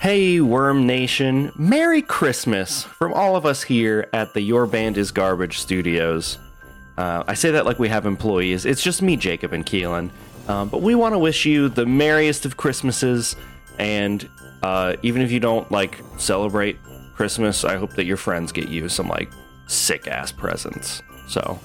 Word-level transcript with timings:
Hey, 0.00 0.40
Worm 0.40 0.86
Nation. 0.86 1.52
Merry 1.56 2.00
Christmas 2.00 2.84
from 2.84 3.12
all 3.12 3.36
of 3.36 3.44
us 3.44 3.62
here 3.62 4.08
at 4.14 4.32
the 4.32 4.40
Your 4.40 4.66
Band 4.66 4.96
is 4.96 5.10
Garbage 5.10 5.58
studios. 5.58 6.38
Uh, 6.96 7.22
I 7.28 7.34
say 7.34 7.50
that 7.50 7.66
like 7.66 7.78
we 7.78 7.90
have 7.90 8.06
employees. 8.06 8.64
It's 8.64 8.82
just 8.82 9.02
me, 9.02 9.18
Jacob, 9.18 9.52
and 9.52 9.64
Keelan. 9.64 10.08
Um, 10.48 10.70
but 10.70 10.80
we 10.80 10.94
want 10.94 11.12
to 11.12 11.18
wish 11.18 11.44
you 11.44 11.68
the 11.68 11.84
merriest 11.84 12.46
of 12.46 12.56
Christmases. 12.56 13.36
And 13.78 14.26
uh, 14.62 14.96
even 15.02 15.20
if 15.20 15.30
you 15.30 15.38
don't 15.38 15.70
like 15.70 16.02
celebrate 16.16 16.78
Christmas, 17.14 17.62
I 17.62 17.76
hope 17.76 17.90
that 17.96 18.06
your 18.06 18.16
friends 18.16 18.52
get 18.52 18.70
you 18.70 18.88
some 18.88 19.06
like 19.06 19.30
sick 19.66 20.08
ass 20.08 20.32
presents. 20.32 21.02
So, 21.28 21.60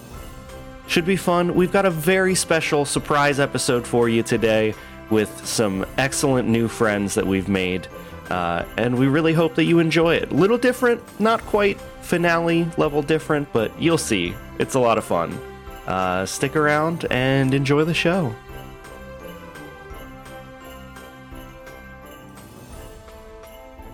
should 0.88 1.06
be 1.06 1.16
fun. 1.16 1.56
We've 1.56 1.72
got 1.72 1.86
a 1.86 1.90
very 1.90 2.36
special 2.36 2.84
surprise 2.84 3.40
episode 3.40 3.88
for 3.88 4.10
you 4.10 4.24
today 4.24 4.76
with 5.10 5.46
some 5.46 5.86
excellent 5.98 6.50
new 6.50 6.68
friends 6.68 7.16
that 7.16 7.26
we've 7.26 7.48
made. 7.48 7.88
Uh, 8.30 8.66
and 8.78 8.98
we 8.98 9.08
really 9.08 9.34
hope 9.34 9.56
that 9.56 9.66
you 9.66 9.80
enjoy 9.80 10.16
it. 10.16 10.32
A 10.32 10.34
Little 10.34 10.58
different, 10.58 11.02
not 11.20 11.42
quite 11.42 11.80
finale 12.02 12.68
level 12.78 13.02
different, 13.02 13.52
but 13.54 13.72
you'll 13.82 13.98
see. 13.98 14.36
It's 14.60 14.76
a 14.76 14.80
lot 14.80 14.98
of 14.98 15.04
fun. 15.04 15.38
Uh, 15.86 16.26
stick 16.26 16.56
around 16.56 17.06
and 17.12 17.54
enjoy 17.54 17.84
the 17.84 17.94
show. 17.94 18.34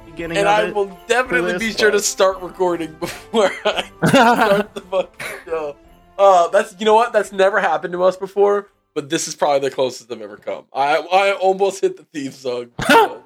Beginning 0.05 0.37
and 0.37 0.47
I 0.47 0.71
will 0.71 0.97
definitely 1.07 1.57
be 1.57 1.71
sure 1.71 1.91
to 1.91 1.99
start 1.99 2.41
recording 2.41 2.93
before 2.99 3.51
I 3.65 3.89
start 4.05 4.73
the 4.73 4.81
fucking 4.81 5.27
show. 5.45 5.75
Uh, 6.17 6.47
that's 6.49 6.75
you 6.79 6.85
know 6.85 6.95
what? 6.95 7.13
That's 7.13 7.31
never 7.31 7.59
happened 7.59 7.93
to 7.93 8.03
us 8.03 8.17
before, 8.17 8.69
but 8.93 9.09
this 9.09 9.27
is 9.27 9.35
probably 9.35 9.67
the 9.67 9.73
closest 9.73 10.11
I've 10.11 10.21
ever 10.21 10.37
come. 10.37 10.65
I 10.73 10.97
I 10.97 11.31
almost 11.33 11.81
hit 11.81 11.97
the 11.97 12.03
theme 12.03 12.31
song. 12.31 12.71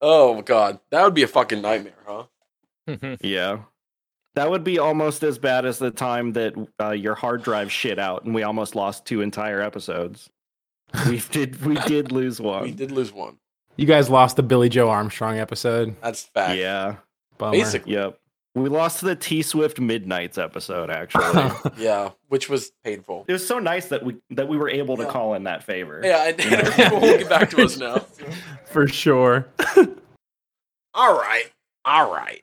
oh 0.00 0.42
god, 0.42 0.80
that 0.90 1.04
would 1.04 1.14
be 1.14 1.22
a 1.22 1.28
fucking 1.28 1.62
nightmare, 1.62 1.94
huh? 2.06 2.24
Yeah. 3.20 3.60
That 4.36 4.50
would 4.50 4.62
be 4.62 4.78
almost 4.78 5.24
as 5.24 5.38
bad 5.38 5.66
as 5.66 5.78
the 5.78 5.90
time 5.90 6.32
that 6.34 6.54
uh, 6.80 6.90
your 6.90 7.16
hard 7.16 7.42
drive 7.42 7.72
shit 7.72 7.98
out 7.98 8.24
and 8.24 8.34
we 8.34 8.44
almost 8.44 8.76
lost 8.76 9.04
two 9.04 9.22
entire 9.22 9.60
episodes. 9.60 10.30
We 11.08 11.18
did 11.30 11.64
we 11.64 11.74
did 11.74 12.12
lose 12.12 12.40
one. 12.40 12.62
We 12.62 12.72
did 12.72 12.92
lose 12.92 13.12
one. 13.12 13.38
You 13.76 13.86
guys 13.86 14.08
lost 14.08 14.36
the 14.36 14.42
Billie 14.42 14.68
Joe 14.68 14.88
Armstrong 14.88 15.38
episode. 15.38 15.96
That's 16.00 16.22
fact. 16.22 16.56
Yeah. 16.58 16.96
Bummer. 17.38 17.52
Basically. 17.52 17.94
Yep. 17.94 18.19
We 18.56 18.68
lost 18.68 18.98
to 19.00 19.06
the 19.06 19.14
T 19.16 19.42
Swift 19.42 19.78
Midnights 19.78 20.36
episode 20.36 20.90
actually. 20.90 21.50
Yeah, 21.78 22.10
which 22.28 22.48
was 22.48 22.72
painful. 22.84 23.24
it 23.28 23.32
was 23.32 23.46
so 23.46 23.58
nice 23.60 23.86
that 23.88 24.04
we 24.04 24.16
that 24.30 24.48
we 24.48 24.56
were 24.56 24.68
able 24.68 24.96
to 24.96 25.04
Yeah. 25.04 25.08
call 25.10 25.34
in 25.34 25.44
that 25.44 25.62
favor. 25.62 26.00
Yeah, 26.04 26.28
and, 26.28 26.40
and 26.40 26.68
people 26.74 27.00
will 27.00 27.18
get 27.18 27.28
back 27.28 27.50
to 27.50 27.62
us 27.64 27.76
now. 27.78 27.98
For 28.66 28.88
sure. 28.88 29.46
All 30.94 31.14
right, 31.14 31.44
all 31.84 32.12
right. 32.12 32.42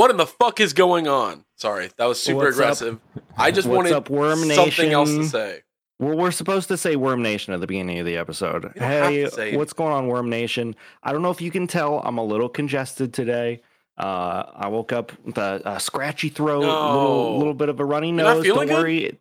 What 0.00 0.10
in 0.10 0.16
the 0.16 0.26
fuck 0.26 0.60
is 0.60 0.72
going 0.72 1.08
on? 1.08 1.44
Sorry, 1.56 1.90
that 1.98 2.06
was 2.06 2.18
super 2.22 2.44
What's 2.46 2.56
up? 2.56 2.62
aggressive. 2.64 3.00
I 3.36 3.50
just 3.50 3.68
What's 3.68 3.76
wanted 3.76 3.92
up, 3.92 4.08
Worm 4.08 4.38
something 4.50 4.92
else 4.92 5.10
to 5.10 5.24
say. 5.24 5.60
Well, 5.98 6.16
we're 6.16 6.30
supposed 6.30 6.68
to 6.68 6.78
say 6.78 6.96
Worm 6.96 7.20
Nation 7.20 7.52
at 7.52 7.60
the 7.60 7.66
beginning 7.66 7.98
of 7.98 8.06
the 8.06 8.16
episode. 8.16 8.64
You 8.64 8.80
don't 8.80 8.88
have 8.88 9.34
Hey, 9.34 9.58
what's 9.58 9.74
going 9.74 9.92
on, 9.92 10.06
Worm 10.06 10.30
Nation? 10.30 10.74
I 11.02 11.12
don't 11.12 11.20
know 11.20 11.30
if 11.30 11.42
you 11.42 11.50
can 11.50 11.66
tell, 11.66 11.98
I'm 11.98 12.16
a 12.16 12.24
little 12.24 12.48
congested 12.48 13.12
today. 13.12 13.60
Uh, 13.98 14.44
I 14.54 14.68
woke 14.68 14.90
up 14.90 15.12
with 15.22 15.36
a, 15.36 15.60
a 15.66 15.78
scratchy 15.78 16.30
throat, 16.30 16.62
No. 16.62 16.92
little 16.92 17.36
little 17.38 17.52
bit 17.52 17.68
of 17.68 17.78
a 17.78 17.84
runny 17.84 18.10
nose. 18.10 18.46
Don't 18.46 18.68
good? 18.68 18.70
worry, 18.72 19.18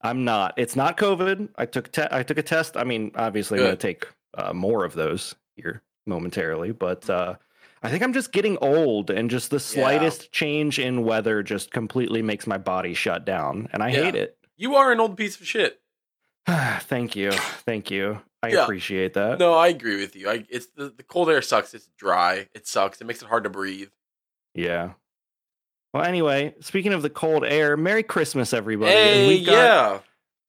I'm 0.00 0.24
not. 0.24 0.54
It's 0.56 0.76
not 0.76 0.96
COVID. 0.96 1.48
I 1.56 1.66
took 1.66 1.90
te- 1.90 2.06
I 2.08 2.22
took 2.22 2.38
a 2.38 2.44
test. 2.44 2.76
I 2.76 2.84
mean, 2.84 3.10
obviously, 3.16 3.58
I'm 3.58 3.64
going 3.64 3.76
to 3.76 3.82
take 3.84 4.06
uh, 4.34 4.52
more 4.52 4.84
of 4.84 4.94
those 4.94 5.34
here 5.56 5.82
momentarily, 6.06 6.70
but 6.70 7.10
uh, 7.10 7.34
I 7.82 7.90
think 7.90 8.02
I'm 8.02 8.12
just 8.12 8.32
getting 8.32 8.58
old, 8.58 9.10
and 9.10 9.30
just 9.30 9.50
the 9.50 9.60
slightest 9.60 10.32
change 10.32 10.78
in 10.78 11.02
weather 11.04 11.42
just 11.42 11.70
completely 11.70 12.20
makes 12.22 12.46
my 12.46 12.58
body 12.58 12.92
shut 12.94 13.24
down, 13.24 13.68
and 13.72 13.82
I 13.82 13.88
Yeah. 13.90 14.04
hate 14.04 14.14
it. 14.16 14.36
You 14.56 14.74
are 14.76 14.92
an 14.92 15.00
old 15.00 15.16
piece 15.16 15.40
of 15.40 15.46
shit. 15.46 15.80
Thank 16.46 17.16
you. 17.16 17.32
Thank 17.32 17.90
you. 17.90 18.20
I 18.42 18.48
Yeah. 18.48 18.64
appreciate 18.64 19.14
that. 19.14 19.38
No, 19.38 19.54
I 19.54 19.68
agree 19.68 19.96
with 20.00 20.14
you. 20.16 20.28
I, 20.28 20.44
it's 20.50 20.66
the, 20.76 20.90
the 20.90 21.02
cold 21.02 21.30
air 21.30 21.40
sucks. 21.42 21.72
It's 21.74 21.88
dry. 21.98 22.48
It 22.54 22.66
sucks. 22.66 23.00
It 23.00 23.04
makes 23.06 23.22
it 23.22 23.28
hard 23.28 23.44
to 23.44 23.50
breathe. 23.50 23.88
Yeah. 24.54 24.92
Well, 25.94 26.04
anyway, 26.04 26.54
speaking 26.60 26.92
of 26.92 27.02
the 27.02 27.10
cold 27.10 27.44
air, 27.44 27.76
Merry 27.76 28.02
Christmas, 28.02 28.52
everybody. 28.52 28.92
And 28.92 28.98
Hey, 29.20 29.28
we've 29.28 29.46
got, 29.46 29.52
yeah. 29.52 29.98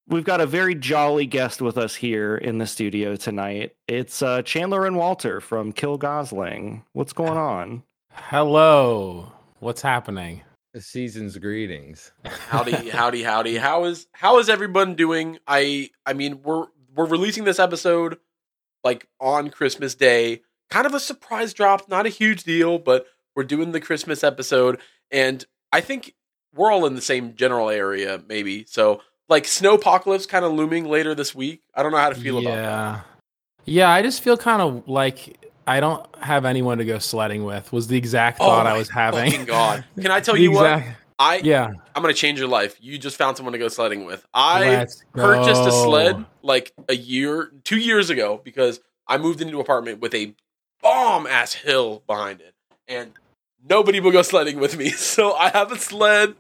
We've 0.08 0.24
got 0.26 0.42
a 0.42 0.46
very 0.46 0.76
jolly 0.76 1.26
guest 1.26 1.62
with 1.62 1.78
us 1.78 1.96
here 1.96 2.36
in 2.36 2.58
the 2.58 2.68
studio 2.68 3.16
tonight. 3.16 3.76
It's 3.88 4.22
uh, 4.22 4.42
Chandler 4.42 4.86
and 4.86 4.98
Walter 4.98 5.40
from 5.40 5.72
Kill 5.72 5.98
Gosling. 5.98 6.84
What's 6.94 7.14
going 7.14 7.38
on? 7.38 7.84
Hello. 8.12 9.32
What's 9.60 9.82
happening? 9.82 10.42
The 10.74 10.82
season's 10.82 11.38
greetings. 11.38 12.12
Howdy, 12.26 12.72
howdy, 12.90 13.24
howdy. 13.24 13.58
How 13.58 13.86
is 13.86 14.08
how 14.12 14.40
is 14.40 14.50
everyone 14.50 14.96
doing? 14.96 15.38
I 15.48 15.92
I 16.06 16.14
mean, 16.14 16.42
we're 16.44 16.66
we're 16.96 17.06
releasing 17.06 17.44
this 17.44 17.60
episode 17.60 18.18
like 18.84 19.08
on 19.20 19.50
Christmas 19.50 19.96
Day. 19.96 20.42
Kind 20.70 20.88
of 20.88 20.94
a 20.94 21.00
surprise 21.00 21.54
drop, 21.54 21.88
not 21.90 22.06
a 22.06 22.10
huge 22.10 22.44
deal, 22.44 22.80
but 22.80 23.06
we're 23.36 23.44
doing 23.44 23.72
the 23.72 23.82
Christmas 23.82 24.24
episode 24.24 24.80
and 25.10 25.46
I 25.72 25.82
think 25.82 26.16
we're 26.54 26.72
all 26.72 26.86
in 26.86 26.96
the 26.96 27.02
same 27.02 27.36
general 27.36 27.70
area 27.70 28.22
maybe. 28.28 28.66
So, 28.66 29.02
like 29.32 29.46
snowpocalypse 29.46 30.28
kind 30.28 30.44
of 30.44 30.52
looming 30.52 30.86
later 30.86 31.16
this 31.16 31.34
week. 31.34 31.62
I 31.74 31.82
don't 31.82 31.94
know 31.94 31.98
how 31.98 32.10
to 32.10 32.16
feel 32.16 32.38
about 32.38 32.56
that. 32.56 32.62
yeah. 32.62 33.02
Yeah, 33.64 33.90
I 33.90 34.02
just 34.02 34.22
feel 34.22 34.38
kind 34.38 34.62
of 34.62 34.88
like 34.88 35.40
I 35.66 35.80
don't 35.80 36.06
have 36.18 36.44
anyone 36.46 36.80
to 36.80 36.86
go 36.86 37.00
sledding 37.00 37.46
with. 37.46 37.72
Was 37.72 37.88
the 37.88 37.98
exact 37.98 38.40
oh 38.42 38.46
thought 38.46 38.68
I 38.68 38.78
was 38.78 38.90
having. 38.90 39.46
God. 39.46 39.86
Can 39.96 40.12
I 40.12 40.20
tell 40.20 40.38
you 40.38 40.52
what? 40.52 40.84
I 41.18 41.38
Yeah. 41.38 41.72
I'm 41.96 42.02
gonna 42.02 42.14
change 42.14 42.40
your 42.40 42.50
life. 42.50 42.76
You 42.82 42.98
just 42.98 43.16
found 43.16 43.38
someone 43.38 43.54
to 43.54 43.60
go 43.60 43.70
sledding 43.70 44.06
with. 44.06 44.26
I 44.34 44.60
Let's 44.60 45.04
purchased 45.14 45.62
a 45.62 45.72
sled 45.72 46.26
like 46.42 46.74
a 46.90 46.96
year, 46.96 47.52
two 47.64 47.78
years 47.78 48.10
ago 48.10 48.42
because 48.44 48.82
I 49.08 49.18
moved 49.18 49.40
into 49.40 49.56
an 49.56 49.62
apartment 49.62 50.02
with 50.02 50.14
a 50.14 50.36
bomb 50.82 51.26
ass 51.26 51.54
hill 51.54 52.04
behind 52.06 52.42
it, 52.42 52.54
and 52.88 53.14
nobody 53.68 54.00
will 54.00 54.12
go 54.12 54.22
sledding 54.22 54.60
with 54.60 54.78
me. 54.78 54.90
So 54.98 55.34
I 55.34 55.50
have 55.50 55.72
a 55.72 55.78
sled. 55.78 56.36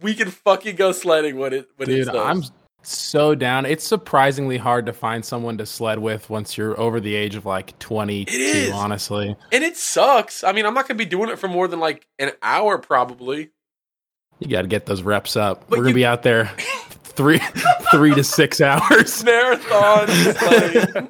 we 0.00 0.14
can 0.14 0.30
fucking 0.30 0.76
go 0.76 0.92
sledding 0.92 1.36
when 1.36 1.52
it 1.52 1.68
when 1.76 1.88
Dude, 1.88 2.00
it 2.00 2.04
snows. 2.04 2.16
I'm 2.16 2.42
so 2.82 3.34
down. 3.34 3.66
It's 3.66 3.84
surprisingly 3.84 4.58
hard 4.58 4.86
to 4.86 4.92
find 4.92 5.24
someone 5.24 5.58
to 5.58 5.66
sled 5.66 5.98
with 5.98 6.28
once 6.30 6.56
you're 6.56 6.78
over 6.78 7.00
the 7.00 7.14
age 7.14 7.34
of 7.34 7.46
like 7.46 7.78
22, 7.78 8.70
honestly. 8.74 9.36
and 9.52 9.64
it 9.64 9.76
sucks. 9.76 10.44
I 10.44 10.52
mean, 10.52 10.66
I'm 10.66 10.74
not 10.74 10.86
gonna 10.86 10.98
be 10.98 11.04
doing 11.06 11.30
it 11.30 11.38
for 11.38 11.48
more 11.48 11.66
than 11.66 11.80
like 11.80 12.06
an 12.18 12.32
hour 12.42 12.78
probably. 12.78 13.50
You 14.40 14.48
got 14.48 14.62
to 14.62 14.68
get 14.68 14.86
those 14.86 15.02
reps 15.02 15.36
up. 15.36 15.68
But 15.68 15.78
We're 15.78 15.84
going 15.84 15.92
to 15.92 15.94
be 15.94 16.04
out 16.06 16.22
there 16.24 16.50
3 17.16 17.38
3 17.90 18.14
to 18.14 18.24
6 18.24 18.60
hours. 18.60 19.24
Marathon 19.24 20.08
sledding. 20.08 21.08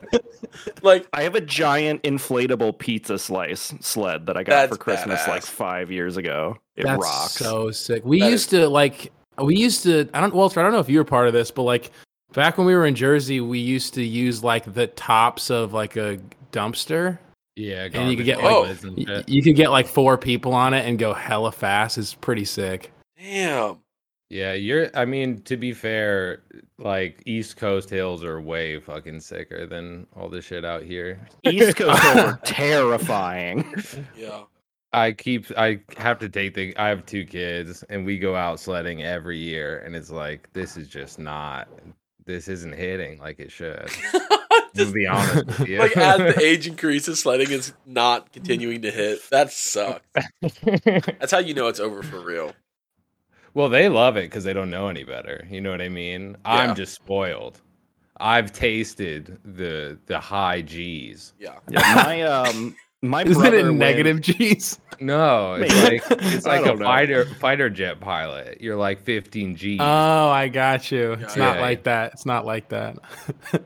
like 0.82 1.06
I 1.12 1.22
have 1.22 1.34
a 1.34 1.40
giant 1.40 2.02
inflatable 2.02 2.78
pizza 2.78 3.18
slice 3.18 3.74
sled 3.80 4.26
that 4.26 4.36
I 4.36 4.42
got 4.42 4.68
for 4.68 4.76
Christmas 4.76 5.20
badass. 5.22 5.28
like 5.28 5.42
five 5.44 5.90
years 5.90 6.16
ago. 6.16 6.56
It 6.76 6.84
That's 6.84 7.02
rocks. 7.02 7.32
so 7.32 7.70
sick. 7.70 8.04
We 8.04 8.20
That 8.20 8.30
used 8.30 8.50
to 8.50 8.68
like 8.68 9.12
we 9.38 9.56
used 9.56 9.82
to 9.84 10.08
I 10.14 10.20
don't 10.20 10.34
Walter, 10.34 10.60
I 10.60 10.62
don't 10.62 10.72
know 10.72 10.78
if 10.80 10.88
you 10.88 10.98
were 10.98 11.04
part 11.04 11.26
of 11.26 11.32
this, 11.32 11.50
but 11.50 11.62
like 11.62 11.90
back 12.32 12.58
when 12.58 12.66
we 12.66 12.74
were 12.74 12.86
in 12.86 12.94
Jersey, 12.94 13.40
we 13.40 13.58
used 13.58 13.94
to 13.94 14.02
use 14.02 14.42
like 14.44 14.72
the 14.74 14.86
tops 14.88 15.50
of 15.50 15.72
like 15.72 15.96
a 15.96 16.18
dumpster. 16.52 17.18
Yeah, 17.56 17.86
And 17.92 18.10
you 18.10 18.16
could 18.16 18.26
get, 18.26 18.42
like- 18.42 18.66
lids 18.66 18.82
and 18.84 18.96
Y- 18.96 19.04
shit. 19.06 19.28
You 19.28 19.40
could 19.42 19.54
get 19.54 19.70
like 19.70 19.86
four 19.86 20.18
people 20.18 20.54
on 20.54 20.74
it 20.74 20.86
and 20.86 20.98
go 20.98 21.14
hella 21.14 21.52
fast. 21.52 21.98
It's 21.98 22.12
pretty 22.14 22.44
sick. 22.44 22.90
damn. 23.16 23.76
Yeah, 24.30 24.54
you're. 24.54 24.90
I 24.94 25.04
mean, 25.04 25.42
to 25.42 25.56
be 25.56 25.72
fair, 25.72 26.42
like 26.78 27.22
East 27.26 27.56
Coast 27.56 27.90
hills 27.90 28.24
are 28.24 28.40
way 28.40 28.80
fucking 28.80 29.20
sicker 29.20 29.66
than 29.66 30.06
all 30.16 30.28
this 30.28 30.44
shit 30.44 30.64
out 30.64 30.82
here. 30.82 31.26
East 31.44 31.76
Coast 31.76 32.02
hills 32.02 32.16
are 32.16 32.40
terrifying. 32.44 33.72
Yeah. 34.16 34.42
I 34.92 35.12
keep. 35.12 35.46
I 35.58 35.80
have 35.96 36.18
to 36.20 36.28
take 36.28 36.54
the. 36.54 36.76
I 36.76 36.88
have 36.88 37.04
two 37.04 37.24
kids, 37.24 37.82
and 37.90 38.06
we 38.06 38.18
go 38.18 38.34
out 38.36 38.60
sledding 38.60 39.02
every 39.02 39.38
year, 39.38 39.80
and 39.80 39.94
it's 39.94 40.10
like 40.10 40.48
this 40.52 40.76
is 40.76 40.88
just 40.88 41.18
not 41.18 41.68
this 42.26 42.48
isn't 42.48 42.74
hitting 42.74 43.18
like 43.18 43.38
it 43.38 43.50
should. 43.50 43.88
to 44.74 44.90
be 44.92 45.06
honest 45.06 45.46
with 45.46 45.68
you. 45.68 45.78
like 45.78 45.96
as 45.96 46.18
the 46.18 46.40
age 46.44 46.66
increases, 46.66 47.20
sledding 47.20 47.50
is 47.50 47.72
not 47.86 48.32
continuing 48.32 48.82
to 48.82 48.90
hit. 48.90 49.20
That 49.30 49.52
sucks. 49.52 50.06
That's 50.40 51.32
how 51.32 51.38
you 51.38 51.54
know 51.54 51.68
it's 51.68 51.80
over 51.80 52.02
for 52.02 52.20
real. 52.20 52.52
Well, 53.54 53.68
they 53.68 53.88
love 53.88 54.16
it 54.16 54.22
because 54.30 54.44
they 54.44 54.52
don't 54.52 54.70
know 54.70 54.88
any 54.88 55.04
better. 55.04 55.46
You 55.50 55.60
know 55.60 55.70
what 55.70 55.80
I 55.80 55.88
mean? 55.88 56.36
Yeah. 56.44 56.52
I'm 56.52 56.74
just 56.74 56.94
spoiled. 56.94 57.60
I've 58.18 58.52
tasted 58.52 59.38
the 59.44 59.98
the 60.06 60.20
high 60.20 60.62
G's. 60.62 61.32
Yeah. 61.38 61.58
Yeah, 61.68 61.80
my 62.04 62.22
um, 62.22 62.76
my 63.02 63.22
Isn't 63.26 63.40
brother 63.40 63.56
it 63.58 63.62
went- 63.64 63.76
negative 63.78 64.20
G's? 64.20 64.78
No, 65.00 65.54
it's 65.58 65.74
like 65.82 66.02
it's 66.22 66.46
like 66.46 66.64
a 66.66 66.74
know. 66.76 66.84
fighter 66.84 67.24
fighter 67.40 67.68
jet 67.68 67.98
pilot. 68.00 68.60
You're 68.60 68.76
like 68.76 69.00
15 69.00 69.56
G's. 69.56 69.80
Oh, 69.80 70.28
I 70.28 70.48
got 70.48 70.90
you. 70.92 71.12
It's 71.14 71.36
Yeah. 71.36 71.44
not 71.46 71.56
Yeah. 71.56 71.62
like 71.62 71.82
that. 71.84 72.12
It's 72.12 72.26
not 72.26 72.44
like 72.46 72.68
that. 72.68 72.96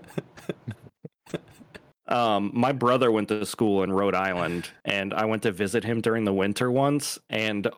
Um, 2.06 2.50
my 2.54 2.72
brother 2.72 3.12
went 3.12 3.28
to 3.28 3.44
school 3.44 3.82
in 3.82 3.92
Rhode 3.92 4.14
Island, 4.14 4.70
and 4.86 5.12
I 5.12 5.26
went 5.26 5.42
to 5.42 5.52
visit 5.52 5.84
him 5.84 6.00
during 6.00 6.24
the 6.24 6.32
winter 6.32 6.70
once, 6.70 7.18
and 7.28 7.68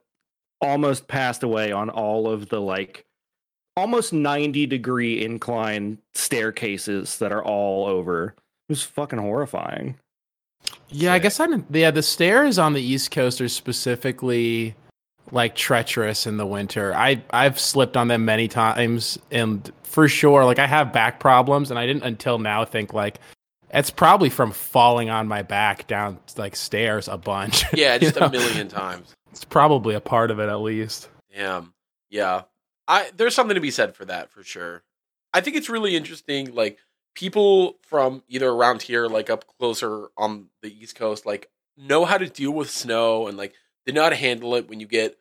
almost 0.60 1.08
passed 1.08 1.42
away 1.42 1.72
on 1.72 1.90
all 1.90 2.30
of 2.30 2.48
the 2.48 2.60
like 2.60 3.04
almost 3.76 4.12
90 4.12 4.66
degree 4.66 5.24
incline 5.24 5.98
staircases 6.14 7.18
that 7.18 7.32
are 7.32 7.44
all 7.44 7.86
over. 7.86 8.34
It 8.68 8.72
was 8.72 8.82
fucking 8.82 9.18
horrifying. 9.18 9.96
Yeah, 10.90 11.14
I 11.14 11.18
guess 11.18 11.40
I 11.40 11.46
didn't. 11.46 11.66
Yeah, 11.70 11.90
the 11.90 12.02
stairs 12.02 12.58
on 12.58 12.74
the 12.74 12.82
East 12.82 13.10
Coast 13.10 13.40
are 13.40 13.48
specifically 13.48 14.74
like 15.32 15.54
treacherous 15.54 16.26
in 16.26 16.36
the 16.36 16.46
winter. 16.46 16.94
I 16.94 17.22
I've 17.30 17.58
slipped 17.58 17.96
on 17.96 18.08
them 18.08 18.24
many 18.24 18.48
times, 18.48 19.18
and 19.30 19.70
for 19.84 20.08
sure, 20.08 20.44
like 20.44 20.58
I 20.58 20.66
have 20.66 20.92
back 20.92 21.20
problems, 21.20 21.70
and 21.70 21.78
I 21.78 21.86
didn't 21.86 22.02
until 22.02 22.38
now 22.38 22.64
think 22.64 22.92
like 22.92 23.18
it's 23.72 23.90
probably 23.90 24.30
from 24.30 24.50
falling 24.50 25.10
on 25.10 25.28
my 25.28 25.42
back 25.42 25.86
down 25.86 26.18
like 26.36 26.56
stairs 26.56 27.08
a 27.08 27.16
bunch. 27.16 27.64
Yeah, 27.72 27.94
You 28.00 28.00
just 28.00 28.18
know? 28.20 28.26
a 28.26 28.30
million 28.30 28.68
times. 28.68 29.14
It's 29.30 29.44
probably 29.44 29.94
a 29.94 30.00
part 30.00 30.30
of 30.30 30.38
it 30.38 30.48
at 30.48 30.60
least. 30.60 31.08
Damn. 31.34 31.74
Yeah. 32.10 32.42
I 32.88 33.10
there's 33.16 33.34
something 33.34 33.54
to 33.54 33.60
be 33.60 33.70
said 33.70 33.94
for 33.94 34.04
that 34.06 34.30
for 34.30 34.42
sure. 34.42 34.82
I 35.32 35.40
think 35.40 35.56
it's 35.56 35.68
really 35.68 35.96
interesting 35.96 36.54
like 36.54 36.78
people 37.14 37.78
from 37.82 38.22
either 38.28 38.48
around 38.48 38.82
here 38.82 39.06
like 39.06 39.30
up 39.30 39.44
closer 39.58 40.08
on 40.16 40.48
the 40.62 40.72
East 40.72 40.96
Coast 40.96 41.24
like 41.26 41.48
know 41.76 42.04
how 42.04 42.18
to 42.18 42.28
deal 42.28 42.50
with 42.50 42.70
snow 42.70 43.28
and 43.28 43.36
like 43.38 43.54
they 43.86 43.92
know 43.92 44.02
how 44.02 44.10
to 44.10 44.16
handle 44.16 44.54
it 44.56 44.68
when 44.68 44.80
you 44.80 44.86
get 44.86 45.16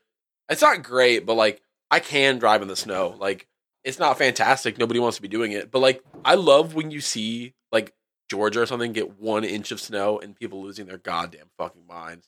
it's 0.50 0.62
not 0.62 0.84
great, 0.84 1.26
but 1.26 1.36
like 1.36 1.62
I 1.92 2.00
can 2.00 2.40
drive 2.40 2.62
in 2.62 2.68
the 2.68 2.76
snow. 2.76 3.16
Like 3.20 3.48
it's 3.84 4.00
not 4.00 4.18
fantastic. 4.18 4.78
Nobody 4.78 5.00
wants 5.00 5.18
to 5.18 5.22
be 5.22 5.28
doing 5.28 5.52
it. 5.52 5.72
But 5.72 5.80
like 5.80 6.04
I 6.26 6.36
love 6.36 6.74
when 6.74 6.92
you 6.92 7.02
see 7.02 7.54
like 7.72 7.94
Georgia 8.30 8.62
or 8.62 8.66
something 8.66 8.94
get 8.94 9.20
one 9.20 9.44
inch 9.44 9.72
of 9.72 9.80
snow 9.80 10.20
and 10.20 10.36
people 10.36 10.62
losing 10.62 10.88
their 10.88 10.98
goddamn 10.98 11.50
fucking 11.58 11.86
minds. 11.88 12.28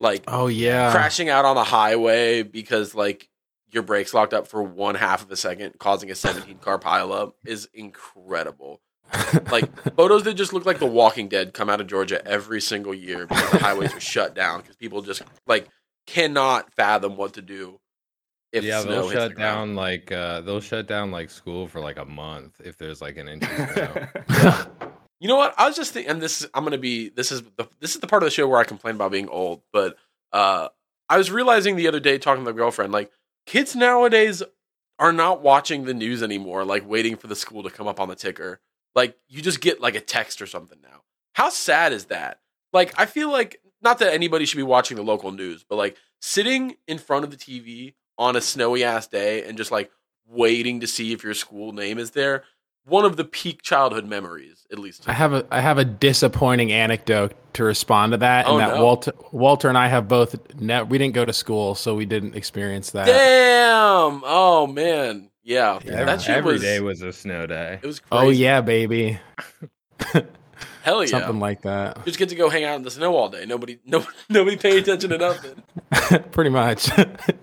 Like 0.00 0.24
Oh 0.26 0.46
yeah, 0.46 0.90
crashing 0.92 1.28
out 1.28 1.44
on 1.44 1.54
the 1.54 1.64
highway 1.64 2.42
because 2.42 2.94
like 2.94 3.28
your 3.70 3.82
brakes 3.82 4.14
locked 4.14 4.34
up 4.34 4.48
for 4.48 4.62
one 4.62 4.94
half 4.94 5.22
of 5.22 5.30
a 5.30 5.36
second, 5.36 5.78
causing 5.78 6.10
a 6.10 6.14
17 6.14 6.58
car 6.58 6.78
pileup 6.78 7.34
is 7.44 7.68
incredible. 7.72 8.80
Like 9.50 9.70
photos 9.96 10.24
that 10.24 10.34
just 10.34 10.52
look 10.52 10.66
like 10.66 10.78
The 10.78 10.86
Walking 10.86 11.28
Dead 11.28 11.52
come 11.52 11.68
out 11.68 11.80
of 11.80 11.86
Georgia 11.86 12.24
every 12.26 12.60
single 12.60 12.94
year 12.94 13.26
because 13.26 13.50
the 13.50 13.58
highways 13.58 13.94
are 13.94 14.00
shut 14.00 14.34
down 14.34 14.60
because 14.60 14.76
people 14.76 15.02
just 15.02 15.22
like 15.46 15.68
cannot 16.06 16.72
fathom 16.74 17.16
what 17.16 17.34
to 17.34 17.42
do. 17.42 17.78
If 18.52 18.64
yeah, 18.64 18.82
they'll 18.82 19.10
shut 19.10 19.34
the 19.34 19.40
down 19.40 19.76
like 19.76 20.10
uh 20.10 20.40
they'll 20.40 20.60
shut 20.60 20.88
down 20.88 21.12
like 21.12 21.30
school 21.30 21.68
for 21.68 21.80
like 21.80 21.98
a 21.98 22.04
month 22.04 22.60
if 22.64 22.76
there's 22.78 23.00
like 23.00 23.16
an 23.16 23.28
inch 23.28 23.44
of 23.44 23.70
snow. 23.70 24.66
You 25.20 25.28
know 25.28 25.36
what? 25.36 25.54
I 25.58 25.66
was 25.66 25.76
just 25.76 25.92
thinking, 25.92 26.10
and 26.10 26.22
this 26.22 26.40
is 26.40 26.48
I'm 26.54 26.64
gonna 26.64 26.78
be 26.78 27.10
this 27.10 27.30
is 27.30 27.42
the 27.56 27.68
this 27.78 27.94
is 27.94 28.00
the 28.00 28.06
part 28.06 28.22
of 28.22 28.26
the 28.26 28.30
show 28.30 28.48
where 28.48 28.58
I 28.58 28.64
complain 28.64 28.94
about 28.94 29.12
being 29.12 29.28
old, 29.28 29.62
but 29.72 29.96
uh, 30.32 30.68
I 31.08 31.18
was 31.18 31.30
realizing 31.30 31.76
the 31.76 31.88
other 31.88 32.00
day 32.00 32.18
talking 32.18 32.44
to 32.44 32.50
my 32.50 32.56
girlfriend, 32.56 32.92
like 32.92 33.12
kids 33.46 33.76
nowadays 33.76 34.42
are 34.98 35.12
not 35.12 35.42
watching 35.42 35.84
the 35.84 35.94
news 35.94 36.22
anymore, 36.22 36.64
like 36.64 36.88
waiting 36.88 37.16
for 37.16 37.26
the 37.26 37.36
school 37.36 37.62
to 37.62 37.70
come 37.70 37.86
up 37.86 38.00
on 38.00 38.08
the 38.08 38.14
ticker. 38.14 38.60
Like 38.94 39.16
you 39.28 39.42
just 39.42 39.60
get 39.60 39.80
like 39.80 39.94
a 39.94 40.00
text 40.00 40.40
or 40.40 40.46
something 40.46 40.78
now. 40.82 41.02
How 41.34 41.50
sad 41.50 41.92
is 41.92 42.06
that? 42.06 42.40
Like 42.72 42.98
I 42.98 43.04
feel 43.04 43.30
like 43.30 43.60
not 43.82 43.98
that 43.98 44.14
anybody 44.14 44.46
should 44.46 44.56
be 44.56 44.62
watching 44.62 44.96
the 44.96 45.02
local 45.02 45.32
news, 45.32 45.64
but 45.68 45.76
like 45.76 45.96
sitting 46.20 46.76
in 46.88 46.98
front 46.98 47.24
of 47.24 47.30
the 47.30 47.36
TV 47.36 47.94
on 48.16 48.36
a 48.36 48.40
snowy 48.40 48.84
ass 48.84 49.06
day 49.06 49.44
and 49.44 49.58
just 49.58 49.70
like 49.70 49.90
waiting 50.26 50.80
to 50.80 50.86
see 50.86 51.12
if 51.12 51.24
your 51.24 51.34
school 51.34 51.72
name 51.72 51.98
is 51.98 52.12
there. 52.12 52.44
One 52.86 53.04
of 53.04 53.16
the 53.16 53.24
peak 53.24 53.62
childhood 53.62 54.06
memories, 54.06 54.66
at 54.72 54.78
least. 54.78 55.08
I 55.08 55.12
have 55.12 55.32
a 55.32 55.46
I 55.50 55.60
have 55.60 55.78
a 55.78 55.84
disappointing 55.84 56.72
anecdote 56.72 57.34
to 57.54 57.62
respond 57.64 58.12
to 58.12 58.18
that, 58.18 58.46
oh, 58.46 58.54
and 58.56 58.62
Oh, 58.64 58.66
that 58.68 58.76
no. 58.76 58.84
Walter 58.84 59.12
Walter 59.32 59.68
and 59.68 59.78
I 59.78 59.86
have 59.88 60.08
both. 60.08 60.34
Ne- 60.60 60.82
we 60.82 60.98
didn't 60.98 61.14
go 61.14 61.24
to 61.24 61.32
school, 61.32 61.74
so 61.74 61.94
we 61.94 62.04
didn't 62.06 62.34
experience 62.34 62.90
that. 62.92 63.06
Damn! 63.06 64.22
Oh 64.24 64.66
man, 64.66 65.30
yeah, 65.44 65.78
Yeah. 65.84 66.04
that 66.04 66.22
shit 66.22 66.36
Every 66.36 66.54
was. 66.54 66.62
day 66.62 66.80
was 66.80 67.02
a 67.02 67.12
snow 67.12 67.46
day. 67.46 67.78
it 67.82 67.86
was. 67.86 68.00
Oh, 68.10 68.18
crazy. 68.20 68.26
Oh 68.26 68.30
yeah, 68.30 68.60
baby, 68.60 69.18
hell 70.82 71.00
yeah! 71.02 71.06
something 71.06 71.38
like 71.38 71.62
that. 71.62 72.04
Just 72.06 72.18
get 72.18 72.30
to 72.30 72.34
go 72.34 72.48
hang 72.48 72.64
out 72.64 72.76
in 72.76 72.82
the 72.82 72.90
snow 72.90 73.14
all 73.14 73.28
day. 73.28 73.46
Nobody, 73.46 73.78
no, 73.84 74.04
nobody 74.28 74.56
pay 74.56 74.78
attention 74.78 75.10
to 75.10 75.18
nothing. 75.18 75.62
Pretty 76.32 76.50
much. 76.50 76.86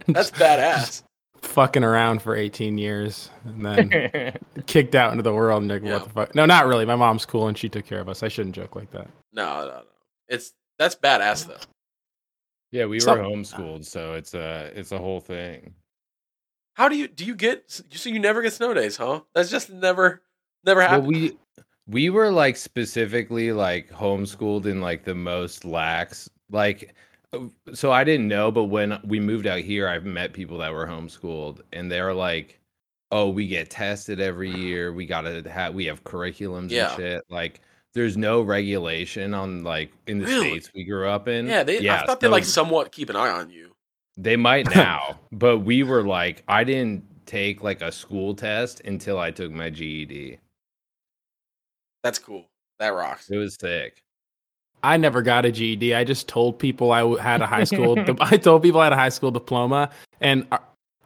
That's 0.07 0.31
badass. 0.31 1.03
Fucking 1.47 1.83
around 1.83 2.21
for 2.21 2.35
18 2.35 2.77
years 2.77 3.29
and 3.45 3.65
then 3.65 4.33
kicked 4.67 4.93
out 4.95 5.11
into 5.11 5.23
the 5.23 5.33
world 5.33 5.61
and 5.63 5.71
like, 5.71 5.81
Yeah. 5.83 5.93
what 5.93 6.03
the 6.03 6.09
fuck? 6.09 6.35
No, 6.35 6.45
not 6.45 6.67
really. 6.67 6.85
My 6.85 6.95
mom's 6.95 7.25
cool 7.25 7.47
and 7.47 7.57
she 7.57 7.69
took 7.69 7.85
care 7.85 7.99
of 7.99 8.09
us. 8.09 8.23
I 8.23 8.27
shouldn't 8.27 8.55
joke 8.55 8.75
like 8.75 8.91
that. 8.91 9.07
No, 9.33 9.61
no, 9.61 9.67
no. 9.67 9.81
It's 10.27 10.53
that's 10.77 10.95
badass 10.95 11.47
though. 11.47 11.57
yeah, 12.71 12.85
we 12.85 12.97
were 12.97 13.01
Some- 13.01 13.19
homeschooled, 13.19 13.85
so 13.85 14.13
it's 14.13 14.33
a 14.33 14.71
it's 14.75 14.91
a 14.91 14.97
whole 14.97 15.19
thing. 15.21 15.73
How 16.75 16.89
do 16.89 16.95
you 16.95 17.07
do 17.07 17.25
you 17.25 17.35
get? 17.35 17.63
So 17.91 18.09
you 18.09 18.19
never 18.19 18.41
get 18.41 18.53
snow 18.53 18.73
days, 18.73 18.97
huh? 18.97 19.21
That's 19.33 19.49
just 19.49 19.69
never, 19.71 20.21
never 20.63 20.81
Well, 20.81 20.89
happened. 20.89 21.07
we 21.07 21.37
we 21.87 22.09
were 22.11 22.29
like 22.29 22.55
specifically 22.57 23.51
like 23.53 23.89
homeschooled 23.89 24.65
in 24.65 24.81
like 24.81 25.03
the 25.05 25.15
most 25.15 25.65
lax 25.65 26.29
like 26.51 26.93
so 27.73 27.91
I 27.91 28.03
didn't 28.03 28.27
know, 28.27 28.51
but 28.51 28.65
when 28.65 28.99
we 29.03 29.19
moved 29.19 29.47
out 29.47 29.59
here, 29.59 29.87
I've 29.87 30.05
met 30.05 30.33
people 30.33 30.57
that 30.59 30.71
were 30.73 30.87
homeschooled, 30.87 31.61
and 31.73 31.91
they're 31.91 32.13
like, 32.13 32.59
"Oh, 33.11 33.29
we 33.29 33.47
get 33.47 33.69
tested 33.69 34.19
every 34.19 34.49
year. 34.51 34.93
We 34.93 35.05
gotta 35.05 35.47
have 35.49 35.73
we 35.73 35.85
have 35.85 36.03
curriculums 36.03 36.69
Yeah. 36.71 36.89
and 36.91 36.97
shit." 36.97 37.23
Like, 37.29 37.61
there's 37.93 38.15
no 38.17 38.41
regulation 38.41 39.33
on 39.33 39.63
like 39.63 39.91
in 40.07 40.19
the 40.19 40.25
Really? 40.25 40.49
states 40.49 40.71
we 40.73 40.83
grew 40.85 41.07
up 41.09 41.27
in. 41.27 41.47
yeah, 41.47 41.63
they. 41.63 41.87
I 41.89 42.05
thought 42.05 42.19
they 42.21 42.27
like 42.27 42.45
somewhat 42.45 42.91
keep 42.91 43.09
an 43.09 43.15
eye 43.15 43.29
on 43.31 43.49
you. 43.49 43.75
they 44.17 44.35
might 44.37 44.65
now, 44.75 45.19
but 45.31 45.59
we 45.59 45.83
were 45.83 46.03
like, 46.03 46.43
I 46.47 46.63
didn't 46.63 47.03
take 47.25 47.61
like 47.61 47.81
a 47.81 47.91
school 47.91 48.33
test 48.35 48.79
until 48.85 49.19
I 49.19 49.31
took 49.31 49.51
my 49.51 49.69
GED. 49.69 50.39
That's 52.03 52.19
cool. 52.19 52.45
That 52.79 52.89
rocks. 52.89 53.29
It 53.29 53.37
was 53.37 53.55
sick. 53.59 54.01
I 54.83 54.97
never 54.97 55.21
got 55.21 55.45
a 55.45 55.51
GED. 55.51 55.93
I 55.95 56.03
just 56.03 56.27
told 56.27 56.59
people 56.59 56.91
I 56.91 57.19
had 57.21 57.41
a 57.41 57.47
high 57.47 57.63
school. 57.63 57.97
I 58.21 58.37
told 58.37 58.63
people 58.63 58.79
I 58.79 58.85
had 58.85 58.93
a 58.93 58.97
high 58.97 59.09
school 59.09 59.31
diploma, 59.31 59.89
and 60.21 60.47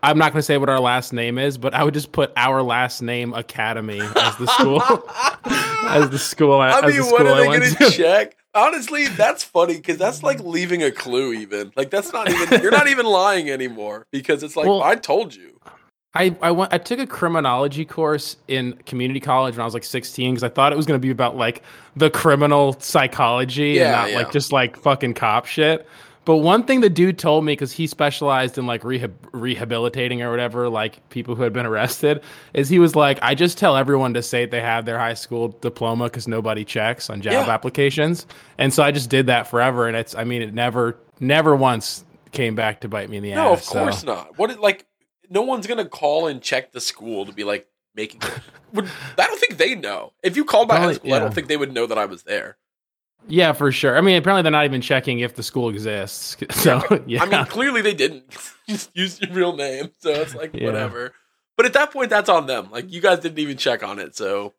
I'm 0.04 0.18
not 0.18 0.34
going 0.34 0.40
to 0.40 0.44
say 0.44 0.58
what 0.58 0.70
our 0.70 0.80
last 0.80 1.14
name 1.14 1.38
is, 1.38 1.58
but 1.58 1.74
I 1.74 1.84
would 1.84 1.94
just 1.94 2.12
put 2.12 2.32
our 2.36 2.62
last 2.62 3.02
name 3.02 3.34
Academy 3.34 4.00
as 4.02 4.36
the 4.38 4.48
school, 4.48 4.82
as 5.90 6.10
the 6.10 6.20
school. 6.20 6.60
I 6.60 6.82
mean, 6.82 6.98
the 6.98 7.02
when 7.04 7.06
school 7.16 7.28
are 7.28 7.34
I 7.36 7.38
they 7.60 7.60
gonna 7.76 7.90
to. 7.92 7.98
check? 7.98 8.36
Honestly, 8.54 9.08
that's 9.08 9.44
funny 9.44 9.76
because 9.78 9.98
that's 9.98 10.24
like 10.24 10.42
leaving 10.42 10.84
a 10.84 10.92
clue. 10.92 11.32
Even 11.34 11.72
like 11.78 11.90
that's 11.90 12.12
not 12.12 12.30
even 12.30 12.62
you're 12.62 12.72
not 12.72 12.90
even 12.90 13.06
lying 13.06 13.50
anymore 13.50 14.06
because 14.12 14.44
it's 14.44 14.58
like 14.58 14.66
Well- 14.68 14.84
I 14.84 14.96
told 14.96 15.34
you. 15.36 15.58
I, 16.14 16.36
I 16.42 16.52
went 16.52 16.74
I 16.74 16.78
took 16.78 17.00
a 17.00 17.08
criminology 17.08 17.86
course 17.86 18.36
in 18.48 18.74
community 18.86 19.22
college 19.22 19.56
when 19.56 19.62
I 19.62 19.66
was 19.66 19.74
like 19.74 19.86
16 19.86 20.34
because 20.34 20.44
I 20.44 20.50
thought 20.50 20.74
it 20.74 20.76
was 20.76 20.86
going 20.86 21.00
to 21.00 21.06
be 21.06 21.10
about 21.12 21.38
like 21.38 21.64
the 21.96 22.10
criminal 22.10 22.78
psychology 22.80 23.80
and 23.80 23.92
not 23.92 24.10
yeah. 24.10 24.18
like 24.18 24.32
just 24.32 24.52
like 24.52 24.78
fucking 24.78 25.14
cop 25.14 25.46
shit. 25.46 25.88
But 26.24 26.38
one 26.38 26.66
thing 26.66 26.82
the 26.82 26.90
dude 26.90 27.18
told 27.18 27.46
me 27.46 27.54
because 27.54 27.72
he 27.72 27.88
specialized 27.88 28.58
in 28.58 28.68
like 28.68 28.84
rehab- 28.84 29.30
rehabilitating 29.32 30.22
or 30.22 30.30
whatever, 30.30 30.70
like 30.70 31.10
people 31.10 31.34
who 31.34 31.42
had 31.42 31.52
been 31.52 31.66
arrested, 31.66 32.22
is 32.54 32.70
he 32.70 32.78
was 32.78 32.96
like, 32.96 33.18
I 33.24 33.34
just 33.34 33.58
tell 33.58 33.76
everyone 33.76 34.14
to 34.14 34.22
say 34.22 34.46
they 34.46 34.62
have 34.62 34.86
their 34.86 35.00
high 35.00 35.16
school 35.16 35.58
diploma 35.62 36.04
because 36.04 36.28
nobody 36.28 36.64
checks 36.64 37.10
on 37.10 37.22
job 37.22 37.34
Yeah. 37.34 37.50
applications, 37.50 38.28
and 38.60 38.72
so 38.72 38.84
I 38.84 38.92
just 38.92 39.10
did 39.10 39.28
that 39.28 39.48
forever, 39.48 39.88
and 39.88 39.98
it's 39.98 40.14
I 40.14 40.24
mean 40.26 40.44
it 40.44 40.54
never 40.54 40.96
never 41.20 41.56
once 41.56 42.04
came 42.32 42.54
back 42.54 42.82
to 42.82 42.88
bite 42.88 43.10
me 43.10 43.18
in 43.18 43.24
the 43.24 43.34
ass. 43.34 43.38
No, 43.38 43.54
of 43.54 43.60
ass. 43.60 43.66
so- 43.66 43.80
course 43.80 44.04
not. 44.04 44.38
What 44.38 44.52
it- 44.52 44.60
like 44.60 44.86
no 45.32 45.42
one's 45.42 45.66
gonna 45.66 45.86
call 45.86 46.28
and 46.28 46.42
check 46.42 46.72
the 46.74 46.80
school 46.82 47.26
to 47.26 47.32
be 47.32 47.44
like 47.44 47.68
making. 47.96 48.22
would, 48.74 48.86
I 49.18 49.26
don't 49.28 49.40
think 49.40 49.58
they 49.58 49.74
know. 49.76 50.14
If 50.24 50.38
you 50.38 50.46
called 50.46 50.68
my 50.68 50.76
high 50.76 50.80
Probably- 50.82 50.96
school, 50.96 51.14
I 51.14 51.20
don't 51.20 51.34
think 51.34 51.48
they 51.48 51.58
would 51.58 51.74
know 51.74 51.88
that 51.88 51.98
I 51.98 52.06
was 52.06 52.24
there. 52.24 52.58
Yeah, 53.28 53.54
for 53.54 53.72
sure. 53.72 53.98
I 53.98 54.02
mean, 54.02 54.18
apparently 54.18 54.42
they're 54.42 54.52
not 54.52 54.66
even 54.66 54.82
checking 54.82 55.20
if 55.20 55.36
the 55.36 55.44
school 55.44 55.70
exists. 55.70 56.38
So 56.52 56.82
yeah, 57.08 57.24
I 57.24 57.28
mean, 57.28 57.46
clearly 57.46 57.82
they 57.82 57.94
didn't 57.94 58.26
just 58.70 58.90
use 58.96 59.22
your 59.22 59.32
real 59.32 59.56
name, 59.56 59.92
so 60.00 60.10
it's 60.12 60.36
like 60.36 60.52
Yeah. 60.54 60.66
whatever. 60.66 61.14
but 61.58 61.66
at 61.66 61.74
that 61.74 61.92
point, 61.92 62.10
that's 62.10 62.30
on 62.30 62.46
them. 62.48 62.70
Like 62.72 62.92
you 62.92 63.00
guys 63.02 63.20
didn't 63.20 63.40
even 63.40 63.58
check 63.58 63.84
on 63.84 64.00
it, 64.00 64.16
so 64.16 64.54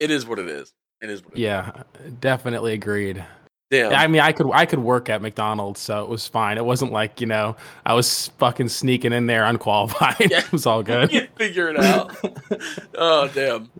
it 0.00 0.10
is 0.10 0.26
what 0.26 0.38
it 0.38 0.48
is. 0.48 0.72
It 1.00 1.08
is 1.10 1.22
what 1.24 1.32
it 1.32 1.36
is. 1.38 1.40
Yeah, 1.42 1.72
definitely 2.20 2.72
agreed. 2.74 3.24
Damn. 3.70 3.92
I 3.92 4.06
mean, 4.06 4.20
I 4.20 4.30
could 4.32 4.48
I 4.52 4.64
could 4.64 4.78
work 4.78 5.08
at 5.08 5.20
McDonald's, 5.22 5.80
so 5.80 6.02
it 6.04 6.08
was 6.08 6.26
fine. 6.28 6.56
It 6.56 6.64
wasn't 6.64 6.92
like 6.92 7.20
you 7.20 7.26
know 7.26 7.56
I 7.84 7.94
was 7.94 8.28
fucking 8.38 8.68
sneaking 8.68 9.12
in 9.12 9.26
there 9.26 9.44
unqualified. 9.44 10.16
Yeah. 10.30 10.38
it 10.38 10.52
was 10.52 10.66
all 10.66 10.82
good. 10.84 11.12
you 11.12 11.26
figure 11.36 11.68
it 11.68 11.78
out. 11.78 12.16
oh 12.94 13.28
damn. 13.34 13.70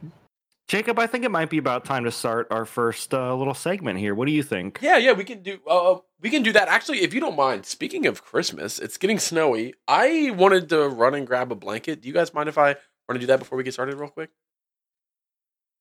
Jacob, 0.69 0.99
I 0.99 1.07
think 1.07 1.25
it 1.25 1.31
might 1.31 1.49
be 1.49 1.59
about 1.59 1.85
time 1.85 2.03
to 2.03 2.11
start 2.11 2.49
our 2.51 2.65
first 2.65 3.15
uh, 3.15 3.37
little 3.37 3.55
segment 3.55 4.01
here. 4.01 4.17
What 4.17 4.27
do 4.27 4.33
you 4.33 4.43
think? 4.43 4.81
Yeah, 4.83 4.97
yeah, 4.97 5.13
we 5.13 5.23
can 5.23 5.41
do. 5.45 5.61
Uh, 5.65 5.99
we 6.21 6.29
can 6.29 6.43
do 6.43 6.51
that. 6.53 6.67
Actually, 6.67 7.03
if 7.03 7.15
you 7.15 7.21
don't 7.21 7.37
mind. 7.37 7.65
Speaking 7.67 8.05
of 8.07 8.25
Christmas, 8.25 8.81
it's 8.81 8.97
getting 8.99 9.21
snowy. 9.21 9.75
I 9.87 10.33
wanted 10.37 10.69
to 10.71 10.89
run 10.89 11.15
and 11.15 11.25
grab 11.25 11.53
a 11.53 11.55
blanket. 11.55 12.03
Do 12.03 12.09
you 12.09 12.15
guys 12.15 12.35
mind 12.35 12.49
if 12.49 12.59
I 12.59 12.75
run 13.09 13.15
to 13.15 13.19
do 13.21 13.27
that 13.27 13.39
before 13.39 13.57
we 13.57 13.63
get 13.63 13.75
started, 13.75 13.95
real 13.95 14.11
quick? 14.11 14.31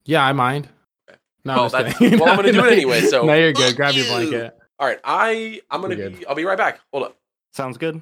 Yeah, 0.05 0.23
I 0.23 0.33
mind. 0.33 0.69
Okay. 1.45 1.53
No, 1.53 1.55
Well, 1.55 1.63
I'm 1.65 1.71
that's- 1.71 1.99
well, 2.19 2.29
I'm 2.29 2.35
gonna 2.37 2.51
do 2.51 2.65
it 2.65 2.71
anyway, 2.73 3.01
so- 3.01 3.25
no, 3.25 3.33
you're 3.35 3.53
good. 3.53 3.75
Grab 3.75 3.93
your 3.93 4.05
blanket. 4.07 4.57
All 4.79 4.87
right, 4.87 4.99
I 5.03 5.61
I'm 5.71 5.81
gonna 5.81 5.95
We're 5.95 6.09
be. 6.09 6.17
good. 6.17 6.25
I'll 6.27 6.35
be 6.35 6.43
right 6.45 6.57
back. 6.57 6.79
Hold 6.91 7.05
up. 7.05 7.17
Sounds 7.53 7.77
good. 7.77 8.01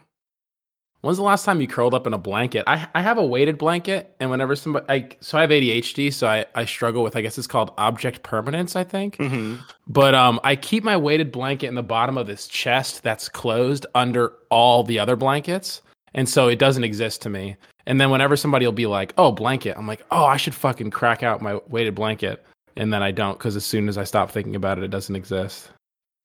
When's 1.01 1.17
the 1.17 1.23
last 1.23 1.43
time 1.43 1.59
you 1.59 1.67
curled 1.67 1.93
up 1.93 2.07
in 2.07 2.13
a 2.13 2.17
blanket? 2.17 2.63
I 2.65 2.87
I 2.95 3.01
have 3.01 3.17
a 3.17 3.25
weighted 3.25 3.57
blanket, 3.57 4.15
and 4.21 4.29
whenever 4.29 4.55
somebody, 4.55 4.85
I 4.87 5.09
so 5.19 5.37
I 5.37 5.41
have 5.41 5.49
ADHD, 5.49 6.13
so 6.13 6.27
I 6.27 6.45
I 6.55 6.63
struggle 6.63 7.03
with 7.03 7.17
I 7.17 7.21
guess 7.21 7.37
it's 7.37 7.45
called 7.45 7.73
object 7.77 8.23
permanence, 8.23 8.77
I 8.77 8.85
think. 8.85 9.17
hmm 9.17 9.55
But 9.85 10.15
um, 10.15 10.39
I 10.45 10.55
keep 10.55 10.83
my 10.85 10.95
weighted 10.95 11.31
blanket 11.31 11.67
in 11.67 11.75
the 11.75 11.83
bottom 11.83 12.17
of 12.17 12.25
this 12.25 12.47
chest 12.47 13.03
that's 13.03 13.27
closed 13.27 13.85
under 13.93 14.31
all 14.49 14.83
the 14.83 14.97
other 14.97 15.17
blankets, 15.17 15.81
and 16.13 16.27
so 16.29 16.47
it 16.47 16.57
doesn't 16.57 16.85
exist 16.85 17.21
to 17.23 17.29
me. 17.29 17.57
And 17.85 17.99
then 17.99 18.09
whenever 18.09 18.37
somebody 18.37 18.65
will 18.65 18.71
be 18.71 18.85
like, 18.87 19.13
"Oh, 19.17 19.33
blanket," 19.33 19.75
I'm 19.77 19.85
like, 19.87 20.05
"Oh, 20.09 20.23
I 20.23 20.37
should 20.37 20.55
fucking 20.55 20.91
crack 20.91 21.21
out 21.21 21.41
my 21.41 21.59
weighted 21.67 21.95
blanket," 21.95 22.45
and 22.75 22.93
then 22.93 23.03
I 23.03 23.11
don't 23.11 23.37
because 23.37 23.55
as 23.55 23.65
soon 23.65 23.87
as 23.89 23.97
I 23.97 24.03
stop 24.03 24.31
thinking 24.31 24.55
about 24.55 24.77
it, 24.77 24.83
it 24.83 24.91
doesn't 24.91 25.15
exist. 25.15 25.69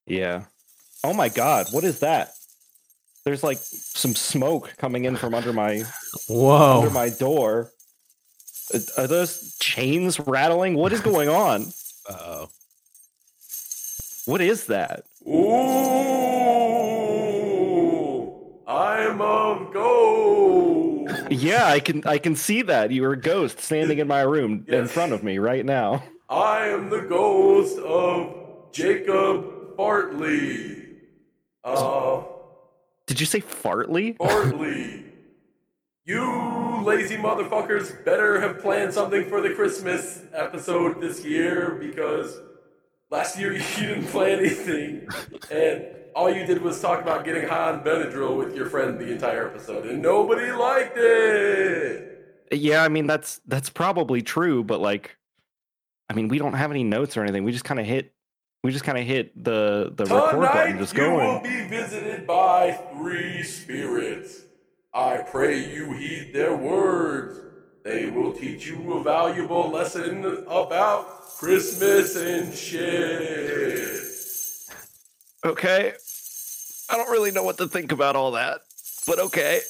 Yeah. 0.05 0.43
Oh 1.03 1.13
my 1.13 1.29
God, 1.29 1.67
what 1.71 1.83
is 1.83 1.99
that? 1.99 2.31
There's 3.25 3.43
like 3.43 3.57
some 3.59 4.15
smoke 4.15 4.73
coming 4.77 5.05
in 5.05 5.15
from 5.15 5.33
under 5.33 5.53
my 5.53 5.83
Whoa! 6.27 6.79
under 6.79 6.89
my 6.89 7.09
door. 7.09 7.71
Are 8.97 9.07
those 9.07 9.57
chains 9.59 10.19
rattling? 10.19 10.75
What 10.75 10.93
is 10.93 11.01
going 11.01 11.29
on? 11.29 11.65
Uh-oh. 12.07 12.49
What 14.25 14.41
is 14.41 14.65
that? 14.67 15.05
Ooh, 15.27 15.41
I'm 18.67 19.21
a 19.21 19.69
ghost. 19.73 21.31
Yeah, 21.31 21.65
I 21.65 21.79
can 21.79 22.03
I 22.05 22.19
can 22.19 22.35
see 22.35 22.61
that. 22.63 22.91
You're 22.91 23.13
a 23.13 23.19
ghost 23.19 23.59
standing 23.59 23.97
in 23.99 24.07
my 24.07 24.21
room 24.21 24.65
in 24.67 24.87
front 24.87 25.13
of 25.13 25.23
me 25.23 25.39
right 25.39 25.65
now. 25.65 26.03
I 26.29 26.67
am 26.67 26.91
the 26.91 27.01
ghost 27.01 27.79
of 27.79 28.71
Jacob 28.71 29.75
Bartley. 29.75 30.85
Uh, 31.63 32.21
Did 33.07 33.19
you 33.19 33.25
say 33.25 33.41
fartly? 33.41 34.15
Bartley. 34.15 35.05
You 36.05 36.83
lazy 36.83 37.17
motherfuckers 37.17 38.05
better 38.05 38.39
have 38.41 38.59
planned 38.59 38.93
something 38.93 39.27
for 39.27 39.41
the 39.41 39.55
Christmas 39.55 40.21
episode 40.31 41.01
this 41.01 41.25
year 41.25 41.77
because 41.79 42.39
last 43.09 43.39
year 43.39 43.53
you 43.53 43.61
didn't 43.79 44.05
plan 44.05 44.39
anything 44.39 45.07
and 45.51 45.85
all 46.15 46.29
you 46.31 46.45
did 46.45 46.61
was 46.61 46.79
talk 46.79 47.01
about 47.01 47.25
getting 47.25 47.47
high 47.47 47.71
on 47.71 47.83
Benadryl 47.83 48.37
with 48.37 48.55
your 48.55 48.67
friend 48.67 48.99
the 48.99 49.11
entire 49.11 49.47
episode 49.47 49.85
and 49.85 50.01
nobody 50.01 50.51
liked 50.51 50.97
it. 50.97 52.05
Yeah, 52.51 52.83
I 52.83 52.87
mean 52.87 53.07
that's 53.07 53.41
that's 53.47 53.69
probably 53.69 54.21
true, 54.21 54.63
but 54.63 54.79
like 54.79 55.15
I 56.09 56.13
mean 56.13 56.27
we 56.27 56.39
don't 56.39 56.53
have 56.53 56.71
any 56.71 56.83
notes 56.83 57.17
or 57.17 57.23
anything. 57.23 57.43
We 57.43 57.51
just 57.51 57.65
kind 57.65 57.79
of 57.79 57.85
hit 57.85 58.13
we 58.63 58.71
just 58.71 58.83
kind 58.83 58.97
of 58.97 59.05
hit 59.05 59.41
the 59.41 59.93
the 59.95 60.05
record 60.05 60.41
button 60.41 60.67
Tonight 60.73 60.79
just 60.79 60.95
you 60.95 61.11
will 61.11 61.39
be 61.41 61.67
visited 61.67 62.27
by 62.27 62.71
three 62.93 63.43
spirits. 63.43 64.41
I 64.93 65.17
pray 65.17 65.57
you 65.73 65.93
heed 65.93 66.33
their 66.33 66.55
words. 66.55 67.39
They 67.83 68.09
will 68.09 68.33
teach 68.33 68.67
you 68.67 68.93
a 68.93 69.03
valuable 69.03 69.69
lesson 69.69 70.25
about 70.47 71.21
Christmas 71.39 72.15
and 72.17 72.53
shit. 72.53 74.01
Okay. 75.45 75.93
I 76.89 76.97
don't 76.97 77.09
really 77.09 77.31
know 77.31 77.43
what 77.43 77.57
to 77.59 77.67
think 77.67 77.91
about 77.91 78.15
all 78.15 78.31
that. 78.31 78.61
But 79.07 79.19
okay. 79.19 79.61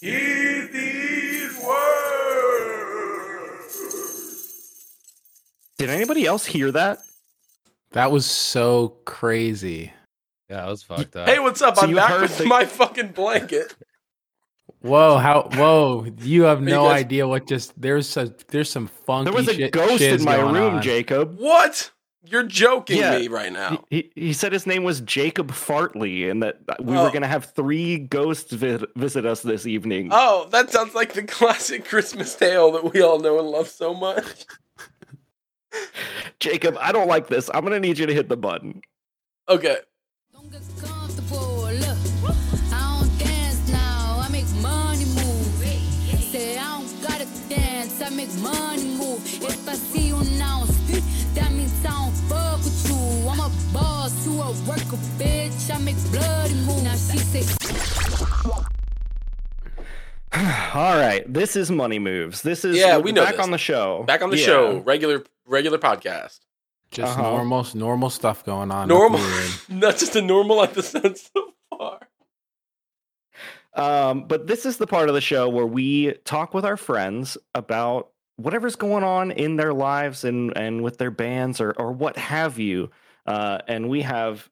Heed 0.00 0.70
these 0.72 0.87
Did 5.78 5.90
anybody 5.90 6.26
else 6.26 6.44
hear 6.44 6.70
that? 6.72 6.98
That 7.92 8.10
was 8.10 8.26
so 8.26 8.96
crazy. 9.04 9.92
Yeah, 10.50 10.66
I 10.66 10.70
was 10.70 10.82
fucked 10.82 11.14
up. 11.16 11.28
Hey, 11.28 11.38
what's 11.38 11.62
up? 11.62 11.76
So 11.76 11.86
I'm 11.86 11.94
back 11.94 12.20
with 12.20 12.36
the- 12.38 12.44
my 12.46 12.64
fucking 12.64 13.08
blanket. 13.08 13.74
Whoa! 14.80 15.16
How? 15.18 15.48
Whoa! 15.54 16.06
You 16.18 16.42
have 16.44 16.60
you 16.60 16.66
no 16.66 16.84
guys- 16.84 17.00
idea 17.00 17.26
what 17.26 17.48
just 17.48 17.78
there's 17.80 18.16
a 18.16 18.32
there's 18.48 18.70
some 18.70 18.86
funky. 18.86 19.30
There 19.30 19.36
was 19.36 19.48
a 19.48 19.54
shit, 19.54 19.72
ghost 19.72 20.02
in 20.02 20.22
my 20.24 20.36
room, 20.36 20.76
on. 20.76 20.82
Jacob. 20.82 21.36
What? 21.38 21.90
You're 22.24 22.42
joking 22.44 22.98
Yeah. 22.98 23.18
me 23.18 23.28
right 23.28 23.52
now. 23.52 23.84
He, 23.90 24.10
he 24.14 24.32
said 24.34 24.52
his 24.52 24.66
name 24.66 24.84
was 24.84 25.00
Jacob 25.00 25.50
Fartley 25.50 26.30
and 26.30 26.42
that 26.42 26.58
we 26.82 26.94
Oh. 26.96 27.04
were 27.04 27.08
going 27.10 27.22
to 27.22 27.28
have 27.28 27.46
three 27.54 27.96
ghosts 27.98 28.52
vi- 28.52 28.84
visit 28.96 29.24
us 29.24 29.40
this 29.40 29.66
evening. 29.66 30.10
Oh, 30.12 30.46
that 30.50 30.70
sounds 30.70 30.94
like 30.94 31.14
the 31.14 31.22
classic 31.38 31.86
Christmas 31.86 32.34
tale 32.34 32.70
that 32.72 32.92
we 32.92 33.00
all 33.00 33.18
know 33.18 33.38
and 33.38 33.48
love 33.48 33.68
so 33.68 33.94
much. 33.94 34.44
Jacob, 36.40 36.76
I 36.80 36.92
don't 36.92 37.08
like 37.08 37.28
this. 37.28 37.50
I'm 37.52 37.62
going 37.62 37.72
to 37.72 37.80
need 37.80 37.98
you 37.98 38.06
to 38.06 38.14
hit 38.14 38.28
the 38.28 38.36
button. 38.36 38.82
Okay. 39.48 39.78
All 60.74 60.96
right. 60.96 61.22
This 61.26 61.56
is 61.56 61.70
Money 61.70 61.98
Moves. 61.98 62.42
This 62.42 62.64
is 62.64 62.76
Yeah, 62.76 62.98
we're 62.98 63.12
know 63.14 63.24
back 63.24 63.36
this. 63.36 63.44
on 63.44 63.50
the 63.50 63.58
show. 63.58 64.02
Back 64.04 64.22
on 64.22 64.30
the 64.30 64.36
Yeah. 64.38 64.44
show, 64.46 64.76
regular 64.78 65.24
regular 65.46 65.78
podcast. 65.78 66.40
Just 66.90 67.18
Uh-huh. 67.18 67.22
normal, 67.30 67.66
normal 67.74 68.10
stuff 68.10 68.44
going 68.44 68.70
on. 68.70 68.88
Normal, 68.88 69.20
nothing 69.20 69.78
not 69.78 69.96
just 69.98 70.16
a 70.16 70.22
normal 70.22 70.62
episode 70.62 71.16
so 71.34 71.52
far. 71.70 72.00
Um, 73.74 74.24
but 74.26 74.46
this 74.46 74.66
is 74.66 74.76
the 74.76 74.86
part 74.86 75.08
of 75.08 75.14
the 75.14 75.20
show 75.20 75.48
where 75.48 75.66
we 75.66 76.12
talk 76.24 76.52
with 76.52 76.64
our 76.64 76.76
friends 76.76 77.38
about 77.54 78.10
whatever's 78.36 78.76
going 78.76 79.04
on 79.04 79.30
in 79.30 79.56
their 79.56 79.72
lives 79.72 80.24
and 80.24 80.54
and 80.56 80.82
with 80.82 80.98
their 80.98 81.10
bands 81.10 81.60
or 81.60 81.72
or 81.78 81.92
what 81.92 82.16
have 82.18 82.58
you. 82.58 82.90
Uh, 83.26 83.58
and 83.66 83.88
we 83.88 84.02
have 84.02 84.48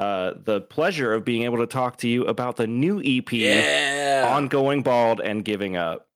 uh, 0.00 0.32
the 0.44 0.62
pleasure 0.62 1.12
of 1.12 1.24
being 1.24 1.42
able 1.42 1.58
to 1.58 1.66
talk 1.66 1.98
to 1.98 2.08
you 2.08 2.24
about 2.24 2.56
the 2.56 2.66
new 2.66 3.00
EP 3.04 3.30
Yeah, 3.32 4.32
on 4.34 4.48
Going 4.48 4.82
Bald 4.82 5.20
and 5.20 5.44
Giving 5.44 5.76
Up. 5.76 6.08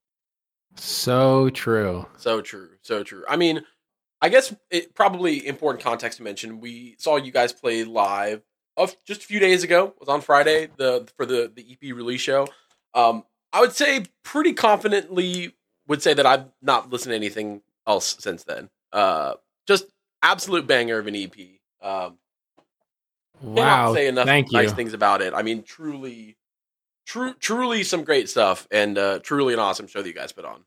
So 0.75 1.49
true. 1.51 2.05
so 2.17 2.41
true, 2.41 2.71
so 2.81 3.03
true. 3.03 3.23
I 3.29 3.37
mean, 3.37 3.63
I 4.21 4.29
guess 4.29 4.53
it 4.71 4.95
probably 4.95 5.45
important 5.45 5.83
context 5.83 6.17
to 6.17 6.23
mention. 6.23 6.59
We 6.59 6.95
saw 6.97 7.17
you 7.17 7.31
guys 7.31 7.53
play 7.53 7.83
live 7.83 8.41
of 8.75 8.95
just 9.05 9.23
a 9.23 9.25
few 9.27 9.39
days 9.39 9.63
ago. 9.63 9.87
It 9.87 9.99
was 9.99 10.09
on 10.09 10.21
Friday 10.21 10.67
the 10.77 11.07
for 11.15 11.25
the 11.25 11.51
the 11.55 11.65
EP 11.71 11.95
release 11.95 12.21
show. 12.21 12.47
Um, 12.95 13.23
I 13.53 13.61
would 13.61 13.73
say 13.73 14.05
pretty 14.23 14.53
confidently 14.53 15.53
would 15.87 16.01
say 16.01 16.13
that 16.13 16.25
I've 16.25 16.45
not 16.61 16.89
listened 16.89 17.11
to 17.11 17.15
anything 17.15 17.61
else 17.87 18.17
since 18.19 18.43
then. 18.43 18.69
Uh, 18.91 19.35
just 19.67 19.85
absolute 20.23 20.65
banger 20.65 20.97
of 20.97 21.07
an 21.07 21.15
EP. 21.15 21.31
Um, 21.81 22.17
cannot 23.41 23.55
Wow. 23.55 23.93
say 23.93 24.07
enough 24.07 24.25
Thank 24.25 24.51
you. 24.51 24.57
nice 24.59 24.73
things 24.73 24.93
about 24.93 25.21
it. 25.21 25.33
I 25.33 25.41
mean, 25.41 25.63
truly, 25.63 26.37
true, 27.05 27.33
truly 27.39 27.83
some 27.83 28.03
great 28.03 28.29
stuff, 28.29 28.67
and 28.71 28.97
uh, 28.97 29.19
truly 29.19 29.53
an 29.53 29.59
awesome 29.59 29.87
show 29.87 30.01
that 30.01 30.07
you 30.07 30.13
guys 30.13 30.31
put 30.31 30.45
on. 30.45 30.63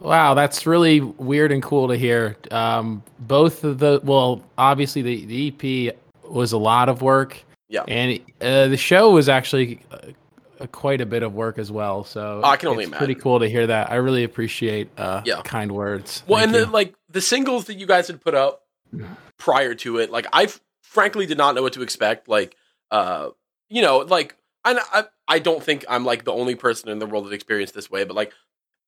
Wow, 0.00 0.34
that's 0.34 0.66
really 0.66 1.00
weird 1.00 1.52
and 1.52 1.62
cool 1.62 1.88
to 1.88 1.96
hear. 1.96 2.36
Um, 2.50 3.02
both 3.20 3.62
of 3.64 3.78
the 3.78 4.00
well, 4.02 4.42
obviously 4.58 5.02
the, 5.02 5.24
the 5.26 5.88
EP 5.90 5.96
was 6.30 6.52
a 6.52 6.58
lot 6.58 6.88
of 6.88 7.02
work. 7.02 7.42
Yeah. 7.68 7.84
and 7.88 8.18
uh, 8.42 8.68
the 8.68 8.76
show 8.76 9.12
was 9.12 9.30
actually 9.30 9.80
uh, 9.90 10.66
quite 10.72 11.00
a 11.00 11.06
bit 11.06 11.22
of 11.22 11.32
work 11.34 11.58
as 11.58 11.72
well. 11.72 12.04
So 12.04 12.42
Oh, 12.44 12.46
I 12.46 12.56
can 12.58 12.68
only 12.68 12.84
it's 12.84 12.94
pretty 12.96 13.14
cool 13.14 13.40
to 13.40 13.48
hear 13.48 13.66
that. 13.68 13.90
I 13.90 13.94
really 13.94 14.24
appreciate 14.24 14.90
uh, 14.98 15.22
Yeah. 15.24 15.40
kind 15.42 15.72
words. 15.72 16.22
Well, 16.26 16.40
Thank 16.40 16.54
and 16.54 16.66
the, 16.66 16.70
like 16.70 16.94
the 17.08 17.22
singles 17.22 17.64
that 17.66 17.74
you 17.78 17.86
guys 17.86 18.08
had 18.08 18.20
put 18.20 18.34
up 18.34 18.62
prior 19.38 19.74
to 19.76 19.98
it, 19.98 20.10
like 20.10 20.26
I 20.34 20.44
f- 20.44 20.60
frankly 20.92 21.26
did 21.26 21.38
not 21.38 21.54
know 21.54 21.62
what 21.62 21.72
to 21.72 21.82
expect. 21.82 22.28
Like, 22.28 22.56
uh, 22.90 23.30
you 23.68 23.82
know, 23.82 23.98
like 23.98 24.36
I, 24.64 24.78
I 24.92 25.04
I 25.26 25.38
don't 25.38 25.62
think 25.62 25.84
I'm 25.88 26.04
like 26.04 26.24
the 26.24 26.32
only 26.32 26.54
person 26.54 26.90
in 26.90 26.98
the 26.98 27.06
world 27.06 27.26
that 27.26 27.32
experienced 27.32 27.74
this 27.74 27.90
way, 27.90 28.04
but 28.04 28.14
like 28.14 28.32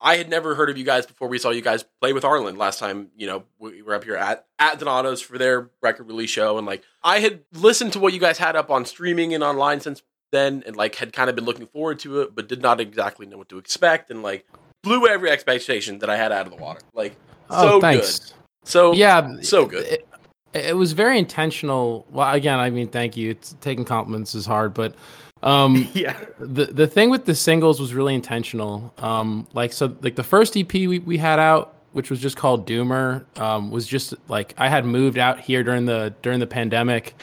I 0.00 0.16
had 0.16 0.28
never 0.28 0.54
heard 0.54 0.68
of 0.68 0.76
you 0.76 0.84
guys 0.84 1.06
before 1.06 1.28
we 1.28 1.38
saw 1.38 1.50
you 1.50 1.62
guys 1.62 1.84
play 2.00 2.12
with 2.12 2.24
Arlen 2.24 2.56
last 2.56 2.78
time. 2.78 3.08
You 3.16 3.26
know, 3.26 3.44
we 3.58 3.80
were 3.82 3.94
up 3.94 4.04
here 4.04 4.16
at 4.16 4.46
at 4.58 4.78
Donato's 4.78 5.22
for 5.22 5.38
their 5.38 5.70
record 5.80 6.06
release 6.06 6.30
show, 6.30 6.58
and 6.58 6.66
like 6.66 6.82
I 7.02 7.20
had 7.20 7.40
listened 7.52 7.94
to 7.94 8.00
what 8.00 8.12
you 8.12 8.20
guys 8.20 8.38
had 8.38 8.54
up 8.54 8.70
on 8.70 8.84
streaming 8.84 9.32
and 9.34 9.42
online 9.42 9.80
since 9.80 10.02
then, 10.30 10.62
and 10.66 10.76
like 10.76 10.96
had 10.96 11.12
kind 11.12 11.30
of 11.30 11.36
been 11.36 11.46
looking 11.46 11.66
forward 11.66 11.98
to 12.00 12.20
it, 12.20 12.34
but 12.34 12.48
did 12.48 12.60
not 12.60 12.80
exactly 12.80 13.24
know 13.24 13.38
what 13.38 13.48
to 13.48 13.58
expect, 13.58 14.10
and 14.10 14.22
like 14.22 14.46
blew 14.82 15.06
every 15.06 15.30
expectation 15.30 16.00
that 16.00 16.10
I 16.10 16.16
had 16.16 16.30
out 16.32 16.46
of 16.46 16.52
the 16.52 16.62
water. 16.62 16.80
Like 16.92 17.12
so 17.48 17.76
oh, 17.76 17.80
thanks. 17.80 18.18
good, 18.18 18.32
so 18.64 18.92
Yeah, 18.92 19.40
so 19.40 19.64
good. 19.64 19.86
It, 19.86 20.08
it 20.54 20.76
was 20.76 20.92
very 20.92 21.18
intentional. 21.18 22.06
Well, 22.10 22.32
again, 22.32 22.58
I 22.58 22.70
mean, 22.70 22.88
thank 22.88 23.16
you. 23.16 23.30
It's, 23.30 23.54
taking 23.60 23.84
compliments 23.84 24.34
is 24.34 24.46
hard, 24.46 24.74
but 24.74 24.94
um, 25.42 25.88
Yeah. 25.94 26.16
the 26.38 26.66
the 26.66 26.86
thing 26.86 27.10
with 27.10 27.24
the 27.26 27.34
singles 27.34 27.80
was 27.80 27.92
really 27.94 28.14
intentional. 28.14 28.94
Um, 28.98 29.46
like 29.52 29.72
so, 29.72 29.96
like 30.00 30.16
the 30.16 30.22
first 30.24 30.56
EP 30.56 30.72
we, 30.72 30.98
we 31.00 31.18
had 31.18 31.38
out, 31.38 31.74
which 31.92 32.10
was 32.10 32.20
just 32.20 32.36
called 32.36 32.66
Doomer, 32.66 33.24
um, 33.38 33.70
was 33.70 33.86
just 33.86 34.14
like 34.28 34.54
I 34.58 34.68
had 34.68 34.84
moved 34.84 35.18
out 35.18 35.40
here 35.40 35.62
during 35.62 35.84
the 35.86 36.14
during 36.22 36.40
the 36.40 36.46
pandemic, 36.46 37.14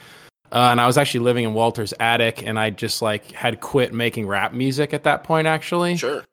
uh, 0.52 0.70
and 0.72 0.80
I 0.80 0.88
was 0.88 0.98
actually 0.98 1.22
living 1.22 1.46
in 1.46 1.54
Walter's 1.54 1.94
attic, 2.00 2.46
and 2.46 2.60
I 2.60 2.70
just 2.70 3.02
like 3.02 3.32
had 3.32 3.60
quit 3.62 3.94
making 3.94 4.28
rap 4.28 4.54
music 4.54 4.94
at 4.94 5.04
that 5.04 5.24
point, 5.24 5.48
actually. 5.48 5.98
Sure, 5.98 6.24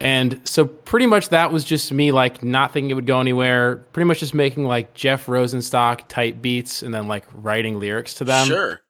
And 0.00 0.40
so 0.44 0.66
pretty 0.66 1.06
much 1.06 1.30
that 1.30 1.52
was 1.52 1.64
just 1.64 1.90
me 1.90 2.12
like 2.12 2.42
not 2.42 2.72
thinking 2.72 2.90
it 2.90 2.94
would 2.94 3.06
go 3.06 3.20
anywhere. 3.20 3.76
Pretty 3.92 4.06
much 4.06 4.20
just 4.20 4.34
making 4.34 4.64
like 4.64 4.92
Jeff 4.94 5.26
Rosenstock 5.26 6.06
type 6.08 6.42
beats 6.42 6.82
and 6.82 6.92
then 6.92 7.08
like 7.08 7.24
writing 7.32 7.80
lyrics 7.80 8.14
to 8.14 8.24
them. 8.24 8.46
sure, 8.46 8.82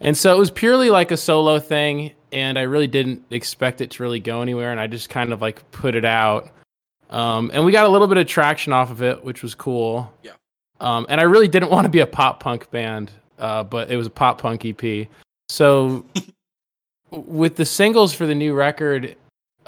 And 0.00 0.16
so 0.16 0.34
it 0.34 0.38
was 0.38 0.50
purely 0.50 0.90
like 0.90 1.10
a 1.10 1.16
solo 1.16 1.58
thing 1.58 2.12
and 2.30 2.58
I 2.58 2.62
really 2.62 2.86
didn't 2.86 3.24
expect 3.30 3.80
it 3.80 3.90
to 3.92 4.02
really 4.02 4.20
go 4.20 4.40
anywhere 4.40 4.70
and 4.70 4.80
I 4.80 4.86
just 4.86 5.10
kind 5.10 5.32
of 5.32 5.42
like 5.42 5.68
put 5.72 5.94
it 5.94 6.04
out. 6.04 6.50
Um, 7.10 7.50
and 7.52 7.64
we 7.64 7.72
got 7.72 7.84
a 7.84 7.88
little 7.88 8.06
bit 8.06 8.16
of 8.16 8.26
traction 8.26 8.72
off 8.72 8.90
of 8.90 9.02
it, 9.02 9.22
which 9.24 9.42
was 9.42 9.54
cool. 9.54 10.12
Yeah. 10.22 10.32
Um, 10.80 11.06
and 11.08 11.20
I 11.20 11.24
really 11.24 11.48
didn't 11.48 11.70
want 11.70 11.84
to 11.84 11.90
be 11.90 12.00
a 12.00 12.06
pop 12.06 12.40
punk 12.40 12.70
band, 12.70 13.10
uh, 13.38 13.64
but 13.64 13.90
it 13.90 13.96
was 13.96 14.06
a 14.06 14.10
pop 14.10 14.40
punk 14.40 14.64
EP. 14.64 15.08
So 15.48 16.06
with 17.10 17.56
the 17.56 17.64
singles 17.64 18.14
for 18.14 18.26
the 18.26 18.34
new 18.34 18.54
record, 18.54 19.16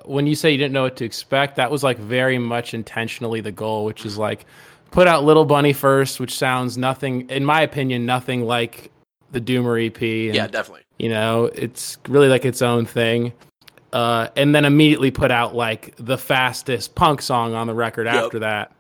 when 0.04 0.26
you 0.26 0.34
say 0.34 0.50
you 0.50 0.58
didn't 0.58 0.72
know 0.72 0.82
what 0.82 0.96
to 0.96 1.04
expect, 1.04 1.56
that 1.56 1.70
was 1.70 1.82
like 1.82 1.98
very 1.98 2.38
much 2.38 2.74
intentionally 2.74 3.40
the 3.40 3.52
goal, 3.52 3.84
which 3.84 4.04
is 4.06 4.18
like 4.18 4.46
put 4.90 5.06
out 5.08 5.24
Little 5.24 5.44
Bunny 5.44 5.72
first, 5.72 6.20
which 6.20 6.36
sounds 6.36 6.76
nothing, 6.78 7.28
in 7.30 7.44
my 7.44 7.60
opinion, 7.62 8.06
nothing 8.06 8.44
like 8.46 8.90
the 9.32 9.40
Doomer 9.40 9.84
EP. 9.86 10.00
and, 10.00 10.34
yeah, 10.34 10.46
definitely. 10.46 10.82
You 10.98 11.08
know, 11.08 11.46
it's 11.54 11.98
really 12.08 12.28
like 12.28 12.44
its 12.44 12.62
own 12.62 12.86
thing. 12.86 13.32
Uh, 13.92 14.28
and 14.36 14.54
then 14.54 14.64
immediately 14.64 15.10
put 15.10 15.30
out 15.30 15.54
like 15.54 15.94
the 15.96 16.18
fastest 16.18 16.94
punk 16.96 17.22
song 17.22 17.54
on 17.54 17.66
the 17.68 17.74
record 17.74 18.06
Yep. 18.06 18.14
after 18.14 18.38
that. 18.40 18.72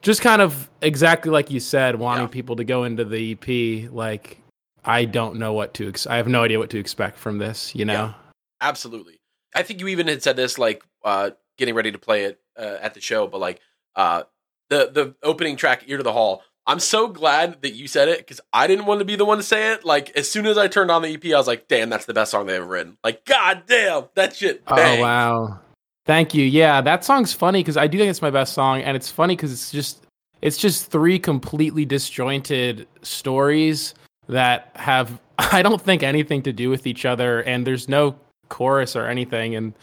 Just 0.00 0.22
kind 0.22 0.40
of 0.40 0.70
exactly 0.80 1.30
like 1.30 1.50
you 1.50 1.60
said, 1.60 1.96
wanting 1.96 2.24
Yeah. 2.24 2.28
people 2.28 2.56
to 2.56 2.64
go 2.64 2.84
into 2.84 3.04
the 3.04 3.32
EP. 3.32 3.88
Like, 3.92 4.38
I 4.84 5.04
don't 5.04 5.36
know 5.36 5.52
what 5.52 5.74
to, 5.74 5.88
ex- 5.88 6.06
I 6.06 6.16
have 6.16 6.28
no 6.28 6.44
idea 6.44 6.58
what 6.58 6.70
to 6.70 6.78
expect 6.78 7.18
from 7.18 7.38
this, 7.38 7.74
you 7.74 7.84
know? 7.84 7.92
Yeah. 7.92 8.12
Absolutely. 8.60 9.17
I 9.54 9.62
think 9.62 9.80
you 9.80 9.88
even 9.88 10.08
had 10.08 10.22
said 10.22 10.36
this 10.36 10.58
like 10.58 10.82
uh 11.04 11.30
getting 11.56 11.74
ready 11.74 11.92
to 11.92 11.98
play 11.98 12.24
it 12.24 12.40
uh, 12.56 12.76
at 12.80 12.94
the 12.94 13.00
show, 13.00 13.26
but 13.26 13.38
like 13.40 13.60
uh 13.96 14.24
the 14.70 14.90
the 14.92 15.14
opening 15.22 15.56
track 15.56 15.84
Ear 15.86 15.98
to 15.98 16.02
the 16.02 16.12
Hall. 16.12 16.42
I'm 16.66 16.80
so 16.80 17.08
glad 17.08 17.62
that 17.62 17.72
you 17.72 17.88
said 17.88 18.08
it 18.08 18.18
because 18.18 18.42
I 18.52 18.66
didn't 18.66 18.84
want 18.84 18.98
to 18.98 19.06
be 19.06 19.16
the 19.16 19.24
one 19.24 19.38
to 19.38 19.42
say 19.42 19.72
it. 19.72 19.86
Like 19.86 20.10
as 20.10 20.30
soon 20.30 20.44
as 20.44 20.58
I 20.58 20.68
turned 20.68 20.90
on 20.90 21.00
the 21.00 21.08
EP, 21.08 21.24
I 21.24 21.38
was 21.38 21.46
like, 21.46 21.66
"Damn, 21.66 21.88
that's 21.88 22.04
the 22.04 22.12
best 22.12 22.30
song 22.30 22.46
they've 22.46 22.56
ever 22.56 22.66
written." 22.66 22.98
Like, 23.02 23.24
god 23.24 23.62
damn, 23.66 24.04
that 24.14 24.36
shit. 24.36 24.64
Bang. 24.66 24.98
Oh 24.98 25.02
wow. 25.02 25.60
Thank 26.04 26.34
you. 26.34 26.44
Yeah, 26.44 26.80
that 26.82 27.04
song's 27.04 27.32
funny 27.32 27.60
because 27.60 27.76
I 27.76 27.86
do 27.86 27.98
think 27.98 28.10
it's 28.10 28.22
my 28.22 28.30
best 28.30 28.52
song, 28.54 28.82
and 28.82 28.96
it's 28.96 29.10
funny 29.10 29.34
because 29.34 29.52
it's 29.52 29.70
just 29.70 30.04
it's 30.42 30.58
just 30.58 30.90
three 30.90 31.18
completely 31.18 31.84
disjointed 31.84 32.86
stories 33.02 33.94
that 34.28 34.70
have 34.74 35.20
I 35.38 35.62
don't 35.62 35.80
think 35.80 36.02
anything 36.02 36.42
to 36.42 36.52
do 36.52 36.70
with 36.70 36.86
each 36.86 37.04
other, 37.04 37.40
and 37.40 37.66
there's 37.66 37.88
no 37.88 38.16
chorus 38.48 38.96
or 38.96 39.06
anything, 39.06 39.54
and 39.54 39.74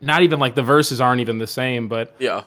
not 0.00 0.22
even 0.22 0.38
like 0.38 0.54
the 0.54 0.62
verses 0.62 1.00
aren't 1.00 1.20
even 1.20 1.38
the 1.38 1.46
same, 1.46 1.88
but 1.88 2.14
Yeah, 2.18 2.44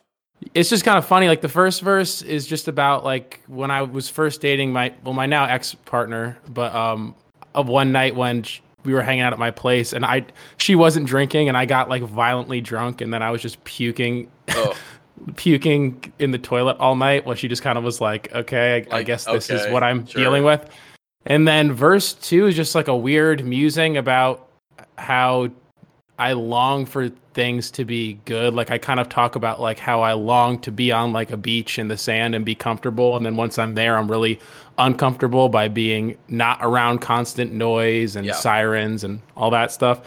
it's 0.53 0.69
just 0.69 0.83
kind 0.83 0.97
of 0.97 1.05
funny. 1.05 1.27
Like 1.27 1.41
the 1.41 1.49
first 1.49 1.81
verse 1.81 2.21
is 2.21 2.47
just 2.47 2.67
about 2.67 3.03
like 3.03 3.41
when 3.47 3.71
I 3.71 3.81
was 3.81 4.09
first 4.09 4.41
dating 4.41 4.73
my 4.73 4.93
well 5.03 5.13
my 5.13 5.25
now 5.25 5.45
ex 5.45 5.73
partner, 5.73 6.37
but 6.49 6.73
um 6.73 7.15
of 7.55 7.67
one 7.67 7.91
night 7.91 8.15
when 8.15 8.43
sh- 8.43 8.61
we 8.83 8.93
were 8.93 9.01
hanging 9.01 9.21
out 9.21 9.33
at 9.33 9.39
my 9.39 9.51
place 9.51 9.93
and 9.93 10.05
I 10.05 10.25
she 10.57 10.75
wasn't 10.75 11.07
drinking 11.07 11.47
and 11.47 11.57
I 11.57 11.65
got 11.65 11.89
like 11.89 12.03
violently 12.03 12.61
drunk 12.61 13.01
and 13.01 13.13
then 13.13 13.21
I 13.21 13.31
was 13.31 13.41
just 13.41 13.63
puking 13.63 14.29
oh, 14.49 14.75
puking 15.35 16.11
in 16.19 16.31
the 16.31 16.39
toilet 16.39 16.77
all 16.79 16.95
night. 16.95 17.25
Well, 17.25 17.35
she 17.35 17.47
just 17.47 17.61
kind 17.61 17.77
of 17.77 17.83
was 17.83 18.01
like, 18.01 18.33
okay, 18.33 18.85
I, 18.91 18.97
I 18.97 19.03
guess 19.03 19.25
this 19.25 19.49
okay, 19.49 19.61
is 19.61 19.71
what 19.71 19.83
I'm 19.83 20.05
sure. 20.05 20.21
dealing 20.21 20.43
with. 20.43 20.67
And 21.25 21.47
then 21.47 21.71
verse 21.71 22.13
two 22.13 22.47
is 22.47 22.55
just 22.55 22.75
like 22.75 22.87
a 22.89 22.95
weird 22.95 23.45
musing 23.45 23.95
about 23.97 24.49
how 24.97 25.49
I 26.29 26.33
long 26.33 26.85
for 26.85 27.09
things 27.33 27.71
to 27.71 27.85
be 27.85 28.13
good. 28.25 28.53
Like 28.53 28.71
I 28.71 28.77
kind 28.77 28.99
of 28.99 29.09
talk 29.09 29.35
about 29.35 29.59
like 29.59 29.79
how 29.79 30.01
I 30.01 30.13
long 30.13 30.59
to 30.59 30.71
be 30.71 30.91
on 30.91 31.11
like 31.13 31.31
a 31.31 31.37
beach 31.37 31.77
in 31.79 31.87
the 31.87 31.97
sand 31.97 32.35
and 32.35 32.45
be 32.45 32.55
comfortable. 32.55 33.17
And 33.17 33.25
then 33.25 33.35
once 33.35 33.57
I'm 33.57 33.73
there, 33.75 33.97
I'm 33.97 34.09
really 34.09 34.39
uncomfortable 34.77 35.49
by 35.49 35.67
being 35.67 36.17
not 36.27 36.59
around 36.61 36.99
constant 36.99 37.51
noise 37.53 38.15
and 38.15 38.25
Yeah. 38.25 38.33
sirens 38.33 39.03
and 39.03 39.21
all 39.35 39.49
that 39.51 39.71
stuff. 39.71 40.01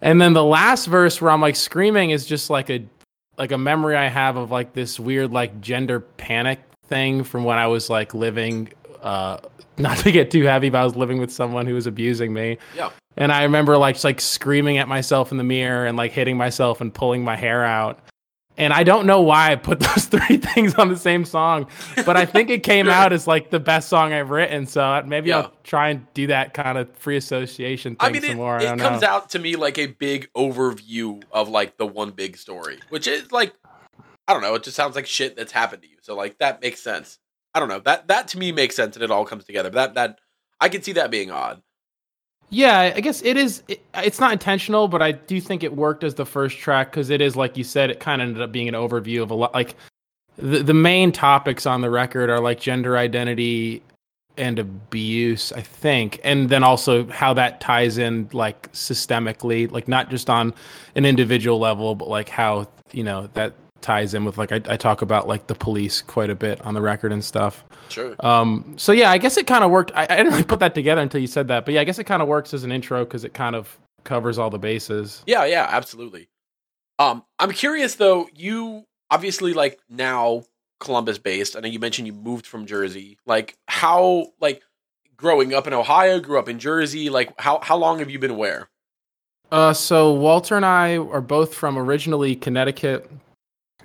And 0.00 0.20
then 0.20 0.32
the 0.32 0.44
last 0.44 0.86
verse 0.86 1.20
where 1.20 1.30
I'm 1.30 1.40
like 1.40 1.56
screaming 1.56 2.10
is 2.10 2.24
just 2.26 2.50
like 2.50 2.70
a 2.70 2.84
like 3.36 3.52
a 3.52 3.58
memory 3.58 3.96
I 3.96 4.08
have 4.08 4.36
of 4.36 4.50
like 4.50 4.72
this 4.72 4.98
weird 4.98 5.32
like 5.32 5.60
gender 5.60 6.00
panic 6.00 6.60
thing 6.86 7.22
from 7.24 7.44
when 7.44 7.58
I 7.58 7.66
was 7.66 7.90
like 7.90 8.14
living 8.14 8.70
uh 9.02 9.38
not 9.78 9.98
to 9.98 10.10
get 10.10 10.30
too 10.30 10.42
heavy, 10.44 10.70
but 10.70 10.78
I 10.78 10.84
was 10.84 10.96
living 10.96 11.18
with 11.18 11.30
someone 11.30 11.66
who 11.66 11.74
was 11.74 11.86
abusing 11.86 12.32
me. 12.32 12.58
yeah, 12.76 12.90
And 13.18 13.32
I 13.32 13.42
remember 13.42 13.76
like 13.76 13.96
just, 13.96 14.04
like 14.04 14.20
screaming 14.20 14.78
at 14.78 14.86
myself 14.88 15.32
in 15.32 15.38
the 15.38 15.44
mirror 15.44 15.86
and 15.86 15.96
like 15.98 16.12
hitting 16.12 16.36
myself 16.36 16.80
and 16.80 16.94
pulling 16.94 17.24
my 17.24 17.36
hair 17.36 17.64
out. 17.64 17.98
And 18.56 18.72
I 18.72 18.84
don't 18.84 19.06
know 19.06 19.20
why 19.20 19.52
I 19.52 19.56
put 19.56 19.80
those 19.94 20.06
three 20.06 20.36
things 20.36 20.74
on 20.76 20.88
the 20.88 20.96
same 20.96 21.24
song, 21.24 21.66
but 22.06 22.16
I 22.16 22.24
think 22.24 22.48
it 22.48 22.62
came 22.62 22.88
out 22.88 23.12
as 23.12 23.26
like 23.26 23.50
the 23.50 23.60
best 23.60 23.88
song 23.88 24.12
I've 24.12 24.30
written. 24.30 24.66
So 24.66 24.82
uh, 24.82 25.02
maybe 25.04 25.30
Yeah. 25.30 25.38
I'll 25.38 25.52
try 25.64 25.90
and 25.90 26.06
do 26.14 26.28
that 26.28 26.54
kind 26.54 26.78
of 26.78 26.88
free 26.96 27.16
association 27.16 27.96
thing 27.96 28.08
I 28.08 28.12
mean, 28.12 28.22
some 28.22 28.30
it, 28.30 28.36
more. 28.36 28.56
I 28.58 28.72
it 28.72 28.78
comes 28.78 29.02
know. 29.02 29.08
out 29.08 29.30
to 29.30 29.40
me 29.40 29.56
like 29.56 29.78
a 29.78 29.86
big 29.86 30.28
overview 30.34 31.22
of 31.32 31.48
like 31.48 31.76
the 31.76 31.86
one 31.86 32.12
big 32.12 32.36
story, 32.36 32.78
which 32.88 33.06
is 33.08 33.32
like, 33.32 33.52
I 34.28 34.32
don't 34.32 34.42
know, 34.42 34.54
it 34.54 34.62
just 34.62 34.76
sounds 34.76 34.94
like 34.94 35.06
shit 35.06 35.36
that's 35.36 35.52
happened 35.52 35.82
to 35.82 35.88
you. 35.88 35.96
So 36.02 36.14
like 36.14 36.38
that 36.38 36.62
makes 36.62 36.80
sense. 36.80 37.18
I 37.54 37.60
don't 37.60 37.68
know 37.68 37.80
that 37.80 38.06
that 38.08 38.28
to 38.28 38.38
me 38.38 38.52
makes 38.52 38.76
sense 38.76 38.94
and 38.94 39.02
it 39.02 39.10
all 39.10 39.24
comes 39.24 39.44
together. 39.44 39.70
But 39.70 39.94
that 39.94 39.94
that 39.94 40.18
I 40.60 40.68
can 40.68 40.82
see 40.82 40.92
that 40.92 41.10
being 41.10 41.30
odd. 41.30 41.62
Yeah, 42.50 42.92
I 42.96 43.00
guess 43.00 43.22
it 43.22 43.36
is. 43.36 43.62
It, 43.68 43.82
it's 43.94 44.20
not 44.20 44.32
intentional, 44.32 44.88
but 44.88 45.02
I 45.02 45.12
do 45.12 45.40
think 45.40 45.62
it 45.62 45.74
worked 45.74 46.02
as 46.02 46.14
the 46.14 46.24
first 46.24 46.58
track 46.58 46.90
because 46.90 47.10
it 47.10 47.20
is, 47.20 47.36
like 47.36 47.56
you 47.56 47.64
said, 47.64 47.90
it 47.90 48.00
kind 48.00 48.22
of 48.22 48.28
ended 48.28 48.42
up 48.42 48.52
being 48.52 48.68
an 48.68 48.74
overview 48.74 49.22
of 49.22 49.30
a 49.30 49.34
lot. 49.34 49.52
Like 49.52 49.74
the 50.36 50.62
the 50.62 50.74
main 50.74 51.12
topics 51.12 51.66
on 51.66 51.82
the 51.82 51.90
record 51.90 52.30
are 52.30 52.40
like 52.40 52.58
gender 52.58 52.96
identity 52.96 53.82
and 54.38 54.58
abuse, 54.58 55.52
I 55.52 55.60
think, 55.60 56.20
and 56.24 56.48
then 56.48 56.62
also 56.62 57.06
how 57.08 57.34
that 57.34 57.60
ties 57.60 57.98
in 57.98 58.30
like 58.32 58.72
systemically, 58.72 59.70
like 59.70 59.88
not 59.88 60.08
just 60.10 60.30
on 60.30 60.54
an 60.94 61.04
individual 61.04 61.58
level, 61.58 61.94
but 61.94 62.08
like 62.08 62.28
how 62.30 62.68
you 62.92 63.02
know 63.04 63.28
that 63.34 63.52
ties 63.80 64.14
in 64.14 64.24
with 64.24 64.38
like 64.38 64.52
I, 64.52 64.60
I 64.68 64.76
talk 64.76 65.02
about 65.02 65.28
like 65.28 65.46
the 65.46 65.54
police 65.54 66.02
quite 66.02 66.30
a 66.30 66.34
bit 66.34 66.60
on 66.62 66.74
the 66.74 66.80
record 66.80 67.12
and 67.12 67.24
stuff. 67.24 67.64
Sure. 67.88 68.14
Um, 68.20 68.74
so 68.76 68.92
yeah, 68.92 69.10
I 69.10 69.18
guess 69.18 69.36
it 69.36 69.46
kind 69.46 69.64
of 69.64 69.70
worked. 69.70 69.92
I, 69.94 70.04
I 70.04 70.16
didn't 70.16 70.32
really 70.32 70.44
put 70.44 70.60
that 70.60 70.74
together 70.74 71.00
until 71.00 71.20
you 71.20 71.26
said 71.26 71.48
that, 71.48 71.64
but 71.64 71.74
yeah, 71.74 71.80
I 71.80 71.84
guess 71.84 71.98
it 71.98 72.04
kind 72.04 72.22
of 72.22 72.28
works 72.28 72.52
as 72.54 72.64
an 72.64 72.72
intro 72.72 73.04
because 73.04 73.24
it 73.24 73.34
kind 73.34 73.54
of 73.54 73.78
covers 74.04 74.38
all 74.38 74.50
the 74.50 74.58
bases. 74.58 75.22
Yeah, 75.26 75.44
yeah, 75.44 75.66
absolutely. 75.70 76.28
Um, 76.98 77.24
I'm 77.38 77.52
curious 77.52 77.94
though. 77.94 78.28
You 78.34 78.84
obviously 79.10 79.52
like 79.52 79.78
now 79.88 80.42
Columbus 80.80 81.18
based. 81.18 81.56
I 81.56 81.60
know 81.60 81.68
you 81.68 81.78
mentioned 81.78 82.06
you 82.06 82.12
moved 82.12 82.46
from 82.46 82.66
Jersey. 82.66 83.18
Like 83.26 83.56
how 83.66 84.28
like 84.40 84.62
growing 85.16 85.54
up 85.54 85.66
in 85.66 85.72
Ohio, 85.72 86.20
grew 86.20 86.38
up 86.38 86.48
in 86.48 86.58
Jersey. 86.58 87.10
Like 87.10 87.38
how 87.40 87.60
how 87.62 87.76
long 87.76 88.00
have 88.00 88.10
you 88.10 88.18
been 88.18 88.36
where? 88.36 88.68
Uh, 89.50 89.72
so 89.72 90.12
Walter 90.12 90.56
and 90.56 90.66
I 90.66 90.98
are 90.98 91.22
both 91.22 91.54
from 91.54 91.78
originally 91.78 92.36
Connecticut 92.36 93.10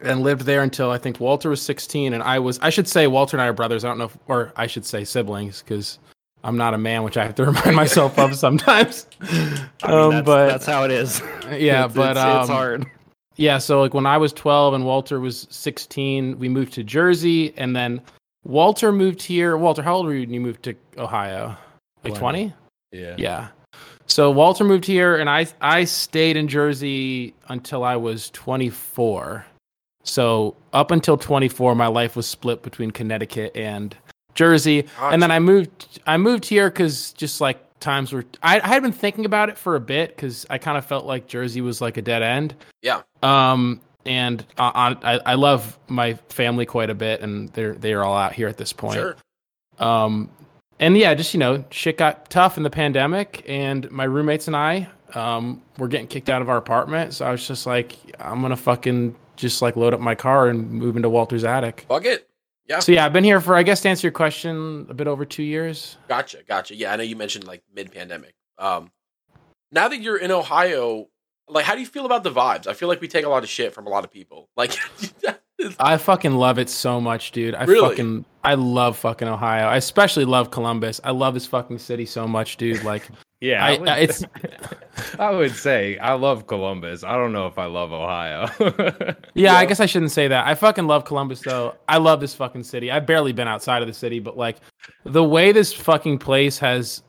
and 0.01 0.21
lived 0.21 0.41
there 0.41 0.61
until 0.63 0.91
I 0.91 0.97
think 0.97 1.19
Walter 1.19 1.49
was 1.49 1.61
16 1.61 2.13
and 2.13 2.23
I 2.23 2.39
was. 2.39 2.59
I 2.59 2.69
should 2.69 2.87
say 2.87 3.07
Walter 3.07 3.37
and 3.37 3.41
I 3.41 3.47
are 3.47 3.53
brothers. 3.53 3.85
I 3.85 3.87
don't 3.89 3.97
know, 3.97 4.05
if, 4.05 4.17
or 4.27 4.51
I 4.55 4.67
should 4.67 4.85
say 4.85 5.03
siblings 5.03 5.61
because 5.61 5.99
I'm 6.43 6.57
not 6.57 6.73
a 6.73 6.77
man, 6.77 7.03
which 7.03 7.15
I 7.17 7.23
have 7.25 7.35
to 7.35 7.45
remind 7.47 7.75
myself 7.75 8.17
of 8.19 8.35
sometimes. 8.35 9.07
I 9.21 9.31
mean, 9.31 9.53
um, 9.83 10.09
that's, 10.11 10.25
but 10.25 10.47
that's 10.47 10.65
how 10.65 10.83
it 10.83 10.91
is. 10.91 11.21
yeah, 11.51 11.85
It's- 11.85 11.93
but 11.93 12.11
it's, 12.11 12.19
um, 12.19 12.39
it's 12.41 12.49
hard. 12.49 12.85
Yeah, 13.35 13.57
so 13.57 13.81
like 13.81 13.95
when 13.95 14.05
I 14.05 14.17
was 14.17 14.31
12 14.33 14.75
and 14.75 14.85
Walter 14.85 15.19
was 15.19 15.47
16, 15.49 16.37
we 16.37 16.47
moved 16.49 16.73
to 16.73 16.83
Jersey 16.83 17.51
and 17.57 17.75
then 17.75 17.99
Walter 18.43 18.91
moved 18.91 19.23
here. 19.23 19.57
Walter, 19.57 19.81
how 19.81 19.95
old 19.95 20.05
were 20.05 20.13
you 20.13 20.19
when 20.21 20.33
you 20.35 20.39
moved 20.39 20.61
to 20.63 20.75
Ohio? 20.99 21.57
Like 22.03 22.13
20. 22.13 22.49
20? 22.49 22.53
Yeah. 22.91 23.15
Yeah. 23.17 23.47
So 24.05 24.29
Walter 24.29 24.63
moved 24.63 24.85
here 24.85 25.15
and 25.15 25.27
I 25.29 25.47
I 25.61 25.85
stayed 25.85 26.37
in 26.37 26.47
Jersey 26.47 27.33
until 27.47 27.83
I 27.83 27.95
was 27.95 28.29
24. 28.31 29.43
So 30.03 30.55
up 30.73 30.91
until 30.91 31.17
24, 31.17 31.75
my 31.75 31.87
life 31.87 32.15
was 32.15 32.27
split 32.27 32.61
between 32.61 32.91
Connecticut 32.91 33.55
and 33.55 33.95
Jersey, 34.35 34.83
Gotcha. 34.83 35.13
and 35.13 35.21
then 35.23 35.31
I 35.31 35.39
moved. 35.39 35.99
I 36.05 36.17
moved 36.17 36.45
here 36.45 36.69
because 36.69 37.13
just 37.13 37.39
like 37.39 37.59
times 37.79 38.11
were. 38.11 38.25
I, 38.41 38.59
I 38.59 38.67
had 38.67 38.81
been 38.81 38.91
thinking 38.91 39.25
about 39.25 39.49
it 39.49 39.57
for 39.57 39.75
a 39.75 39.79
bit 39.79 40.15
because 40.15 40.45
I 40.49 40.57
kind 40.57 40.77
of 40.77 40.85
felt 40.85 41.05
like 41.05 41.27
Jersey 41.27 41.61
was 41.61 41.81
like 41.81 41.97
a 41.97 42.01
dead 42.01 42.23
end. 42.23 42.55
Yeah. 42.81 43.01
Um, 43.21 43.79
and 44.05 44.45
I, 44.57 44.97
I 45.03 45.19
I 45.25 45.33
love 45.35 45.77
my 45.87 46.15
family 46.29 46.65
quite 46.65 46.89
a 46.89 46.95
bit, 46.95 47.21
and 47.21 47.49
they're 47.49 47.75
they're 47.75 48.03
all 48.03 48.17
out 48.17 48.33
here 48.33 48.47
at 48.47 48.57
this 48.57 48.73
point. 48.73 48.95
Sure. 48.95 49.15
Um, 49.79 50.29
and 50.79 50.97
yeah, 50.97 51.13
just 51.13 51.33
you 51.33 51.39
know, 51.39 51.63
shit 51.69 51.97
got 51.97 52.29
tough 52.29 52.57
in 52.57 52.63
the 52.63 52.69
pandemic, 52.69 53.43
and 53.47 53.89
my 53.91 54.03
roommates 54.03 54.47
and 54.47 54.55
I 54.55 54.89
um 55.13 55.61
were 55.77 55.87
getting 55.87 56.07
kicked 56.07 56.29
out 56.29 56.41
of 56.41 56.49
our 56.49 56.57
apartment. 56.57 57.13
So 57.13 57.25
I 57.25 57.31
was 57.31 57.47
just 57.47 57.65
like, 57.65 57.95
I'm 58.19 58.41
gonna 58.41 58.57
fucking 58.57 59.15
just 59.35 59.61
like 59.61 59.75
load 59.75 59.93
up 59.93 59.99
my 59.99 60.15
car 60.15 60.47
and 60.47 60.69
move 60.71 60.95
into 60.95 61.09
Walter's 61.09 61.43
attic. 61.43 61.85
Fuck 61.87 62.05
it. 62.05 62.29
Yeah. 62.67 62.79
So 62.79 62.91
yeah, 62.93 63.05
I've 63.05 63.13
been 63.13 63.23
here 63.23 63.41
for 63.41 63.55
I 63.55 63.63
guess 63.63 63.81
to 63.81 63.89
answer 63.89 64.07
your 64.07 64.11
question, 64.13 64.85
a 64.89 64.93
bit 64.93 65.07
over 65.07 65.25
two 65.25 65.43
years. 65.43 65.97
Gotcha, 66.07 66.39
gotcha. 66.47 66.75
Yeah, 66.75 66.93
I 66.93 66.95
know 66.95 67.03
you 67.03 67.15
mentioned 67.15 67.45
like 67.45 67.61
mid 67.75 67.91
pandemic. 67.91 68.35
Um, 68.57 68.91
now 69.71 69.87
that 69.89 69.99
you're 70.01 70.17
in 70.17 70.31
Ohio, 70.31 71.07
like, 71.49 71.65
how 71.65 71.73
do 71.75 71.81
you 71.81 71.87
feel 71.87 72.05
about 72.05 72.23
the 72.23 72.31
vibes? 72.31 72.67
I 72.67 72.73
feel 72.73 72.87
like 72.87 73.01
we 73.01 73.07
take 73.07 73.25
a 73.25 73.29
lot 73.29 73.43
of 73.43 73.49
shit 73.49 73.73
from 73.73 73.85
a 73.87 73.89
lot 73.89 74.05
of 74.05 74.11
people. 74.11 74.47
Like, 74.55 74.77
I 75.79 75.97
fucking 75.97 76.33
love 76.33 76.59
it 76.59 76.69
so 76.69 77.01
much, 77.01 77.31
dude. 77.31 77.55
I 77.55 77.63
Really? 77.65 77.89
fucking 77.89 78.25
I 78.43 78.53
love 78.55 78.97
fucking 78.97 79.27
Ohio. 79.27 79.67
I 79.67 79.77
especially 79.77 80.25
love 80.25 80.51
Columbus. 80.51 81.01
I 81.03 81.11
love 81.11 81.33
this 81.33 81.45
fucking 81.45 81.79
city 81.79 82.05
so 82.05 82.27
much, 82.27 82.57
dude. 82.57 82.83
Like 82.83 83.03
Yeah, 83.43 83.65
I, 83.65 83.73
I, 83.75 83.79
would, 83.79 83.89
it's 83.89 84.23
I 85.19 85.31
would 85.31 85.51
say 85.51 85.97
I 85.97 86.13
love 86.13 86.47
Columbus. 86.47 87.03
I 87.03 87.17
don't 87.17 87.33
know 87.33 87.45
if 87.47 87.57
I 87.57 87.65
love 87.65 87.91
Ohio. 87.91 88.47
Yeah, 89.35 89.55
I 89.55 89.65
guess 89.65 89.79
I 89.79 89.85
shouldn't 89.87 90.11
say 90.11 90.27
that. 90.27 90.45
I 90.47 90.53
fucking 90.55 90.85
love 90.87 91.03
Columbus 91.05 91.41
though. 91.41 91.75
I 91.89 91.97
love 91.97 92.21
this 92.21 92.33
fucking 92.35 92.63
city. 92.63 92.89
I've 92.91 93.05
barely 93.05 93.33
been 93.33 93.47
outside 93.47 93.81
of 93.81 93.87
the 93.87 93.93
city, 93.93 94.19
but 94.19 94.37
like 94.37 94.57
the 95.03 95.23
way 95.23 95.51
this 95.51 95.73
fucking 95.73 96.19
place 96.19 96.57
has 96.59 97.01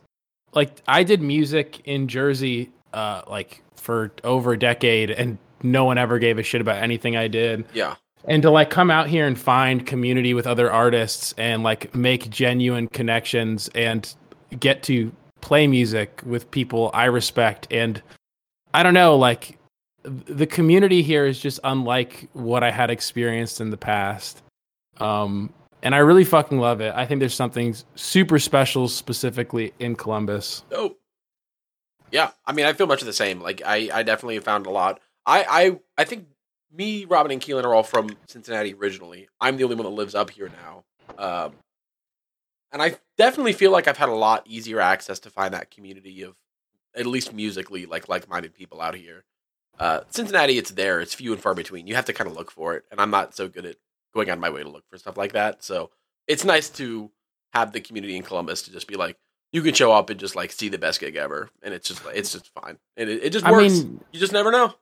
like 0.55 0.81
I 0.89 1.05
did 1.05 1.21
music 1.23 1.83
in 1.85 2.09
Jersey 2.09 2.71
uh 2.95 3.23
like 3.29 3.63
for 3.77 4.11
over 4.25 4.53
a 4.55 4.59
decade 4.59 5.11
and 5.11 5.39
no 5.63 5.85
one 5.85 5.99
ever 5.99 6.19
gave 6.19 6.39
a 6.39 6.43
shit 6.43 6.61
about 6.61 6.83
anything 6.83 7.17
I 7.17 7.29
did. 7.29 7.65
yeah, 7.75 7.95
And 8.25 8.43
to 8.43 8.51
like 8.51 8.71
come 8.71 8.91
out 8.91 9.07
here 9.09 9.27
and 9.27 9.39
find 9.39 9.87
community 9.87 10.35
with 10.35 10.47
other 10.47 10.71
artists 10.73 11.33
and 11.39 11.63
like 11.63 11.95
make 11.95 12.29
genuine 12.31 12.89
connections 12.89 13.69
and 13.75 14.13
get 14.59 14.83
to 14.85 15.13
play 15.45 15.67
music 15.67 16.23
with 16.25 16.51
people 16.51 16.91
I 16.95 17.05
respect 17.05 17.69
and 17.71 18.03
I 18.73 18.83
don't 18.83 18.95
know 18.95 19.17
like 19.17 19.59
the 20.03 20.47
community 20.47 21.03
here 21.03 21.27
is 21.27 21.39
just 21.39 21.61
unlike 21.65 22.29
what 22.33 22.65
I 22.65 22.71
had 22.71 22.91
experienced 22.91 23.61
in 23.61 23.69
the 23.69 23.77
past. 23.77 24.43
Um 25.01 25.53
and 25.83 25.95
I 25.95 25.99
really 25.99 26.25
fucking 26.25 26.59
love 26.59 26.81
it. 26.81 26.95
I 26.97 27.05
think 27.05 27.21
there's 27.21 27.35
something 27.35 27.77
super 27.95 28.39
special 28.39 28.89
specifically 28.89 29.75
in 29.79 29.97
Columbus. 29.97 30.65
Oh, 30.73 30.97
Yeah, 32.11 32.31
I 32.47 32.53
mean, 32.53 32.65
I 32.65 32.73
feel 32.73 32.87
much 32.87 33.03
of 33.03 33.07
the 33.07 33.13
same. 33.13 33.39
Like, 33.41 33.61
I, 33.67 33.91
I 33.93 34.03
definitely 34.03 34.39
found 34.39 34.67
a 34.67 34.71
lot. 34.71 35.01
I, 35.27 35.45
I, 35.47 35.81
I 35.99 36.05
think 36.05 36.27
me, 36.73 37.05
Robin, 37.05 37.31
and 37.31 37.41
Keelan 37.41 37.65
are 37.65 37.75
all 37.75 37.83
from 37.83 38.17
Cincinnati 38.27 38.73
originally. 38.73 39.29
I'm 39.43 39.59
the 39.59 39.65
only 39.65 39.77
one 39.77 39.85
that 39.85 39.91
lives 39.91 40.15
up 40.15 40.31
here 40.31 40.51
now. 40.65 40.85
Um, 41.19 41.53
and 42.73 42.81
I 42.81 42.97
definitely 43.17 43.53
feel 43.53 43.71
like 43.71 43.89
I've 43.89 43.97
had 43.97 44.09
a 44.09 44.15
lot 44.15 44.47
easier 44.47 44.81
access 44.81 45.19
to 45.21 45.31
find 45.31 45.55
that 45.55 45.71
community 45.71 46.23
of, 46.23 46.35
at 46.97 47.07
least 47.07 47.33
musically, 47.33 47.87
like 47.87 48.09
like-minded 48.09 48.55
people 48.55 48.81
out 48.81 48.95
here. 48.95 49.25
Uh, 49.79 50.01
Cincinnati, 50.11 50.59
it's 50.59 50.71
there. 50.71 51.01
It's 51.01 51.15
few 51.15 51.33
and 51.33 51.43
far 51.43 51.55
between. 51.55 51.87
You 51.87 51.97
have 51.97 52.05
to 52.05 52.13
kind 52.13 52.31
of 52.31 52.37
look 52.37 52.51
for 52.51 52.75
it, 52.75 52.85
and 52.91 53.01
I'm 53.01 53.11
not 53.11 53.35
so 53.35 53.49
good 53.49 53.67
at 53.67 53.77
going 54.15 54.31
on 54.31 54.39
my 54.39 54.51
way 54.51 54.63
to 54.63 54.69
look 54.69 54.85
for 54.89 54.97
stuff 54.97 55.17
like 55.17 55.33
that. 55.33 55.65
So 55.65 55.91
it's 56.29 56.45
nice 56.45 56.71
to 56.71 57.11
have 57.53 57.73
the 57.73 57.81
community 57.81 58.17
in 58.17 58.23
Columbus 58.23 58.63
to 58.63 58.73
just 58.73 58.87
be 58.87 58.95
like, 58.95 59.17
you 59.53 59.63
can 59.63 59.75
show 59.75 59.93
up 59.93 60.11
and 60.11 60.19
just 60.19 60.37
like 60.37 60.53
see 60.53 60.69
the 60.69 60.79
best 60.79 61.01
gig 61.01 61.17
ever, 61.17 61.49
and 61.63 61.75
it's 61.75 61.89
just 61.89 62.03
it's 62.15 62.33
just 62.33 62.53
fine, 62.55 62.79
and 62.97 63.11
it, 63.11 63.25
it 63.25 63.31
just 63.31 63.45
I 63.45 63.53
works. 63.53 63.73
mean, 63.73 64.01
you 64.13 64.21
just 64.21 64.33
never 64.33 64.51
know. 64.51 64.75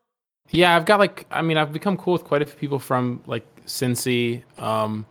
Yeah, 0.51 0.77
I've 0.77 0.85
got 0.87 0.99
like 0.99 1.27
I 1.31 1.40
mean 1.42 1.57
I've 1.57 1.73
become 1.73 1.97
cool 1.97 2.14
with 2.14 2.25
quite 2.25 2.42
a 2.42 2.47
few 2.47 2.59
people 2.59 2.79
from 2.79 3.23
like 3.27 3.47
Cincy. 3.66 4.42
Um 4.59 5.07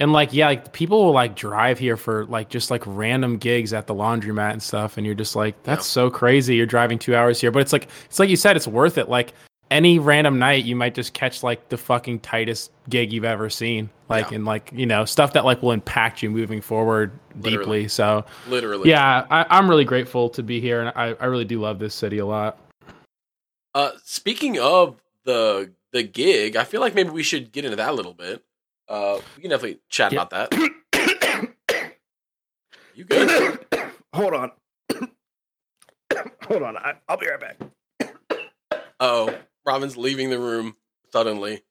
and 0.00 0.12
like 0.12 0.32
yeah, 0.32 0.46
like 0.46 0.72
people 0.72 1.04
will 1.04 1.12
like 1.12 1.36
drive 1.36 1.78
here 1.78 1.96
for 1.96 2.24
like 2.26 2.48
just 2.48 2.70
like 2.70 2.82
random 2.86 3.36
gigs 3.36 3.72
at 3.72 3.86
the 3.86 3.94
laundromat 3.94 4.50
and 4.52 4.62
stuff 4.62 4.96
and 4.96 5.06
you're 5.06 5.14
just 5.14 5.36
like 5.36 5.62
that's 5.62 5.86
so 5.86 6.10
crazy. 6.10 6.56
You're 6.56 6.66
driving 6.66 6.98
2 6.98 7.14
hours 7.14 7.40
here, 7.40 7.50
but 7.52 7.60
it's 7.60 7.72
like 7.72 7.88
it's 8.06 8.18
like 8.18 8.28
you 8.30 8.36
said 8.36 8.56
it's 8.56 8.66
worth 8.66 8.98
it. 8.98 9.08
Like 9.08 9.34
any 9.70 10.00
random 10.00 10.40
night 10.40 10.64
you 10.64 10.74
might 10.74 10.94
just 10.96 11.12
catch 11.14 11.44
like 11.44 11.68
the 11.68 11.76
fucking 11.76 12.18
tightest 12.20 12.72
gig 12.88 13.12
you've 13.12 13.24
ever 13.24 13.48
seen. 13.48 13.88
Like 14.08 14.30
Yeah. 14.30 14.36
and 14.36 14.44
like, 14.44 14.70
you 14.74 14.86
know, 14.86 15.04
stuff 15.04 15.32
that 15.34 15.44
like 15.44 15.62
will 15.62 15.70
impact 15.72 16.22
you 16.22 16.30
moving 16.30 16.60
forward 16.60 17.12
Literally. 17.36 17.82
deeply. 17.82 17.88
So 17.88 18.24
Literally, 18.48 18.90
yeah, 18.90 19.26
I, 19.30 19.46
I'm 19.50 19.68
really 19.70 19.84
grateful 19.84 20.28
to 20.30 20.42
be 20.42 20.60
here 20.60 20.80
and 20.80 20.88
I, 20.96 21.14
I 21.20 21.26
really 21.26 21.44
do 21.44 21.60
love 21.60 21.78
this 21.78 21.94
city 21.94 22.18
a 22.18 22.26
lot. 22.26 22.58
Uh, 23.74 23.92
speaking 24.04 24.58
of 24.58 25.00
the 25.24 25.70
the 25.92 26.02
gig, 26.02 26.56
I 26.56 26.64
feel 26.64 26.80
like 26.80 26.94
maybe 26.94 27.10
we 27.10 27.22
should 27.22 27.52
get 27.52 27.64
into 27.64 27.76
that 27.76 27.90
a 27.90 27.92
little 27.92 28.14
bit. 28.14 28.42
Uh, 28.90 29.20
we 29.36 29.42
can 29.42 29.50
definitely 29.50 29.78
chat 29.88 30.12
Yeah. 30.12 30.22
about 30.22 30.50
that. 30.50 30.70
You 32.94 33.04
good? 33.04 33.58
Hold 34.12 34.34
on. 34.34 34.50
Hold 36.48 36.62
on. 36.62 36.76
I, 36.76 36.94
I'll 37.08 37.16
be 37.16 37.28
right 37.28 37.40
back. 37.40 37.56
Oh, 38.98 39.34
Robin's 39.64 39.96
leaving 39.96 40.28
the 40.28 40.38
room 40.38 40.76
suddenly. 41.12 41.62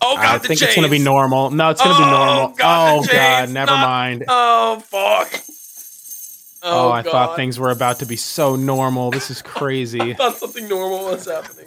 Oh 0.00 0.16
God, 0.16 0.24
I 0.24 0.38
the 0.38 0.48
think 0.48 0.62
it's 0.62 0.74
gonna 0.74 0.88
be 0.88 0.98
normal. 0.98 1.50
No, 1.50 1.70
it's 1.70 1.80
gonna 1.80 1.96
be 1.96 2.02
Oh, 2.04 2.10
normal. 2.10 2.48
God, 2.56 2.98
oh 3.04 3.06
god, 3.12 3.50
never 3.50 3.70
not- 3.70 3.86
mind. 3.86 4.24
Oh 4.26 4.80
fuck! 4.80 5.32
Oh, 6.62 6.90
I 6.90 7.02
God. 7.02 7.10
thought 7.12 7.36
things 7.36 7.58
were 7.60 7.70
about 7.70 8.00
to 8.00 8.06
be 8.06 8.16
so 8.16 8.56
normal. 8.56 9.12
This 9.12 9.30
is 9.30 9.42
I 9.46 9.48
crazy. 9.48 10.14
thought 10.14 10.36
something 10.36 10.66
normal 10.68 11.04
was 11.04 11.26
happening. 11.26 11.66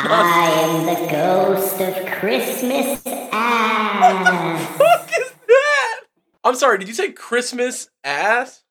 I 0.00 0.50
am 0.60 0.86
the 0.86 1.10
ghost 1.10 1.80
of 1.80 2.06
Christmas 2.06 3.02
ass. 3.06 3.30
What 4.04 4.24
the 4.24 4.32
Fuck 4.84 5.10
is 5.18 5.32
that? 5.48 6.00
I'm 6.44 6.54
sorry. 6.56 6.78
Did 6.78 6.88
you 6.88 6.94
say 6.94 7.12
Christmas 7.12 7.88
ass? 8.02 8.62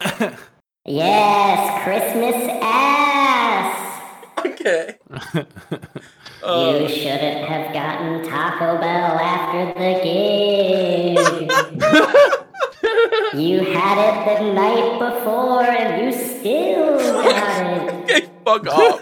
Yes, 0.84 1.84
Christmas 1.84 2.34
ass. 2.60 4.02
Okay. 4.44 4.96
You 6.44 6.48
Uh, 6.48 6.88
shouldn't 6.88 7.46
have 7.48 7.72
gotten 7.72 8.28
Taco 8.28 8.76
Bell 8.80 9.16
after 9.16 9.66
the 9.78 9.92
gig. 10.02 11.16
you 13.40 13.60
had 13.72 13.98
it 14.08 14.16
the 14.40 14.52
night 14.52 14.98
before 14.98 15.62
and 15.62 16.02
you 16.04 16.10
still 16.12 16.98
got 16.98 17.66
it. 17.66 17.92
okay, 18.10 18.22
fuck 18.44 18.66
off. 18.66 19.00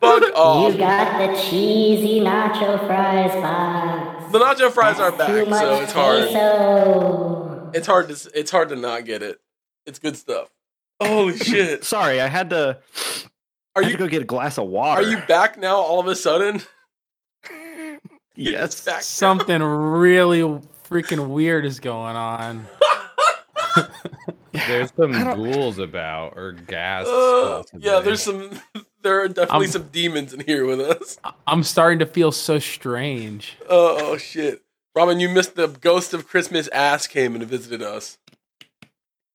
Fuck 0.00 0.22
You 0.26 0.32
off. 0.34 0.76
got 0.78 1.18
the 1.34 1.40
cheesy 1.42 2.20
nacho 2.20 2.78
fries 2.86 3.32
box. 3.32 4.32
The 4.32 4.38
nacho 4.38 4.70
fries 4.72 4.98
are 5.00 5.10
That's 5.10 5.30
too 5.30 5.40
back, 5.40 5.48
much 5.48 5.60
so 5.60 5.80
it's 5.82 5.92
hard. 5.92 6.22
queso. 6.28 7.70
It's 7.74 7.86
hard 7.86 8.08
to 8.08 8.30
it's 8.38 8.50
hard 8.50 8.68
to 8.70 8.76
not 8.76 9.04
get 9.04 9.22
it. 9.22 9.40
It's 9.86 9.98
good 9.98 10.16
stuff. 10.16 10.48
Holy 11.02 11.36
shit! 11.38 11.84
Sorry, 11.84 12.20
I 12.20 12.26
had 12.28 12.50
to. 12.50 12.78
Are 13.76 13.82
I 13.82 13.84
had 13.84 13.92
you 13.92 13.96
to 13.96 14.04
go 14.04 14.08
get 14.08 14.22
a 14.22 14.26
glass 14.26 14.58
of 14.58 14.66
water. 14.66 15.00
are 15.00 15.04
you 15.04 15.18
back 15.28 15.56
now? 15.58 15.76
All 15.76 16.00
of 16.00 16.06
a 16.08 16.14
sudden, 16.16 16.62
Yes. 18.34 18.84
back. 18.84 19.02
Something 19.02 19.62
really 19.62 20.40
freaking 20.88 21.28
weird 21.28 21.64
is 21.64 21.78
going 21.80 22.16
on. 22.16 22.66
There's 24.52 24.92
some 24.96 25.12
ghouls 25.12 25.78
about 25.78 26.36
or 26.36 26.52
gas. 26.52 27.06
Uh, 27.06 27.62
yeah, 27.78 28.00
there's 28.00 28.22
some. 28.22 28.50
There 29.02 29.22
are 29.22 29.28
definitely 29.28 29.64
I'm- 29.64 29.72
some 29.72 29.88
demons 29.88 30.34
in 30.34 30.40
here 30.40 30.66
with 30.66 30.78
us. 30.78 31.18
I'm 31.46 31.62
starting 31.62 32.00
to 32.00 32.06
feel 32.06 32.32
so 32.32 32.58
strange. 32.58 33.56
Oh, 33.66 33.96
oh 33.98 34.16
shit, 34.18 34.60
Robin, 34.94 35.18
you 35.20 35.30
missed 35.30 35.54
the 35.56 35.68
ghost 35.68 36.12
of 36.12 36.28
Christmas 36.28 36.68
ass 36.68 37.06
came 37.06 37.34
and 37.34 37.42
visited 37.44 37.80
us. 37.80 38.18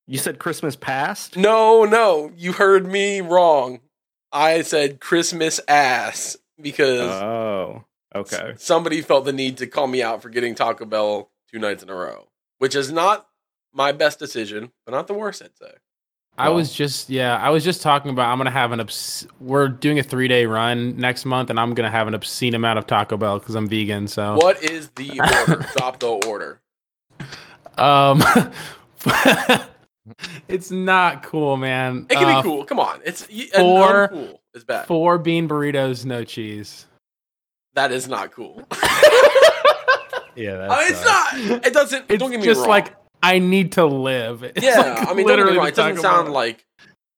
You 0.06 0.20
said 0.20 0.38
Christmas 0.38 0.76
past? 0.76 1.36
No, 1.36 1.84
no, 1.84 2.32
you 2.38 2.54
heard 2.54 2.86
me 2.86 3.22
wrong. 3.22 3.80
I 4.32 4.62
said 4.62 5.00
Christmas 5.00 5.60
ass 5.68 6.38
because 6.62 7.00
Oh, 7.10 7.86
okay. 8.14 8.54
somebody 8.58 9.02
felt 9.02 9.26
the 9.26 9.34
need 9.34 9.58
to 9.58 9.66
call 9.66 9.88
me 9.88 10.04
out 10.04 10.22
for 10.22 10.30
getting 10.30 10.54
Taco 10.54 10.86
Bell 10.86 11.32
two 11.52 11.58
nights 11.58 11.82
in 11.82 11.90
a 11.90 11.96
row, 11.96 12.28
which 12.60 12.76
is 12.76 12.92
not 12.92 13.28
my 13.76 13.92
best 13.92 14.18
decision, 14.18 14.72
but 14.86 14.94
not 14.94 15.06
the 15.06 15.14
worst, 15.14 15.44
I'd 15.44 15.56
say. 15.58 15.72
I 16.38 16.50
was 16.50 16.74
just 16.74 17.10
yeah, 17.10 17.38
I 17.38 17.50
was 17.50 17.64
just 17.64 17.82
talking 17.82 18.12
about 18.12 18.28
I'm 18.30 18.38
gonna 18.38 18.50
have 18.52 18.72
an 18.74 18.80
obs- 18.82 19.26
we're 19.40 19.68
doing 19.70 20.00
a 20.00 20.04
three 20.04 20.28
day 20.28 20.46
run 20.46 20.98
next 20.98 21.24
month, 21.26 21.50
and 21.50 21.58
I'm 21.60 21.74
gonna 21.74 21.90
have 21.92 22.08
an 22.10 22.14
obscene 22.14 22.56
amount 22.56 22.78
of 22.80 22.88
Taco 22.88 23.16
Bell 23.16 23.40
because 23.40 23.56
I'm 23.56 23.68
vegan. 23.70 24.08
So 24.10 24.36
What 24.36 24.62
is 24.64 24.90
the 24.98 25.20
order? 25.48 25.66
Drop 25.78 26.00
the 26.00 26.08
order. 26.10 26.60
um, 27.78 28.22
it's 30.48 30.72
not 30.72 31.24
cool, 31.24 31.56
man. 31.58 32.06
It 32.10 32.16
can 32.16 32.26
Uh, 32.26 32.42
be 32.42 32.50
cool. 32.50 32.66
Come 32.66 32.80
on, 32.82 33.00
it's 33.06 33.24
four- 33.24 34.10
uncool 34.10 34.40
is 34.54 34.64
bad. 34.66 34.88
Four 34.88 35.18
bean 35.18 35.48
burritos, 35.48 36.04
no 36.06 36.24
cheese. 36.26 36.86
That 37.76 37.92
is 37.92 38.08
not 38.08 38.32
cool. 38.32 38.62
Yeah, 40.38 40.58
that's 40.58 40.74
I 40.74 40.80
mean, 40.80 40.92
it's 40.92 41.06
not. 41.06 41.66
It 41.68 41.74
doesn't. 41.74 42.06
It's 42.10 42.20
don't 42.20 42.30
get 42.30 42.42
me 42.42 42.46
just 42.46 42.60
wrong. 42.60 42.68
like 42.68 42.94
I 43.26 43.40
need 43.40 43.74
to 43.74 43.86
live. 43.86 44.44
It's 44.56 44.64
yeah. 44.64 44.80
like 44.80 44.88
I 44.88 44.94
mean, 44.94 44.98
don't 44.98 45.08
get 45.08 45.16
me 45.18 45.24
literally 45.26 45.58
wrong. 45.58 45.68
It 45.68 45.76
doesn't 45.76 46.02
sound 46.02 46.32
like 46.32 46.66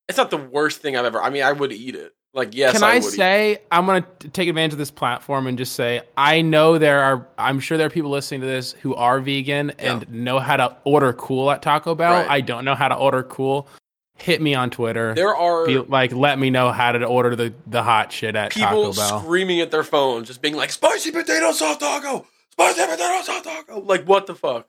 it's 0.07 0.17
not 0.17 0.29
the 0.29 0.37
worst 0.37 0.81
thing 0.81 0.95
I've 0.95 1.05
ever. 1.05 1.21
I 1.21 1.29
mean, 1.29 1.43
I 1.43 1.51
would 1.51 1.71
eat 1.71 1.95
it. 1.95 2.13
Like, 2.33 2.53
yes, 2.53 2.73
Can 2.73 2.83
I, 2.83 2.91
I, 2.91 2.93
would. 2.99 3.03
eat 3.05 3.17
say 3.17 3.61
I'm 3.71 3.85
gonna 3.85 4.05
take 4.31 4.47
advantage 4.47 4.73
of 4.73 4.77
this 4.77 4.91
platform 4.91 5.47
and 5.47 5.57
just 5.57 5.73
say 5.73 6.01
I 6.15 6.41
know 6.41 6.77
there 6.77 7.01
are 7.01 7.27
I'm 7.37 7.59
sure 7.59 7.77
there 7.77 7.87
are 7.87 7.91
people 7.91 8.11
listening 8.11 8.41
to 8.41 8.47
this 8.47 8.73
who 8.73 8.95
are 8.95 9.19
vegan 9.19 9.71
and 9.79 10.09
know 10.09 10.39
how 10.39 10.57
to 10.57 10.77
order 10.83 11.13
cool 11.13 11.51
at 11.51 11.61
Taco 11.61 11.95
Bell. 11.95 12.13
Right. 12.13 12.29
I 12.29 12.41
don't 12.41 12.63
know 12.63 12.75
how 12.75 12.87
to 12.87 12.95
order 12.95 13.23
cool. 13.23 13.67
Hit 14.15 14.41
me 14.41 14.55
on 14.55 14.69
Twitter. 14.69 15.13
There 15.13 15.35
are 15.35 15.65
Be, 15.65 15.79
like 15.79 16.11
let 16.11 16.39
me 16.39 16.49
know 16.49 16.71
how 16.71 16.91
to 16.91 17.03
order 17.05 17.35
the 17.35 17.53
the 17.65 17.83
hot 17.83 18.11
shit 18.11 18.35
at 18.35 18.51
people 18.51 18.67
Taco 18.67 18.93
Bell. 18.93 19.09
People 19.09 19.19
screaming 19.21 19.61
at 19.61 19.71
their 19.71 19.83
phones, 19.83 20.27
just 20.27 20.41
being 20.41 20.55
like, 20.55 20.71
"Spicy 20.71 21.11
potato 21.11 21.51
soft 21.51 21.79
taco, 21.79 22.27
spicy 22.51 22.81
potato 22.85 23.21
soft 23.23 23.45
taco." 23.45 23.79
Like, 23.81 24.05
what 24.05 24.27
the 24.27 24.35
fuck? 24.35 24.67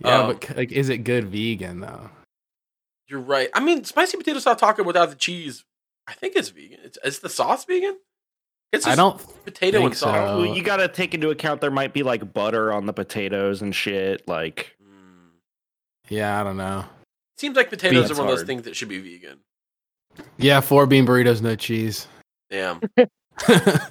Yeah, 0.00 0.18
um, 0.20 0.26
but 0.40 0.56
like 0.56 0.72
is 0.72 0.88
it 0.88 0.98
good 0.98 1.24
vegan 1.26 1.80
though? 1.80 2.10
You're 3.08 3.20
right. 3.20 3.48
I 3.54 3.60
mean, 3.60 3.84
spicy 3.84 4.16
potato 4.16 4.38
sauce 4.38 4.58
taco 4.60 4.82
without 4.82 5.10
the 5.10 5.16
cheese. 5.16 5.64
I 6.06 6.14
think 6.14 6.36
it's 6.36 6.48
vegan. 6.48 6.78
It's, 6.84 6.98
is 7.04 7.18
the 7.20 7.28
sauce 7.28 7.64
vegan? 7.64 7.98
It's 8.72 8.86
I 8.86 8.94
don't 8.94 9.20
potato 9.44 9.78
think 9.78 9.90
and 9.90 9.96
sauce. 9.96 10.28
so. 10.30 10.38
Well, 10.38 10.46
you 10.56 10.62
got 10.62 10.78
to 10.78 10.88
take 10.88 11.14
into 11.14 11.30
account 11.30 11.60
there 11.60 11.70
might 11.70 11.92
be 11.92 12.02
like 12.02 12.32
butter 12.32 12.72
on 12.72 12.86
the 12.86 12.92
potatoes 12.92 13.62
and 13.62 13.74
shit. 13.74 14.26
Like, 14.26 14.76
Mm. 14.82 15.28
yeah, 16.08 16.40
I 16.40 16.44
don't 16.44 16.56
know. 16.56 16.84
Seems 17.38 17.56
like 17.56 17.70
potatoes 17.70 18.08
Beans 18.08 18.10
are 18.18 18.22
one 18.22 18.30
of 18.32 18.36
those 18.36 18.46
things 18.46 18.62
that 18.62 18.74
should 18.74 18.88
be 18.88 18.98
vegan. 18.98 19.40
Yeah, 20.38 20.60
four 20.60 20.86
bean 20.86 21.06
burritos, 21.06 21.40
no 21.42 21.54
cheese. 21.56 22.06
Damn, 22.50 22.80
that's, 22.96 23.90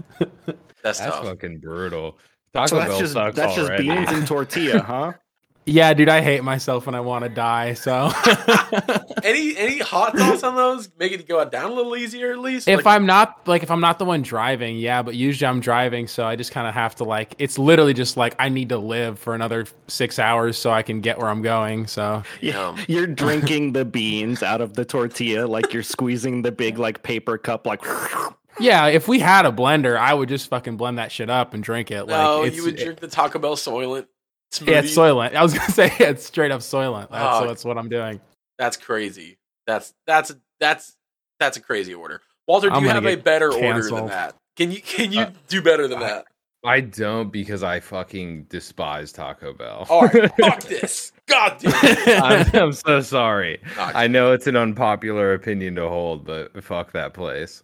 That's 0.82 1.00
tough. 1.00 1.24
fucking 1.26 1.60
brutal. 1.60 2.18
Taco 2.54 2.68
so 2.68 2.76
that's 2.78 2.90
Bell 2.92 3.00
just 3.00 3.14
sucks 3.14 3.36
that's 3.36 3.56
just 3.56 3.72
beans 3.78 4.10
and 4.12 4.28
tortilla, 4.28 4.80
huh? 4.88 5.14
Yeah, 5.66 5.94
dude, 5.94 6.10
I 6.10 6.22
hate 6.22 6.44
myself 6.44 6.86
when 6.86 6.96
I 6.96 7.00
want 7.00 7.24
to 7.24 7.30
die. 7.30 7.74
So 7.74 8.12
Any 9.24 9.56
any 9.58 9.80
hot 9.80 10.18
sauce 10.18 10.44
on 10.44 10.56
those? 10.56 10.90
Make 11.00 11.14
it 11.14 11.28
go 11.28 11.44
down 11.46 11.72
a 11.72 11.74
little 11.74 11.96
easier 11.96 12.32
at 12.32 12.40
least. 12.40 12.68
if 12.68 12.86
Like, 12.86 12.96
I'm 12.96 13.06
not 13.06 13.48
like 13.48 13.64
if 13.64 13.72
I'm 13.72 13.80
not 13.80 14.00
the 14.00 14.06
one 14.06 14.22
driving, 14.22 14.78
yeah, 14.78 15.02
but 15.02 15.16
usually 15.16 15.48
I'm 15.48 15.62
driving, 15.62 16.08
so 16.08 16.26
I 16.26 16.36
just 16.36 16.52
kind 16.52 16.68
of 16.68 16.74
have 16.74 16.96
to 16.96 17.06
like 17.06 17.36
it's 17.40 17.58
literally 17.58 17.94
just 17.94 18.18
like 18.18 18.36
I 18.40 18.50
need 18.50 18.70
to 18.70 18.78
live 18.78 19.20
for 19.20 19.34
another 19.34 19.66
six 19.88 20.20
hours 20.20 20.58
so 20.58 20.72
I 20.72 20.82
can 20.82 21.00
get 21.00 21.18
where 21.18 21.30
I'm 21.30 21.42
going. 21.42 21.88
So 21.88 22.24
Yeah, 22.42 22.76
you're 22.88 23.08
drinking 23.24 23.74
the 23.74 23.86
beans 23.86 24.44
out 24.44 24.60
of 24.60 24.74
the 24.74 24.84
tortilla 24.84 25.48
like 25.48 25.74
you're 25.74 25.84
squeezing 25.84 26.42
the 26.42 26.52
big 26.52 26.78
like 26.78 27.04
paper 27.04 27.38
cup 27.38 27.66
like 27.66 27.82
yeah, 28.60 28.88
if 28.88 29.08
we 29.08 29.20
had 29.20 29.46
a 29.46 29.52
blender, 29.52 29.98
I 29.98 30.14
would 30.14 30.30
just 30.30 30.50
fucking 30.50 30.78
blend 30.78 30.98
that 30.98 31.12
shit 31.12 31.30
up 31.30 31.54
and 31.54 31.64
drink 31.64 31.92
it. 31.92 32.06
Like 32.06 32.10
no, 32.10 32.44
you 32.44 32.64
would 32.64 32.76
drink 32.76 33.00
the 33.00 33.08
Taco 33.08 33.40
Bell 33.40 33.56
Soylent 33.56 34.08
smoothie. 34.60 34.72
yeah, 34.72 34.80
it's 34.80 34.96
soylent. 34.96 35.36
I 35.36 35.44
was 35.44 35.54
gonna 35.54 35.72
say 35.72 35.88
yeah, 36.00 36.10
it's 36.10 36.26
straight 36.26 36.52
up 36.52 36.62
soylent. 36.62 37.10
That's, 37.12 37.42
Oh. 37.42 37.48
that's 37.48 37.66
what 37.66 37.78
I'm 37.78 37.90
doing. 37.90 38.20
That's 38.60 38.78
crazy. 38.78 39.38
That's 39.68 39.94
that's 40.08 40.34
that's 40.60 40.96
that's 41.40 41.58
a 41.58 41.62
crazy 41.62 41.94
order. 41.94 42.22
Walter, 42.48 42.70
do 42.70 42.76
I'm 42.76 42.84
you 42.84 42.90
have 42.90 43.06
a 43.06 43.16
get 43.16 43.24
better 43.24 43.52
order 43.54 43.82
than 43.90 44.08
that? 44.08 44.36
Can 44.58 44.72
you 44.72 44.82
can 44.82 45.12
you 45.12 45.22
Uh, 45.22 45.32
do 45.48 45.62
better 45.62 45.88
than 45.88 46.00
I- 46.00 46.08
that? 46.08 46.26
I 46.66 46.80
don't 46.80 47.30
because 47.30 47.62
I 47.62 47.82
fucking 47.82 48.44
despise 48.44 49.12
Taco 49.12 49.52
Bell. 49.54 49.86
All 49.90 50.04
right, 50.08 50.32
fuck 50.40 50.62
this. 50.62 51.12
God 51.28 51.58
damn. 51.60 51.74
I'm, 52.24 52.56
I'm 52.56 52.72
so 52.72 53.02
sorry. 53.02 53.60
Nah, 53.76 53.92
I 53.94 54.08
know 54.08 54.32
it's 54.32 54.48
an 54.48 54.56
unpopular 54.56 55.34
opinion 55.34 55.76
to 55.76 55.90
hold, 55.90 56.24
but 56.24 56.64
fuck 56.64 56.94
that 56.94 57.14
place. 57.14 57.64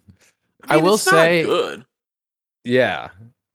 I 0.65 0.75
mean, 0.75 0.83
will 0.83 0.95
it's 0.95 1.05
not 1.05 1.11
say- 1.13 1.43
good. 1.45 1.85
Yeah, 2.65 3.07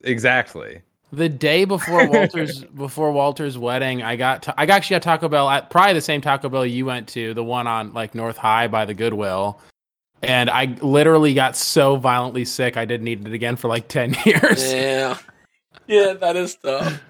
exactly. 0.02 0.80
The 1.12 1.28
day 1.28 1.64
before 1.64 2.06
Walter's 2.10 2.64
before 2.64 3.12
Walter's 3.12 3.56
wedding, 3.56 4.02
I 4.02 4.16
got 4.16 4.42
ta- 4.42 4.54
I 4.56 4.64
actually 4.64 4.94
got 4.94 5.02
Taco 5.02 5.28
Bell 5.28 5.48
at 5.48 5.70
probably 5.70 5.94
the 5.94 6.00
same 6.00 6.20
Taco 6.20 6.48
Bell 6.48 6.66
you 6.66 6.86
went 6.86 7.08
to, 7.10 7.34
the 7.34 7.44
one 7.44 7.66
on 7.66 7.92
like 7.92 8.14
North 8.14 8.36
High 8.36 8.68
by 8.68 8.84
the 8.84 8.94
Goodwill. 8.94 9.60
And 10.22 10.48
I 10.48 10.76
literally 10.80 11.34
got 11.34 11.54
so 11.56 11.96
violently 11.96 12.44
sick 12.44 12.76
I 12.76 12.84
didn't 12.84 13.06
eat 13.08 13.26
it 13.26 13.32
again 13.32 13.56
for 13.56 13.68
like 13.68 13.88
ten 13.88 14.16
years. 14.24 14.72
Yeah, 14.72 15.18
yeah, 15.86 16.14
that 16.14 16.36
is 16.36 16.56
tough. 16.56 17.00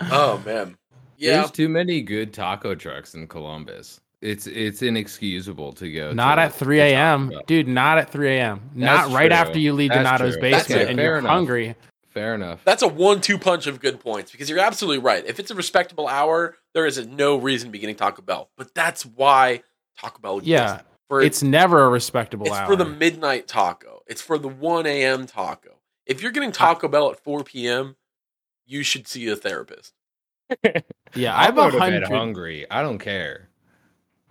oh 0.00 0.42
man, 0.46 0.76
yeah. 1.16 1.38
There's 1.38 1.50
too 1.50 1.68
many 1.68 2.00
good 2.02 2.32
taco 2.32 2.74
trucks 2.74 3.14
in 3.14 3.26
Columbus. 3.26 4.00
It's 4.20 4.46
it's 4.48 4.82
inexcusable 4.82 5.74
to 5.74 5.92
go. 5.92 6.12
Not 6.12 6.36
to, 6.36 6.42
at 6.42 6.54
3 6.54 6.80
a.m. 6.80 7.32
Dude, 7.46 7.68
not 7.68 7.98
at 7.98 8.10
3 8.10 8.28
a.m. 8.36 8.70
Not 8.74 9.04
That's 9.04 9.14
right 9.14 9.30
after 9.30 9.58
you 9.60 9.72
leave 9.72 9.90
That's 9.90 10.02
Donato's 10.04 10.34
true. 10.34 10.42
Basement 10.42 10.82
it. 10.82 10.88
and 10.88 10.96
Fair 10.96 11.04
you're 11.06 11.18
enough. 11.18 11.30
hungry. 11.30 11.76
Fair 12.08 12.34
enough. 12.34 12.64
That's 12.64 12.82
a 12.82 12.88
one-two 12.88 13.38
punch 13.38 13.68
of 13.68 13.80
good 13.80 14.00
points 14.00 14.32
because 14.32 14.50
you're 14.50 14.58
absolutely 14.58 14.98
right. 15.04 15.24
If 15.24 15.38
it's 15.38 15.52
a 15.52 15.54
respectable 15.54 16.08
hour, 16.08 16.56
there 16.74 16.84
is 16.84 17.06
no 17.06 17.36
reason 17.36 17.68
to 17.68 17.70
be 17.72 17.78
getting 17.78 17.94
Taco 17.94 18.22
Bell. 18.22 18.48
But 18.56 18.74
that's 18.74 19.06
why 19.06 19.62
Taco 20.00 20.18
Bell. 20.20 20.40
Yeah, 20.42 20.80
for 21.08 21.20
It's 21.22 21.42
never 21.44 21.84
a 21.84 21.88
respectable 21.88 22.46
it's 22.46 22.56
hour. 22.56 22.66
for 22.66 22.76
the 22.76 22.84
midnight 22.86 23.46
taco. 23.46 24.02
It's 24.08 24.20
for 24.22 24.36
the 24.36 24.48
one 24.48 24.86
a.m. 24.86 25.26
taco. 25.26 25.76
If 26.06 26.22
you're 26.22 26.32
getting 26.32 26.50
Taco 26.50 26.88
Bell 26.88 27.10
at 27.12 27.20
four 27.22 27.44
p.m., 27.44 27.94
you 28.66 28.82
should 28.82 29.06
see 29.06 29.28
a 29.28 29.36
therapist. 29.36 29.92
yeah, 31.14 31.36
I'm 31.36 31.58
I've 31.58 31.74
a 31.74 31.78
hundred. 31.78 32.04
hungry. 32.08 32.66
I 32.70 32.82
don't 32.82 32.98
care. 32.98 33.47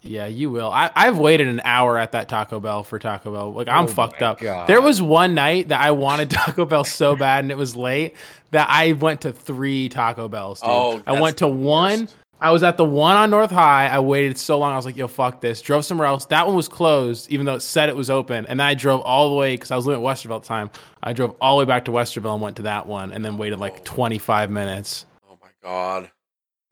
Yeah, 0.02 0.28
you 0.28 0.50
will. 0.52 0.70
I, 0.72 0.90
I've 0.96 1.18
waited 1.18 1.48
an 1.48 1.60
hour 1.66 1.98
at 1.98 2.12
that 2.14 2.30
Taco 2.30 2.60
Bell 2.60 2.84
for 2.84 2.98
Taco 3.00 3.32
Bell. 3.34 3.52
Like 3.54 3.68
I'm 3.68 3.86
Oh 3.86 3.88
fucked 3.88 4.22
up. 4.22 4.40
God. 4.40 4.68
There 4.68 4.82
was 4.82 5.02
one 5.02 5.34
night 5.34 5.68
that 5.70 5.82
I 5.82 5.92
wanted 5.92 6.30
Taco 6.32 6.66
Bell 6.66 6.84
so 6.84 7.16
bad 7.16 7.44
and 7.44 7.52
it 7.52 7.58
was 7.58 7.76
late 7.76 8.16
that 8.52 8.68
I 8.70 8.94
went 8.94 9.22
to 9.22 9.34
three 9.34 9.90
Taco 9.90 10.28
Bells. 10.30 10.62
Dude. 10.62 10.70
Oh, 10.70 11.02
I 11.06 11.20
went 11.20 11.38
to 11.38 11.48
one. 11.48 12.02
worst. 12.02 12.16
I 12.40 12.52
was 12.52 12.62
at 12.62 12.78
the 12.78 12.86
one 12.86 13.18
on 13.18 13.32
North 13.32 13.50
High. 13.50 13.88
I 13.88 14.00
waited 14.00 14.38
so 14.38 14.60
long. 14.60 14.72
I 14.72 14.76
was 14.76 14.86
like, 14.86 14.96
"Yo, 14.96 15.08
fuck 15.08 15.42
this." 15.42 15.60
Drove 15.60 15.84
somewhere 15.84 16.06
else. 16.08 16.28
That 16.28 16.46
one 16.46 16.56
was 16.56 16.68
closed, 16.68 17.32
even 17.32 17.48
though 17.48 17.56
it 17.56 17.62
said 17.62 17.90
it 17.90 17.96
was 17.96 18.12
open. 18.12 18.46
And 18.46 18.60
then 18.60 18.68
I 18.68 18.76
drove 18.76 19.02
all 19.02 19.32
the 19.32 19.36
way 19.36 19.56
because 19.56 19.72
I 19.72 19.76
was 19.76 19.88
living 19.88 20.06
at 20.06 20.08
Westerville 20.08 20.36
at 20.36 20.42
the 20.44 20.48
time. 20.48 20.70
I 21.02 21.14
drove 21.14 21.36
all 21.42 21.58
the 21.58 21.66
way 21.66 21.68
back 21.68 21.86
to 21.86 21.92
Westerville 21.92 22.34
and 22.34 22.42
went 22.44 22.58
to 22.58 22.62
that 22.62 22.86
one, 22.86 23.12
and 23.12 23.26
then 23.26 23.38
waited 23.40 23.58
like 23.60 23.78
Oh. 23.80 23.82
25 23.86 24.52
minutes. 24.52 25.08
Oh 25.28 25.40
my 25.42 25.48
god, 25.64 26.12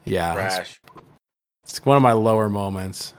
Yeah, 0.03 0.33
it's, 0.45 0.55
trash. 0.55 0.81
It's 1.67 1.83
one 1.85 1.97
of 1.97 2.03
my 2.03 2.13
lower 2.13 2.49
moments. 2.49 3.13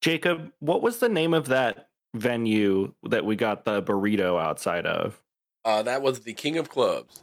Jacob, 0.00 0.52
what 0.60 0.80
was 0.82 0.98
the 0.98 1.08
name 1.08 1.34
of 1.34 1.46
that 1.48 1.88
venue 2.14 2.92
that 3.04 3.24
we 3.24 3.36
got 3.36 3.64
the 3.64 3.82
burrito 3.82 4.40
outside 4.40 4.86
of? 4.86 5.20
Uh, 5.64 5.82
that 5.82 6.02
was 6.02 6.20
the 6.20 6.32
king 6.32 6.56
of 6.56 6.68
clubs. 6.68 7.20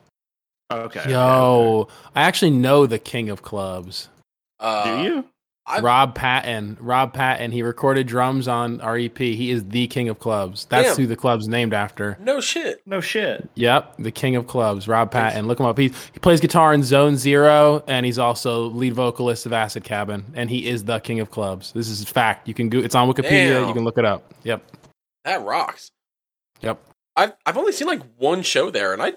Okay. 0.72 1.10
Yo, 1.10 1.88
I 2.16 2.24
actually 2.24 2.52
know 2.52 2.86
the 2.86 3.00
king 3.00 3.30
of 3.30 3.42
clubs. 3.42 4.10
Uh, 4.60 4.98
Do 4.98 5.04
you? 5.04 5.26
I've- 5.68 5.84
Rob 5.84 6.14
Patton. 6.14 6.78
Rob 6.80 7.12
Patton. 7.14 7.52
He 7.52 7.64
recorded 7.64 8.06
drums 8.06 8.48
on 8.48 8.78
REP. 8.80 9.18
He 9.18 9.50
is 9.50 9.64
the 9.66 9.88
king 9.88 10.10
of 10.10 10.20
clubs. 10.20 10.66
That's 10.66 10.90
Damn. 10.90 10.98
who 10.98 11.08
the 11.08 11.16
club's 11.16 11.48
named 11.48 11.74
after. 11.74 12.18
No 12.22 12.40
shit. 12.40 12.82
No 12.86 13.02
shit. 13.02 13.50
Yep, 13.56 13.96
the 13.98 14.12
king 14.12 14.36
of 14.36 14.46
clubs, 14.46 14.88
Rob 14.88 15.10
Patton. 15.10 15.48
Look 15.48 15.60
him 15.60 15.66
up. 15.66 15.78
He, 15.78 15.88
he 16.14 16.20
plays 16.20 16.40
guitar 16.40 16.74
in 16.74 16.84
Zone 16.84 17.18
Zero, 17.18 17.84
and 17.88 18.06
he's 18.06 18.20
also 18.20 18.66
lead 18.70 18.94
vocalist 18.94 19.46
of 19.48 19.54
Acid 19.54 19.84
Cabin, 19.84 20.24
and 20.36 20.50
he 20.52 20.68
is 20.68 20.84
the 20.84 21.00
king 21.00 21.20
of 21.20 21.32
clubs. 21.32 21.72
This 21.72 21.90
is 21.90 22.04
fact. 22.04 22.48
You 22.48 22.54
can 22.54 22.70
go. 22.70 22.78
It's 22.80 22.94
on 22.96 23.12
Wikipedia. 23.12 23.60
Damn. 23.60 23.68
You 23.68 23.74
can 23.74 23.84
look 23.84 23.98
it 23.98 24.06
up. 24.06 24.34
Yep. 24.44 24.64
That 25.24 25.42
rocks. 25.44 25.90
Yep. 26.62 26.80
I've 27.16 27.34
I've 27.46 27.58
only 27.58 27.72
seen 27.72 27.88
like 27.88 28.02
one 28.18 28.44
show 28.44 28.70
there, 28.70 28.94
and 28.94 29.02
I 29.02 29.14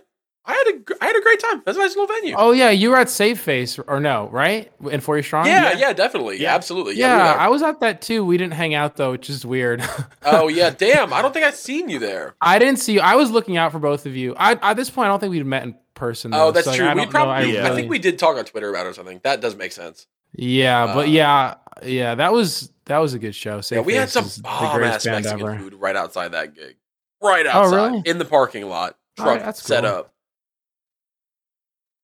I 0.48 0.52
had 0.54 0.74
a 0.74 0.78
gr- 0.78 0.94
I 1.00 1.06
had 1.06 1.16
a 1.16 1.20
great 1.20 1.38
time. 1.40 1.62
That's 1.66 1.76
a 1.76 1.80
nice 1.80 1.90
little 1.94 2.06
venue. 2.06 2.34
Oh 2.36 2.52
yeah, 2.52 2.70
you 2.70 2.90
were 2.90 2.96
at 2.96 3.10
Save 3.10 3.38
Face 3.38 3.78
or 3.78 4.00
no? 4.00 4.28
Right 4.32 4.72
in 4.90 5.00
Four 5.00 5.16
Year 5.16 5.22
Strong. 5.22 5.46
yeah, 5.46 5.76
yeah, 5.78 5.92
definitely, 5.92 6.40
Yeah. 6.40 6.54
absolutely. 6.54 6.94
Yeah, 6.96 7.34
we. 7.34 7.38
I 7.40 7.48
was 7.48 7.62
at 7.62 7.80
that 7.80 8.00
too. 8.02 8.24
We 8.24 8.38
didn't 8.38 8.54
hang 8.54 8.74
out 8.74 8.96
though, 8.96 9.10
which 9.12 9.28
is 9.28 9.44
weird. 9.44 9.82
oh 10.24 10.48
yeah, 10.48 10.70
damn. 10.70 11.12
I 11.12 11.20
don't 11.22 11.32
think 11.34 11.44
I've 11.44 11.54
seen 11.54 11.88
you 11.90 11.98
there. 11.98 12.34
I 12.40 12.58
didn't 12.58 12.78
see 12.78 12.94
you. 12.94 13.00
I 13.00 13.14
was 13.14 13.30
looking 13.30 13.56
out 13.58 13.72
for 13.72 13.78
both 13.78 14.06
of 14.06 14.16
you. 14.16 14.34
I, 14.38 14.52
at 14.62 14.74
this 14.74 14.88
point, 14.90 15.06
I 15.06 15.08
don't 15.10 15.20
think 15.20 15.32
we'd 15.32 15.44
met 15.44 15.64
in 15.64 15.76
person. 15.94 16.30
Though, 16.30 16.46
Oh, 16.46 16.50
that's 16.50 16.64
so, 16.66 16.74
true. 16.74 16.86
I 16.86 16.94
We 16.94 17.02
don't 17.02 17.06
know. 17.06 17.10
probably 17.10 17.54
Yeah. 17.54 17.70
I 17.70 17.74
think 17.74 17.90
we 17.90 17.98
did 17.98 18.18
talk 18.18 18.36
on 18.38 18.44
Twitter 18.46 18.70
about 18.70 18.86
it 18.86 18.88
or 18.90 18.94
something. 18.94 19.20
That 19.24 19.40
does 19.42 19.54
make 19.54 19.72
sense. 19.72 20.06
Yeah, 20.32 20.84
Uh, 20.84 20.94
but 20.94 21.08
yeah, 21.08 21.54
yeah, 21.84 22.14
that 22.14 22.32
was 22.32 22.72
that 22.86 22.98
was 22.98 23.12
a 23.14 23.18
good 23.18 23.34
show. 23.34 23.56
Yeah, 23.56 23.60
Safe 23.60 23.84
we 23.84 23.94
had 23.94 24.08
some 24.08 24.24
is 24.24 24.38
bomb 24.38 24.82
ass 24.82 25.04
Mexican 25.04 25.40
ever. 25.40 25.58
food 25.58 25.74
right 25.74 25.94
outside 25.96 26.32
that 26.32 26.54
gig. 26.54 26.76
Right 27.22 27.44
Oh, 27.46 27.50
outside 27.50 27.76
really? 27.92 28.02
in 28.06 28.18
the 28.18 28.24
parking 28.24 28.66
lot. 28.68 28.96
All 29.18 29.24
Truck 29.24 29.36
right, 29.36 29.44
that's 29.44 29.62
set 29.62 29.82
cool. 29.84 29.92
up. 29.92 30.14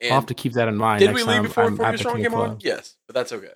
And 0.05 0.13
I'll 0.13 0.21
have 0.21 0.27
to 0.27 0.35
keep 0.35 0.53
that 0.55 0.69
in 0.69 0.77
mind. 0.77 1.01
did 1.01 1.07
next 1.07 1.17
we 1.17 1.23
leave 1.25 1.37
time 1.37 1.43
before 1.45 1.65
I'm 1.65 1.77
Focus 1.77 2.01
Strong 2.01 2.17
King 2.17 2.25
came 2.25 2.35
on? 2.35 2.59
Yes, 2.61 2.97
but 3.07 3.15
that's 3.15 3.33
okay. 3.33 3.49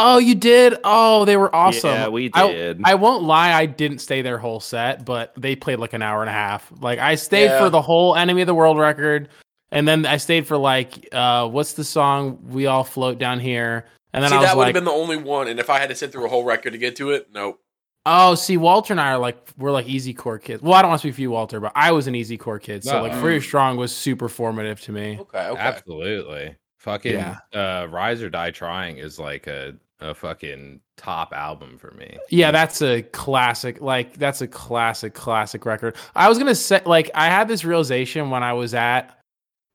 Oh, 0.00 0.18
you 0.18 0.36
did? 0.36 0.76
Oh, 0.84 1.24
they 1.24 1.36
were 1.36 1.54
awesome. 1.54 1.90
Yeah, 1.90 2.08
we 2.08 2.30
I- 2.32 2.52
did. 2.52 2.80
I, 2.84 2.94
won't 2.94 3.24
lie, 3.24 3.52
I 3.52 3.66
didn't 3.66 3.98
stay 3.98 4.22
their 4.22 4.38
whole 4.38 4.60
set, 4.60 5.04
but 5.04 5.32
they 5.36 5.56
played 5.56 5.80
like 5.80 5.92
an 5.92 6.02
hour 6.02 6.20
and 6.20 6.30
a 6.30 6.32
half. 6.32 6.70
Like 6.80 7.00
I 7.00 7.16
stayed 7.16 7.46
Yeah. 7.46 7.58
for 7.58 7.68
the 7.68 7.82
whole 7.82 8.14
Enemy 8.14 8.42
of 8.42 8.46
the 8.46 8.54
World 8.54 8.78
record, 8.78 9.28
and 9.72 9.88
then 9.88 10.06
I 10.06 10.18
stayed 10.18 10.46
for 10.46 10.56
like 10.56 11.08
uh, 11.12 11.48
what's 11.48 11.72
the 11.72 11.84
song 11.84 12.38
"We 12.44 12.66
All 12.66 12.84
Float 12.84 13.18
Down 13.18 13.40
Here," 13.40 13.86
and 14.12 14.22
then 14.22 14.30
See, 14.30 14.36
I 14.36 14.38
was 14.38 14.44
like, 14.44 14.50
that 14.50 14.56
would 14.56 14.62
like, 14.62 14.66
have 14.68 14.74
been 14.74 14.84
the 14.84 14.90
only 14.92 15.16
one, 15.16 15.48
and 15.48 15.58
if 15.58 15.68
I 15.68 15.80
had 15.80 15.88
to 15.88 15.96
sit 15.96 16.12
through 16.12 16.26
a 16.26 16.28
whole 16.28 16.44
record 16.44 16.74
to 16.74 16.78
get 16.78 16.94
to 16.96 17.10
it, 17.10 17.28
nope. 17.34 17.60
Oh, 18.06 18.34
see, 18.34 18.56
Walter 18.56 18.92
and 18.94 19.00
I 19.00 19.12
are 19.12 19.18
like 19.18 19.36
we're 19.58 19.70
like 19.72 19.86
easy 19.86 20.14
core 20.14 20.38
kids. 20.38 20.62
Well, 20.62 20.74
I 20.74 20.82
don't 20.82 20.90
want 20.90 21.00
to 21.02 21.06
speak 21.08 21.14
for 21.16 21.20
you, 21.20 21.30
Walter, 21.30 21.60
but 21.60 21.72
I 21.74 21.92
was 21.92 22.06
an 22.06 22.14
easy 22.14 22.38
core 22.38 22.58
kid. 22.58 22.82
So 22.84 22.92
No. 22.96 23.02
like 23.02 23.14
Four 23.14 23.30
Year 23.30 23.40
Strong 23.42 23.76
was 23.76 23.94
super 23.94 24.28
formative 24.28 24.80
to 24.82 24.92
me. 24.92 25.18
Okay, 25.20 25.48
okay. 25.48 25.60
Absolutely. 25.60 26.56
Fucking 26.78 27.12
Yeah. 27.12 27.38
uh 27.52 27.86
Rise 27.90 28.22
or 28.22 28.30
Die 28.30 28.50
Trying 28.52 28.98
is 28.98 29.18
like 29.18 29.46
a 29.46 29.74
a 30.00 30.14
fucking 30.14 30.80
top 30.96 31.32
album 31.34 31.76
for 31.76 31.90
me. 31.90 32.16
Yeah, 32.30 32.52
that's 32.52 32.80
a 32.82 33.02
classic. 33.02 33.80
Like 33.80 34.14
that's 34.14 34.40
a 34.40 34.46
classic, 34.46 35.12
classic 35.12 35.66
record. 35.66 35.96
I 36.14 36.28
was 36.28 36.38
gonna 36.38 36.54
say, 36.54 36.80
like, 36.86 37.10
I 37.14 37.26
had 37.26 37.48
this 37.48 37.64
realization 37.64 38.30
when 38.30 38.42
I 38.44 38.52
was 38.52 38.74
at 38.74 39.18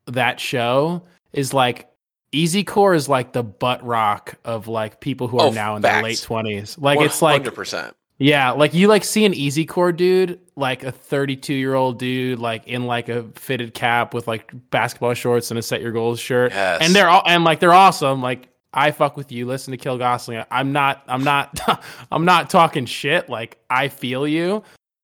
that 0.08 0.40
show. 0.40 1.04
Is 1.34 1.54
like 1.54 1.90
Easy 2.32 2.64
Core 2.64 2.94
is 2.94 3.10
like 3.10 3.34
the 3.34 3.44
butt 3.44 3.84
rock 3.86 4.36
of 4.46 4.68
like 4.68 5.02
people 5.02 5.28
who 5.28 5.40
are 5.40 5.48
Oh, 5.48 5.52
now 5.52 5.76
in 5.76 5.82
their 5.82 6.02
late 6.02 6.22
twenties. 6.22 6.78
Like 6.78 7.00
it's 7.02 7.22
like 7.22 7.44
100%. 7.44 7.92
Yeah, 8.19 8.52
like 8.52 8.73
you 8.73 8.88
like 8.88 9.04
see 9.04 9.26
an 9.26 9.34
easycore 9.34 9.95
dude, 9.95 10.39
like 10.56 10.84
a 10.84 10.91
32 10.91 11.54
year 11.54 11.73
old 11.73 11.97
dude, 11.99 12.39
like 12.39 12.67
in 12.67 12.86
like 12.86 13.10
a 13.10 13.23
fitted 13.36 13.73
cap 13.73 14.13
with 14.13 14.28
like 14.28 14.52
basketball 14.69 15.13
shorts 15.13 15.52
and 15.52 15.58
a 15.58 15.62
set 15.62 15.82
your 15.82 15.91
goals 15.91 16.19
shirt. 16.19 16.52
Yes. 16.52 16.80
And 16.82 16.95
they're 16.95 17.10
all 17.10 17.23
and 17.26 17.43
like 17.43 17.60
they're 17.60 17.73
awesome. 17.73 18.21
Like 18.21 18.49
I 18.73 18.91
fuck 18.91 19.17
with 19.17 19.32
you. 19.32 19.45
Listen 19.45 19.71
to 19.71 19.78
Kill 19.78 19.97
Gosling. 19.97 20.43
I'm 20.52 20.71
not. 20.71 21.04
I'm 21.08 21.23
not. 21.23 21.60
I'm 22.12 22.26
not 22.26 22.49
talking 22.49 22.86
shit. 22.86 23.30
Like 23.30 23.60
I 23.69 23.88
feel 23.88 24.28
you, 24.28 24.63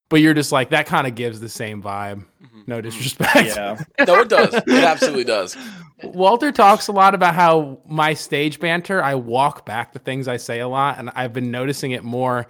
but 0.09 0.21
you're 0.21 0.33
just 0.33 0.51
like 0.51 0.69
that. 0.69 0.85
Kind 0.85 1.07
of 1.07 1.15
gives 1.15 1.39
the 1.39 1.49
same 1.49 1.81
vibe. 1.81 2.25
Mm-hmm. 2.43 2.61
No 2.67 2.75
mm-hmm. 2.77 2.89
disrespect. 2.89 3.55
Yeah. 3.55 3.79
No, 4.07 4.21
it 4.21 4.29
does. 4.29 4.53
It 4.53 4.69
absolutely 4.69 5.23
does. 5.23 5.57
Walter 6.03 6.51
talks 6.51 6.87
a 6.87 6.91
lot 6.91 7.13
about 7.13 7.35
how 7.35 7.79
my 7.85 8.13
stage 8.13 8.59
banter, 8.59 9.03
I 9.03 9.15
walk 9.15 9.65
back 9.65 9.91
the 9.91 9.99
things 9.99 10.27
I 10.27 10.37
say 10.37 10.61
a 10.61 10.67
lot, 10.67 10.97
and 10.97 11.09
I've 11.15 11.33
been 11.33 11.51
noticing 11.51 11.91
it 11.91 12.03
more 12.03 12.47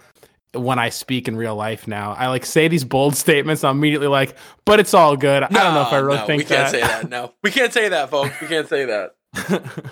when 0.52 0.78
I 0.78 0.88
speak 0.88 1.28
in 1.28 1.36
real 1.36 1.54
life 1.54 1.86
now. 1.86 2.12
I 2.12 2.28
like 2.28 2.44
say 2.44 2.68
these 2.68 2.84
bold 2.84 3.14
statements, 3.16 3.62
I'm 3.64 3.78
immediately 3.78 4.08
like, 4.08 4.36
but 4.64 4.80
it's 4.80 4.94
all 4.94 5.16
good. 5.16 5.42
I 5.44 5.48
don't 5.48 5.74
know 5.74 5.82
if 5.82 5.92
I 5.92 5.98
really 5.98 6.18
no, 6.18 6.26
think 6.26 6.38
we 6.40 6.44
can't 6.44 6.70
that. 6.70 6.70
say 6.72 6.80
that. 6.80 7.08
No, 7.10 7.32
we 7.42 7.50
can't 7.50 7.72
say 7.72 7.88
that, 7.88 8.10
folks. 8.10 8.40
We 8.40 8.46
can't 8.48 8.68
say 8.68 8.84
that. 8.86 9.14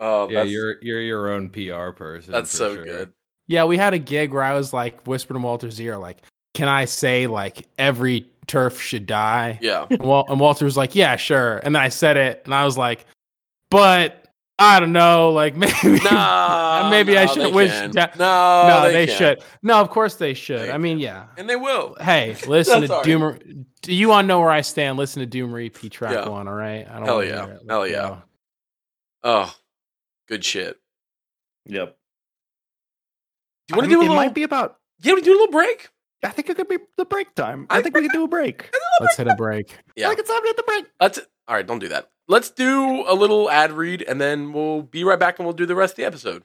Oh, 0.00 0.28
Yeah, 0.30 0.40
that's, 0.40 0.50
you're 0.50 0.76
you're 0.80 1.00
your 1.02 1.28
own 1.32 1.48
PR 1.50 1.90
person. 1.90 2.32
that's 2.32 2.50
so 2.50 2.74
sure. 2.76 2.84
good. 2.84 3.12
yeah, 3.48 3.64
we 3.64 3.76
had 3.76 3.94
a 3.94 3.98
gig 3.98 4.32
where 4.32 4.44
I 4.44 4.54
was 4.54 4.72
like 4.72 5.04
whispering 5.06 5.38
in 5.38 5.42
Walter's 5.42 5.80
ear, 5.80 5.96
like, 5.98 6.18
can 6.54 6.68
I 6.68 6.84
say 6.84 7.26
like 7.26 7.66
every 7.78 8.26
TERF 8.46 8.78
should 8.78 9.06
die? 9.06 9.58
Yeah. 9.60 9.86
And, 9.90 10.00
Wal- 10.00 10.26
and 10.28 10.38
Walter 10.38 10.64
was 10.64 10.76
like, 10.76 10.94
yeah, 10.94 11.16
sure. 11.16 11.58
And 11.64 11.74
then 11.74 11.82
I 11.82 11.88
said 11.88 12.16
it, 12.16 12.42
and 12.44 12.54
I 12.54 12.64
was 12.64 12.78
like, 12.78 13.06
but 13.70 14.27
I 14.60 14.80
don't 14.80 14.92
know, 14.92 15.30
like 15.30 15.54
maybe, 15.56 15.72
No, 16.10 16.88
maybe 16.90 17.16
I 17.16 17.26
should 17.26 17.42
they 17.46 17.52
wish. 17.52 17.70
can. 17.70 17.92
that- 17.92 18.18
No, 18.18 18.66
no, 18.68 18.90
they, 18.92 19.06
can't. 19.06 19.18
should. 19.18 19.42
No, 19.62 19.80
of 19.80 19.90
course 19.90 20.16
they 20.16 20.34
should. 20.34 20.62
They 20.62 20.72
I 20.72 20.78
mean, 20.78 20.98
yeah. 20.98 21.26
and 21.36 21.48
they 21.48 21.54
will. 21.56 21.96
Hey, 22.00 22.36
listen 22.46 22.82
to 22.82 22.92
all 22.92 22.98
right. 22.98 23.04
Doom. 23.04 23.66
Do 23.82 23.94
you 23.94 24.08
want 24.08 24.24
to 24.24 24.28
know 24.28 24.40
where 24.40 24.50
I 24.50 24.62
stand? 24.62 24.98
Listen 24.98 25.20
to 25.20 25.26
Doom 25.26 25.52
Repeat 25.52 25.92
track 25.92 26.12
Yeah. 26.12 26.28
one. 26.28 26.48
All 26.48 26.54
right. 26.54 26.86
I 26.90 26.96
don't 26.96 27.04
Hell 27.06 27.16
wanna 27.16 27.28
yeah. 27.28 27.46
hear 27.46 27.54
it. 27.54 27.62
Hell 27.68 27.86
yeah. 27.86 27.94
go. 28.08 28.22
Oh, 29.22 29.54
good 30.28 30.44
shit. 30.44 30.76
Yep. 31.66 31.96
Do 33.68 33.74
you 33.74 33.76
want 33.76 33.84
to 33.84 33.90
do 33.90 33.96
a 33.96 33.98
mean, 34.00 34.06
it 34.06 34.10
little? 34.10 34.16
might 34.16 34.34
be 34.34 34.42
about. 34.42 34.76
You 35.02 35.12
want 35.12 35.24
to 35.24 35.30
do 35.30 35.36
a 35.36 35.38
little 35.38 35.52
break? 35.52 35.88
I 36.22 36.28
think 36.30 36.50
it 36.50 36.56
could 36.56 36.68
be 36.68 36.78
the 36.96 37.04
break 37.04 37.34
time. 37.34 37.66
I, 37.70 37.78
I 37.78 37.82
think 37.82 37.94
we 37.94 38.02
could 38.02 38.12
do 38.12 38.24
a 38.24 38.28
break. 38.28 38.70
Let's 39.00 39.16
hit 39.16 39.28
a 39.28 39.36
break. 39.36 39.70
I 39.72 39.92
Yeah. 39.96 40.08
think 40.08 40.20
it's 40.20 40.30
time 40.30 40.40
to 40.42 40.46
hit 40.48 40.56
the 40.56 40.62
break. 40.64 40.86
Let's. 41.00 41.18
All 41.46 41.54
right. 41.54 41.66
Don't 41.66 41.78
do 41.78 41.88
that. 41.88 42.10
Let's 42.26 42.50
do 42.50 43.04
a 43.08 43.14
little 43.14 43.48
ad 43.50 43.72
read, 43.72 44.02
and 44.02 44.20
then 44.20 44.52
we'll 44.52 44.82
be 44.82 45.02
right 45.04 45.18
back, 45.18 45.38
and 45.38 45.46
we'll 45.46 45.54
do 45.54 45.64
the 45.66 45.74
rest 45.76 45.92
of 45.92 45.96
the 45.98 46.04
episode. 46.04 46.42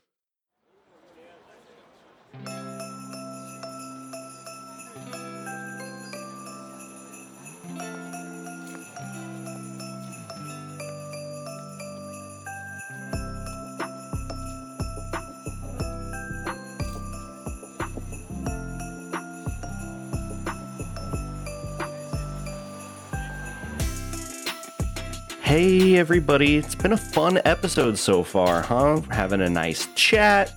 Hey 25.54 25.98
everybody, 25.98 26.58
it's 26.58 26.74
been 26.74 26.94
a 26.94 26.98
fun 26.98 27.40
episode 27.46 27.96
so 28.00 28.24
far, 28.24 28.64
huh? 28.64 29.02
Having 29.12 29.42
a 29.42 29.50
nice 29.52 29.88
chat. 29.94 30.52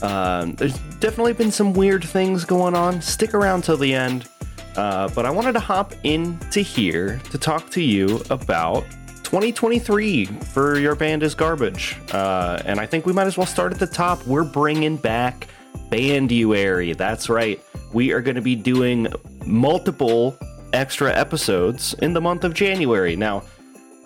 Um, 0.00 0.54
there's 0.54 0.78
definitely 1.00 1.34
been 1.34 1.50
some 1.50 1.74
weird 1.74 2.02
things 2.02 2.46
going 2.46 2.74
on. 2.74 3.02
Stick 3.02 3.34
around 3.34 3.64
till 3.64 3.76
the 3.76 3.92
end. 3.92 4.26
Uh, 4.74 5.10
but 5.14 5.26
I 5.26 5.30
wanted 5.30 5.52
to 5.52 5.60
hop 5.60 5.92
into 6.02 6.60
here 6.60 7.20
to 7.30 7.36
talk 7.36 7.68
to 7.72 7.82
you 7.82 8.22
about 8.30 8.84
2023 9.22 10.24
for 10.24 10.78
Your 10.78 10.94
Band 10.94 11.22
is 11.22 11.34
Garbage. 11.34 11.98
Uh, 12.14 12.62
and 12.64 12.80
I 12.80 12.86
think 12.86 13.04
we 13.04 13.12
might 13.12 13.26
as 13.26 13.36
well 13.36 13.46
start 13.46 13.74
at 13.74 13.78
the 13.78 13.86
top. 13.86 14.26
We're 14.26 14.44
bringing 14.44 14.96
back 14.96 15.46
Banduary. 15.90 16.94
That's 16.94 17.28
right. 17.28 17.62
We 17.92 18.12
are 18.12 18.22
going 18.22 18.36
to 18.36 18.40
be 18.40 18.56
doing 18.56 19.08
multiple 19.44 20.38
extra 20.72 21.14
episodes 21.14 21.92
in 22.00 22.14
the 22.14 22.20
month 22.22 22.44
of 22.44 22.54
January. 22.54 23.14
Now, 23.14 23.42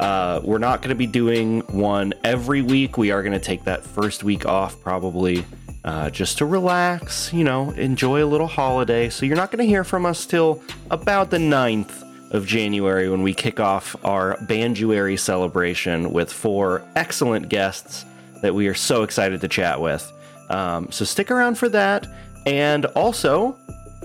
uh, 0.02 0.40
we're 0.42 0.58
not 0.58 0.82
going 0.82 0.88
to 0.88 0.96
be 0.96 1.06
doing 1.06 1.60
one 1.68 2.12
every 2.24 2.60
week. 2.60 2.98
We 2.98 3.12
are 3.12 3.22
going 3.22 3.34
to 3.34 3.38
take 3.38 3.62
that 3.64 3.84
first 3.84 4.24
week 4.24 4.44
off 4.44 4.80
probably 4.80 5.44
uh, 5.84 6.10
just 6.10 6.38
to 6.38 6.44
relax, 6.44 7.32
you 7.32 7.44
know, 7.44 7.70
enjoy 7.70 8.24
a 8.24 8.26
little 8.26 8.48
holiday. 8.48 9.08
So 9.10 9.26
you're 9.26 9.36
not 9.36 9.52
going 9.52 9.64
to 9.64 9.68
hear 9.68 9.84
from 9.84 10.04
us 10.04 10.26
till 10.26 10.60
about 10.90 11.30
the 11.30 11.38
9th 11.38 12.02
of 12.32 12.46
January 12.46 13.08
when 13.08 13.22
we 13.22 13.32
kick 13.32 13.60
off 13.60 13.94
our 14.04 14.38
Banduary 14.48 15.16
celebration 15.16 16.12
with 16.12 16.32
four 16.32 16.82
excellent 16.96 17.48
guests 17.48 18.04
that 18.42 18.52
we 18.52 18.66
are 18.66 18.74
so 18.74 19.04
excited 19.04 19.40
to 19.40 19.46
chat 19.46 19.80
with. 19.80 20.12
Um, 20.50 20.90
so 20.90 21.04
stick 21.04 21.30
around 21.30 21.58
for 21.58 21.68
that. 21.68 22.08
And 22.44 22.86
also, 22.86 23.56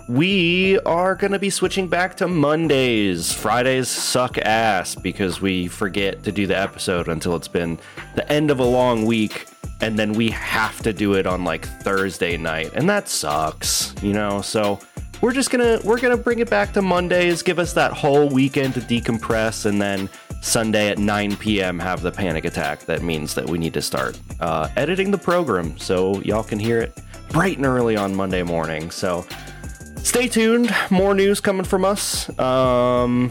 we 0.08 0.80
are 0.80 1.16
going 1.16 1.34
to 1.34 1.40
be 1.40 1.50
switching 1.50 1.88
back 1.88 2.16
to 2.18 2.28
Mondays. 2.28 3.34
Fridays 3.34 3.90
suck 3.90 4.38
ass 4.38 4.96
because 4.96 5.42
we 5.42 5.68
forget 5.68 6.24
to 6.24 6.32
do 6.32 6.48
the 6.48 6.58
episode 6.58 7.10
until 7.10 7.36
it's 7.36 7.48
been 7.48 7.78
the 8.16 8.32
end 8.32 8.50
of 8.50 8.60
a 8.60 8.66
long 8.66 9.06
week. 9.06 9.48
And 9.82 10.00
then 10.00 10.14
we 10.14 10.30
have 10.32 10.82
to 10.84 10.94
do 10.94 11.14
it 11.16 11.28
on 11.28 11.44
like 11.44 11.66
Thursday 11.84 12.38
night. 12.38 12.72
And 12.74 12.90
that 12.90 13.10
sucks, 13.10 13.94
you 14.02 14.14
know? 14.14 14.42
So 14.42 14.80
we're 15.22 15.34
just 15.34 15.50
gonna 15.50 15.80
we're 15.84 16.00
gonna 16.00 16.18
bring 16.18 16.40
it 16.40 16.50
back 16.50 16.74
to 16.74 16.82
Mondays, 16.82 17.42
give 17.42 17.60
us 17.60 17.74
that 17.74 17.92
whole 17.92 18.30
weekend 18.30 18.76
to 18.76 18.82
decompress, 18.82 19.66
and 19.66 19.82
then 19.82 20.10
Sunday 20.42 20.90
at 20.90 21.00
9 21.00 21.36
p.m. 21.38 21.80
have 21.80 22.02
the 22.02 22.12
panic 22.12 22.46
attack. 22.46 22.86
That 22.86 23.02
means 23.02 23.34
that 23.36 23.48
we 23.48 23.58
need 23.58 23.74
to 23.74 23.82
start 23.82 24.20
uh, 24.40 24.70
editing 24.76 25.12
the 25.12 25.18
program 25.18 25.78
so 25.78 26.22
y'all 26.22 26.44
can 26.44 26.60
hear 26.60 26.80
it 26.80 26.98
bright 27.30 27.58
and 27.58 27.66
early 27.66 27.98
on 27.98 28.16
Monday 28.16 28.44
morning. 28.44 28.92
So 28.92 29.26
stay 30.08 30.28
tuned. 30.28 30.74
More 30.90 31.14
news 31.14 31.42
coming 31.42 31.66
from 31.66 31.84
us. 31.84 32.30
Um, 32.40 33.30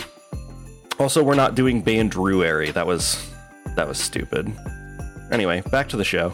also, 0.99 1.23
we're 1.23 1.35
not 1.35 1.55
doing 1.55 1.83
Bandruary. 1.83 2.73
That 2.73 2.87
was 2.87 3.31
that 3.77 3.89
was 3.89 3.99
stupid. 3.99 4.53
Anyway, 5.33 5.63
back 5.73 5.89
to 5.89 5.97
the 5.97 6.05
show. 6.05 6.33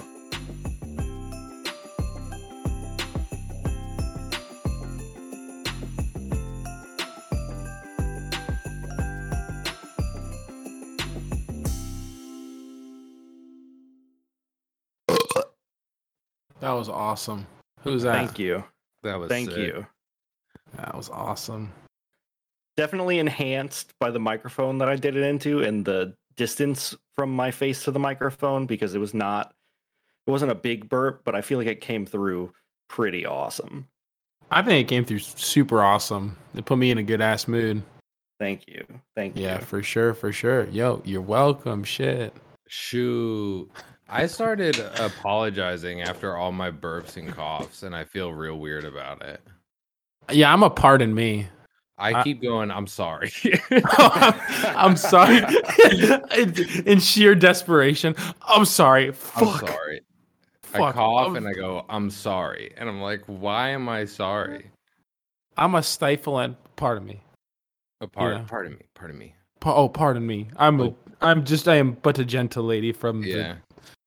That 16.61 16.70
was 16.70 16.88
awesome. 16.88 17.46
Who's 17.81 18.02
that? 18.05 18.14
Thank 18.14 18.38
you. 18.38 18.62
That 19.02 19.18
was 19.18 19.28
Thank 19.28 19.50
sick. 19.50 19.59
you. 19.59 19.87
That 20.76 20.94
was 20.96 21.08
awesome. 21.11 21.73
Definitely 22.77 23.18
enhanced 23.18 23.92
by 23.98 24.10
the 24.10 24.18
microphone 24.18 24.79
that 24.79 24.88
I 24.88 24.96
did 24.96 25.16
it 25.16 25.23
into 25.23 25.62
and 25.62 25.85
the 25.85 26.14
distance 26.37 26.94
from 27.14 27.35
my 27.35 27.50
face 27.50 27.85
to 27.85 27.90
the 27.90 27.98
microphone 27.98 28.66
because 28.66 28.94
it 28.94 28.98
was 28.98 29.12
not 29.12 29.54
it 30.27 30.31
wasn't 30.31 30.52
a 30.52 30.56
big 30.56 30.88
burp, 30.88 31.23
but 31.25 31.35
I 31.35 31.40
feel 31.40 31.58
like 31.58 31.66
it 31.66 31.81
came 31.81 32.06
through 32.06 32.52
pretty 32.88 33.27
awesome. 33.27 33.88
I 34.50 34.62
think 34.62 34.87
it 34.87 34.88
came 34.88 35.04
through 35.04 35.18
super 35.18 35.83
awesome. 35.83 36.37
It 36.54 36.64
put 36.64 36.79
me 36.79 36.90
in 36.90 36.98
a 36.98 37.02
good 37.02 37.20
ass 37.20 37.48
mood. 37.48 37.83
Thank 38.38 38.68
you. 38.68 38.85
Thank 39.16 39.37
you. 39.37 39.44
Yeah, 39.44 39.58
for 39.58 39.83
sure, 39.83 40.14
for 40.14 40.33
sure. 40.33 40.64
Yo, 40.66 41.02
you're 41.04 41.20
welcome. 41.20 41.85
Shit. 41.85 42.35
Shoot. 42.68 43.70
I 44.08 44.27
started 44.27 44.79
apologizing 44.98 46.02
after 46.02 46.37
all 46.37 46.52
my 46.52 46.70
burps 46.70 47.16
and 47.16 47.33
coughs, 47.33 47.83
and 47.83 47.96
I 47.96 48.04
feel 48.04 48.33
real 48.33 48.58
weird 48.58 48.85
about 48.85 49.23
it. 49.23 49.40
Yeah, 50.31 50.52
I'm 50.52 50.62
a 50.62 50.70
pardon 50.70 51.14
me. 51.14 51.48
I 51.98 52.14
I- 52.14 52.23
keep 52.25 52.42
going, 52.42 52.70
I'm 52.70 52.87
sorry. 52.87 53.31
I'm 53.98 54.96
sorry. 54.96 55.38
in, 56.37 56.83
in 56.87 56.98
sheer 57.00 57.35
desperation. 57.35 58.14
I'm 58.46 58.64
sorry. 58.64 59.12
Fuck. 59.12 59.42
I'm 59.42 59.46
Fuck. 59.48 59.68
sorry. 59.68 60.00
I 60.75 60.79
cough 60.92 60.96
I'm- 61.27 61.37
and 61.37 61.46
I 61.46 61.52
go, 61.52 61.85
I'm 61.88 62.10
sorry. 62.10 62.73
And 62.77 62.88
I'm 62.88 63.00
like, 63.00 63.23
why 63.27 63.70
am 63.70 63.88
I 63.88 64.04
sorry? 64.06 64.70
I'm 65.56 65.75
a 65.75 65.83
stifle 65.83 66.38
and 66.38 66.56
pardon 66.77 67.06
me. 67.06 67.20
Oh, 68.00 68.06
pardon, 68.06 68.40
Yeah. 68.40 68.46
pardon 68.48 68.73
me, 68.73 68.79
pardon 68.94 69.18
me. 69.18 69.35
Pa- 69.60 69.75
oh, 69.77 69.88
pardon 69.88 70.27
me. 70.27 70.48
I'm 70.56 70.81
a, 70.81 70.85
Oh. 70.85 70.96
I'm 71.20 71.44
just 71.44 71.68
I 71.68 71.77
am 71.77 71.92
but 72.02 72.18
a 72.18 72.25
gentle 72.25 72.64
lady 72.64 72.90
from 72.90 73.23
Yeah, 73.23 73.56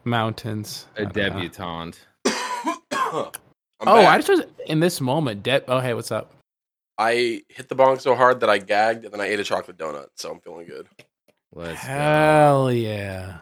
the 0.04 0.10
mountains. 0.10 0.88
A 0.98 1.06
debutante. 1.06 1.98
I'm 3.80 3.88
Oh, 3.88 3.96
back. 3.96 4.08
I 4.08 4.18
just 4.18 4.30
was 4.30 4.42
in 4.68 4.80
this 4.80 5.02
moment. 5.02 5.44
De- 5.44 5.64
oh, 5.70 5.80
hey, 5.80 5.94
what's 5.94 6.12
up? 6.12 6.32
I 6.98 7.42
hit 7.50 7.68
the 7.68 7.76
bong 7.76 8.00
so 8.00 8.16
hard 8.16 8.40
that 8.40 8.50
I 8.50 8.58
gagged, 8.58 9.04
and 9.06 9.14
then 9.14 9.20
I 9.22 9.26
ate 9.26 9.40
a 9.40 9.44
chocolate 9.44 9.78
donut, 9.78 10.08
so 10.16 10.32
I'm 10.32 10.40
feeling 10.40 10.66
good. 10.66 10.88
Let's 11.54 11.82
go. 11.82 11.88
Hell 11.90 12.72
yeah. 12.72 13.38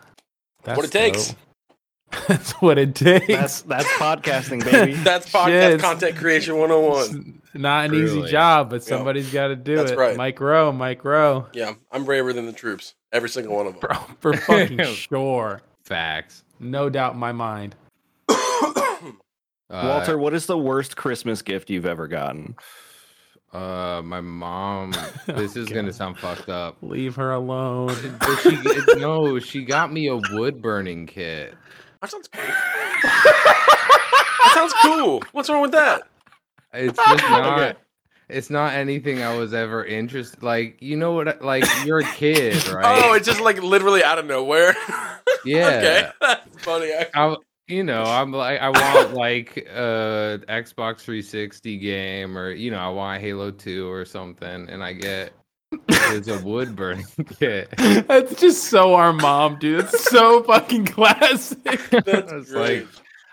That's 0.64 0.78
what 0.78 0.86
it 0.86 0.92
takes. 0.92 1.28
dope. 1.30 1.38
That's 2.28 2.52
what 2.62 2.78
it 2.78 2.94
takes. 2.94 3.26
That's 3.28 3.62
that's 3.64 3.88
podcasting, 3.94 4.64
baby. 4.72 4.94
That's 4.94 5.28
podcast 5.32 5.48
Shit. 5.72 5.82
content 5.82 6.16
creation 6.16 6.54
oh 6.54 6.64
It's 7.00 7.10
101. 7.12 7.42
not 7.56 7.86
an 7.86 7.92
Truly. 7.92 8.20
easy 8.20 8.32
job, 8.32 8.70
but 8.70 8.84
somebody's 8.84 9.32
got 9.34 9.48
to 9.48 9.56
do 9.56 9.78
That's 9.78 9.92
it. 9.94 9.98
right. 9.98 10.16
Mike 10.16 10.40
Rowe, 10.40 10.72
Mike 10.72 11.04
Rowe. 11.04 11.48
Yeah, 11.54 11.74
I'm 11.92 12.06
braver 12.06 12.32
than 12.32 12.46
the 12.46 12.54
troops. 12.54 12.94
Every 13.12 13.30
single 13.30 13.56
one 13.56 13.66
of 13.66 13.74
them. 13.74 13.82
Bro, 13.90 13.98
for 14.20 14.34
fucking 14.38 14.84
sure. 14.94 15.62
Facts. 15.84 16.44
No 16.60 16.88
doubt 16.88 17.14
in 17.14 17.20
my 17.20 17.32
mind. 17.32 17.76
Uh, 19.70 19.84
Walter, 19.88 20.18
what 20.18 20.34
is 20.34 20.46
the 20.46 20.58
worst 20.58 20.96
Christmas 20.98 21.42
gift 21.42 21.70
you've 21.70 21.86
ever 21.86 22.08
gotten? 22.08 22.56
Uh, 23.52 24.02
my 24.04 24.22
mom. 24.22 24.94
This 25.28 25.56
is 25.56 25.70
gonna 25.70 25.94
sound 25.94 26.18
fucked 26.18 26.50
up. 26.50 26.78
Leave 26.82 27.16
her 27.16 27.32
alone. 27.32 27.96
But 28.20 28.36
she, 28.38 28.50
it- 28.56 29.00
no, 29.00 29.40
she 29.40 29.64
got 29.64 29.92
me 29.94 30.08
a 30.08 30.18
wood 30.32 30.62
burning 30.62 31.06
kit. 31.08 31.56
That 32.02 32.10
sounds 32.12 32.28
cool. 32.28 32.44
that 32.44 34.52
sounds 34.54 34.74
cool. 34.82 35.24
What's 35.32 35.50
wrong 35.50 35.62
with 35.62 35.72
that? 35.72 36.04
It's 36.74 36.98
just 36.98 37.24
not. 37.30 37.60
Okay. 37.60 37.80
It's 38.30 38.50
not 38.50 38.74
anything 38.74 39.22
I 39.22 39.38
was 39.38 39.54
ever 39.54 39.86
interested. 39.86 40.42
Like 40.44 40.78
you 40.82 40.98
know 40.98 41.14
what? 41.14 41.42
Like 41.42 41.66
you're 41.86 42.00
a 42.00 42.04
kid, 42.14 42.68
right? 42.70 43.02
Oh, 43.04 43.14
it's 43.14 43.28
just 43.28 43.42
like 43.42 43.62
literally 43.62 44.04
out 44.04 44.20
of 44.20 44.26
nowhere. 44.26 44.76
yeah. 45.46 45.68
okay, 45.68 46.10
that's 46.20 46.64
funny. 46.64 46.92
actually. 46.92 47.22
I, 47.22 47.36
you 47.68 47.84
know, 47.84 48.04
I'm 48.04 48.32
like, 48.32 48.60
I 48.60 48.70
want 48.70 49.14
like 49.14 49.58
a 49.58 50.42
Xbox 50.50 51.00
360 51.00 51.78
game, 51.78 52.38
or 52.38 52.52
you 52.52 52.72
know, 52.72 52.80
I 52.80 52.90
want 52.90 53.22
Halo 53.22 53.52
2 53.52 53.90
or 53.90 54.06
something, 54.06 54.70
and 54.70 54.84
I 54.84 54.94
get 54.94 55.34
it's 55.90 56.28
a 56.28 56.40
wood 56.44 56.76
burning 56.76 57.06
kit. 57.40 57.70
That's 57.78 58.36
just 58.40 58.66
so 58.66 58.96
our 58.96 59.14
mom, 59.14 59.60
dude. 59.60 59.86
It's 59.86 60.04
so 60.10 60.44
fucking 60.44 60.86
classic. 60.86 61.90
That's 62.06 62.52
like 62.52 62.86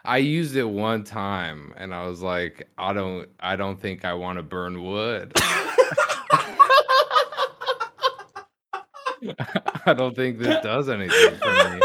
I 0.04 0.18
used 0.18 0.56
it 0.56 0.64
one 0.64 1.04
time, 1.04 1.74
and 1.76 1.94
I 1.94 2.06
was 2.06 2.22
like, 2.22 2.68
I 2.78 2.92
don't, 2.92 3.28
I 3.40 3.56
don't 3.56 3.80
think 3.80 4.04
I 4.04 4.14
want 4.14 4.38
to 4.38 4.42
burn 4.42 4.82
wood. 4.82 5.32
I 9.86 9.92
don't 9.94 10.16
think 10.16 10.38
this 10.38 10.62
does 10.62 10.88
anything 10.88 11.36
for 11.36 11.70
me. 11.74 11.80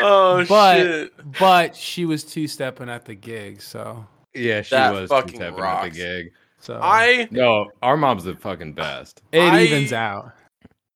Oh 0.00 0.44
But- 0.48 0.76
shit! 0.78 1.12
but 1.38 1.76
she 1.76 2.04
was 2.04 2.24
two 2.24 2.46
stepping 2.48 2.88
at 2.88 3.04
the 3.04 3.14
gig, 3.14 3.60
so 3.62 4.06
Yeah, 4.34 4.62
she 4.62 4.74
That 4.74 4.92
was 4.92 5.10
two 5.10 5.16
stepping 5.34 5.42
at 5.42 5.82
the 5.84 5.90
gig. 5.90 6.32
so 6.60 6.78
I 6.82 7.28
No, 7.30 7.70
our 7.82 7.96
mom's 7.96 8.24
the 8.24 8.34
fucking 8.36 8.74
best. 8.74 9.22
it 9.32 9.40
I- 9.40 9.62
evens 9.62 9.92
out. 9.92 10.32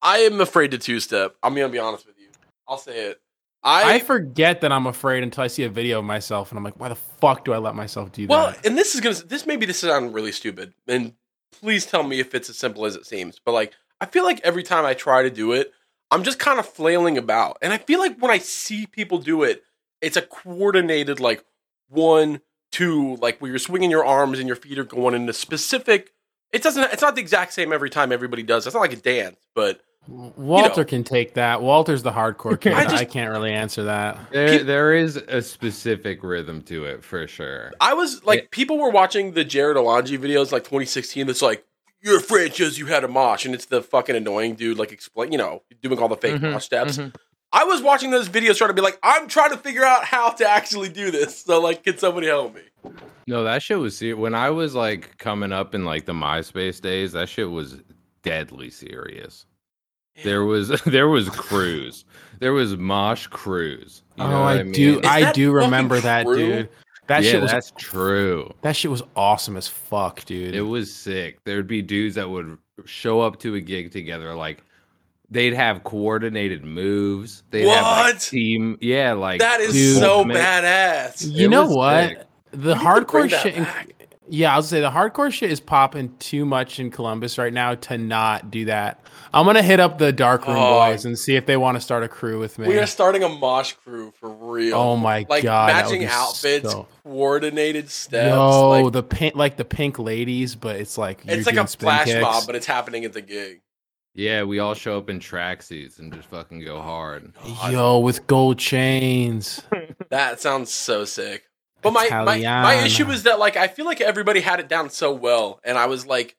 I 0.05 0.19
am 0.19 0.41
afraid 0.41 0.73
to 0.73 0.79
two 0.79 0.99
step. 1.01 1.37
I'm 1.43 1.55
gonna 1.55 1.69
be 1.69 1.79
honest 1.79 2.07
with 2.07 2.19
you. 2.19 2.29
I'll 2.67 2.79
say 2.79 3.07
it. 3.11 3.21
I, 3.65 3.95
I 3.95 3.99
forget 4.01 4.61
that 4.63 4.73
I'm 4.73 4.89
afraid 4.89 5.23
until 5.23 5.45
I 5.45 5.47
see 5.47 5.63
a 5.63 5.69
video 5.69 6.01
of 6.01 6.05
myself, 6.05 6.51
and 6.51 6.59
I'm 6.59 6.65
like, 6.65 6.81
why 6.81 6.89
the 6.89 6.97
fuck 6.97 7.45
do 7.45 7.53
I 7.53 7.59
let 7.59 7.77
myself 7.77 8.11
do 8.11 8.27
well, 8.27 8.47
that? 8.47 8.57
Well, 8.57 8.61
and 8.65 8.77
this 8.77 8.97
is 8.97 9.01
gonna 9.01 9.15
this 9.15 9.47
maybe 9.47 9.65
this 9.67 9.79
sound 9.79 10.13
really 10.15 10.33
stupid, 10.33 10.75
and 10.89 11.13
please 11.61 11.87
tell 11.87 12.03
me 12.03 12.19
if 12.19 12.35
it's 12.35 12.51
as 12.51 12.59
simple 12.59 12.85
as 12.85 12.97
it 12.97 13.07
seems. 13.07 13.39
But 13.45 13.53
like, 13.53 13.73
I 14.01 14.07
feel 14.07 14.25
like 14.25 14.41
every 14.43 14.65
time 14.65 14.85
I 14.85 14.95
try 14.95 15.23
to 15.23 15.31
do 15.31 15.53
it, 15.53 15.71
I'm 16.13 16.23
just 16.23 16.39
kind 16.39 16.59
of 16.61 16.69
flailing 16.69 17.19
about, 17.19 17.59
and 17.63 17.73
I 17.73 17.79
feel 17.79 17.99
like 17.99 18.19
when 18.21 18.31
I 18.31 18.39
see 18.39 18.87
people 18.87 19.19
do 19.19 19.43
it, 19.43 19.63
it's 20.01 20.17
a 20.17 20.23
coordinated 20.23 21.19
like 21.21 21.45
one, 21.89 22.41
two, 22.71 23.17
like 23.17 23.41
where 23.41 23.51
you're 23.51 23.59
swinging 23.59 23.91
your 23.91 24.05
arms 24.05 24.39
and 24.39 24.47
your 24.47 24.57
feet 24.57 24.79
are 24.79 24.85
going 24.85 25.15
in 25.15 25.29
a 25.29 25.33
specific. 25.33 26.13
It 26.53 26.63
doesn't. 26.63 26.93
It's 26.93 27.03
not 27.03 27.15
the 27.15 27.21
exact 27.23 27.53
same 27.55 27.73
every 27.73 27.91
time 27.91 28.13
everybody 28.13 28.43
does. 28.43 28.67
It's 28.67 28.75
not 28.75 28.81
like 28.81 28.93
a 28.93 28.97
dance, 28.97 29.39
but 29.55 29.81
Walter 30.09 30.81
know. 30.81 30.85
can 30.85 31.05
take 31.05 31.35
that. 31.35 31.63
Walter's 31.63 32.03
the 32.03 32.11
hardcore 32.11 32.61
kid. 32.61 32.73
I 32.75 32.97
I, 32.99 33.05
can't 33.05 33.31
really 33.31 33.53
answer 33.53 33.85
that. 33.85 34.19
There, 34.33 34.59
Pe- 34.59 34.65
there 34.65 34.95
is 34.95 35.17
a 35.17 35.41
specific 35.41 36.23
rhythm 36.23 36.63
to 36.63 36.85
it 36.85 37.05
for 37.05 37.27
sure. 37.29 37.73
I 37.81 37.95
was 37.95 38.25
like, 38.25 38.41
Yeah. 38.41 38.47
people 38.51 38.79
were 38.79 38.91
watching 38.91 39.33
the 39.33 39.45
Jared 39.45 39.77
Alonji 39.77 40.19
videos 40.19 40.51
like 40.53 40.65
2016. 40.65 41.27
That's 41.27 41.41
like, 41.41 41.65
you're 42.03 42.19
a 42.19 42.21
franchise, 42.21 42.79
you 42.79 42.87
had 42.87 43.05
a 43.05 43.09
mosh, 43.09 43.45
and 43.47 43.55
it's 43.55 43.67
the 43.67 43.83
fucking 43.83 44.17
annoying 44.17 44.55
dude 44.55 44.79
like 44.79 44.93
explain, 44.93 45.33
you 45.33 45.39
know, 45.39 45.63
doing 45.83 45.99
all 45.99 46.09
the 46.09 46.17
fake 46.17 46.41
Mhm, 46.41 46.53
mosh 46.53 46.65
steps. 46.65 46.99
mhm. 46.99 47.15
I 47.55 47.65
was 47.65 47.83
watching 47.83 48.11
those 48.11 48.29
videos 48.31 48.57
trying 48.57 48.71
to 48.71 48.75
be 48.75 48.81
like, 48.81 48.99
I'm 49.03 49.29
trying 49.29 49.51
to 49.51 49.59
figure 49.59 49.85
out 49.85 50.05
how 50.05 50.31
to 50.31 50.49
actually 50.49 50.89
do 50.89 51.11
this. 51.11 51.39
So 51.45 51.61
like, 51.61 51.85
can 51.85 51.99
somebody 51.99 52.27
help 52.29 52.55
me? 52.55 52.63
No, 53.27 53.45
that 53.45 53.63
shit 53.63 53.79
was 53.79 53.97
serious. 53.97 54.19
When 54.19 54.35
I 54.35 54.51
was 54.51 54.75
like 54.75 55.19
coming 55.19 55.53
up 55.53 55.75
in 55.75 55.85
like 55.85 56.07
the 56.07 56.13
MySpace 56.15 56.81
days, 56.81 57.13
that 57.13 57.29
shit 57.29 57.51
was 57.51 57.77
deadly 58.23 58.71
serious. 58.71 59.45
There 60.25 60.45
was 60.45 60.69
there 60.87 61.09
was 61.09 61.29
crews. 61.31 62.05
There 62.41 62.53
was 62.53 62.77
Mosh 62.77 63.27
Crews. 63.29 64.03
You 64.17 64.25
know 64.25 64.39
oh, 64.39 64.41
what 64.45 64.59
I, 64.59 64.63
mean? 64.65 64.73
do. 64.73 65.01
I 65.05 65.31
do 65.33 65.53
fucking 65.53 65.53
remember 65.53 66.01
that, 66.01 66.25
true? 66.25 66.37
dude. 66.37 66.69
That 67.09 67.25
yeah, 67.25 67.31
shit 67.33 67.43
was 67.43 67.51
that's 67.51 67.73
true. 67.77 68.53
that 68.63 68.77
shit 68.77 68.91
was 68.91 69.03
awesome 69.17 69.57
as 69.57 69.67
fuck, 69.69 70.25
dude. 70.25 70.55
It 70.55 70.63
was 70.63 70.95
sick. 70.95 71.43
There'd 71.45 71.67
be 71.67 71.83
dudes 71.83 72.15
that 72.15 72.31
would 72.31 72.57
show 72.85 73.21
up 73.21 73.39
to 73.41 73.55
a 73.57 73.61
gig 73.61 73.91
together, 73.91 74.35
like 74.35 74.63
they'd 75.31 75.55
have 75.55 75.83
coordinated 75.85 76.65
moves. 76.65 77.43
They'd 77.51 77.67
have 77.69 77.83
like 77.85 78.15
What? 78.15 78.21
team. 78.21 78.79
Yeah, 78.81 79.13
like 79.15 79.41
That 79.41 79.61
is 79.61 79.73
Dude. 79.73 79.99
so 79.99 80.25
man. 80.25 80.37
badass. 80.63 81.31
you 81.31 81.47
it 81.47 81.51
know 81.51 81.67
what? 81.67 82.09
sick. 82.11 82.27
The 82.53 82.75
We 82.75 82.81
hardcore 82.81 83.31
shit. 83.31 83.55
in- 83.57 83.65
back. 83.65 84.02
Yeah, 84.33 84.55
I'll 84.55 84.63
say 84.63 84.81
the 84.81 84.91
hardcore 84.91 85.31
shit 85.31 85.51
is 85.51 85.61
popping 85.61 86.17
too 86.19 86.47
much 86.47 86.81
in 86.81 86.91
Columbus 86.91 87.37
right 87.37 87.53
now 87.53 87.75
to 87.75 87.99
not 87.99 88.51
do 88.51 88.65
that. 88.65 88.99
I'm 89.35 89.45
gonna 89.45 89.63
hit 89.63 89.79
up 89.79 89.99
the 89.99 90.11
dark 90.13 90.47
room 90.47 90.57
Oh. 90.59 90.81
boys 90.81 91.05
and 91.05 91.19
see 91.19 91.37
if 91.37 91.45
they 91.45 91.57
want 91.59 91.77
to 91.77 91.81
start 91.81 92.03
a 92.03 92.09
crew 92.09 92.39
with 92.41 92.59
me. 92.59 92.67
We 92.69 92.79
are 92.79 92.87
starting 92.87 93.23
a 93.23 93.29
mosh 93.29 93.73
crew 93.73 94.11
for 94.19 94.31
real. 94.31 94.77
oh 94.79 94.97
my 94.97 95.27
like 95.29 95.43
god, 95.45 95.69
that 95.69 95.85
would 95.87 95.91
matching 95.93 96.01
be 96.01 96.07
outfits, 96.07 96.71
so- 96.71 96.89
coordinated 97.05 97.91
steps. 97.91 98.31
Yo, 98.31 98.69
like, 98.71 98.93
the 98.93 99.03
pink, 99.03 99.35
like 99.37 99.57
the 99.59 99.65
pink 99.67 99.99
ladies, 99.99 100.55
but 100.55 100.77
it's 100.77 100.97
like 100.97 101.21
it's 101.27 101.47
like 101.47 101.57
a 101.57 101.67
spin 101.69 101.87
flash 101.87 102.07
kicks. 102.07 102.21
mob, 102.23 102.45
but 102.47 102.57
it's 102.57 102.67
happening 102.67 103.05
at 103.05 103.13
the 103.13 103.23
gig. 103.23 103.61
Yeah, 104.15 104.43
we 104.45 104.59
all 104.59 104.75
show 104.75 104.99
up 104.99 105.09
in 105.09 105.21
tracksuits 105.21 105.99
and 105.99 106.13
just 106.13 106.29
fucking 106.29 106.63
go 106.65 106.83
hard. 106.83 107.33
Yo, 107.71 107.99
with 107.99 108.27
gold 108.27 108.59
chains. 108.59 109.63
That 110.11 110.41
sounds 110.41 110.71
so 110.71 111.07
sick. 111.07 111.45
But 111.83 111.93
my, 111.93 112.09
my 112.09 112.39
my 112.39 112.75
issue 112.75 113.11
is 113.11 113.25
that 113.25 113.39
like 113.39 113.57
I 113.57 113.69
feel 113.69 113.85
like 113.85 114.01
everybody 114.01 114.41
had 114.41 114.61
it 114.61 114.69
down 114.69 114.91
so 114.91 115.13
well, 115.13 115.61
and 115.65 115.77
I 115.77 115.87
was 115.87 116.07
like, 116.07 116.37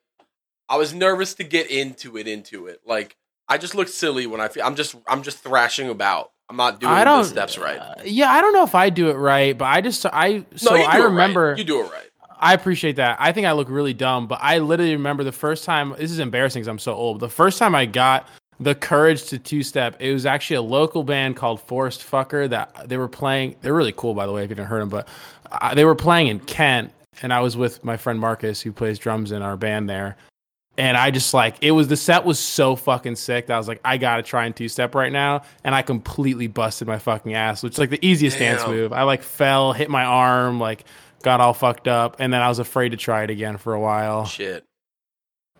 I 0.69 0.77
was 0.77 0.93
nervous 0.93 1.33
to 1.35 1.43
get 1.43 1.69
into 1.69 2.17
it, 2.17 2.27
into 2.27 2.67
it. 2.67 2.81
Like 2.85 3.17
I 3.47 3.57
just 3.57 3.75
look 3.75 3.89
silly 3.89 4.25
when 4.25 4.41
I 4.41 4.47
feel 4.47 4.63
I'm 4.63 4.75
just 4.75 4.95
I'm 5.07 5.23
just 5.23 5.39
thrashing 5.39 5.89
about. 5.89 6.31
I'm 6.49 6.57
not 6.57 6.79
doing 6.79 6.91
I 6.91 6.99
the 6.99 7.05
don't 7.05 7.23
steps 7.25 7.57
right. 7.57 7.79
uh, 7.79 7.95
yeah, 8.03 8.29
I 8.31 8.41
don't 8.41 8.53
know 8.53 8.63
if 8.63 8.75
I 8.75 8.89
do 8.89 9.09
it 9.09 9.15
right, 9.15 9.57
but 9.57 9.65
I 9.65 9.81
just 9.81 10.05
I 10.05 10.45
so 10.55 10.75
do 10.75 10.75
I 10.75 10.77
it 10.77 10.85
right. 10.85 11.03
remember 11.03 11.55
you 11.57 11.63
do 11.63 11.81
it 11.81 11.91
right. 11.91 12.09
I 12.39 12.53
appreciate 12.53 12.97
that. 12.97 13.17
I 13.19 13.31
think 13.31 13.47
I 13.47 13.53
look 13.53 13.69
really 13.69 13.93
dumb, 13.93 14.27
but 14.27 14.39
I 14.41 14.59
literally 14.59 14.93
remember 14.93 15.23
the 15.23 15.31
first 15.31 15.63
time. 15.63 15.95
This 15.97 16.11
is 16.11 16.19
embarrassing 16.19 16.59
because 16.61 16.67
I'm 16.67 16.79
so 16.79 16.93
old. 16.93 17.21
The 17.21 17.29
first 17.29 17.57
time 17.57 17.73
I 17.73 17.85
got 17.85 18.27
the 18.59 18.75
courage 18.75 19.25
to 19.25 19.39
two 19.39 19.63
step, 19.63 19.95
it 19.99 20.13
was 20.13 20.25
actually 20.25 20.57
a 20.57 20.61
local 20.61 21.03
band 21.03 21.35
called 21.35 21.61
Forest 21.61 22.01
Fucker 22.01 22.49
that 22.49 22.87
they 22.87 22.97
were 22.97 23.07
playing. 23.07 23.55
They're 23.61 23.73
really 23.73 23.93
cool, 23.95 24.13
by 24.13 24.25
the 24.25 24.31
way, 24.31 24.43
if 24.43 24.49
you 24.49 24.55
haven't 24.55 24.69
heard 24.69 24.81
them. 24.81 24.89
But 24.89 25.07
uh, 25.51 25.75
they 25.75 25.85
were 25.85 25.95
playing 25.95 26.27
in 26.27 26.39
Kent, 26.39 26.91
and 27.21 27.33
I 27.33 27.41
was 27.41 27.57
with 27.57 27.83
my 27.83 27.97
friend 27.97 28.19
Marcus, 28.19 28.61
who 28.61 28.71
plays 28.71 28.99
drums 28.99 29.31
in 29.31 29.41
our 29.41 29.57
band 29.57 29.89
there. 29.89 30.17
And 30.75 30.97
I 30.97 31.11
just 31.11 31.35
like 31.35 31.57
it 31.61 31.71
was 31.71 31.87
the 31.87 31.95
set 31.95 32.25
was 32.25 32.39
so 32.39 32.75
fucking 32.75 33.15
sick 33.15 33.45
that 33.45 33.53
I 33.53 33.57
was 33.59 33.67
like, 33.67 33.79
I 33.85 33.97
gotta 33.97 34.23
try 34.23 34.45
and 34.45 34.55
two 34.55 34.67
step 34.67 34.95
right 34.95 35.11
now. 35.11 35.43
And 35.63 35.75
I 35.75 35.83
completely 35.83 36.47
busted 36.47 36.87
my 36.87 36.97
fucking 36.97 37.35
ass, 37.35 37.61
which 37.61 37.73
is 37.73 37.79
like 37.79 37.91
the 37.91 38.03
easiest 38.03 38.39
dance 38.39 38.65
move. 38.65 38.91
I 38.91 39.03
like 39.03 39.21
fell, 39.21 39.73
hit 39.73 39.91
my 39.91 40.03
arm, 40.03 40.59
like 40.59 40.85
got 41.21 41.41
all 41.41 41.53
fucked 41.53 41.87
up, 41.87 42.15
and 42.17 42.33
then 42.33 42.41
I 42.41 42.49
was 42.49 42.57
afraid 42.57 42.89
to 42.89 42.97
try 42.97 43.23
it 43.23 43.29
again 43.29 43.57
for 43.57 43.73
a 43.73 43.79
while. 43.79 44.25
Shit. 44.25 44.65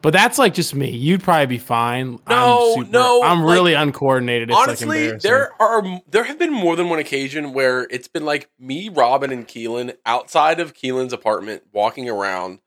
But 0.04 0.12
that's 0.12 0.38
like 0.38 0.54
just 0.54 0.76
me. 0.76 0.91
You'd 0.91 1.24
probably 1.24 1.45
be 1.45 1.58
fine. 1.58 2.20
No, 2.28 2.76
I'm 2.78 2.91
no, 2.91 3.24
I'm 3.24 3.41
like, 3.41 3.54
really 3.54 3.74
uncoordinated. 3.74 4.49
It's 4.49 4.60
Honestly, 4.60 5.14
like 5.14 5.22
there 5.22 5.49
are 5.62 6.01
there 6.10 6.26
have 6.26 6.38
been 6.38 6.51
more 6.51 6.76
than 6.76 6.89
one 6.89 6.99
occasion 6.99 7.54
where 7.54 7.88
it's 7.89 8.10
been 8.10 8.26
like 8.26 8.49
me, 8.60 8.89
Robin, 8.89 9.32
and 9.32 9.47
Keelan 9.47 9.95
outside 10.06 10.60
of 10.60 10.74
Keelan's 10.74 11.14
apartment, 11.14 11.64
walking 11.72 12.10
around, 12.10 12.60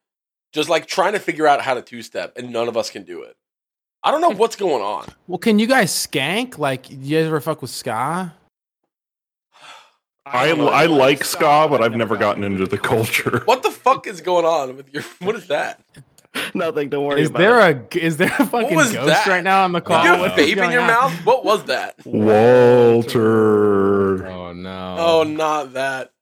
just 0.50 0.70
like 0.70 0.86
trying 0.86 1.12
to 1.12 1.18
figure 1.18 1.46
out 1.46 1.60
how 1.60 1.74
to 1.74 1.82
two 1.82 2.00
step, 2.00 2.32
and 2.38 2.50
none 2.50 2.68
of 2.68 2.76
us 2.76 2.88
can 2.88 3.02
do 3.02 3.22
it. 3.22 3.36
I 4.02 4.12
don't 4.12 4.22
know 4.22 4.30
what's 4.30 4.56
going 4.56 4.82
on. 4.82 5.06
Well, 5.26 5.38
can 5.38 5.58
you 5.58 5.66
guys 5.66 5.92
skank? 5.92 6.56
Like, 6.56 6.90
you 6.90 7.18
guys 7.18 7.26
ever 7.26 7.40
fuck 7.42 7.60
with 7.60 7.70
ska? 7.70 8.32
I 10.24 10.50
I 10.52 10.86
like 10.86 11.22
ska, 11.22 11.66
but 11.68 11.82
I've 11.82 11.94
never 11.94 12.16
gotten 12.16 12.42
into 12.44 12.66
the 12.66 12.78
culture. 12.78 13.42
What 13.44 13.62
the 13.62 13.70
fuck 13.70 14.06
is 14.08 14.22
going 14.22 14.46
on 14.46 14.76
with 14.76 14.92
your? 14.92 15.02
What 15.20 15.36
is 15.36 15.48
that? 15.48 15.80
Nothing. 16.54 16.88
Don't 16.88 17.04
worry 17.04 17.22
Is 17.22 17.30
about 17.30 17.38
there 17.38 17.70
it. 17.70 17.94
a 17.94 18.04
is 18.04 18.16
there 18.16 18.32
a 18.38 18.46
fucking 18.46 18.76
ghost 18.76 18.92
that? 18.92 19.26
right 19.26 19.44
now 19.44 19.64
on 19.64 19.72
the 19.72 19.80
call? 19.80 20.02
You 20.04 20.10
have 20.10 20.20
What's 20.20 20.34
vape 20.34 20.64
in 20.64 20.70
your 20.70 20.82
on? 20.82 20.86
mouth? 20.86 21.12
What 21.24 21.44
was 21.44 21.64
that? 21.64 21.96
Walter. 22.06 24.26
Oh 24.26 24.52
no. 24.52 24.96
Oh, 24.98 25.22
not 25.24 25.72
that. 25.74 26.12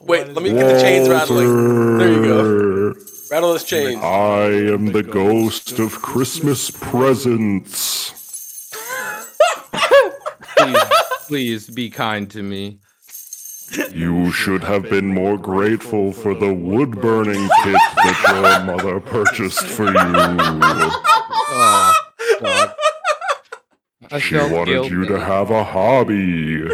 Wait, 0.00 0.28
let 0.28 0.42
me 0.42 0.50
get 0.52 0.66
the 0.74 0.80
chains 0.82 1.08
rattling. 1.08 1.98
There 1.98 2.12
you 2.12 2.22
go. 2.22 2.92
go. 2.92 3.00
Rattle 3.30 3.52
those 3.52 3.64
chains. 3.64 4.02
I 4.02 4.44
am 4.72 4.92
the 4.92 5.02
ghost 5.02 5.78
of 5.78 6.00
Christmas 6.02 6.70
presents. 6.70 8.12
please, 10.56 10.78
please 11.26 11.70
be 11.70 11.90
kind 11.90 12.30
to 12.30 12.42
me. 12.42 12.78
You 13.92 14.30
should 14.32 14.62
have 14.64 14.88
been 14.90 15.06
more 15.08 15.38
grateful 15.38 16.12
for 16.12 16.34
the 16.34 16.52
wood 16.52 17.00
burning 17.00 17.48
kit 17.62 17.76
that 17.96 18.24
your 18.28 18.64
mother 18.64 19.00
purchased 19.00 19.64
for 19.66 19.86
you. 19.86 19.92
Oh, 21.56 21.92
fuck. 22.40 22.76
She 24.20 24.34
felt 24.36 24.52
wanted 24.52 24.90
you 24.90 25.06
to 25.06 25.18
have 25.18 25.50
a 25.50 25.64
hobby, 25.64 26.68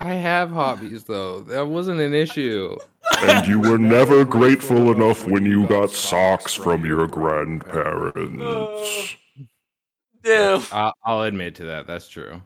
I 0.00 0.14
have 0.14 0.50
hobbies 0.50 1.04
though. 1.04 1.40
That 1.40 1.66
wasn't 1.66 2.00
an 2.00 2.14
issue. 2.14 2.76
and 3.20 3.46
you 3.46 3.60
were 3.60 3.78
never 3.78 4.24
grateful 4.24 4.92
enough 4.92 5.26
when 5.26 5.44
you 5.46 5.66
got 5.66 5.90
socks 5.90 6.54
from 6.54 6.84
your 6.84 7.06
grandparents. 7.06 9.16
Damn. 10.22 10.62
I, 10.72 10.92
I'll 11.04 11.22
admit 11.22 11.54
to 11.56 11.64
that. 11.66 11.86
That's 11.86 12.08
true. 12.08 12.42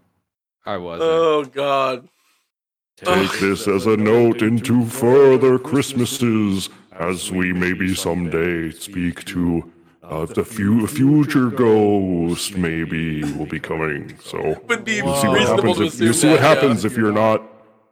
I 0.65 0.77
wasn't. 0.77 1.11
Oh 1.11 1.45
god. 1.45 2.09
Take 3.05 3.41
this 3.41 3.67
as 3.69 3.87
a 3.87 3.97
note 3.97 4.43
into 4.43 4.87
further 4.87 5.59
Christmases, 5.59 6.69
as 6.93 7.31
we 7.33 7.53
maybe 7.53 7.95
someday 7.95 8.71
speak 8.71 9.25
to 9.27 9.71
uh, 10.03 10.27
the 10.27 10.45
fu- 10.45 10.87
future 10.87 11.49
ghost. 11.51 12.57
Maybe 12.57 13.23
will 13.35 13.47
be 13.47 13.61
coming. 13.61 14.19
So 14.23 14.61
Would 14.69 14.85
be 14.85 14.97
you 14.97 15.17
see 15.17 15.29
what 15.29 15.41
happens. 15.41 15.81
If, 15.81 16.01
you 16.01 16.13
see 16.13 16.29
what 16.29 16.41
that, 16.41 16.43
yeah. 16.43 16.55
happens 16.55 16.85
if 16.85 16.97
you're 16.97 17.13
not 17.13 17.43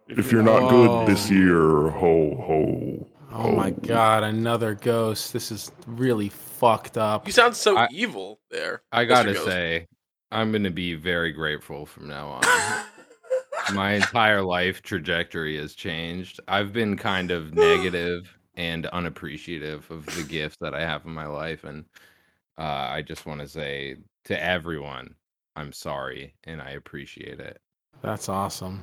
if 0.09 0.31
you're 0.33 0.43
not 0.43 0.63
Whoa. 0.63 0.71
good 1.05 1.09
this 1.15 1.31
year. 1.31 1.89
Ho 1.91 2.35
ho. 2.37 3.07
Oh 3.33 3.53
my 3.53 3.71
god, 3.71 4.23
another 4.25 4.75
ghost. 4.75 5.33
This 5.33 5.51
is 5.51 5.71
really 5.87 6.29
fucked 6.29 6.99
up. 6.99 7.27
You 7.27 7.33
sound 7.33 7.57
so 7.57 7.77
I- 7.77 7.89
evil 7.91 8.41
there. 8.51 8.83
I 8.93 9.05
gotta 9.05 9.35
say, 9.37 9.87
I'm 10.31 10.53
gonna 10.53 10.71
be 10.71 10.95
very 10.95 11.33
grateful 11.33 11.87
from 11.87 12.09
now 12.09 12.29
on. 12.29 12.43
My 13.75 13.93
entire 13.93 14.43
life 14.43 14.83
trajectory 14.83 15.59
has 15.59 15.75
changed. 15.75 16.41
I've 16.49 16.73
been 16.73 16.97
kind 16.97 17.31
of 17.31 17.55
negative 17.55 18.37
and 18.57 18.87
unappreciative 18.87 19.91
of 19.91 20.07
the 20.07 20.23
gifts 20.23 20.57
that 20.61 20.75
I 20.75 20.81
have 20.81 21.05
in 21.07 21.13
my 21.13 21.27
life, 21.27 21.65
and 21.65 21.85
uh, 22.59 22.63
I 22.91 23.03
just 23.03 23.27
want 23.27 23.41
to 23.41 23.49
say 23.49 23.97
to 24.25 24.43
everyone, 24.43 25.15
I'm 25.57 25.73
sorry 25.73 26.35
and 26.45 26.61
I 26.61 26.71
appreciate 26.71 27.41
it. 27.41 27.61
That's 28.03 28.29
awesome. 28.29 28.83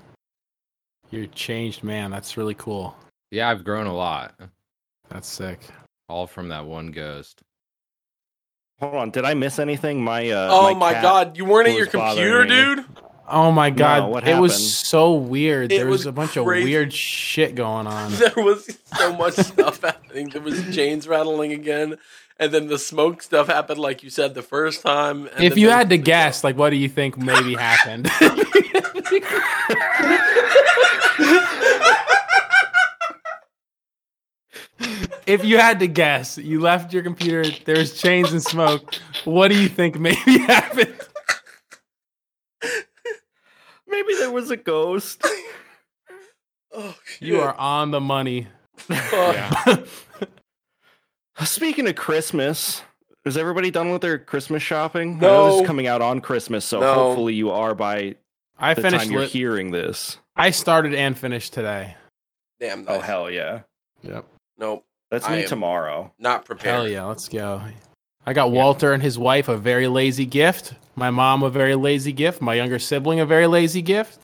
You're 1.12 1.24
a 1.24 1.28
changed 1.28 1.84
man. 1.84 2.12
That's 2.12 2.38
really 2.38 2.54
cool. 2.56 2.96
Yeah, 3.32 3.50
I've 3.50 3.64
grown 3.64 3.88
a 3.88 3.94
lot, 3.94 4.36
That's 5.10 5.28
sick. 5.28 5.60
all 6.10 6.28
from 6.28 6.50
that 6.50 6.66
one 6.66 6.92
ghost. 6.92 7.42
Hold 8.80 8.96
on. 8.96 9.10
Did 9.12 9.26
I 9.26 9.34
miss 9.34 9.58
anything? 9.60 10.04
My 10.04 10.30
uh. 10.30 10.50
Oh 10.52 10.76
my 10.76 10.94
cat- 10.94 11.02
god, 11.02 11.38
you 11.38 11.46
weren't 11.46 11.68
at 11.68 11.76
your 11.76 11.88
computer, 11.88 12.46
dude? 12.46 12.86
Oh 13.30 13.52
my 13.52 13.70
god, 13.70 14.10
what 14.10 14.26
it 14.26 14.40
was 14.40 14.78
so 14.78 15.14
weird. 15.14 15.72
It 15.72 15.78
there 15.78 15.86
was, 15.86 16.00
was 16.02 16.06
a 16.06 16.12
bunch 16.14 16.32
crazy. 16.32 16.40
of 16.62 16.64
weird 16.64 16.94
shit 16.94 17.56
going 17.56 17.86
on. 17.86 18.12
There 18.18 18.32
was 18.38 18.78
so 18.98 19.14
much 19.14 19.34
stuff 19.36 19.82
happening. 19.82 20.30
There 20.30 20.42
was 20.42 20.74
chains 20.74 21.08
rattling 21.10 21.52
again, 21.52 21.98
and 22.40 22.54
then 22.54 22.68
the 22.68 22.80
smoke 22.80 23.22
stuff 23.22 23.48
happened, 23.48 23.80
like 23.80 24.02
you 24.02 24.10
said 24.10 24.34
the 24.34 24.42
first 24.42 24.82
time. 24.82 25.28
And 25.36 25.44
if 25.44 25.58
you 25.58 25.70
had 25.70 25.90
to 25.90 25.98
was- 25.98 26.06
guess, 26.06 26.44
like, 26.46 26.58
what 26.58 26.70
do 26.70 26.78
you 26.78 26.88
think 26.88 27.18
maybe 27.18 27.56
happened? 27.56 28.10
if 35.26 35.44
you 35.44 35.58
had 35.58 35.80
to 35.80 35.88
guess, 35.88 36.38
you 36.38 36.60
left 36.60 36.94
your 36.94 37.04
computer, 37.04 37.44
there's 37.66 38.00
chains 38.00 38.32
and 38.32 38.42
smoke. 38.42 38.96
What 39.26 39.50
do 39.50 39.60
you 39.60 39.68
think 39.68 40.00
maybe 40.00 40.38
happened? 40.40 40.94
Maybe 43.98 44.14
there 44.20 44.32
was 44.32 44.52
a 44.52 44.58
ghost. 44.58 45.26
oh, 46.74 46.96
You 47.20 47.40
are 47.42 47.56
on 47.56 47.90
the 47.90 48.00
money. 48.00 48.48
fuck. 48.76 49.88
Speaking 51.44 51.88
of 51.88 51.96
Christmas, 51.96 52.84
is 53.26 53.38
everybody 53.38 53.72
done 53.72 53.92
with 53.92 54.04
their 54.04 54.20
Christmas 54.20 54.62
shopping? 54.62 55.16
I 55.18 55.20
know 55.20 55.28
No. 55.28 55.52
this 55.52 55.62
is 55.62 55.68
coming 55.68 55.88
out 55.88 56.04
on 56.04 56.22
Christmas, 56.22 56.64
so 56.64 56.80
No. 56.80 56.94
hopefully 56.94 57.34
you 57.34 57.50
are 57.50 57.74
by 57.74 58.16
I 58.60 58.76
the 58.76 58.84
finished. 58.84 59.06
time 59.06 59.12
you're 59.12 59.22
Li- 59.22 59.28
hearing 59.30 59.72
this. 59.72 60.20
I 60.36 60.52
started 60.52 60.94
and 60.94 61.18
finished 61.18 61.54
today. 61.54 61.96
Damn. 62.60 62.86
Oh 62.88 63.00
hell 63.00 63.32
yeah! 63.32 63.62
Yep. 64.04 64.26
Nope. 64.60 64.86
That's 65.10 65.26
I 65.28 65.38
me 65.38 65.46
tomorrow. 65.48 66.14
Not 66.20 66.46
prepared. 66.46 66.76
Hell 66.76 66.88
yeah, 66.88 67.06
let's 67.06 67.28
go. 67.30 67.64
I 68.28 68.34
got 68.34 68.52
Walter 68.52 68.92
and 68.92 69.02
his 69.02 69.18
wife 69.18 69.48
a 69.48 69.56
very 69.56 69.88
lazy 69.88 70.26
gift. 70.26 70.74
My 70.98 71.10
mom 71.12 71.44
a 71.44 71.50
very 71.50 71.76
lazy 71.76 72.12
gift. 72.12 72.42
My 72.42 72.56
younger 72.56 72.78
sibling 72.78 73.22
a 73.22 73.26
very 73.26 73.48
lazy 73.48 73.82
gift. 73.82 74.20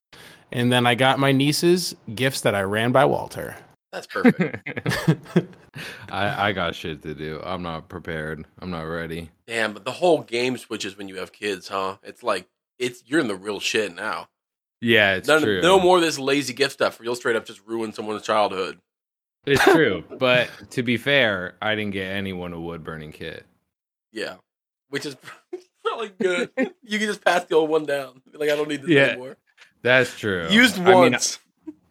And 0.51 0.73
then 0.73 0.85
I 0.85 0.93
got 0.93 1.19
my 1.19 1.31
nieces 1.31 1.95
gifts 2.13 2.41
that 2.41 2.53
I 2.53 2.63
ran 2.63 2.91
by 2.91 3.05
Walter. 3.05 3.55
That's 3.93 4.05
perfect. 4.05 4.69
I, 6.09 6.49
I 6.49 6.51
got 6.51 6.75
shit 6.75 7.01
to 7.03 7.15
do. 7.15 7.39
I'm 7.45 7.63
not 7.63 7.87
prepared. 7.87 8.45
I'm 8.59 8.71
not 8.71 8.81
ready. 8.81 9.29
Damn, 9.47 9.71
but 9.71 9.85
the 9.85 9.91
whole 9.91 10.21
game 10.21 10.57
switches 10.57 10.97
when 10.97 11.07
you 11.07 11.15
have 11.19 11.31
kids, 11.31 11.69
huh? 11.69 11.95
It's 12.03 12.23
like 12.23 12.45
it's 12.77 13.03
you're 13.05 13.21
in 13.21 13.27
the 13.29 13.35
real 13.35 13.61
shit 13.61 13.95
now. 13.95 14.27
Yeah, 14.81 15.13
it's 15.15 15.29
None, 15.29 15.43
true. 15.43 15.61
no 15.61 15.79
more 15.79 15.95
of 15.95 16.03
this 16.03 16.19
lazy 16.19 16.53
gift 16.53 16.73
stuff 16.73 16.99
where 16.99 17.05
you'll 17.05 17.15
straight 17.15 17.37
up 17.37 17.45
just 17.45 17.65
ruin 17.65 17.93
someone's 17.93 18.23
childhood. 18.23 18.79
It's 19.45 19.63
true. 19.63 20.03
but 20.19 20.49
to 20.71 20.83
be 20.83 20.97
fair, 20.97 21.55
I 21.61 21.75
didn't 21.75 21.93
get 21.93 22.11
anyone 22.11 22.51
a 22.51 22.59
wood 22.59 22.83
burning 22.83 23.13
kit. 23.13 23.45
Yeah, 24.13 24.35
which 24.89 25.05
is 25.05 25.17
probably 25.83 26.09
good. 26.21 26.51
you 26.83 26.99
can 26.99 27.07
just 27.07 27.23
pass 27.25 27.43
the 27.45 27.55
old 27.55 27.69
one 27.69 27.85
down. 27.85 28.21
Like 28.33 28.49
I 28.49 28.55
don't 28.55 28.69
need 28.69 28.81
this 28.83 28.89
Yeah. 28.91 29.01
anymore. 29.07 29.37
That's 29.81 30.17
true. 30.17 30.47
Used 30.49 30.79
I 30.79 30.85
mean, 30.85 30.93
once. 31.11 31.39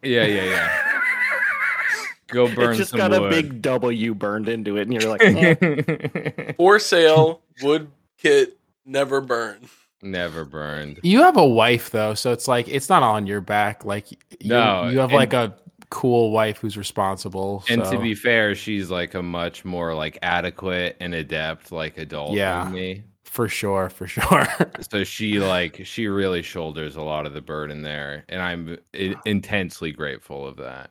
yeah, 0.01 0.25
yeah, 0.25 0.43
yeah. 0.45 0.91
Go 2.27 2.47
burn 2.53 2.73
it 2.73 2.77
just 2.77 2.95
got 2.95 3.11
wood. 3.11 3.21
a 3.23 3.29
big 3.29 3.61
W 3.61 4.15
burned 4.15 4.49
into 4.49 4.77
it, 4.77 4.87
and 4.87 4.93
you're 4.93 5.11
like, 5.11 5.21
eh. 5.23 6.53
For 6.57 6.79
sale, 6.79 7.41
wood 7.61 7.91
kit 8.17 8.57
never 8.85 9.21
burn. 9.21 9.69
Never 10.01 10.43
burned. 10.43 10.99
You 11.03 11.21
have 11.21 11.37
a 11.37 11.45
wife 11.45 11.91
though, 11.91 12.13
so 12.15 12.31
it's 12.31 12.47
like 12.47 12.67
it's 12.67 12.89
not 12.89 13.03
on 13.03 13.27
your 13.27 13.39
back. 13.41 13.85
Like 13.85 14.11
you, 14.11 14.17
No, 14.45 14.89
you 14.89 14.97
have 14.99 15.09
and- 15.11 15.17
like 15.17 15.33
a 15.33 15.53
cool 15.93 16.31
wife 16.31 16.57
who's 16.57 16.75
responsible. 16.75 17.63
And 17.69 17.83
to 17.85 17.99
be 17.99 18.15
fair, 18.15 18.55
she's 18.55 18.89
like 18.89 19.13
a 19.13 19.21
much 19.21 19.63
more 19.63 19.93
like 19.93 20.17
adequate 20.23 20.97
and 20.99 21.13
adept 21.13 21.71
like 21.71 21.97
adult 21.99 22.33
Yeah. 22.33 22.63
than 22.63 22.73
me. 22.73 23.03
for 23.23 23.47
sure, 23.47 23.89
for 23.89 24.07
sure. 24.07 24.47
So 24.91 25.03
she 25.03 25.39
like 25.39 25.81
she 25.85 26.07
really 26.07 26.41
shoulders 26.41 26.95
a 26.95 27.01
lot 27.01 27.25
of 27.27 27.33
the 27.33 27.41
burden 27.41 27.83
there, 27.83 28.25
and 28.27 28.41
I'm 28.41 28.77
i- 28.95 29.15
intensely 29.25 29.91
grateful 29.91 30.47
of 30.47 30.57
that 30.57 30.89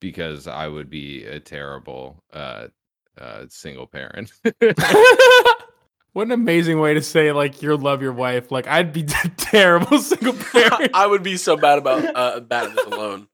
because 0.00 0.46
I 0.46 0.68
would 0.68 0.88
be 0.90 1.24
a 1.24 1.40
terrible 1.40 2.22
uh, 2.32 2.68
uh, 3.20 3.44
single 3.48 3.86
parent. 3.86 4.30
what 6.12 6.26
an 6.26 6.32
amazing 6.32 6.80
way 6.80 6.94
to 6.94 7.02
say 7.02 7.32
like 7.32 7.62
you 7.62 7.76
love 7.76 8.02
your 8.02 8.12
wife. 8.12 8.50
Like 8.50 8.66
I'd 8.66 8.92
be 8.92 9.02
terrible 9.36 9.98
single 9.98 10.34
parent. 10.34 10.90
I 10.94 11.06
would 11.06 11.22
be 11.22 11.36
so 11.36 11.56
bad 11.56 11.78
about 11.78 12.04
uh, 12.16 12.40
bad 12.40 12.68
at 12.68 12.76
this 12.76 12.86
alone. 12.86 13.26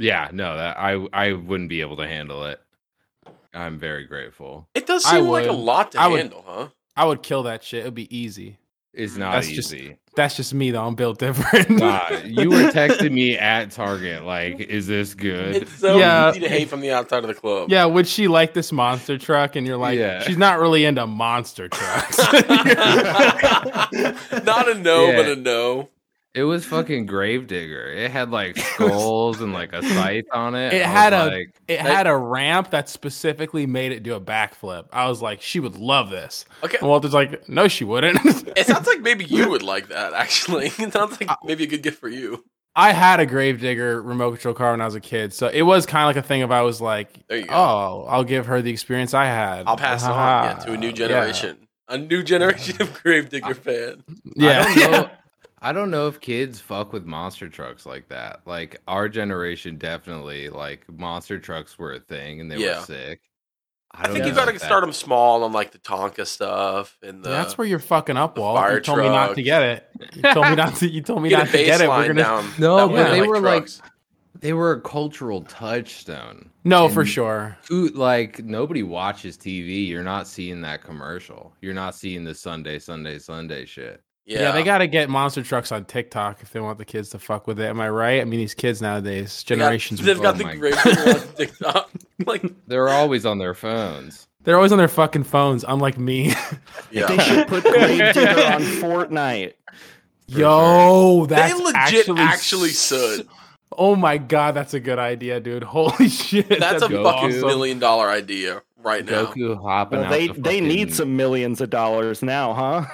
Yeah, 0.00 0.28
no, 0.32 0.56
that 0.56 0.76
I 0.78 0.92
I 1.12 1.32
wouldn't 1.34 1.68
be 1.68 1.80
able 1.82 1.96
to 1.98 2.08
handle 2.08 2.44
it. 2.46 2.60
I'm 3.54 3.78
very 3.78 4.04
grateful. 4.04 4.68
It 4.74 4.86
does 4.86 5.04
seem 5.04 5.26
like 5.26 5.46
a 5.46 5.52
lot 5.52 5.92
to 5.92 6.00
I 6.00 6.06
would- 6.08 6.20
handle, 6.20 6.44
huh? 6.46 6.68
I 6.96 7.04
would 7.04 7.22
kill 7.22 7.44
that 7.44 7.62
shit. 7.64 7.80
It'd 7.80 7.94
be 7.94 8.14
easy. 8.16 8.58
It's 8.92 9.14
mm. 9.14 9.18
not 9.18 9.32
That's 9.34 9.48
just- 9.48 9.72
easy. 9.72 9.96
That's 10.16 10.36
just 10.36 10.52
me 10.52 10.72
though. 10.72 10.84
I'm 10.84 10.96
built 10.96 11.20
different. 11.20 11.70
Nah, 11.70 12.08
you 12.24 12.50
were 12.50 12.56
texting 12.72 13.12
me 13.12 13.38
at 13.38 13.70
Target, 13.70 14.24
like, 14.24 14.58
"Is 14.58 14.88
this 14.88 15.14
good?" 15.14 15.54
It's 15.54 15.72
so 15.78 15.98
Yeah. 15.98 16.30
easy 16.30 16.40
to 16.40 16.48
hate 16.48 16.68
from 16.68 16.80
the 16.80 16.90
outside 16.90 17.22
of 17.22 17.28
the 17.28 17.34
club. 17.34 17.70
yeah, 17.70 17.84
would 17.84 18.08
she 18.08 18.26
like 18.26 18.52
this 18.52 18.72
monster 18.72 19.18
truck? 19.18 19.54
And 19.54 19.64
you're 19.64 19.76
like, 19.76 19.96
Yeah. 20.00 20.22
she's 20.24 20.36
not 20.36 20.58
really 20.58 20.84
into 20.84 21.06
monster 21.06 21.68
trucks. 21.72 22.18
Not 24.44 24.68
a 24.68 24.74
no, 24.74 25.10
Yeah. 25.10 25.16
but 25.16 25.26
a 25.28 25.36
no. 25.36 25.88
It 26.32 26.44
was 26.44 26.64
fucking 26.64 27.06
Gravedigger. 27.06 27.92
It 27.92 28.10
had 28.12 28.30
like 28.30 28.56
skulls 28.74 29.40
and 29.40 29.52
like 29.52 29.72
a 29.72 29.82
scythe 29.82 30.26
on 30.32 30.54
it. 30.54 30.72
It 30.72 30.82
I 30.84 30.88
had 30.88 31.12
a- 31.12 31.26
like, 31.26 31.54
it 31.66 31.80
had 31.80 32.06
a 32.06 32.16
ramp 32.16 32.70
that 32.70 32.88
specifically 32.88 33.66
made 33.66 33.90
it 33.90 34.02
do 34.04 34.14
a 34.14 34.20
backflip. 34.20 34.86
I 34.92 35.08
was 35.08 35.20
like, 35.20 35.42
she 35.42 35.58
would 35.58 35.76
love 35.76 36.08
this. 36.10 36.44
Okay. 36.62 36.78
And 36.78 36.88
Walter's 36.88 37.12
like, 37.14 37.48
no, 37.48 37.66
she 37.68 37.84
wouldn't. 37.84 38.20
It 38.56 38.66
sounds 38.66 38.86
like 38.86 39.00
maybe 39.00 39.24
you 39.24 39.48
would 39.50 39.62
like 39.62 39.88
that, 39.88 40.12
actually. 40.12 40.66
It 40.78 40.92
sounds 40.92 41.20
like 41.20 41.30
maybe 41.44 41.64
a 41.64 41.66
good 41.66 41.82
gift 41.82 41.98
for 42.00 42.08
you. 42.08 42.44
I 42.76 42.92
had 42.92 43.18
a 43.20 43.26
Gravedigger 43.26 44.00
remote 44.02 44.32
control 44.32 44.54
car 44.54 44.72
when 44.72 44.80
I 44.80 44.84
was 44.84 44.94
a 44.94 45.00
kid, 45.00 45.32
so 45.32 45.48
it 45.48 45.62
was 45.62 45.86
kind 45.86 46.04
of 46.08 46.16
like 46.16 46.24
a 46.24 46.26
thing. 46.26 46.40
If 46.42 46.50
I 46.50 46.62
was 46.62 46.80
like, 46.80 47.26
There 47.28 47.38
you 47.38 47.46
go. 47.46 47.54
"Oh, 47.54 48.06
I'll 48.08 48.22
give 48.24 48.46
her 48.46 48.60
the 48.62 48.70
experience 48.70 49.14
I 49.14 49.26
had," 49.26 49.66
I'll 49.66 49.76
pass 49.76 50.02
it 50.04 50.10
on 50.10 50.44
yeah, 50.44 50.54
to 50.64 50.72
a 50.72 50.76
new 50.76 50.86
Yeah. 50.88 50.92
generation. 50.92 51.66
A 51.88 51.98
new 51.98 52.22
generation 52.22 52.80
of 52.80 52.92
Gravedigger 53.02 53.54
fan. 53.54 54.04
Yeah, 54.36 54.64
I 54.66 54.74
don't 54.74 54.92
know. 54.92 55.10
I 55.62 55.72
don't 55.72 55.90
know 55.90 56.08
if 56.08 56.20
kids 56.20 56.58
fuck 56.60 56.92
with 56.92 57.04
monster 57.04 57.48
trucks 57.48 57.84
like 57.84 58.08
that. 58.08 58.40
Like 58.46 58.80
our 58.88 59.08
generation, 59.08 59.76
definitely. 59.76 60.48
Like 60.48 60.84
monster 60.90 61.38
trucks 61.38 61.78
were 61.78 61.92
a 61.94 62.00
thing, 62.00 62.40
and 62.40 62.50
they 62.50 62.56
Yeah. 62.56 62.78
were 62.80 62.84
sick. 62.86 63.20
I, 63.92 64.04
don't 64.04 64.14
think 64.14 64.26
you 64.26 64.32
got 64.32 64.44
to 64.44 64.54
if 64.54 64.60
that- 64.60 64.66
start 64.66 64.82
them 64.82 64.92
small 64.92 65.42
on 65.42 65.52
like 65.52 65.72
the 65.72 65.78
Tonka 65.78 66.24
stuff 66.26 66.96
and 67.02 67.24
the. 67.24 67.28
That's 67.28 67.58
where 67.58 67.66
you're 67.66 67.80
fucking 67.80 68.16
up, 68.16 68.36
the 68.36 68.40
Walt. 68.40 68.56
fire 68.56 68.74
You 68.76 68.80
told 68.80 68.98
me 69.00 69.08
not 69.08 69.34
to 69.34 69.42
get 69.42 69.62
it. 69.62 69.88
You 70.14 70.22
told 70.32 70.46
me 70.46 70.54
not 70.54 70.76
to. 70.76 70.88
You 70.90 71.02
told 71.02 71.22
me 71.22 71.28
get 71.28 71.38
not 71.40 71.48
to 71.48 71.64
get 71.64 71.80
it. 71.80 71.88
We're 71.88 72.06
gonna. 72.06 72.22
down. 72.22 72.50
No, 72.58 72.88
but 72.88 72.94
way, 72.94 73.20
they 73.20 73.26
were 73.26 73.40
like- 73.40 73.68
They 74.38 74.52
were 74.54 74.72
a 74.72 74.80
cultural 74.80 75.42
touchstone. 75.42 76.50
No, 76.64 76.88
for 76.88 77.04
sure. 77.04 77.58
Who 77.68 77.88
like 77.88 78.42
nobody 78.44 78.82
watches 78.84 79.36
TV. 79.36 79.86
You're 79.88 80.04
not 80.04 80.26
seeing 80.28 80.62
that 80.62 80.82
commercial. 80.82 81.52
You're 81.60 81.74
not 81.74 81.94
seeing 81.94 82.22
the 82.24 82.34
Sunday, 82.34 82.78
Sunday, 82.78 83.18
Sunday 83.18 83.66
shit. 83.66 84.02
Yeah, 84.26 84.40
Yeah. 84.40 84.52
they 84.52 84.62
got 84.62 84.78
to 84.78 84.86
get 84.86 85.08
monster 85.10 85.42
trucks 85.42 85.72
on 85.72 85.84
TikTok 85.84 86.42
if 86.42 86.52
they 86.52 86.60
want 86.60 86.78
the 86.78 86.84
kids 86.84 87.10
to 87.10 87.18
fuck 87.18 87.46
with 87.46 87.58
it. 87.60 87.66
Am 87.68 87.80
I 87.80 87.88
right? 87.88 88.20
I 88.20 88.24
mean, 88.24 88.40
these 88.40 88.54
kids 88.54 88.80
nowadays, 88.82 89.42
They 89.46 89.56
got- 89.56 89.64
generations, 89.64 90.02
They've 90.02 90.20
got 90.20 90.34
Oh 90.34 90.38
the 90.38 90.44
my 90.44 90.54
Gravedigger 90.56 91.10
on 91.20 91.34
TikTok. 91.36 91.90
Like, 92.26 92.42
They're 92.66 92.88
always 92.90 93.24
on 93.24 93.38
their 93.38 93.54
phones. 93.54 94.26
they're 94.42 94.56
always 94.56 94.72
on 94.72 94.78
their 94.78 94.88
fucking 94.88 95.24
phones, 95.24 95.64
unlike 95.66 95.98
me. 95.98 96.32
Yeah. 96.92 97.06
They 97.06 97.18
should 97.18 97.48
put 97.48 97.62
Gravedigger 97.64 98.42
on 98.52 98.60
Fortnite. 98.62 99.54
Yo, 100.26 101.26
They 101.26 101.34
that's 101.36 101.58
legit 101.58 101.74
actually, 101.76 102.20
actually, 102.20 102.70
s- 102.70 102.86
should. 102.88 103.26
Oh 103.76 103.96
my 103.96 104.18
god, 104.18 104.54
that's 104.54 104.74
a 104.74 104.80
good 104.80 104.98
idea, 104.98 105.40
dude. 105.40 105.62
Holy 105.62 106.08
shit, 106.08 106.48
That's 106.48 106.82
a 106.82 106.88
Goku. 106.88 107.02
fucking 107.04 107.40
million 107.40 107.78
dollar 107.78 108.10
idea 108.10 108.62
right 108.78 109.04
now. 109.04 109.26
Goku 109.26 109.60
hopping 109.60 110.00
Well, 110.00 110.06
out 110.08 110.10
they 110.12 110.28
the 110.28 110.40
they 110.40 110.60
need 110.60 110.92
some 110.94 111.16
millions 111.16 111.60
of 111.60 111.70
dollars 111.70 112.22
now, 112.22 112.52
huh? 112.52 112.84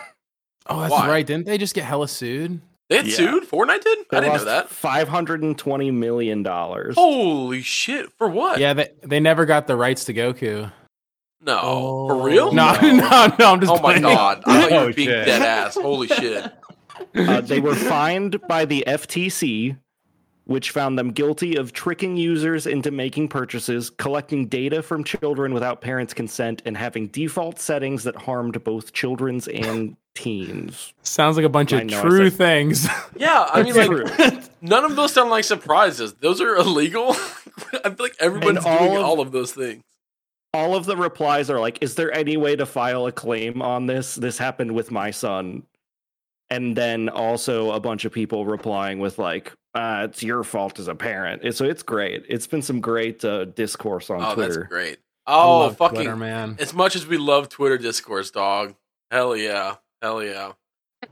Oh, 0.68 0.80
that's 0.80 0.92
Why? 0.92 1.08
right. 1.08 1.26
Didn't 1.26 1.46
they 1.46 1.58
just 1.58 1.74
get 1.74 1.84
hella 1.84 2.08
sued? 2.08 2.60
They 2.88 2.96
had 2.98 3.06
Yeah. 3.06 3.16
sued? 3.16 3.48
Fortnite 3.48 3.82
did? 3.82 3.98
I 4.12 4.20
didn't 4.20 4.36
know 4.36 4.44
that. 4.44 4.68
Five 4.68 5.08
hundred 5.08 5.42
and 5.42 5.56
twenty 5.58 5.90
million 5.90 6.42
dollars. 6.42 6.94
Holy 6.94 7.62
shit. 7.62 8.10
For 8.18 8.28
what? 8.28 8.58
Yeah, 8.60 8.74
they 8.74 8.90
they 9.02 9.20
never 9.20 9.44
got 9.46 9.66
the 9.66 9.76
rights 9.76 10.04
to 10.04 10.14
Goku. 10.14 10.70
No. 11.40 11.60
Oh. 11.62 12.08
For 12.08 12.22
real? 12.24 12.52
No, 12.52 12.72
no, 12.82 12.90
no. 13.38 13.52
I'm 13.52 13.60
just. 13.60 13.72
Oh 13.72 13.80
my 13.80 13.98
god. 13.98 14.42
I 14.46 14.60
thought 14.62 14.70
you 14.70 14.76
were 14.76 14.82
Oh, 14.84 14.92
being 14.92 15.08
shit. 15.08 15.26
dead 15.26 15.42
ass. 15.42 15.74
Holy 15.76 16.08
shit. 16.08 16.52
Uh, 17.14 17.42
they 17.42 17.60
were 17.60 17.74
fined 17.74 18.40
by 18.48 18.64
the 18.64 18.82
FTC, 18.86 19.76
which 20.47 20.70
found 20.70 20.99
them 20.99 21.11
guilty 21.11 21.57
of 21.57 21.72
tricking 21.72 22.16
users 22.16 22.66
into 22.66 22.90
making 22.90 23.28
purchases, 23.28 23.90
collecting 23.90 24.47
data 24.47 24.82
from 24.82 25.05
children 25.05 25.53
without 25.53 25.80
parents' 25.80 26.14
consent, 26.14 26.62
and 26.64 26.76
having 26.76 27.09
default 27.09 27.59
settings 27.61 28.05
that 28.05 28.16
harmed 28.16 28.62
both 28.64 28.92
children's 28.92 29.49
and 29.49 29.97
teens. 30.14 30.94
Sounds 31.03 31.36
like 31.36 31.44
a 31.44 31.49
bunch 31.51 31.72
I 31.72 31.80
of 31.82 31.86
know, 31.90 32.01
true 32.03 32.30
said- 32.30 32.38
things. 32.38 32.88
Yeah, 33.16 33.47
I 33.53 33.62
mean, 33.62 33.74
like, 33.74 34.44
none 34.62 34.84
of 34.84 34.94
those 34.97 35.12
sound 35.12 35.30
like 35.30 35.44
surprises. 35.44 36.14
Those 36.14 36.40
are 36.40 36.55
illegal. 36.57 37.11
I 37.12 37.90
feel 37.90 37.97
like 37.99 38.16
everyone's 38.20 38.64
all 38.64 38.78
doing 38.78 38.97
of- 38.99 39.03
all 39.05 39.20
of 39.20 39.32
those 39.32 39.53
things. 39.53 39.82
All 40.55 40.74
of 40.74 40.86
the 40.86 40.97
replies 40.97 41.51
are 41.51 41.61
like, 41.61 41.78
"Is 41.82 41.97
there 41.97 42.11
any 42.14 42.36
way 42.38 42.57
to 42.57 42.64
file 42.64 43.07
a 43.07 43.12
claim 43.12 43.61
on 43.61 43.86
this? 43.86 44.14
This 44.14 44.38
happened 44.38 44.72
with 44.72 44.90
my 44.90 45.11
son." 45.11 45.64
And 46.49 46.76
then 46.76 47.09
also 47.11 47.72
a 47.72 47.80
bunch 47.80 48.05
of 48.05 48.12
people 48.12 48.47
replying 48.47 48.99
with 49.01 49.18
like, 49.18 49.53
uh, 49.76 50.04
"It's 50.08 50.22
your 50.22 50.42
fault 50.44 50.78
as 50.78 50.88
a 50.88 50.94
parent." 50.94 51.42
And 51.44 51.54
So 51.54 51.64
it's 51.64 51.82
great. 51.82 52.24
It's 52.28 52.46
been 52.46 52.62
some 52.62 52.80
great 52.80 53.24
uh, 53.24 53.44
discourse 53.44 54.10
on 54.10 54.22
Oh, 54.22 54.34
Twitter. 54.34 54.54
that's 54.60 54.68
great. 54.68 54.98
Oh, 55.26 55.70
fucking. 55.70 55.96
Twitter, 55.96 56.16
man. 56.16 56.56
As 56.58 56.72
much 56.72 56.94
as 56.96 57.06
we 57.06 57.16
love 57.18 57.48
Twitter 57.48 57.78
discourse, 57.78 58.30
dog. 58.30 58.74
Hell 59.10 59.36
yeah. 59.36 59.76
Hell 60.02 60.22
yeah. 60.22 60.52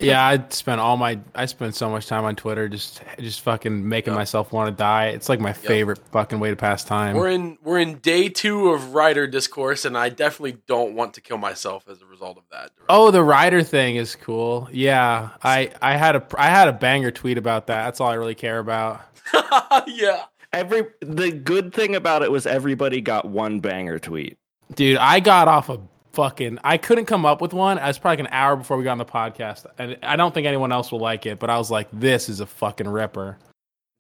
Yeah, 0.01 0.26
I 0.26 0.45
spent 0.51 0.80
all 0.80 0.97
my 0.97 1.20
I 1.34 1.47
spent 1.47 1.74
so 1.74 1.88
much 1.88 2.07
time 2.07 2.24
on 2.24 2.36
Twitter 2.36 2.68
just 2.68 3.03
just 3.18 3.40
fucking 3.42 3.88
making 3.88 4.12
Yep. 4.12 4.18
myself 4.18 4.53
want 4.53 4.74
to 4.76 4.76
die. 4.76 5.07
It's 5.09 5.28
like 5.28 5.40
my 5.40 5.53
favorite 5.53 5.99
fucking 6.12 6.40
way 6.40 6.51
to 6.51 6.57
pass 6.57 6.84
time. 6.84 7.16
We're 7.16 7.28
in 7.30 7.59
we're 7.62 7.78
in 7.78 7.99
day 7.99 8.28
two 8.28 8.68
of 8.70 8.95
writer 8.95 9.26
discourse, 9.26 9.84
and 9.84 9.97
I 9.97 10.09
definitely 10.09 10.59
don't 10.66 10.95
want 10.95 11.14
to 11.14 11.20
kill 11.20 11.38
myself 11.38 11.84
as 11.88 12.03
a 12.03 12.07
result 12.07 12.36
of 12.38 12.45
that. 12.51 12.70
Oh, 12.88 13.11
the 13.11 13.22
rider 13.22 13.62
thing 13.62 13.97
is 13.97 14.16
cool. 14.16 14.68
Yeah, 14.72 15.30
I 15.42 15.70
I 15.80 15.97
had 15.97 16.16
a 16.16 16.26
I 16.36 16.49
had 16.49 16.68
a 16.68 16.72
banger 16.72 17.11
tweet 17.11 17.38
about 17.38 17.66
that. 17.68 17.84
That's 17.84 18.01
all 18.01 18.11
I 18.11 18.14
really 18.14 18.34
care 18.34 18.59
about. 18.59 19.01
yeah. 19.86 20.24
Every 20.53 20.84
the 21.01 21.30
good 21.32 21.72
thing 21.74 21.97
about 21.97 22.22
it 22.22 22.30
was 22.30 22.47
everybody 22.47 23.01
got 23.01 23.24
one 23.24 23.61
banger 23.61 23.99
tweet. 23.99 24.38
Dude, 24.74 24.97
I 24.99 25.20
got 25.20 25.47
off 25.49 25.68
a 25.68 25.78
fucking 26.14 26.58
I 26.64 26.78
couldn't 26.78 27.06
come 27.06 27.26
up 27.26 27.40
with 27.40 27.52
one. 27.52 27.78
I 27.78 27.88
was 27.88 27.98
probably 27.98 28.22
like 28.22 28.30
an 28.30 28.34
hour 28.34 28.56
before 28.56 28.76
we 28.76 28.84
got 28.84 28.92
on 28.92 28.98
the 28.98 29.04
podcast. 29.04 29.66
And 29.78 29.98
I 30.02 30.16
don't 30.16 30.32
think 30.32 30.46
anyone 30.46 30.72
else 30.72 30.90
will 30.90 31.00
like 31.00 31.26
it, 31.26 31.38
but 31.38 31.50
I 31.50 31.58
was 31.58 31.70
like, 31.70 31.88
this 31.92 32.28
is 32.28 32.40
a 32.40 32.46
fucking 32.46 32.88
ripper. 32.88 33.38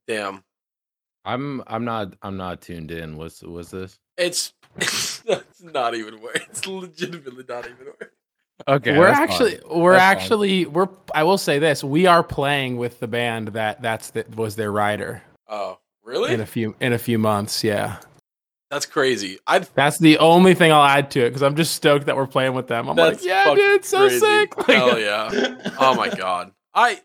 Damn. 0.08 0.42
I'm 1.24 1.62
I'm 1.66 1.84
not 1.84 2.14
I'm 2.22 2.36
not 2.36 2.60
tuned 2.60 2.90
in. 2.90 3.16
What's 3.16 3.42
what's 3.42 3.70
this? 3.70 3.98
It's 4.16 4.52
it's 4.76 5.22
not 5.62 5.94
even 5.94 6.20
worth. 6.20 6.46
It's 6.50 6.66
legitimately 6.66 7.44
not 7.48 7.64
even 7.66 7.86
worth. 7.86 8.10
Okay, 8.68 8.96
we're 8.96 9.06
that's 9.06 9.18
fine. 9.18 9.28
actually 9.28 9.60
we're 9.74 9.92
That's 9.94 10.02
fine. 10.04 10.16
actually 10.22 10.66
we're 10.66 10.88
I 11.14 11.22
will 11.24 11.38
say 11.38 11.58
this, 11.58 11.82
we 11.82 12.06
are 12.06 12.22
playing 12.22 12.76
with 12.76 13.00
the 13.00 13.08
band 13.08 13.48
that 13.48 13.82
that's 13.82 14.10
that 14.10 14.36
was 14.36 14.54
their 14.56 14.70
rider 14.70 15.22
Oh, 15.48 15.78
really? 16.04 16.32
in 16.32 16.40
a 16.40 16.46
few 16.46 16.76
in 16.80 16.92
a 16.92 16.98
few 16.98 17.18
months, 17.18 17.64
yeah. 17.64 17.96
That's 18.70 18.86
crazy. 18.86 19.38
I 19.46 19.60
That's 19.60 19.98
the 19.98 20.18
only 20.18 20.54
thing 20.54 20.72
I'll 20.72 20.82
add 20.84 21.10
to 21.12 21.20
it 21.20 21.30
because 21.30 21.42
I'm 21.42 21.54
just 21.54 21.74
stoked 21.74 22.06
that 22.06 22.16
we're 22.16 22.26
playing 22.26 22.54
with 22.54 22.66
them. 22.66 22.88
I'm 22.88 22.96
That's 22.96 23.18
like, 23.20 23.24
yeah, 23.26 23.44
fucking 23.44 23.56
dude, 23.64 23.84
so 23.84 23.98
crazy. 24.08 24.18
sick. 24.20 24.56
Like, 24.68 24.76
Hell 24.76 24.98
yeah. 24.98 25.70
Oh 25.78 25.94
my 25.94 26.08
god. 26.08 26.52
I 26.74 27.00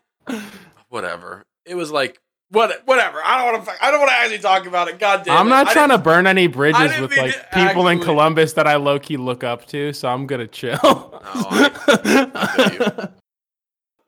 whatever. 0.89 1.43
It 1.65 1.75
was 1.75 1.91
like 1.91 2.19
what 2.51 2.81
whatever. 2.85 3.19
I 3.23 3.37
don't 3.37 3.53
want 3.53 3.65
to 3.67 3.85
I 3.85 3.91
don't 3.91 3.99
want 3.99 4.09
to 4.09 4.15
actually 4.17 4.39
talk 4.39 4.65
about 4.65 4.87
it. 4.87 4.97
God 4.97 5.23
damn 5.25 5.37
I'm 5.37 5.47
it. 5.47 5.49
not 5.51 5.67
I 5.67 5.73
trying 5.73 5.89
to 5.89 5.99
burn 5.99 6.25
any 6.25 6.47
bridges 6.47 6.99
with 6.99 7.15
like 7.15 7.33
to 7.33 7.67
people 7.67 7.87
in 7.89 7.99
Columbus 7.99 8.53
that 8.53 8.65
I 8.65 8.77
low 8.77 8.97
key 8.97 9.17
look 9.17 9.43
up 9.43 9.67
to, 9.67 9.93
so 9.93 10.07
I'm 10.07 10.25
gonna 10.25 10.47
chill. 10.47 10.79
I 11.23 12.55
feel 12.55 12.73
you. 12.73 13.07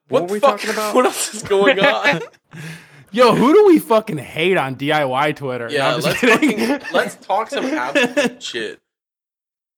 What 0.08 0.24
What, 0.24 0.30
were 0.30 0.34
we 0.34 0.40
the 0.40 0.48
fuck? 0.48 0.60
talking 0.60 0.70
about? 0.72 0.96
What 0.96 1.06
else 1.06 1.34
is 1.36 1.44
going 1.44 1.80
on? 1.80 2.22
Yo, 3.12 3.36
who 3.36 3.54
do 3.54 3.66
we 3.68 3.78
fucking 3.80 4.18
hate 4.18 4.58
on 4.58 4.76
DIY 4.76 5.36
Twitter? 5.36 5.68
No, 5.68 5.74
yeah, 5.74 5.96
I'm 5.96 6.02
just 6.02 6.08
let's 6.24 6.40
kidding. 6.40 6.60
fucking, 6.68 6.88
let's 6.94 7.16
talk 7.18 7.50
some 7.50 7.66
absolute 7.74 8.42
shit. 8.42 8.80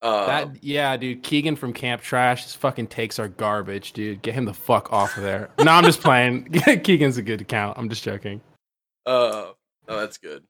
Uh, 0.02 0.26
That 0.28 0.64
yeah, 0.64 0.96
dude. 0.98 1.24
Keegan 1.24 1.56
from 1.56 1.74
Camp 1.74 2.02
Trash, 2.02 2.44
his 2.44 2.54
fucking 2.56 2.88
takes 2.88 3.18
are 3.20 3.28
garbage, 3.30 3.94
dude. 3.94 4.22
Get 4.22 4.36
him 4.36 4.46
the 4.46 4.54
fuck 4.54 4.92
off 4.94 5.18
of 5.18 5.24
there. 5.24 5.50
no, 5.60 5.72
I'm 5.72 5.84
just 5.84 6.02
playing. 6.02 6.46
Keegan's 6.84 7.18
a 7.18 7.22
good 7.24 7.42
account. 7.42 7.78
I'm 7.78 7.90
just 7.90 8.04
joking. 8.04 8.42
uh, 9.06 9.52
no, 9.88 10.00
that's 10.00 10.18
good. 10.18 10.44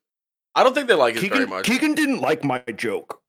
I 0.56 0.64
don't 0.64 0.76
think 0.76 0.88
they 0.88 0.94
like 0.94 1.16
it 1.16 1.30
very 1.32 1.48
much. 1.48 1.66
Keegan 1.66 1.96
didn't 1.96 2.20
like 2.22 2.44
my 2.44 2.60
joke. 2.76 3.20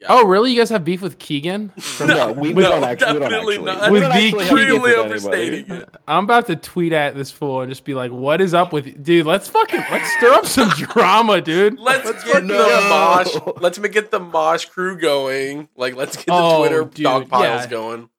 Yeah. 0.00 0.08
Oh, 0.10 0.26
really? 0.26 0.52
You 0.52 0.60
guys 0.60 0.70
have 0.70 0.84
beef 0.84 1.00
with 1.00 1.18
Keegan? 1.18 1.72
No, 2.00 2.32
we, 2.32 2.52
we 2.52 2.62
no, 2.62 2.70
don't 2.72 2.84
actually. 2.84 3.12
We 3.14 3.18
don't 3.20 3.32
actually. 3.32 3.58
not. 3.58 3.90
we 3.90 4.00
With 4.00 4.02
don't 4.02 4.10
the 4.10 4.14
actually 4.16 4.20
have 4.20 4.32
beef 4.32 4.34
Extremely 4.40 4.80
with 4.80 4.96
overstating 4.98 5.70
it. 5.70 5.88
I'm 6.08 6.24
about 6.24 6.46
to 6.48 6.56
tweet 6.56 6.92
at 6.92 7.14
this 7.14 7.30
fool 7.30 7.60
and 7.62 7.70
just 7.70 7.84
be 7.84 7.94
like, 7.94 8.10
"What 8.10 8.40
is 8.40 8.52
up 8.54 8.72
with 8.72 8.86
you? 8.86 8.92
dude? 8.92 9.24
Let's 9.26 9.48
fucking 9.48 9.82
let's 9.90 10.10
stir 10.18 10.32
up 10.32 10.46
some 10.46 10.68
drama, 10.70 11.40
dude. 11.40 11.78
Let's, 11.78 12.04
get 12.10 12.20
fucking 12.22 12.48
the 12.48 12.54
go. 12.54 12.88
mosh. 13.44 13.56
Let's 13.62 13.78
ma- 13.78 13.88
get 13.88 14.10
the 14.10 14.20
mosh 14.20 14.64
crew 14.66 14.98
going. 14.98 15.68
Like, 15.76 15.94
let's 15.96 16.16
get 16.16 16.26
the 16.26 16.32
Oh, 16.34 16.58
Twitter 16.58 16.84
dude, 16.84 17.04
dog 17.04 17.28
piles 17.28 17.62
yeah. 17.62 17.70
going. 17.70 18.10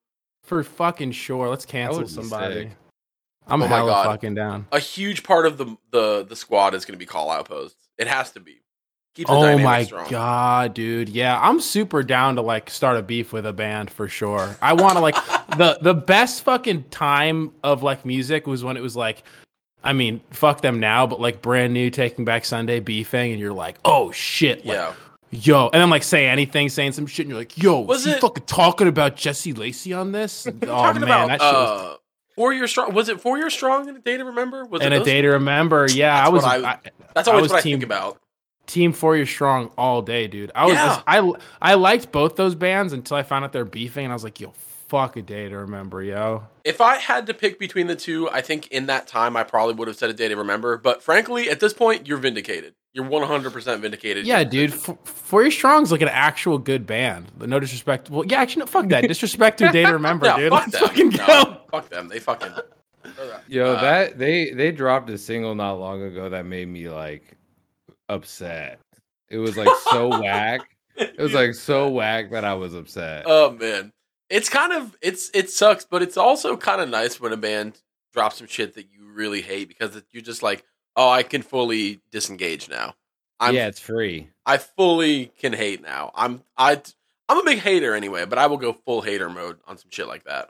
for 0.42 0.64
fucking 0.64 1.12
sure. 1.12 1.48
Let's 1.48 1.66
cancel 1.66 2.08
somebody. 2.08 2.54
sick. 2.64 2.70
I'm 3.46 3.62
Oh 3.62 3.68
my 3.68 3.76
hella 3.76 3.90
God. 3.92 4.06
fucking 4.06 4.34
down. 4.34 4.66
A 4.72 4.80
huge 4.80 5.22
part 5.22 5.46
of 5.46 5.56
the 5.58 5.76
the 5.92 6.24
the 6.24 6.34
squad 6.34 6.74
is 6.74 6.84
going 6.84 6.94
to 6.94 6.98
be 6.98 7.06
call 7.06 7.30
out 7.30 7.46
posts. 7.46 7.86
It 7.98 8.08
has 8.08 8.32
to 8.32 8.40
be. 8.40 8.62
Oh 9.28 9.58
my 9.58 9.84
strong. 9.84 10.10
god, 10.10 10.74
dude. 10.74 11.08
Yeah, 11.08 11.38
I'm 11.40 11.60
super 11.60 12.02
down 12.02 12.36
to 12.36 12.42
like 12.42 12.68
start 12.70 12.96
a 12.96 13.02
beef 13.02 13.32
with 13.32 13.46
a 13.46 13.52
band 13.52 13.90
for 13.90 14.08
sure. 14.08 14.56
I 14.60 14.74
want 14.74 14.94
to 14.94 15.00
like 15.00 15.14
the 15.56 15.78
the 15.80 15.94
best 15.94 16.42
fucking 16.42 16.84
time 16.90 17.52
of 17.64 17.82
like 17.82 18.04
music 18.04 18.46
was 18.46 18.62
when 18.64 18.76
it 18.76 18.82
was 18.82 18.96
like 18.96 19.22
I 19.84 19.92
mean, 19.92 20.20
fuck 20.30 20.62
them 20.62 20.80
now, 20.80 21.06
but 21.06 21.20
like 21.20 21.40
brand 21.42 21.72
new 21.72 21.90
Taking 21.90 22.24
Back 22.24 22.44
Sunday 22.44 22.80
beefing 22.80 23.30
and 23.32 23.40
you're 23.40 23.52
like, 23.52 23.76
"Oh 23.84 24.10
shit." 24.12 24.66
Like, 24.66 24.74
Yeah. 24.74 24.92
Yo, 25.30 25.68
and 25.72 25.80
then 25.82 25.90
like 25.90 26.02
say 26.04 26.26
anything, 26.26 26.68
saying 26.68 26.92
some 26.92 27.06
shit, 27.06 27.24
and 27.26 27.30
you're 27.30 27.38
like, 27.40 27.56
"Yo, 27.60 27.80
Was 27.80 28.06
it- 28.06 28.20
fucking 28.20 28.44
talking 28.46 28.86
about 28.88 29.16
Jesse 29.16 29.52
Lacey 29.52 29.92
on 29.92 30.12
this?" 30.12 30.46
oh 30.62 30.66
Talking 30.66 31.00
man, 31.02 31.08
about 31.10 31.28
that 31.28 31.40
shit 31.40 31.52
was 31.52 31.80
uh, 31.94 31.96
four 32.36 32.52
year 32.52 32.66
strong. 32.66 32.94
Was 32.94 33.08
it 33.08 33.20
four 33.20 33.36
year 33.38 33.50
strong 33.50 33.88
in 33.88 33.96
a 33.96 34.00
day 34.00 34.16
to 34.16 34.24
remember? 34.24 34.64
Was 34.64 34.82
and 34.82 34.94
it 34.94 35.02
a 35.02 35.04
day 35.04 35.22
to 35.22 35.28
remember. 35.30 35.86
Yeah, 35.90 36.16
I 36.24 36.28
was. 36.30 36.42
I- 36.44 36.56
I, 36.58 36.78
That's 37.14 37.28
I 37.28 37.32
always 37.32 37.42
was 37.44 37.52
what 37.52 37.58
I 37.58 37.62
team- 37.62 37.80
think 37.80 37.84
about. 37.84 38.18
Team 38.66 38.92
Four 38.92 39.16
Year 39.16 39.26
Strong 39.26 39.70
all 39.78 40.02
day, 40.02 40.26
dude. 40.26 40.50
I 40.54 40.64
was 40.66 40.74
Yeah. 40.74 40.86
just, 40.86 41.02
I 41.06 41.32
I 41.62 41.74
liked 41.74 42.12
both 42.12 42.36
those 42.36 42.54
bands 42.54 42.92
until 42.92 43.16
I 43.16 43.22
found 43.22 43.44
out 43.44 43.52
they're 43.52 43.64
beefing, 43.64 44.04
and 44.04 44.12
I 44.12 44.14
was 44.14 44.24
like, 44.24 44.40
yo, 44.40 44.52
fuck 44.88 45.16
a 45.16 45.22
day 45.22 45.48
to 45.48 45.56
remember, 45.58 46.02
yo. 46.02 46.44
If 46.64 46.80
I 46.80 46.96
had 46.96 47.26
to 47.26 47.34
pick 47.34 47.58
between 47.58 47.86
the 47.86 47.96
two, 47.96 48.28
I 48.30 48.40
think 48.40 48.68
in 48.68 48.86
that 48.86 49.06
time 49.06 49.36
I 49.36 49.42
probably 49.44 49.74
would 49.74 49.88
have 49.88 49.96
said 49.96 50.10
a 50.10 50.14
day 50.14 50.28
to 50.28 50.36
remember. 50.36 50.76
But 50.78 51.02
frankly, 51.02 51.48
at 51.50 51.60
this 51.60 51.72
point, 51.72 52.06
you're 52.06 52.18
vindicated. 52.18 52.74
You're 52.92 53.04
100% 53.04 53.80
vindicated. 53.80 54.26
Yeah, 54.26 54.42
dude. 54.42 54.72
F- 54.72 54.96
Four 55.04 55.50
Strong's 55.50 55.92
like 55.92 56.00
an 56.00 56.08
actual 56.08 56.56
good 56.56 56.86
band. 56.86 57.26
No 57.38 57.60
disrespect. 57.60 58.08
Well, 58.08 58.24
yeah, 58.26 58.40
actually, 58.40 58.60
no, 58.60 58.66
fuck 58.66 58.88
that. 58.88 59.02
Disrespect 59.08 59.58
to 59.58 59.68
a 59.68 59.72
day 59.72 59.84
to 59.84 59.92
remember, 59.92 60.26
No, 60.26 60.36
dude. 60.38 60.50
fuck 60.50 60.60
Let's 60.66 60.78
them. 60.78 60.88
fucking 60.88 61.08
No, 61.10 61.26
go. 61.26 61.56
fuck 61.70 61.88
them. 61.90 62.08
They 62.08 62.20
fucking. 62.20 62.52
Yo, 63.48 63.72
Uh, 63.74 63.80
that 63.82 64.18
they 64.18 64.50
they 64.52 64.72
dropped 64.72 65.10
a 65.10 65.18
single 65.18 65.54
not 65.54 65.74
long 65.74 66.02
ago 66.02 66.28
that 66.30 66.44
made 66.46 66.68
me 66.68 66.88
like 66.88 67.36
upset. 68.08 68.80
It 69.28 69.38
was 69.38 69.56
like 69.56 69.74
so 69.90 70.08
whack. 70.08 70.60
It 70.96 71.18
was 71.18 71.34
like 71.34 71.54
so 71.54 71.88
whack 71.88 72.30
that 72.30 72.44
I 72.44 72.54
was 72.54 72.74
upset. 72.74 73.24
Oh 73.26 73.50
man, 73.50 73.92
it's 74.30 74.48
kind 74.48 74.72
of 74.72 74.96
it's 75.02 75.30
it 75.34 75.50
sucks, 75.50 75.84
but 75.84 76.02
it's 76.02 76.16
also 76.16 76.56
kind 76.56 76.80
of 76.80 76.88
nice 76.88 77.20
when 77.20 77.32
a 77.32 77.36
band 77.36 77.78
drops 78.12 78.36
some 78.38 78.46
shit 78.46 78.74
that 78.74 78.86
you 78.92 79.04
really 79.12 79.42
hate 79.42 79.68
because 79.68 79.94
it- 79.96 80.06
you're 80.12 80.22
just 80.22 80.42
like, 80.42 80.64
oh, 80.96 81.08
I 81.10 81.22
can 81.22 81.42
fully 81.42 82.00
disengage 82.10 82.68
now. 82.68 82.94
I'm, 83.38 83.54
yeah, 83.54 83.66
it's 83.66 83.80
free. 83.80 84.30
I 84.46 84.56
fully 84.56 85.26
can 85.38 85.52
hate 85.52 85.82
now. 85.82 86.12
I'm 86.14 86.42
I 86.56 86.80
I'm 87.28 87.38
a 87.38 87.44
big 87.44 87.58
hater 87.58 87.94
anyway, 87.94 88.24
but 88.24 88.38
I 88.38 88.46
will 88.46 88.56
go 88.56 88.72
full 88.72 89.02
hater 89.02 89.28
mode 89.28 89.58
on 89.66 89.76
some 89.76 89.90
shit 89.90 90.06
like 90.06 90.24
that. 90.24 90.48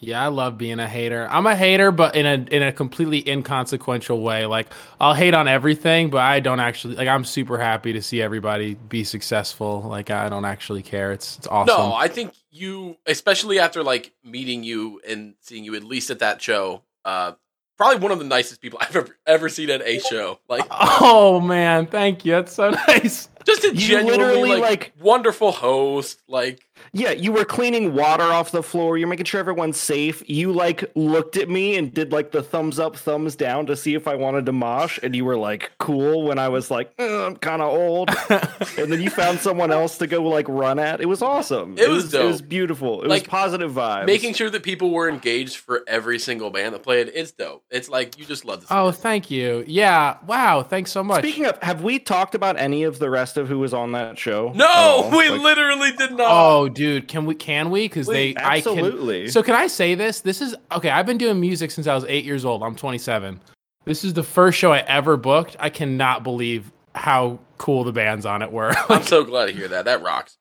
Yeah, 0.00 0.22
I 0.24 0.28
love 0.28 0.56
being 0.56 0.78
a 0.78 0.86
hater. 0.86 1.26
I'm 1.28 1.46
a 1.46 1.56
hater, 1.56 1.90
but 1.90 2.14
in 2.14 2.24
a 2.24 2.34
in 2.54 2.62
a 2.62 2.72
completely 2.72 3.28
inconsequential 3.28 4.20
way. 4.20 4.46
Like 4.46 4.68
I'll 5.00 5.14
hate 5.14 5.34
on 5.34 5.48
everything, 5.48 6.10
but 6.10 6.20
I 6.20 6.38
don't 6.40 6.60
actually 6.60 6.94
like. 6.94 7.08
I'm 7.08 7.24
super 7.24 7.58
happy 7.58 7.92
to 7.94 8.02
see 8.02 8.22
everybody 8.22 8.74
be 8.74 9.02
successful. 9.02 9.82
Like 9.82 10.10
I 10.10 10.28
don't 10.28 10.44
actually 10.44 10.82
care. 10.82 11.10
It's 11.12 11.38
it's 11.38 11.46
awesome. 11.48 11.76
No, 11.76 11.94
I 11.94 12.06
think 12.06 12.32
you, 12.50 12.96
especially 13.06 13.58
after 13.58 13.82
like 13.82 14.12
meeting 14.22 14.62
you 14.62 15.00
and 15.06 15.34
seeing 15.40 15.64
you 15.64 15.74
at 15.74 15.82
least 15.82 16.10
at 16.10 16.20
that 16.20 16.40
show, 16.40 16.82
uh, 17.04 17.32
probably 17.76 17.98
one 17.98 18.12
of 18.12 18.20
the 18.20 18.24
nicest 18.24 18.60
people 18.60 18.78
I've 18.82 18.94
ever 18.94 19.16
ever 19.26 19.48
seen 19.48 19.68
at 19.70 19.82
a 19.82 19.98
show. 20.10 20.38
Like 20.48 20.64
oh 20.70 21.40
man, 21.40 21.86
thank 21.86 22.24
you. 22.24 22.32
That's 22.32 22.52
so 22.52 22.70
nice. 22.88 23.28
just 23.44 23.64
a 23.64 23.68
You 23.74 23.74
genuinely 23.74 24.50
like, 24.50 24.60
like- 24.62 24.92
wonderful 25.00 25.50
host. 25.50 26.22
Like 26.28 26.60
Yeah, 26.92 27.10
you 27.12 27.32
were 27.32 27.44
cleaning 27.44 27.94
water 27.94 28.22
off 28.24 28.50
the 28.50 28.62
floor. 28.62 28.96
You're 28.98 29.08
making 29.08 29.26
sure 29.26 29.40
everyone's 29.40 29.78
safe. 29.78 30.22
You 30.28 30.52
like 30.52 30.90
looked 30.94 31.36
at 31.36 31.48
me 31.48 31.76
and 31.76 31.92
did 31.92 32.12
like 32.12 32.32
the 32.32 32.42
thumbs 32.42 32.78
up, 32.78 32.96
thumbs 32.96 33.36
down 33.36 33.66
to 33.66 33.76
see 33.76 33.94
if 33.94 34.08
I 34.08 34.14
wanted 34.14 34.46
to 34.46 34.52
mosh, 34.52 34.98
and 35.02 35.14
you 35.14 35.24
were 35.24 35.36
like 35.36 35.70
cool 35.78 36.24
when 36.24 36.38
I 36.38 36.48
was 36.48 36.70
like, 36.70 36.92
"Uh, 36.98 37.26
I'm 37.26 37.36
kind 37.36 37.62
of 37.62 37.68
old. 37.72 38.10
and 38.78 38.92
then 38.92 39.00
you 39.00 39.10
found 39.10 39.38
someone 39.40 39.70
else 39.70 39.98
to 39.98 40.06
go 40.06 40.22
like 40.22 40.48
run 40.48 40.78
at. 40.78 41.00
It 41.00 41.06
was 41.06 41.22
awesome. 41.22 41.76
It 41.78 41.88
was 41.88 42.12
It 42.14 42.24
was 42.24 42.40
beautiful. 42.42 43.02
It 43.02 43.08
Like, 43.08 43.22
was 43.22 43.28
positive 43.28 43.72
vibes. 43.72 44.06
making 44.06 44.34
sure 44.34 44.50
that 44.50 44.62
people 44.62 44.90
were 44.90 45.08
engaged 45.08 45.56
for 45.56 45.82
every 45.86 46.18
single 46.18 46.50
band 46.50 46.74
that 46.74 46.82
played. 46.82 47.10
It's 47.14 47.32
dope. 47.32 47.64
It's 47.70 47.88
like 47.88 48.18
you 48.18 48.24
just 48.24 48.44
love 48.44 48.60
to 48.60 48.66
see 48.66 48.74
Oh, 48.74 48.88
it. 48.88 48.92
thank 48.96 49.30
you. 49.30 49.64
Yeah. 49.66 50.16
Wow. 50.26 50.62
Thanks 50.62 50.90
so 50.90 51.04
much. 51.04 51.20
Speaking 51.20 51.46
of, 51.46 51.62
have 51.62 51.82
we 51.82 51.98
talked 51.98 52.34
about 52.34 52.58
any 52.58 52.82
of 52.84 52.98
the 52.98 53.10
rest 53.10 53.36
of 53.36 53.48
who 53.48 53.58
was 53.58 53.74
on 53.74 53.92
that 53.92 54.18
show? 54.18 54.52
No, 54.54 55.08
we 55.12 55.28
Like, 55.28 55.40
literally 55.40 55.92
did 55.92 56.12
not. 56.12 56.26
Oh, 56.30 56.67
dude, 56.68 57.08
can 57.08 57.26
we? 57.26 57.34
Can 57.34 57.70
we? 57.70 57.84
Because 57.86 58.06
they, 58.06 58.32
Please, 58.34 58.42
I 58.42 58.56
absolutely. 58.58 59.22
can. 59.24 59.32
So 59.32 59.42
can 59.42 59.54
I 59.54 59.66
say 59.66 59.94
this? 59.94 60.20
This 60.20 60.40
is 60.40 60.54
okay. 60.72 60.90
I've 60.90 61.06
been 61.06 61.18
doing 61.18 61.40
music 61.40 61.70
since 61.70 61.86
I 61.86 61.94
was 61.94 62.04
eight 62.08 62.24
years 62.24 62.44
old. 62.44 62.62
I'm 62.62 62.74
27. 62.74 63.40
This 63.84 64.04
is 64.04 64.12
the 64.14 64.22
first 64.22 64.58
show 64.58 64.72
I 64.72 64.78
ever 64.80 65.16
booked. 65.16 65.56
I 65.58 65.70
cannot 65.70 66.22
believe 66.22 66.70
how 66.94 67.38
cool 67.58 67.84
the 67.84 67.92
bands 67.92 68.26
on 68.26 68.42
it 68.42 68.52
were. 68.52 68.74
I'm 68.88 69.02
so 69.02 69.24
glad 69.24 69.46
to 69.46 69.52
hear 69.52 69.68
that. 69.68 69.84
That 69.86 70.02
rocks. 70.02 70.36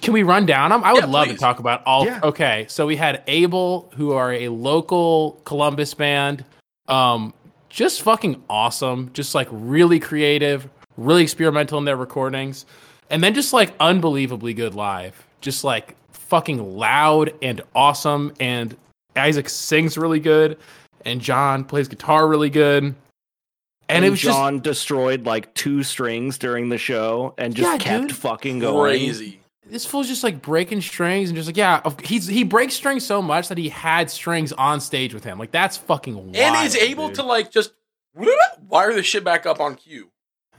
Can 0.00 0.14
we 0.14 0.22
run 0.22 0.46
down 0.46 0.70
them? 0.70 0.82
I 0.82 0.92
would 0.94 1.04
Yeah, 1.04 1.10
love 1.10 1.26
please. 1.26 1.34
to 1.34 1.38
talk 1.40 1.58
about 1.58 1.82
all. 1.86 2.06
Yeah. 2.06 2.20
Okay, 2.22 2.64
so 2.68 2.86
we 2.86 2.96
had 2.96 3.22
Able, 3.26 3.90
who 3.96 4.12
are 4.12 4.32
a 4.32 4.48
local 4.48 5.40
Columbus 5.44 5.92
band. 5.92 6.44
Um, 6.88 7.34
just 7.68 8.00
fucking 8.02 8.42
awesome. 8.48 9.10
Just 9.12 9.34
like 9.34 9.46
really 9.50 10.00
creative, 10.00 10.68
really 10.96 11.22
experimental 11.22 11.78
in 11.78 11.84
their 11.84 11.96
recordings, 11.98 12.64
and 13.10 13.22
then 13.22 13.34
just 13.34 13.52
like 13.52 13.74
unbelievably 13.78 14.54
good 14.54 14.74
live. 14.74 15.26
Just 15.44 15.62
like 15.62 15.94
fucking 16.12 16.76
loud 16.76 17.32
and 17.42 17.60
awesome. 17.74 18.32
And 18.40 18.76
Isaac 19.14 19.48
sings 19.48 19.96
really 19.96 20.18
good, 20.20 20.58
and 21.04 21.20
John 21.20 21.64
plays 21.64 21.86
guitar 21.86 22.26
really 22.26 22.50
good. 22.50 22.82
And, 22.82 22.96
And, 23.88 24.04
it 24.06 24.10
was 24.10 24.20
just 24.20 24.36
John 24.36 24.60
destroyed 24.60 25.26
like 25.26 25.52
two 25.54 25.82
strings 25.82 26.38
during 26.38 26.70
the 26.70 26.78
show 26.78 27.34
and 27.38 27.54
just 27.54 27.70
Yeah, 27.70 27.76
kept 27.78 28.08
dude. 28.08 28.16
fucking 28.16 28.58
going. 28.60 28.98
Crazy. 28.98 29.40
this 29.66 29.84
fool's 29.84 30.08
just 30.08 30.24
like 30.24 30.40
breaking 30.42 30.80
strings 30.80 31.28
and 31.28 31.36
just 31.36 31.46
like 31.48 31.56
yeah 31.56 31.80
of- 31.84 32.00
he's 32.00 32.26
he 32.26 32.44
breaks 32.44 32.74
strings 32.74 33.04
so 33.04 33.20
much 33.22 33.48
that 33.48 33.58
he 33.58 33.68
had 33.68 34.10
strings 34.10 34.52
on 34.52 34.80
stage 34.80 35.12
with 35.14 35.22
him 35.24 35.38
like 35.38 35.50
that's 35.50 35.76
fucking 35.76 36.14
wild, 36.16 36.36
and 36.36 36.66
is 36.66 36.76
able 36.76 37.06
dude. 37.08 37.16
to 37.16 37.22
like 37.22 37.50
just 37.50 37.72
wire 38.68 38.92
the 38.94 39.02
shit 39.02 39.24
back 39.24 39.46
up 39.46 39.60
on 39.60 39.74
cue. 39.74 40.10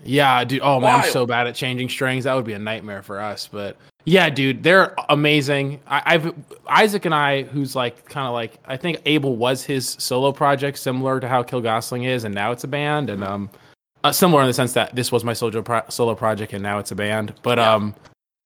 yeah 0.04 0.44
dude 0.44 0.60
oh 0.64 0.80
man 0.80 1.02
i'm 1.02 1.10
so 1.12 1.26
bad 1.26 1.46
at 1.48 1.54
changing 1.56 1.88
strings 1.90 2.24
that 2.26 2.34
would 2.36 2.46
be 2.46 2.54
a 2.54 2.60
nightmare 2.60 3.02
for 3.04 3.20
us 3.20 3.48
but 3.52 3.78
yeah 4.06 4.30
dude 4.30 4.64
they're 4.64 4.94
amazing. 5.10 5.80
I, 5.88 6.02
i've 6.06 6.34
isaac 6.68 7.06
and 7.06 7.14
i 7.16 7.44
who's 7.44 7.76
like 7.76 8.06
kind 8.06 8.28
of 8.28 8.34
like 8.34 8.58
i 8.66 8.78
think 8.78 9.02
abel 9.06 9.36
was 9.36 9.64
his 9.64 9.96
solo 10.00 10.32
project 10.32 10.78
similar 10.78 11.20
to 11.20 11.28
how 11.28 11.44
kill 11.44 11.62
gosling 11.62 12.04
is 12.04 12.24
and 12.24 12.34
now 12.34 12.52
it's 12.52 12.64
a 12.64 12.68
band 12.68 13.10
and 13.10 13.24
um 13.24 13.50
uh, 14.04 14.12
similar 14.12 14.42
in 14.42 14.48
the 14.48 14.54
sense 14.54 14.74
that 14.74 14.96
this 14.96 15.12
was 15.12 15.24
my 15.24 15.34
solo 15.34 15.62
pro- 15.64 15.82
solo 15.90 16.14
project 16.14 16.54
and 16.54 16.62
now 16.62 16.78
it's 16.78 16.92
a 16.92 16.96
band. 16.96 17.34
But 17.42 17.58
Yeah. 17.58 17.74
um 17.74 17.96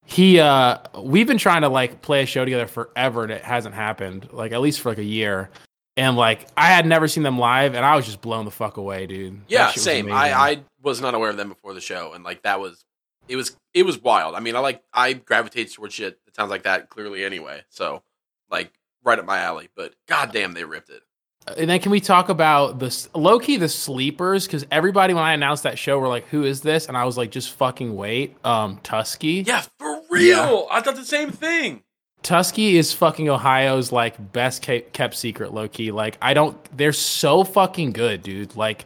he 0.06 0.40
uh 0.40 0.78
we've 1.04 1.28
been 1.28 1.38
trying 1.38 1.62
to 1.64 1.70
like 1.70 2.02
play 2.02 2.24
a 2.24 2.26
show 2.26 2.46
together 2.46 2.66
forever 2.66 3.24
and 3.24 3.32
it 3.32 3.42
hasn't 3.44 3.76
happened 3.76 4.30
like 4.32 4.54
at 4.54 4.62
least 4.62 4.80
for 4.80 4.88
like 4.90 4.98
a 5.00 5.04
year. 5.04 5.50
And 5.98 6.16
like 6.16 6.48
i 6.56 6.68
had 6.68 6.86
never 6.86 7.10
seen 7.10 7.24
them 7.24 7.38
live 7.38 7.76
and 7.76 7.86
i 7.86 7.94
was 7.98 8.06
just 8.06 8.22
blown 8.22 8.46
the 8.46 8.52
fuck 8.52 8.78
away 8.78 9.06
dude. 9.06 9.42
Yeah, 9.50 9.72
same. 9.72 10.10
I, 10.14 10.32
I 10.34 10.62
was 10.82 11.02
not 11.02 11.14
aware 11.14 11.30
of 11.30 11.36
them 11.36 11.50
before 11.50 11.74
the 11.74 11.82
show, 11.82 12.14
and 12.14 12.24
like 12.24 12.42
that 12.44 12.62
was 12.62 12.82
it 13.30 13.36
was 13.36 13.56
it 13.74 13.84
was 13.84 14.02
wild. 14.02 14.36
I 14.36 14.40
mean, 14.42 14.56
I 14.56 14.60
like 14.60 14.84
I 14.94 15.14
gravitate 15.14 15.72
towards 15.74 15.94
shit 15.94 16.20
that 16.26 16.36
sounds 16.36 16.50
like 16.50 16.64
that 16.64 16.90
clearly 16.90 17.24
anyway. 17.24 17.62
So 17.70 18.04
like 18.52 18.72
right 19.04 19.18
up 19.20 19.26
my 19.26 19.40
alley. 19.40 19.70
But 19.76 19.94
goddamn, 20.08 20.54
they 20.54 20.64
ripped 20.66 20.90
it. 20.90 21.04
and 21.58 21.70
then 21.70 21.80
can 21.80 21.92
we 21.92 22.00
talk 22.02 22.28
about 22.30 22.80
the 22.80 23.08
low 23.16 23.40
key 23.40 23.56
the 23.58 23.70
sleepers 23.70 24.46
because 24.46 24.66
everybody 24.72 25.14
when 25.14 25.24
i 25.24 25.34
announced 25.34 25.64
that 25.64 25.80
show 25.80 25.98
were 25.98 26.08
like 26.10 26.28
who 26.28 26.44
is 26.44 26.62
this 26.62 26.88
and 26.88 26.98
i 26.98 27.06
was 27.06 27.18
like 27.18 27.32
just 27.32 27.52
fucking 27.54 27.96
wait 27.96 28.36
um 28.46 28.78
tusky 28.84 29.44
Yeah, 29.48 29.64
for 29.80 30.02
real. 30.12 30.68
I 30.70 30.82
thought 30.82 30.96
the 30.96 31.06
same 31.06 31.32
thing. 31.32 31.82
Tusky 32.24 32.78
is 32.78 32.92
fucking 32.92 33.30
Ohio's 33.30 33.92
like 33.94 34.34
best 34.34 34.62
kept 34.62 35.16
secret, 35.16 35.54
low 35.54 35.70
key. 35.70 35.92
Like 35.92 36.18
I 36.22 36.34
don't, 36.34 36.58
they're 36.78 36.92
so 36.92 37.46
fucking 37.46 37.94
good, 37.94 38.22
dude. 38.24 38.56
Like 38.58 38.86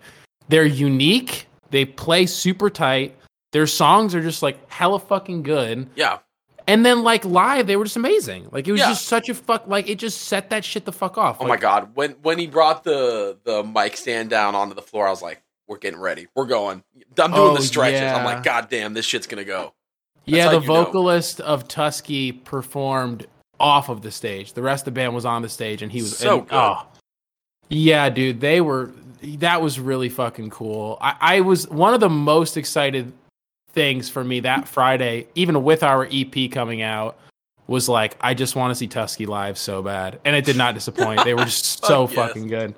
they're 0.49 0.65
unique. 0.65 1.47
They 1.71 1.83
play 1.85 2.27
super 2.27 2.69
tight. 2.69 3.17
Their 3.53 3.65
songs 3.67 4.13
are 4.13 4.21
just 4.21 4.43
like 4.43 4.69
hella 4.69 4.99
fucking 4.99 5.43
good. 5.43 5.89
Yeah, 5.95 6.19
And 6.67 6.85
then 6.85 7.03
like 7.03 7.23
live, 7.23 7.67
they 7.67 7.75
were 7.77 7.85
just 7.85 7.95
amazing. 7.95 8.49
Like 8.51 8.67
it 8.67 8.71
was 8.73 8.79
Yeah. 8.81 8.89
just 8.89 9.05
such 9.05 9.29
a 9.29 9.33
fuck. 9.33 9.67
Like 9.67 9.87
it 9.89 9.95
just 9.99 10.23
set 10.23 10.49
that 10.49 10.65
shit 10.65 10.83
the 10.85 10.91
fuck 10.91 11.17
off. 11.17 11.37
Oh 11.39 11.43
Like, 11.45 11.49
my 11.49 11.57
god, 11.57 11.91
when 11.95 12.11
when 12.21 12.37
he 12.39 12.47
brought 12.47 12.83
the 12.83 13.37
the 13.45 13.63
mic 13.63 13.95
stand 13.95 14.29
down 14.29 14.55
onto 14.55 14.73
the 14.75 14.81
floor, 14.81 15.07
I 15.07 15.09
was 15.11 15.21
like, 15.21 15.41
"We're 15.67 15.77
getting 15.77 15.99
ready. 15.99 16.27
We're 16.35 16.45
going." 16.47 16.83
I'm 17.17 17.31
doing 17.31 17.49
Oh, 17.51 17.55
the 17.55 17.61
stretches. 17.63 18.01
I'm 18.01 18.25
like, 18.25 18.43
"God 18.43 18.67
damn, 18.69 18.93
this 18.93 19.05
shit's 19.05 19.27
gonna 19.27 19.43
go." 19.45 19.73
Yeah, 20.25 20.49
the 20.49 20.61
you 20.61 20.67
know. 20.67 20.83
vocalist 20.83 21.39
of 21.41 21.67
Tusky 21.67 22.31
performed 22.31 23.27
off 23.59 23.89
of 23.89 24.01
the 24.01 24.09
stage. 24.11 24.53
The 24.53 24.61
rest 24.61 24.81
of 24.81 24.93
the 24.93 24.99
band 24.99 25.13
was 25.13 25.25
on 25.25 25.41
the 25.41 25.49
stage, 25.49 25.81
and 25.81 25.91
he 25.91 26.01
was 26.01 26.17
So 26.17 26.39
and- 26.39 26.47
good. 26.49 26.55
Oh, 26.55 26.87
yeah, 27.69 28.09
dude, 28.09 28.39
they 28.41 28.61
were. 28.61 28.91
That 29.39 29.61
was 29.61 29.79
really 29.79 30.09
fucking 30.09 30.49
cool. 30.49 30.97
I, 30.99 31.15
I 31.19 31.41
was 31.41 31.67
one 31.69 31.93
of 31.93 31.99
the 32.01 32.09
most 32.09 32.57
excited 32.57 33.13
things 33.73 34.09
for 34.09 34.23
me 34.23 34.39
that 34.41 34.67
Friday, 34.67 35.27
even 35.35 35.63
with 35.63 35.83
our 35.83 36.07
EP 36.11 36.49
coming 36.51 36.81
out, 36.81 37.17
was 37.67 37.89
like 37.89 38.15
I 38.21 38.33
just 38.33 38.55
want 38.55 38.71
to 38.71 38.75
see 38.75 38.87
Tusky 38.87 39.25
live 39.25 39.57
so 39.57 39.81
bad, 39.81 40.19
and 40.25 40.35
it 40.35 40.45
did 40.45 40.57
not 40.57 40.73
disappoint. 40.73 41.23
they 41.23 41.33
were 41.33 41.45
just 41.45 41.85
so 41.85 42.03
yes. 42.07 42.13
fucking 42.15 42.47
good. 42.47 42.75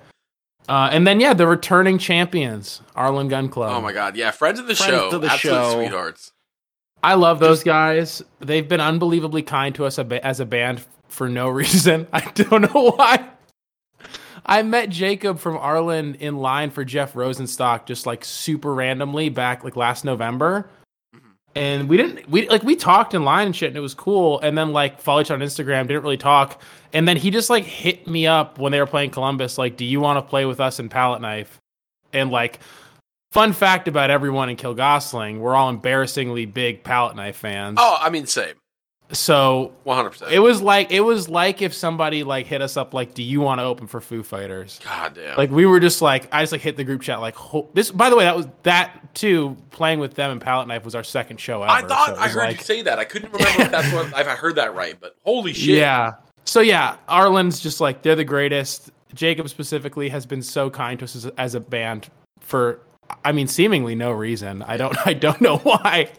Uh, 0.68 0.90
and 0.92 1.06
then 1.06 1.20
yeah, 1.20 1.34
the 1.34 1.46
returning 1.48 1.98
champions, 1.98 2.82
Arlen 2.96 3.28
Gun 3.28 3.50
Club. 3.50 3.72
Oh 3.72 3.82
my 3.82 3.94
god, 3.94 4.16
yeah, 4.16 4.32
friends 4.32 4.60
of 4.60 4.68
the 4.68 4.76
Friends 4.76 4.92
show, 4.92 5.10
of 5.10 5.22
the 5.22 5.28
absolute 5.28 5.54
show. 5.54 5.74
sweethearts. 5.74 6.32
I 7.04 7.14
love 7.14 7.40
those 7.40 7.64
guys. 7.64 8.24
They've 8.40 8.68
been 8.68 8.82
unbelievably 8.82 9.44
kind 9.44 9.76
to 9.76 9.86
us 9.86 10.00
as 10.00 10.40
a 10.40 10.46
band 10.46 10.84
for 11.08 11.30
no 11.30 11.50
reason. 11.62 12.08
I 12.12 12.22
don't 12.32 12.74
know 12.74 12.92
why. 12.92 13.30
I 14.48 14.62
met 14.64 14.90
Jacob 14.90 15.40
from 15.40 15.58
Arlen 15.58 16.16
in 16.16 16.38
line 16.38 16.70
for 16.70 16.86
Jeff 16.86 17.14
Rosenstock 17.14 17.86
just 17.86 18.06
like 18.06 18.24
super 18.24 18.74
randomly 18.74 19.30
back 19.30 19.64
like 19.64 19.76
last 19.76 20.06
November. 20.06 20.70
And 21.56 21.88
we 21.88 21.96
didn't 21.96 22.30
we 22.30 22.50
like 22.50 22.64
we 22.64 22.76
talked 22.76 23.14
in 23.14 23.24
line 23.24 23.48
and 23.48 23.56
shit 23.56 23.70
and 23.70 23.78
it 23.78 23.82
was 23.82 23.94
cool 23.94 24.42
and 24.42 24.58
then 24.58 24.74
like 24.74 25.00
followed 25.00 25.22
each 25.22 25.32
other 25.32 25.42
on 25.42 25.48
Instagram, 25.48 25.88
didn't 25.88 26.04
really 26.04 26.18
talk. 26.18 26.62
And 26.92 27.08
then 27.08 27.16
he 27.16 27.32
just 27.32 27.50
like 27.50 27.64
hit 27.64 28.08
me 28.08 28.28
up 28.28 28.60
when 28.60 28.74
they 28.74 28.80
were 28.80 28.86
playing 28.86 29.12
Columbus, 29.12 29.58
like, 29.58 29.78
do 29.78 29.86
you 29.86 30.02
want 30.02 30.18
to 30.18 30.30
play 30.30 30.46
with 30.46 30.60
us 30.60 30.80
in 30.80 30.90
Palette 30.90 31.22
Knife? 31.22 31.62
And 32.12 32.30
like 32.30 32.60
fun 33.32 33.54
fact 33.54 33.88
about 33.88 34.10
everyone 34.10 34.50
in 34.50 34.58
Kill 34.58 34.74
Gosling, 34.74 35.40
we're 35.40 35.56
all 35.56 35.70
embarrassingly 35.70 36.46
big 36.46 36.84
Palette 36.84 37.16
Knife 37.16 37.38
fans. 37.38 37.78
Oh, 37.80 37.98
I 38.02 38.10
mean, 38.10 38.26
same. 38.26 38.56
So 39.12 39.74
One 39.84 39.96
hundred 39.98 40.12
percent. 40.12 40.32
it 40.32 40.40
was 40.40 40.62
like 40.62 40.92
it 40.92 41.02
was 41.02 41.30
like 41.30 41.62
if 41.62 41.74
somebody 41.74 42.24
like 42.24 42.48
hit 42.48 42.62
us 42.62 42.76
up 42.76 42.94
like, 42.94 43.14
"Do 43.14 43.22
you 43.22 43.40
want 43.40 43.60
to 43.60 43.64
open 43.64 43.86
for 43.86 44.02
Foo 44.02 44.24
Fighters?" 44.24 44.80
God 44.84 45.14
damn. 45.14 45.38
Like 45.38 45.52
we 45.52 45.66
were 45.68 45.80
just 45.80 46.02
like 46.02 46.28
I 46.34 46.42
just 46.42 46.52
like 46.52 46.62
hit 46.62 46.76
the 46.76 46.84
group 46.84 47.02
chat 47.04 47.22
like 47.22 47.36
ho- 47.36 47.70
this. 47.74 47.92
By 47.92 48.10
the 48.10 48.16
way, 48.16 48.24
that 48.24 48.36
was 48.36 48.48
that 48.64 49.14
too. 49.14 49.56
Playing 49.70 50.00
with 50.00 50.16
them 50.16 50.32
and 50.32 50.42
Palette 50.42 50.68
Knife 50.68 50.84
was 50.84 50.96
our 50.96 51.04
second 51.04 51.40
show 51.40 51.62
ever. 51.62 51.72
I 51.72 51.82
thought 51.84 52.16
so 52.16 52.22
I 52.22 52.28
heard 52.30 52.40
like, 52.48 52.58
you 52.58 52.64
say 52.64 52.82
that. 52.82 52.98
I 52.98 53.06
couldn't 53.06 53.32
remember 53.32 53.62
if 53.62 53.72
that's 53.72 53.94
what 53.94 54.08
if 54.08 54.28
I 54.28 54.36
heard 54.36 54.56
that 54.56 54.74
right, 54.74 54.96
but 55.00 55.16
holy 55.24 55.54
shit. 55.54 55.78
Yeah. 55.78 56.14
So 56.46 56.62
yeah, 56.62 56.98
Arlen's 57.08 57.60
just 57.60 57.80
like 57.80 58.02
they're 58.02 58.16
the 58.16 58.24
greatest. 58.24 58.90
Jacob 59.14 59.50
specifically 59.50 60.10
has 60.10 60.26
been 60.26 60.42
so 60.42 60.70
kind 60.70 61.00
to 61.00 61.06
us 61.06 61.16
as, 61.16 61.26
as 61.38 61.56
a 61.56 61.60
band 61.60 62.10
for, 62.42 62.82
I 63.24 63.32
mean, 63.32 63.48
seemingly 63.48 63.96
no 63.96 64.12
reason. 64.12 64.62
I 64.64 64.76
don't, 64.76 64.96
I 65.08 65.14
don't 65.14 65.40
know 65.40 65.58
why. 65.64 66.10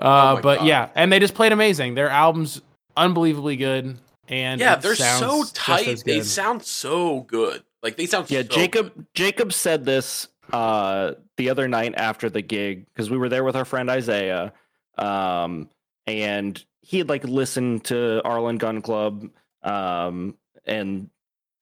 Uh, 0.00 0.34
my 0.36 0.40
but 0.40 0.58
God. 0.58 0.66
yeah, 0.66 0.88
and 0.94 1.12
they 1.12 1.18
just 1.18 1.34
played 1.34 1.52
amazing. 1.52 1.94
Their 1.94 2.10
album's 2.10 2.60
unbelievably 2.96 3.56
good, 3.56 3.98
and 4.28 4.60
Yeah, 4.60 4.76
they're 4.76 4.94
so 4.94 5.44
tight. 5.54 6.02
They 6.04 6.22
sound 6.22 6.64
so 6.64 7.20
good. 7.22 7.62
Like 7.82 7.96
they 7.96 8.06
sound 8.06 8.30
Yeah, 8.30 8.42
so 8.42 8.48
Jacob 8.48 8.94
good. 8.94 9.06
Jacob 9.14 9.52
said 9.52 9.84
this 9.84 10.28
uh 10.52 11.12
the 11.36 11.50
other 11.50 11.68
night 11.68 11.94
after 11.96 12.30
the 12.30 12.40
gig 12.42 12.86
because 12.86 13.10
we 13.10 13.18
were 13.18 13.28
there 13.28 13.44
with 13.44 13.56
our 13.56 13.64
friend 13.64 13.90
Isaiah. 13.90 14.52
Um 14.96 15.68
and 16.06 16.62
he 16.80 16.98
had 16.98 17.08
like 17.08 17.24
listened 17.24 17.84
to 17.84 18.22
Arlen 18.24 18.56
Gun 18.56 18.80
Club 18.82 19.28
um 19.62 20.36
and 20.64 21.10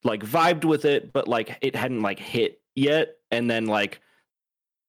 like 0.05 0.23
vibed 0.23 0.65
with 0.65 0.85
it, 0.85 1.13
but 1.13 1.27
like 1.29 1.59
it 1.61 1.75
hadn't 1.75 2.03
like 2.03 2.19
hit 2.19 2.61
yet. 2.75 3.17
And 3.31 3.51
then 3.51 3.67
like 3.67 4.01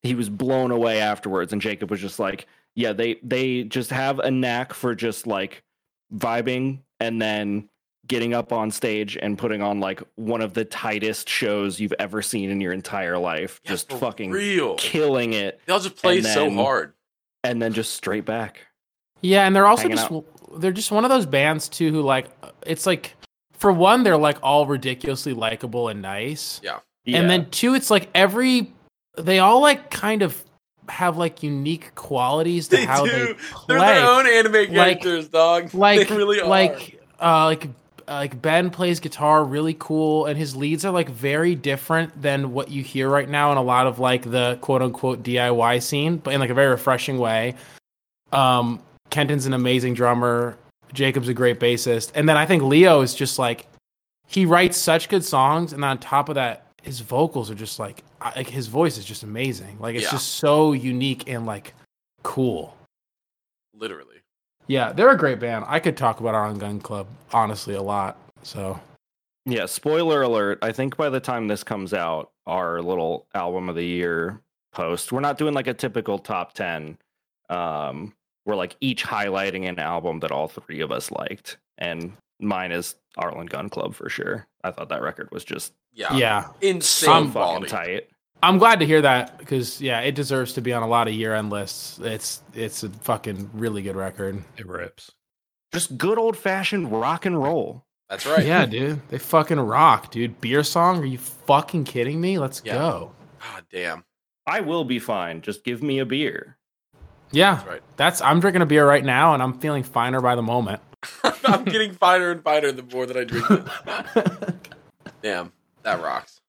he 0.03 0.13
was 0.15 0.29
blown 0.29 0.71
away 0.71 0.99
afterwards 1.01 1.51
and 1.51 1.61
Jacob 1.61 1.89
was 1.89 1.99
just 1.99 2.19
like, 2.19 2.45
Yeah, 2.77 2.93
they 2.93 3.15
they 3.23 3.63
just 3.63 3.89
have 3.89 4.19
a 4.19 4.29
knack 4.29 4.71
for 4.71 4.93
just 4.93 5.25
like 5.25 5.63
vibing 6.13 6.81
and 6.99 7.19
then 7.19 7.69
getting 8.05 8.35
up 8.35 8.53
on 8.53 8.69
stage 8.69 9.17
and 9.19 9.35
putting 9.35 9.63
on 9.63 9.79
like 9.79 10.01
one 10.13 10.41
of 10.41 10.53
the 10.53 10.63
tightest 10.63 11.27
shows 11.27 11.79
you've 11.79 11.95
ever 11.97 12.21
seen 12.21 12.51
in 12.51 12.61
your 12.61 12.71
entire 12.71 13.17
life. 13.17 13.59
Yeah, 13.63 13.71
just 13.71 13.91
fucking 13.93 14.29
real. 14.29 14.75
killing 14.75 15.33
it 15.33 15.59
They'll 15.65 15.79
just 15.79 15.95
play 15.95 16.17
and 16.17 16.27
so 16.27 16.51
hard. 16.51 16.93
and 17.43 17.59
then 17.59 17.73
just 17.73 17.95
straight 17.95 18.25
back. 18.25 18.67
Yeah, 19.21 19.47
and 19.47 19.55
they're 19.55 19.65
also 19.65 19.89
just 19.89 20.11
out. 20.11 20.25
they're 20.59 20.71
just 20.71 20.91
one 20.91 21.03
of 21.03 21.09
those 21.09 21.25
bands 21.25 21.67
too 21.69 21.91
who 21.91 22.03
like 22.03 22.27
uh, 22.43 22.51
it's 22.63 22.85
like 22.85 23.15
for 23.53 23.71
one 23.71 24.03
they're 24.03 24.17
like 24.17 24.37
all 24.43 24.67
ridiculously 24.67 25.33
likable 25.33 25.89
and 25.89 26.03
nice. 26.03 26.61
Yeah. 26.63 26.77
And 27.07 27.27
then 27.27 27.49
two, 27.49 27.73
it's 27.73 27.89
like 27.89 28.07
every 28.13 28.71
they 29.17 29.39
all 29.39 29.61
like 29.61 29.89
kind 29.89 30.21
of 30.21 30.43
have 30.89 31.17
like 31.17 31.43
unique 31.43 31.93
qualities 31.95 32.67
to 32.69 32.77
They 32.77 32.85
how 32.85 33.05
do. 33.05 33.11
they 33.11 33.33
They're 33.67 33.79
their 33.79 34.05
own 34.07 34.27
anime 34.27 34.53
Like- 34.53 34.71
characters, 35.01 35.27
dog. 35.27 35.73
like 35.73 36.07
they 36.07 36.15
really 36.15 36.39
are. 36.41 36.47
like 36.47 37.01
uh 37.21 37.45
like 37.45 37.69
like 38.07 38.41
Ben 38.41 38.69
plays 38.69 38.99
guitar 39.01 39.43
really 39.43 39.75
cool 39.77 40.27
and 40.27 40.37
his 40.37 40.55
leads 40.55 40.85
are 40.85 40.91
like 40.93 41.09
very 41.09 41.55
different 41.55 42.21
than 42.21 42.53
what 42.53 42.71
you 42.71 42.81
hear 42.81 43.09
right 43.09 43.27
now 43.27 43.51
in 43.51 43.57
a 43.57 43.61
lot 43.61 43.85
of 43.87 43.99
like 43.99 44.21
the 44.29 44.57
quote 44.61 44.81
unquote 44.81 45.23
DIY 45.23 45.81
scene, 45.81 46.17
but 46.17 46.33
in 46.33 46.39
like 46.39 46.49
a 46.49 46.53
very 46.53 46.69
refreshing 46.69 47.17
way. 47.17 47.55
Um 48.31 48.81
Kenton's 49.09 49.45
an 49.45 49.53
amazing 49.53 49.93
drummer, 49.93 50.57
Jacob's 50.93 51.27
a 51.29 51.33
great 51.33 51.59
bassist, 51.59 52.11
and 52.15 52.27
then 52.27 52.37
I 52.37 52.45
think 52.45 52.63
Leo 52.63 53.01
is 53.01 53.15
just 53.15 53.39
like 53.39 53.67
he 54.27 54.45
writes 54.45 54.77
such 54.77 55.07
good 55.09 55.23
songs 55.23 55.73
and 55.73 55.83
on 55.83 55.97
top 55.97 56.29
of 56.29 56.35
that 56.35 56.66
his 56.83 56.99
vocals 57.01 57.49
are 57.51 57.55
just 57.55 57.79
like 57.79 58.03
like 58.35 58.47
his 58.47 58.67
voice 58.67 58.97
is 58.97 59.05
just 59.05 59.23
amazing. 59.23 59.77
Like 59.79 59.95
it's 59.95 60.05
Yeah. 60.05 60.11
just 60.11 60.35
so 60.35 60.73
unique 60.73 61.27
and 61.29 61.45
like 61.45 61.73
cool. 62.23 62.75
literally. 63.73 64.15
Yeah, 64.67 64.91
they're 64.91 65.09
a 65.11 65.17
great 65.17 65.39
band. 65.39 65.65
I 65.67 65.79
could 65.79 65.95
talk 65.95 66.19
about 66.19 66.35
Arlen 66.35 66.57
Gun 66.59 66.79
Club 66.79 67.07
honestly 67.33 67.73
a 67.75 67.81
lot. 67.81 68.17
So 68.43 68.79
Yeah, 69.45 69.65
spoiler 69.65 70.23
alert. 70.23 70.59
I 70.61 70.71
think 70.73 70.97
by 70.97 71.09
the 71.09 71.19
time 71.21 71.47
this 71.47 71.63
comes 71.63 71.93
out, 71.93 72.31
our 72.45 72.81
little 72.81 73.27
album 73.33 73.69
of 73.69 73.75
the 73.75 73.85
year 73.85 74.41
post, 74.73 75.11
we're 75.11 75.21
not 75.21 75.37
doing 75.37 75.53
like 75.53 75.67
a 75.67 75.73
typical 75.73 76.19
top 76.19 76.51
10. 76.53 76.97
Um, 77.49 78.13
we're 78.45 78.55
like 78.55 78.75
each 78.81 79.05
highlighting 79.05 79.67
an 79.67 79.79
album 79.79 80.19
that 80.19 80.31
all 80.31 80.47
three 80.49 80.81
of 80.81 80.91
us 80.91 81.11
liked. 81.11 81.57
And 81.77 82.11
mine 82.41 82.71
is 82.73 82.95
Arlen 83.17 83.45
Gun 83.45 83.69
Club 83.69 83.93
for 83.95 84.09
sure. 84.09 84.47
I 84.65 84.71
thought 84.71 84.89
that 84.89 85.01
record 85.01 85.29
was 85.31 85.45
just 85.45 85.73
Yeah. 85.97 86.15
yeah, 86.15 86.47
Insane 86.61 87.07
so 87.07 87.11
I'm 87.11 87.31
fucking 87.31 87.65
tight. 87.65 88.07
I'm 88.43 88.59
glad 88.59 88.79
to 88.81 88.85
hear 88.85 89.01
that 89.01 89.39
because 89.39 89.81
yeah, 89.81 89.99
it 90.01 90.13
deserves 90.13 90.53
to 90.53 90.61
be 90.61 90.71
on 90.71 90.83
a 90.83 90.87
lot 90.87 91.07
of 91.07 91.13
year 91.15 91.33
end 91.33 91.49
lists. 91.49 91.99
It's 91.99 92.43
it's 92.53 92.83
a 92.83 92.89
fucking 92.89 93.49
really 93.53 93.81
good 93.81 93.95
record. 93.95 94.43
It 94.57 94.67
rips. 94.67 95.11
Just 95.73 95.97
good 95.97 96.19
old 96.19 96.37
fashioned 96.37 96.91
rock 96.91 97.25
and 97.25 97.41
roll. 97.41 97.83
That's 98.09 98.25
right. 98.27 98.45
Yeah, 98.45 98.65
dude, 98.67 99.01
they 99.09 99.17
fucking 99.17 99.59
rock, 99.59 100.11
dude. 100.11 100.39
Beer 100.39 100.63
song? 100.63 100.99
Are 100.99 101.05
you 101.05 101.17
fucking 101.17 101.83
kidding 101.85 102.21
me? 102.21 102.37
Let's 102.37 102.61
Yeah. 102.63 102.75
go. 102.75 103.11
God 103.41 103.65
damn. 103.71 104.03
I 104.45 104.61
will 104.61 104.85
be 104.85 104.99
fine. 104.99 105.41
Just 105.41 105.63
give 105.65 105.81
me 105.83 105.99
a 105.99 106.05
beer. 106.05 106.57
Yeah, 107.31 107.55
That's 107.55 107.67
right. 107.67 107.81
that's. 107.97 108.21
I'm 108.21 108.39
drinking 108.39 108.61
a 108.61 108.65
beer 108.67 108.87
right 108.87 109.03
now, 109.03 109.33
and 109.33 109.41
I'm 109.43 109.59
feeling 109.59 109.83
finer 109.83 110.21
by 110.21 110.35
the 110.35 110.41
moment. 110.43 110.79
I'm 111.43 111.65
getting 111.65 111.93
finer 111.93 112.31
and 112.31 112.41
finer 112.43 112.71
the 112.71 112.83
more 112.83 113.05
that 113.05 113.17
I 113.17 113.23
drink 113.25 113.45
it. 113.49 114.55
Damn, 115.21 115.51
that 115.87 116.01
rocks. 116.03 116.39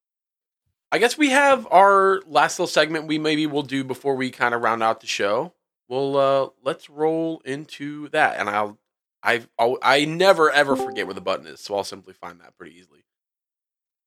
I 0.90 0.98
guess 0.98 1.18
we 1.18 1.30
have 1.30 1.66
our 1.70 2.20
last 2.26 2.58
little 2.58 2.66
segment 2.66 3.06
we 3.06 3.18
maybe 3.18 3.46
will 3.46 3.62
do 3.62 3.84
before 3.84 4.14
we 4.14 4.30
kind 4.30 4.54
of 4.54 4.62
round 4.62 4.82
out 4.82 5.00
the 5.00 5.06
show. 5.06 5.52
Well, 5.88 6.16
uh, 6.16 6.48
let's 6.62 6.88
roll 6.90 7.40
into 7.44 8.08
that, 8.10 8.38
and 8.38 8.48
I'll, 8.48 8.78
I've, 9.22 9.48
I'll, 9.58 9.78
I 9.82 10.04
never 10.04 10.50
ever 10.50 10.76
forget 10.76 11.06
where 11.06 11.14
the 11.14 11.20
button 11.20 11.46
is, 11.46 11.60
so 11.60 11.76
I'll 11.76 11.84
simply 11.84 12.14
find 12.14 12.40
that 12.40 12.56
pretty 12.56 12.76
easily. 12.78 13.04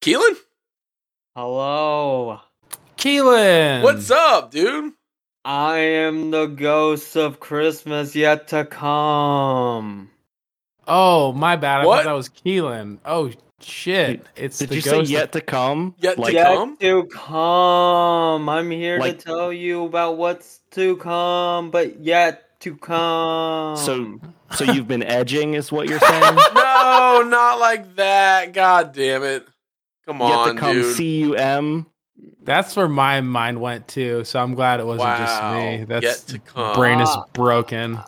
Keelan, 0.02 0.38
Hello. 1.36 2.40
Keelan, 2.98 3.84
what's 3.84 4.12
up, 4.12 4.52
dude? 4.52 4.94
I 5.46 5.78
am 5.78 6.30
the 6.32 6.46
ghost 6.48 7.16
of 7.16 7.40
Christmas 7.40 8.16
yet 8.16 8.48
to 8.50 8.66
come. 8.66 10.12
Oh, 10.88 11.32
my 11.34 11.56
bad. 11.56 11.82
I 11.82 11.86
What? 11.86 11.98
thought 12.04 12.10
that 12.10 12.14
was 12.16 12.30
Keelan. 12.30 13.00
Oh 13.06 13.32
shit! 13.64 14.26
It's 14.36 14.58
Did 14.60 14.70
the 14.70 14.76
you 14.76 14.82
say 14.82 14.92
ghost 14.92 15.02
of- 15.04 15.10
yet 15.12 15.32
to 15.34 15.42
come? 15.42 15.96
Yet 16.00 16.16
to 16.16 16.22
like, 16.22 16.34
yet 16.34 16.48
come? 16.48 16.78
to 16.78 17.04
come. 17.06 18.50
I'm 18.50 18.70
here 18.72 19.00
Like- 19.00 19.20
to 19.20 19.26
tell 19.26 19.54
you 19.54 19.86
about 19.86 20.18
what's 20.18 20.60
to 20.72 20.98
come, 20.98 21.72
but 21.72 22.00
yet 22.00 22.60
to 22.62 22.76
come. 22.76 23.78
so 23.78 24.20
so 24.56 24.64
you've 24.66 24.88
been 24.88 25.04
edging 25.04 25.54
is 25.56 25.72
what 25.72 25.88
you're 25.90 26.00
saying? 26.00 26.38
No, 26.54 27.24
not 27.28 27.60
like 27.60 27.96
that. 27.98 28.54
God 28.54 28.94
damn 28.94 29.24
it! 29.24 29.46
Come 30.06 30.20
yet 30.20 30.32
on, 30.32 30.56
to 30.56 30.60
come 30.60 30.74
dude. 30.74 30.96
C 30.96 31.20
U 31.22 31.36
M. 31.36 31.86
That's 32.44 32.76
where 32.76 32.88
my 32.90 33.22
mind 33.22 33.60
went 33.62 33.88
to. 33.90 34.24
So 34.24 34.40
I'm 34.40 34.56
glad 34.56 34.80
it 34.80 34.86
wasn't 34.86 35.18
just 35.18 35.44
me. 35.54 35.84
That's 35.86 36.04
Yet 36.04 36.18
to 36.28 36.40
come. 36.40 36.76
brain 36.76 37.00
is 37.02 37.10
Ah. 37.12 37.26
broken. 37.34 38.00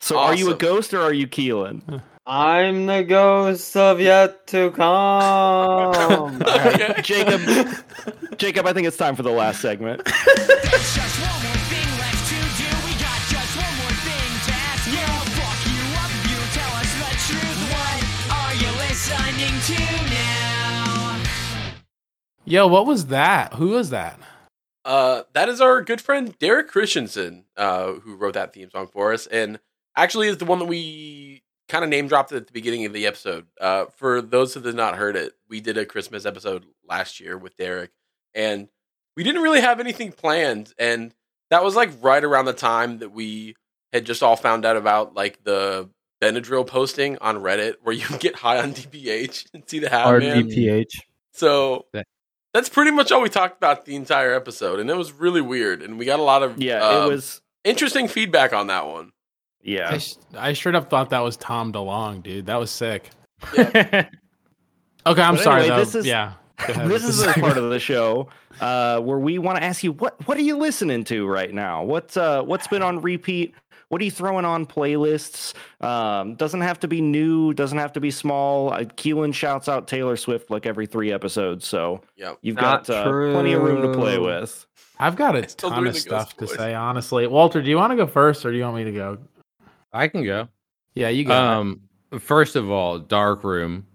So 0.00 0.18
are 0.18 0.34
you 0.34 0.50
a 0.50 0.54
ghost 0.54 0.92
or 0.94 1.00
are 1.02 1.12
you 1.12 1.26
Keelan? 1.26 2.02
I'm 2.26 2.86
the 2.86 3.04
ghost 3.04 3.76
of 3.76 4.00
yet 4.00 4.46
to 4.48 4.70
come. 4.70 4.82
All 4.82 6.30
right, 6.30 6.80
Okay. 6.90 7.02
Jacob. 7.02 7.40
Jacob, 8.38 8.66
I 8.66 8.72
think 8.72 8.86
it's 8.86 8.96
time 8.96 9.14
for 9.14 9.22
the 9.22 9.30
last 9.30 9.60
segment. 9.60 10.02
There's 10.04 10.16
just 10.94 11.20
one 11.20 11.42
more 11.42 11.60
thing 11.68 11.88
left 12.00 12.28
to 12.30 12.40
do. 12.56 12.68
We 12.86 12.92
got 12.96 13.20
just 13.28 13.56
one 13.56 13.76
more 13.76 13.96
thing 14.08 14.30
to 14.46 14.52
ask 14.56 14.86
you. 14.88 15.04
Fuck 15.36 15.60
you 15.68 15.84
up 16.00 16.10
if 16.16 16.24
you 16.32 16.40
tell 16.56 16.72
us 16.80 16.92
the 16.96 17.12
truth. 17.28 17.60
What 17.74 18.00
are 18.32 18.54
you 18.54 18.70
listening 18.88 19.60
to 19.68 19.78
now? 20.10 21.22
Yo, 22.46 22.66
what 22.66 22.86
was 22.86 23.06
that? 23.06 23.52
Who 23.54 23.68
was 23.68 23.90
that? 23.90 24.18
Uh, 24.86 25.22
that 25.34 25.50
is 25.50 25.60
our 25.60 25.82
good 25.82 26.00
friend 26.00 26.34
Derek 26.38 26.68
Christensen, 26.68 27.44
uh, 27.58 27.92
who 27.92 28.16
wrote 28.16 28.34
that 28.34 28.54
theme 28.54 28.70
song 28.70 28.86
for 28.86 29.12
us, 29.12 29.26
and 29.26 29.58
actually 29.96 30.28
is 30.28 30.38
the 30.38 30.44
one 30.46 30.58
that 30.58 30.66
we 30.66 31.42
kind 31.68 31.84
of 31.84 31.90
name 31.90 32.08
dropped 32.08 32.32
at 32.32 32.46
the 32.46 32.52
beginning 32.52 32.84
of 32.84 32.92
the 32.92 33.06
episode. 33.06 33.46
Uh, 33.60 33.86
for 33.96 34.20
those 34.20 34.54
who 34.54 34.60
have 34.60 34.74
not 34.74 34.96
heard 34.96 35.16
it, 35.16 35.32
we 35.48 35.60
did 35.60 35.78
a 35.78 35.86
Christmas 35.86 36.26
episode 36.26 36.64
last 36.86 37.20
year 37.20 37.36
with 37.38 37.56
Derek, 37.56 37.90
and 38.34 38.68
we 39.16 39.22
didn't 39.22 39.42
really 39.42 39.60
have 39.60 39.80
anything 39.80 40.12
planned, 40.12 40.74
and 40.78 41.14
that 41.50 41.62
was 41.64 41.76
like 41.76 41.90
right 42.02 42.22
around 42.24 42.46
the 42.46 42.52
time 42.52 42.98
that 42.98 43.12
we 43.12 43.54
had 43.92 44.04
just 44.04 44.22
all 44.22 44.36
found 44.36 44.64
out 44.64 44.76
about 44.76 45.14
like 45.14 45.44
the 45.44 45.88
Benadryl 46.20 46.66
posting 46.66 47.18
on 47.18 47.36
Reddit, 47.36 47.76
where 47.82 47.94
you 47.94 48.06
get 48.18 48.34
high 48.36 48.60
on 48.60 48.72
DPH 48.74 49.46
and 49.54 49.62
see 49.68 49.78
the 49.78 49.90
man. 49.90 50.20
RDPH. 50.48 51.00
So 51.32 51.86
that's 52.52 52.68
pretty 52.68 52.92
much 52.92 53.10
all 53.12 53.20
we 53.20 53.28
talked 53.28 53.56
about 53.56 53.84
the 53.84 53.96
entire 53.96 54.32
episode, 54.34 54.80
and 54.80 54.88
it 54.90 54.96
was 54.96 55.12
really 55.12 55.40
weird. 55.40 55.82
And 55.82 55.98
we 55.98 56.04
got 56.04 56.20
a 56.20 56.22
lot 56.22 56.42
of 56.42 56.60
Yeah, 56.60 56.82
um, 56.86 57.04
it 57.04 57.14
was. 57.14 57.40
interesting 57.64 58.08
feedback 58.08 58.52
on 58.52 58.68
that 58.68 58.86
one. 58.86 59.12
I, 59.66 59.70
Yeah, 59.70 59.98
sh- 59.98 60.14
I 60.36 60.52
straight 60.52 60.74
up 60.74 60.90
thought 60.90 61.10
that 61.10 61.20
was 61.20 61.36
Tom 61.36 61.72
DeLonge, 61.72 62.22
dude. 62.22 62.46
That 62.46 62.56
was 62.60 62.70
sick. 62.70 63.10
Yeah. 63.56 64.06
Okay, 65.06 65.20
I'm 65.20 65.34
But 65.34 65.44
sorry 65.44 65.60
anyway, 65.64 65.76
though. 65.76 65.84
this 65.84 65.94
is- 65.94 66.06
yeah. 66.06 66.32
This 66.86 67.04
is 67.04 67.18
the 67.18 67.26
the 67.26 67.40
part 67.40 67.58
of 67.58 67.68
the 67.68 67.78
show 67.78 68.28
uh, 68.60 69.00
where 69.00 69.18
we 69.18 69.38
want 69.38 69.58
to 69.58 69.64
ask 69.64 69.84
you 69.84 69.92
what 69.92 70.14
what 70.26 70.38
are 70.38 70.42
you 70.42 70.56
listening 70.56 71.04
to 71.04 71.26
right 71.26 71.52
now? 71.52 71.82
What's 71.84 72.16
uh 72.16 72.42
what's 72.42 72.66
been 72.68 72.82
on 72.82 73.02
repeat? 73.02 73.54
what 73.88 74.00
are 74.00 74.04
you 74.04 74.10
throwing 74.10 74.46
on 74.46 74.64
playlists? 74.64 75.52
Um, 75.84 76.36
doesn't 76.36 76.62
have 76.62 76.80
to 76.80 76.88
be 76.88 77.00
new, 77.02 77.52
doesn't 77.52 77.76
have 77.76 77.92
to 77.92 78.00
be 78.00 78.10
small. 78.10 78.72
Uh, 78.72 78.78
Keelan 78.84 79.34
shouts 79.34 79.68
out 79.68 79.86
Taylor 79.88 80.16
Swift 80.16 80.50
like 80.50 80.64
every 80.64 80.86
three 80.86 81.12
episodes, 81.12 81.66
so 81.66 82.00
Yep. 82.16 82.38
you've 82.40 82.56
Not 82.56 82.86
got 82.86 82.94
uh, 82.96 83.04
plenty 83.04 83.52
of 83.52 83.62
room 83.62 83.82
to 83.82 83.92
play 83.98 84.18
with. 84.18 84.64
I've 84.98 85.16
got 85.16 85.36
a 85.36 85.42
ton 85.42 85.86
of 85.86 85.96
stuff 85.98 86.34
to 86.38 86.46
voice. 86.46 86.56
say, 86.56 86.72
honestly. 86.74 87.26
Walter, 87.26 87.60
do 87.60 87.68
you 87.68 87.76
want 87.76 87.90
to 87.90 87.96
go 87.96 88.06
first 88.06 88.46
or 88.46 88.52
do 88.52 88.56
you 88.56 88.64
want 88.64 88.76
me 88.76 88.84
to 88.84 88.92
go? 88.92 89.18
I 89.94 90.08
can 90.08 90.24
go. 90.24 90.48
Yeah, 90.94 91.08
you 91.08 91.24
go. 91.24 91.32
Um, 91.34 91.80
first 92.18 92.56
of 92.56 92.70
all, 92.70 92.98
Dark 92.98 93.44
Room, 93.44 93.86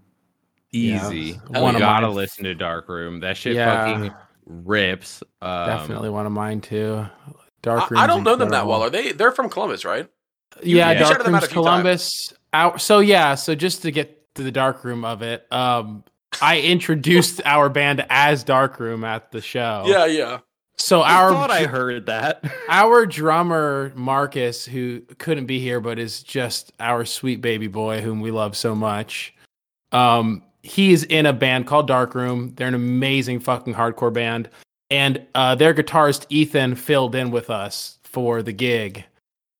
easy. 0.71 1.33
Hell 1.53 1.61
one 1.63 1.73
you 1.73 1.77
of 1.77 1.79
gotta 1.79 2.07
mine. 2.07 2.15
listen 2.15 2.43
to 2.45 2.55
Dark 2.55 2.87
Room. 2.89 3.19
That 3.19 3.37
shit 3.37 3.55
Yeah. 3.55 3.85
fucking 3.95 4.13
rips. 4.45 5.21
Um, 5.41 5.67
Definitely 5.67 6.09
one 6.09 6.25
of 6.25 6.31
mine 6.31 6.61
too. 6.61 7.05
I, 7.05 7.31
Dark 7.61 7.91
I 7.91 8.07
don't 8.07 8.17
Room's 8.17 8.25
know 8.25 8.35
them 8.37 8.49
that 8.49 8.65
well. 8.65 8.81
Are 8.81 8.89
they? 8.89 9.11
They're 9.11 9.31
from 9.31 9.49
Columbus, 9.49 9.83
right? 9.85 10.07
yeah, 10.63 10.91
you 10.93 10.99
Dark 10.99 11.11
shouted 11.11 11.25
them 11.25 11.35
out 11.35 11.43
a 11.43 11.45
Room's 11.45 11.53
Columbus. 11.53 12.33
Out. 12.53 12.81
So 12.81 12.99
yeah, 12.99 13.35
so 13.35 13.53
just 13.55 13.81
to 13.83 13.91
get 13.91 14.33
to 14.35 14.43
the 14.43 14.51
Dark 14.51 14.83
Room 14.83 15.03
of 15.05 15.21
it, 15.21 15.45
um, 15.51 16.03
I 16.41 16.61
introduced 16.61 17.41
our 17.45 17.69
band 17.69 18.05
as 18.09 18.43
Dark 18.43 18.79
Room 18.79 19.03
at 19.03 19.31
the 19.31 19.41
show. 19.41 19.83
Yeah, 19.85 20.05
yeah. 20.05 20.39
So 20.79 21.01
I 21.01 21.13
our 21.15 21.31
thought 21.31 21.51
I 21.51 21.65
heard 21.65 22.05
that. 22.07 22.43
our 22.69 23.05
drummer 23.05 23.91
Marcus, 23.95 24.65
who 24.65 25.01
couldn't 25.17 25.45
be 25.45 25.59
here 25.59 25.79
but 25.79 25.99
is 25.99 26.23
just 26.23 26.71
our 26.79 27.05
sweet 27.05 27.41
baby 27.41 27.67
boy, 27.67 28.01
whom 28.01 28.21
we 28.21 28.31
love 28.31 28.55
so 28.55 28.73
much. 28.73 29.33
Um, 29.91 30.41
he's 30.63 31.03
in 31.03 31.25
a 31.25 31.33
band 31.33 31.67
called 31.67 31.87
Dark 31.87 32.15
Room. 32.15 32.53
They're 32.55 32.67
an 32.67 32.73
amazing 32.75 33.41
fucking 33.41 33.73
hardcore 33.73 34.13
band, 34.13 34.49
and 34.89 35.25
uh, 35.35 35.55
their 35.55 35.73
guitarist 35.73 36.25
Ethan 36.29 36.75
filled 36.75 37.13
in 37.13 37.29
with 37.31 37.49
us 37.49 37.99
for 38.03 38.41
the 38.41 38.53
gig. 38.53 39.03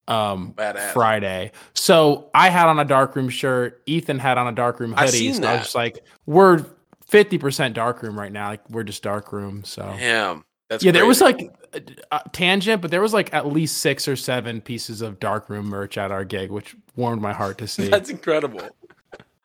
Um, 0.08 0.54
Badass. 0.58 0.94
Friday. 0.94 1.52
So 1.76 2.32
I 2.34 2.50
had 2.50 2.68
on 2.68 2.80
a 2.80 2.86
Dark 2.86 3.16
Room 3.16 3.30
shirt. 3.30 3.84
Ethan 3.86 4.18
had 4.18 4.40
on 4.40 4.48
a 4.48 4.52
Dark 4.52 4.80
Room 4.80 4.96
I 4.98 5.06
hoodie. 5.06 5.18
seen 5.18 5.34
so 5.36 5.44
I 5.44 5.52
was 5.52 5.58
that. 5.60 5.64
just 5.66 5.76
like, 5.76 6.00
we're 6.26 6.66
fifty 7.06 7.38
percent 7.38 7.76
Dark 7.76 8.02
Room 8.02 8.18
right 8.18 8.32
now. 8.32 8.48
Like 8.48 8.68
we're 8.72 8.84
just 8.84 9.04
Dark 9.04 9.32
Room. 9.32 9.64
So 9.64 9.84
Damn. 10.00 10.46
That's 10.70 10.84
yeah, 10.84 10.92
there 10.92 11.06
was 11.06 11.20
like 11.20 11.52
a, 11.74 11.82
a 12.12 12.22
tangent, 12.32 12.82
but 12.82 12.92
there 12.92 13.02
was 13.02 13.14
like 13.14 13.34
at 13.34 13.48
least 13.48 13.78
six 13.80 14.08
or 14.08 14.16
seven 14.16 14.62
pieces 14.62 15.02
of 15.02 15.20
darkroom 15.20 15.66
merch 15.66 15.98
at 15.98 16.12
our 16.12 16.24
gig, 16.24 16.52
which 16.52 16.76
warmed 16.96 17.22
my 17.22 17.34
heart 17.34 17.58
to 17.58 17.68
see. 17.76 17.88
That's 17.88 18.10
incredible. 18.10 18.62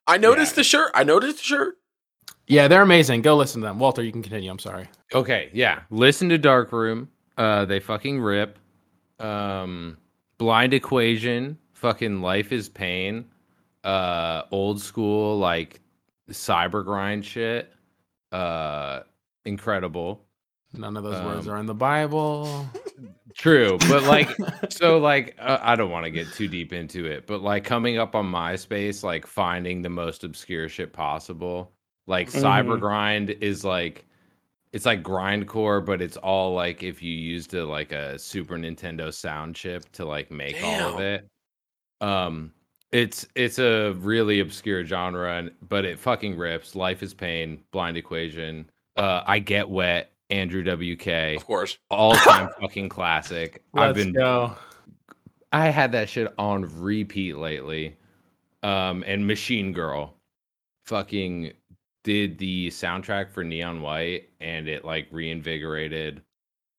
I 0.06 0.18
noticed 0.18 0.54
the 0.54 0.64
shirt. 0.64 0.90
I 0.94 1.02
noticed 1.02 1.38
the 1.38 1.44
shirt. 1.44 1.78
yeah, 2.46 2.68
they're 2.68 2.82
amazing. 2.82 3.22
Go 3.22 3.36
listen 3.36 3.62
to 3.62 3.68
them. 3.68 3.78
Walter, 3.78 4.02
you 4.02 4.12
can 4.12 4.22
continue. 4.22 4.50
I'm 4.50 4.58
sorry. 4.58 4.86
Okay, 5.14 5.48
yeah. 5.54 5.80
Listen 5.90 6.28
to 6.28 6.36
Dark 6.38 6.72
Room. 6.72 7.08
Uh, 7.38 7.64
they 7.64 7.80
fucking 7.80 8.20
rip. 8.20 8.58
Um, 9.18 9.96
Blind 10.38 10.74
Equation. 10.74 11.56
Fucking 11.72 12.20
Life 12.20 12.52
is 12.52 12.68
Pain. 12.68 13.24
Uh, 13.82 14.42
old 14.50 14.80
school 14.80 15.38
like 15.38 15.80
cyber 16.30 16.84
grind 16.84 17.24
shit. 17.24 17.72
Uh, 18.32 19.00
incredible. 19.44 20.23
None 20.76 20.96
of 20.96 21.04
those 21.04 21.22
words 21.24 21.46
Um, 21.48 21.54
are 21.54 21.58
in 21.58 21.66
the 21.66 21.74
Bible. 21.74 22.66
True, 23.34 23.78
but 23.88 24.04
like, 24.04 24.28
so 24.70 24.98
like, 24.98 25.34
uh, 25.38 25.58
I 25.60 25.74
don't 25.76 25.90
want 25.90 26.04
to 26.04 26.10
get 26.10 26.32
too 26.32 26.48
deep 26.48 26.72
into 26.72 27.04
it, 27.06 27.26
but 27.26 27.42
like 27.42 27.64
coming 27.64 27.98
up 27.98 28.14
on 28.14 28.26
MySpace, 28.30 29.02
like 29.02 29.26
finding 29.26 29.82
the 29.82 29.88
most 29.88 30.24
obscure 30.24 30.68
shit 30.68 30.92
possible. 30.92 31.72
Like 32.06 32.28
cyber 32.30 32.76
Mhm. 32.76 32.80
grind 32.80 33.30
is 33.30 33.64
like, 33.64 34.04
it's 34.72 34.86
like 34.86 35.02
grindcore, 35.02 35.84
but 35.84 36.00
it's 36.02 36.16
all 36.16 36.54
like 36.54 36.82
if 36.82 37.02
you 37.02 37.12
used 37.12 37.54
a 37.54 37.64
like 37.64 37.92
a 37.92 38.18
Super 38.18 38.56
Nintendo 38.56 39.12
sound 39.12 39.54
chip 39.56 39.90
to 39.92 40.04
like 40.04 40.30
make 40.30 40.56
all 40.62 40.94
of 40.94 41.00
it. 41.00 41.26
Um, 42.00 42.52
it's 42.92 43.26
it's 43.34 43.58
a 43.58 43.92
really 43.98 44.40
obscure 44.40 44.84
genre, 44.84 45.36
and 45.38 45.50
but 45.68 45.84
it 45.84 45.98
fucking 45.98 46.36
rips. 46.36 46.74
Life 46.76 47.02
is 47.02 47.14
pain, 47.14 47.62
Blind 47.72 47.96
Equation. 47.96 48.68
Uh, 48.96 49.22
I 49.26 49.38
get 49.40 49.68
wet. 49.68 50.12
Andrew 50.30 50.62
WK 50.64 51.36
Of 51.36 51.46
course. 51.46 51.78
all 51.90 52.14
time 52.14 52.48
fucking 52.60 52.88
classic. 52.88 53.62
I've 53.74 53.94
been 53.94 54.12
go. 54.12 54.56
I 55.52 55.68
had 55.68 55.92
that 55.92 56.08
shit 56.08 56.32
on 56.38 56.80
repeat 56.80 57.36
lately. 57.36 57.96
Um 58.62 59.04
and 59.06 59.26
Machine 59.26 59.72
Girl 59.72 60.14
fucking 60.86 61.52
did 62.02 62.38
the 62.38 62.68
soundtrack 62.68 63.30
for 63.30 63.44
Neon 63.44 63.80
White 63.82 64.28
and 64.40 64.68
it 64.68 64.84
like 64.84 65.08
reinvigorated 65.10 66.22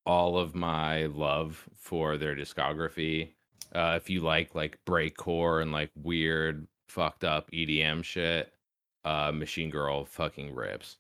all 0.06 0.38
of 0.38 0.54
my 0.56 1.06
love 1.08 1.68
for 1.76 2.18
their 2.18 2.36
discography. 2.36 3.30
Uh 3.74 3.94
if 4.02 4.10
you 4.10 4.22
like 4.22 4.56
like 4.56 4.80
breakcore 4.86 5.62
and 5.62 5.72
like 5.72 5.92
weird 5.96 6.68
fucked 6.90 7.24
up 7.24 7.50
EDM 7.52 8.04
shit, 8.04 8.52
uh 9.06 9.32
Machine 9.32 9.70
Girl 9.70 10.06
fucking 10.06 10.54
rips. 10.54 10.98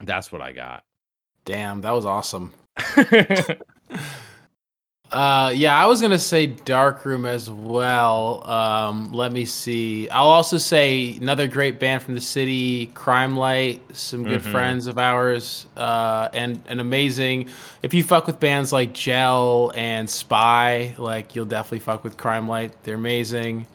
That's 0.00 0.32
what 0.32 0.40
I 0.42 0.52
got. 0.52 0.84
Damn, 1.44 1.80
that 1.82 1.90
was 1.92 2.06
awesome. 2.06 2.52
Uh, 5.10 5.52
yeah, 5.54 5.76
I 5.76 5.84
was 5.84 6.00
gonna 6.00 6.18
say 6.18 6.46
Darkroom 6.46 7.26
as 7.26 7.50
well. 7.50 8.48
Um, 8.50 9.12
let 9.12 9.30
me 9.30 9.44
see. 9.44 10.08
I'll 10.08 10.28
also 10.28 10.56
say 10.56 11.18
another 11.20 11.46
great 11.46 11.78
band 11.78 12.02
from 12.02 12.14
the 12.14 12.20
city, 12.22 12.86
Crime 12.94 13.36
Light. 13.36 13.82
Some 13.94 14.24
good 14.24 14.40
Mhm. 14.40 14.50
friends 14.50 14.86
of 14.86 14.96
ours, 14.96 15.66
uh, 15.76 16.30
and 16.32 16.62
an 16.66 16.80
amazing. 16.80 17.50
If 17.82 17.92
you 17.92 18.02
fuck 18.02 18.26
with 18.26 18.40
bands 18.40 18.72
like 18.72 18.94
Gel 18.94 19.70
and 19.74 20.08
Spy, 20.08 20.94
like 20.96 21.36
you'll 21.36 21.44
definitely 21.44 21.80
fuck 21.80 22.04
with 22.04 22.16
Crime 22.16 22.48
Light. 22.48 22.72
They're 22.82 22.94
amazing. 22.94 23.66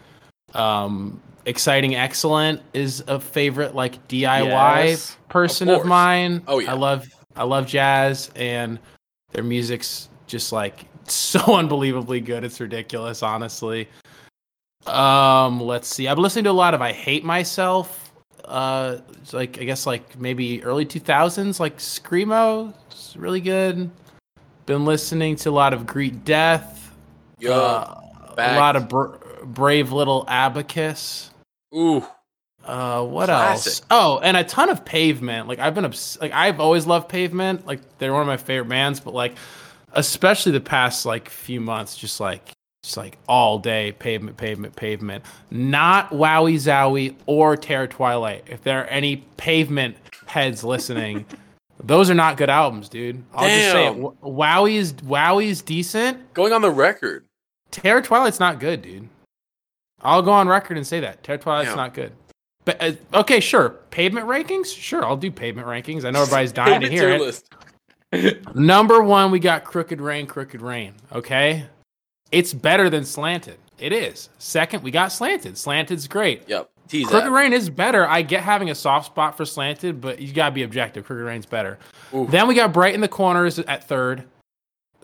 Um, 0.55 1.20
Exciting 1.45 1.95
Excellent 1.95 2.61
is 2.74 3.03
a 3.07 3.20
favorite 3.20 3.76
like 3.76 4.05
DIY 4.07 4.86
Yes, 4.88 5.15
person 5.30 5.70
of 5.70 5.82
of, 5.82 5.86
mine. 5.86 6.41
Oh, 6.47 6.57
yeah. 6.57 6.72
I 6.72 6.74
love 6.74 7.07
I 7.38 7.43
love 7.43 7.67
jazz 7.67 8.31
and 8.35 8.79
their 9.31 9.43
music's 9.43 10.09
just 10.25 10.51
like 10.51 10.85
so 11.07 11.39
unbelievably 11.55 12.21
good. 12.21 12.43
It's 12.43 12.59
ridiculous, 12.59 13.23
honestly. 13.23 13.88
Um, 14.85 15.61
let's 15.61 15.88
see. 15.88 16.07
I've 16.07 16.15
been 16.15 16.23
listening 16.23 16.45
to 16.45 16.51
a 16.51 16.53
lot 16.53 16.73
of 16.73 16.81
I 16.81 16.91
Hate 16.91 17.23
Myself. 17.23 18.11
Uh, 18.45 18.99
like 19.33 19.59
I 19.59 19.65
guess 19.65 19.85
like 19.85 20.17
maybe 20.17 20.63
early 20.63 20.85
two 20.85 21.01
thousands, 21.01 21.59
like 21.59 21.77
screamo. 21.77 22.73
It's 22.89 23.15
really 23.17 23.41
good. 23.41 23.91
Been 24.65 24.85
listening 24.85 25.35
to 25.38 25.49
a 25.49 25.51
lot 25.51 25.73
of 25.73 25.85
Greet 25.85 26.23
Death. 26.23 26.95
Yeah, 27.39 27.51
uh, 27.51 28.01
a 28.38 28.55
lot 28.57 28.77
of 28.77 28.88
br- 28.88 29.15
Brave 29.43 29.91
Little 29.91 30.23
Abacus. 30.29 31.31
Ooh. 31.75 32.05
Uh, 32.68 33.03
what 33.05 33.28
Classic. 33.28 33.72
else? 33.72 33.82
Oh, 33.89 34.20
and 34.20 34.36
a 34.38 34.43
ton 34.43 34.70
of 34.70 34.84
Pavement. 34.86 35.47
Like 35.47 35.59
I've 35.59 35.74
been 35.76 35.86
obs- 35.86 36.18
like 36.22 36.32
I've 36.34 36.59
always 36.59 36.86
loved 36.86 37.09
Pavement. 37.09 37.65
Like 37.65 37.80
they're 37.97 38.13
one 38.13 38.22
of 38.22 38.28
my 38.28 38.38
favorite 38.38 38.70
bands, 38.70 38.99
but 38.99 39.13
like 39.13 39.36
especially 39.93 40.51
the 40.51 40.59
past 40.61 41.05
like 41.05 41.30
few 41.30 41.61
months, 41.61 41.95
just 41.97 42.20
like 42.20 42.51
just 42.84 42.97
like 42.97 43.18
all 43.28 43.57
day 43.59 43.91
Pavement, 43.93 44.38
Pavement, 44.38 44.76
Pavement. 44.76 45.24
Not 45.49 46.09
Wowie 46.11 46.55
Zowie 46.55 47.15
or 47.26 47.55
Terror 47.57 47.88
Twilight. 47.88 48.43
If 48.47 48.63
there 48.63 48.82
are 48.82 48.86
any 48.88 49.18
Pavement 49.38 49.95
heads 50.26 50.63
listening, 50.63 51.26
those 51.84 52.09
are 52.09 52.13
not 52.15 52.38
good 52.38 52.49
albums, 52.49 52.89
dude. 52.89 53.24
I'll 53.34 53.47
just 53.47 53.72
say 53.72 53.88
it. 53.88 53.93
Damn. 53.93 54.01
Wowie 54.03 54.76
is 54.76 54.93
Wowie 54.93 55.47
is 55.47 55.61
decent. 55.61 56.34
Going 56.34 56.53
on 56.53 56.61
the 56.61 56.72
record. 56.72 57.26
Terror 57.72 58.01
Twilight's 58.01 58.39
not 58.39 58.59
good, 58.59 58.82
dude. 58.82 59.09
I'll 60.01 60.22
go 60.22 60.32
on 60.32 60.47
record 60.47 60.78
and 60.78 60.86
say 60.86 60.99
that 60.99 61.24
Terror 61.24 61.38
Twilight's 61.39 61.70
Yeah. 61.70 61.76
not 61.76 61.93
good. 61.93 62.13
But 62.68 62.84
uh, 62.84 63.20
okay, 63.20 63.39
sure. 63.39 63.70
Pavement 63.91 64.28
rankings, 64.28 64.65
sure. 64.65 65.05
I'll 65.05 65.15
do 65.15 65.32
pavement 65.32 65.70
rankings. 65.70 66.03
I 66.03 66.11
know 66.11 66.24
everybody's 66.24 66.51
dying 66.51 66.82
to 66.82 66.89
hear 66.89 67.32
it. 68.11 68.55
Number 68.57 69.01
one, 69.01 69.32
we 69.32 69.39
got 69.39 69.63
Crooked 69.63 70.01
Rain. 70.01 70.28
Crooked 70.28 70.61
Rain. 70.61 70.93
Okay, 71.13 71.65
it's 72.30 72.53
better 72.53 72.89
than 72.89 73.05
Slanted. 73.05 73.57
It 73.80 73.93
is. 73.93 74.28
Second, 74.38 74.84
we 74.84 74.91
got 74.91 75.13
Slanted. 75.13 75.53
Slanted's 75.53 76.09
great. 76.09 76.43
Yep. 76.49 76.70
Tease 76.89 77.07
Crooked 77.07 77.28
that. 77.28 77.32
Rain 77.32 77.53
is 77.53 77.70
better. 77.70 78.05
I 78.05 78.22
get 78.22 78.43
having 78.43 78.70
a 78.70 78.76
soft 78.76 79.05
spot 79.05 79.38
for 79.38 79.45
Slanted, 79.45 80.01
but 80.01 80.20
you 80.20 80.34
gotta 80.34 80.53
be 80.53 80.63
objective. 80.63 81.05
Crooked 81.05 81.24
Rain's 81.24 81.45
better. 81.45 81.80
Oof. 82.13 82.30
Then 82.30 82.49
we 82.49 82.53
got 82.53 82.74
Brighten 82.74 82.99
the 82.99 83.07
Corners 83.07 83.59
at 83.59 83.88
third. 83.88 84.26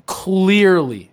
Clearly, 0.06 1.12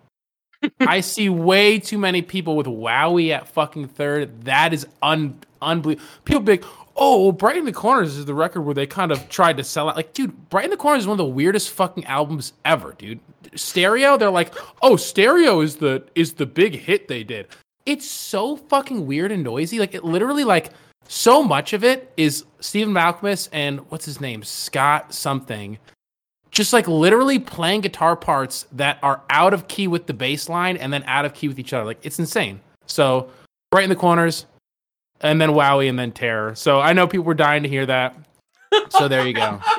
I 0.81 1.01
see 1.01 1.29
way 1.29 1.79
too 1.79 1.99
many 1.99 2.23
people 2.23 2.57
with 2.57 2.67
Wowie 2.67 3.31
at 3.31 3.49
fucking 3.49 3.89
third. 3.89 4.45
That 4.45 4.73
is 4.73 4.87
un 5.03 5.39
unbelievable. 5.63 6.07
People 6.25 6.43
big. 6.43 6.65
oh, 6.97 7.33
Brighten 7.33 7.65
the 7.65 7.73
Corners 7.73 8.17
is 8.17 8.27
the 8.27 8.35
record 8.35 8.63
where 8.63 8.75
they 8.75 8.87
kind 8.87 9.13
of 9.13 9.29
tried 9.29 9.57
to 9.57 9.65
sell 9.65 9.89
out. 9.89 9.97
Like, 9.97 10.13
dude, 10.13 10.51
Brighten 10.51 10.71
the 10.71 10.77
Corners 10.77 11.05
is 11.05 11.07
one 11.07 11.15
of 11.15 11.27
the 11.27 11.33
weirdest 11.33 11.71
fucking 11.71 12.05
albums 12.07 12.53
ever, 12.65 12.95
dude. 12.99 13.21
Stereo, 13.55 14.17
they're 14.17 14.31
like, 14.31 14.55
oh, 14.83 14.97
Stereo 14.97 15.61
is 15.61 15.77
the 15.77 16.05
is 16.15 16.35
the 16.35 16.47
big 16.47 16.75
hit 16.75 17.09
they 17.09 17.25
did. 17.25 17.49
It's 17.87 18.09
so 18.09 18.57
fucking 18.57 19.07
weird 19.07 19.33
and 19.33 19.43
noisy. 19.43 19.79
Like 19.79 19.95
it 19.95 20.05
literally 20.05 20.45
like 20.45 20.71
so 21.09 21.43
much 21.43 21.73
of 21.73 21.83
it 21.83 22.13
is 22.17 22.45
Stephen 22.61 22.95
Malkmus 22.95 23.49
and 23.53 23.81
what's 23.91 24.05
his 24.05 24.21
name? 24.21 24.43
Scott 24.43 25.13
something 25.13 25.79
just 26.51 26.73
like 26.73 26.89
literally 26.89 27.39
playing 27.39 27.81
guitar 27.81 28.17
parts 28.17 28.67
that 28.73 28.99
are 29.03 29.23
out 29.31 29.55
of 29.55 29.69
key 29.69 29.87
with 29.87 30.07
the 30.07 30.15
bass 30.15 30.49
line 30.49 30.77
and 30.77 30.93
then 30.93 31.03
out 31.05 31.25
of 31.25 31.35
key 31.35 31.49
with 31.49 31.59
each 31.59 31.73
other. 31.73 31.85
Like 31.85 31.99
it's 32.03 32.19
insane. 32.19 32.61
So 32.87 33.31
right 33.73 33.85
in 33.85 33.91
the 33.91 33.97
corners, 33.97 34.47
and 35.21 35.41
then 35.41 35.51
Wowie 35.51 35.89
and 35.89 35.99
then 35.99 36.13
Terror. 36.13 36.55
So 36.55 36.81
I 36.81 36.93
know 36.93 37.07
people 37.07 37.27
were 37.27 37.35
dying 37.35 37.63
to 37.63 37.69
hear 37.69 37.87
that. 37.87 38.17
So 38.89 39.09
there 39.09 39.27
you 39.27 39.35
go. 39.35 39.61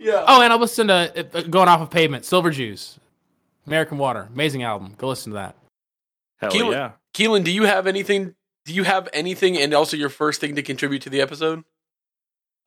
Yeah. 0.00 0.24
Oh, 0.26 0.40
and 0.40 0.50
I'll 0.50 0.58
listen 0.58 0.88
to 0.88 1.36
uh, 1.36 1.42
going 1.42 1.68
off 1.68 1.82
of 1.82 1.90
pavement, 1.90 2.24
Silver 2.24 2.50
Jews, 2.50 2.98
American 3.66 3.98
Water, 3.98 4.28
amazing 4.32 4.62
album. 4.62 4.94
Go 4.96 5.08
listen 5.08 5.32
to 5.32 5.34
that. 5.34 5.56
Hell 6.38 6.50
Keelan, 6.50 6.72
yeah. 6.72 6.92
Keelan, 7.12 7.44
do 7.44 7.52
you 7.52 7.64
have 7.64 7.86
anything? 7.86 8.34
Do 8.64 8.72
you 8.72 8.84
have 8.84 9.10
anything, 9.12 9.58
and 9.58 9.74
also 9.74 9.98
your 9.98 10.08
first 10.08 10.40
thing 10.40 10.56
to 10.56 10.62
contribute 10.62 11.02
to 11.02 11.10
the 11.10 11.20
episode? 11.20 11.64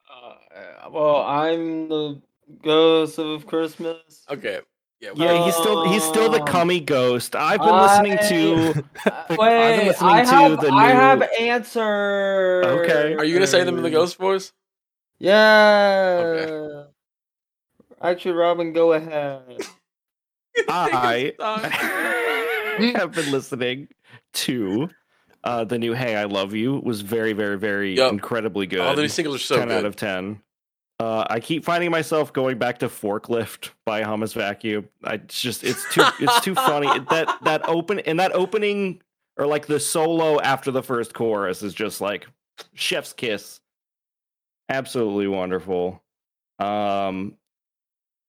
Uh, 0.07 0.89
well, 0.91 1.23
I'm 1.23 1.89
the 1.89 2.21
ghost 2.61 3.19
of 3.19 3.45
Christmas. 3.47 4.25
Okay. 4.29 4.59
Yeah. 4.99 5.09
Yeah, 5.15 5.45
he's 5.45 5.55
still 5.55 5.83
he's 5.91 6.03
still 6.03 6.29
the 6.31 6.39
Um, 6.39 6.47
cummy 6.47 6.79
ghost. 6.79 7.35
I've 7.35 7.59
been 7.59 7.75
listening 7.75 8.17
to 8.29 8.83
Uh, 9.05 9.35
Wait, 9.37 9.85
listening 9.87 10.09
I 10.09 10.23
to 10.23 10.29
have, 10.29 10.61
the 10.61 10.69
I 10.71 10.87
have 10.91 11.21
answers. 11.39 12.65
Okay. 12.65 13.15
Are 13.15 13.25
you 13.25 13.33
gonna 13.33 13.47
say 13.47 13.63
them 13.63 13.77
in 13.77 13.83
the 13.83 13.89
ghost 13.91 14.17
voice? 14.17 14.53
Yeah. 15.19 16.19
Okay. 16.23 16.89
Actually, 18.01 18.35
Robin, 18.35 18.73
go 18.73 18.93
ahead. 18.93 19.41
I 20.67 21.33
have 22.95 23.11
been 23.11 23.31
listening 23.31 23.87
to 24.33 24.89
uh, 25.43 25.63
the 25.63 25.77
new 25.79 25.93
"Hey, 25.93 26.15
I 26.15 26.25
Love 26.25 26.53
You." 26.53 26.77
It 26.77 26.83
was 26.83 27.01
very, 27.01 27.33
very, 27.33 27.57
very 27.57 27.95
Yup. 27.95 28.11
incredibly 28.11 28.67
good. 28.67 28.79
All 28.81 28.95
these 28.95 29.13
singles 29.13 29.35
are 29.35 29.39
so 29.39 29.55
ten 29.57 29.71
out 29.71 29.85
of 29.85 29.95
ten. 29.95 30.41
Uh, 31.03 31.25
I 31.29 31.39
keep 31.41 31.65
finding 31.65 31.91
myself 31.91 32.31
going 32.31 32.57
back 32.57 32.79
to 32.79 32.87
"Forklift" 32.87 33.71
by 33.85 34.03
Hummus 34.03 34.33
Vacuum. 34.33 34.87
I 35.03 35.15
it's 35.15 35.41
just 35.41 35.63
it's 35.63 35.83
too 35.93 36.03
it's 36.19 36.39
too 36.41 36.55
funny. 36.55 36.87
That 37.09 37.27
that 37.43 37.67
open 37.67 37.99
and 37.99 38.19
that 38.19 38.31
opening 38.33 39.01
or 39.37 39.45
like 39.45 39.65
the 39.65 39.79
solo 39.79 40.39
after 40.39 40.71
the 40.71 40.81
first 40.83 41.13
chorus 41.13 41.61
is 41.61 41.73
just 41.73 41.99
like 41.99 42.27
chef's 42.73 43.11
kiss. 43.11 43.59
Absolutely 44.69 45.27
wonderful. 45.27 46.01
Um, 46.59 47.35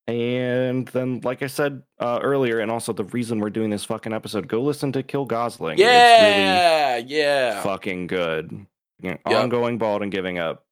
and 0.09 0.89
then, 0.89 1.21
like 1.23 1.43
I 1.43 1.47
said 1.47 1.83
uh, 2.01 2.19
earlier, 2.23 2.59
and 2.59 2.71
also 2.71 2.93
the 2.93 3.05
reason 3.05 3.39
we're 3.39 3.51
doing 3.51 3.71
this 3.71 3.85
fucking 3.85 4.13
episode, 4.13 4.49
go 4.49 4.61
listen 4.63 4.91
to 4.93 5.03
Kill 5.03 5.25
Gosling. 5.27 5.75
It's 5.79 5.83
Yeah, 5.83 6.95
really 6.97 7.07
yeah. 7.15 7.63
fucking 7.63 8.09
good. 8.09 8.67
Yep. 9.01 9.21
Ongoing 9.27 9.79
bald 9.79 10.03
and 10.03 10.11
giving 10.11 10.39
up. 10.39 10.64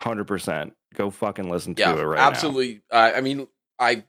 Hundred 0.00 0.26
percent. 0.26 0.74
Go 0.94 1.10
fucking 1.10 1.50
listen 1.50 1.74
to 1.74 1.82
yeah, 1.82 1.94
it 1.94 2.02
right 2.02 2.16
now. 2.16 2.26
absolutely. 2.26 2.82
Uh, 2.90 3.12
I 3.14 3.20
mean, 3.20 3.46
I 3.78 4.04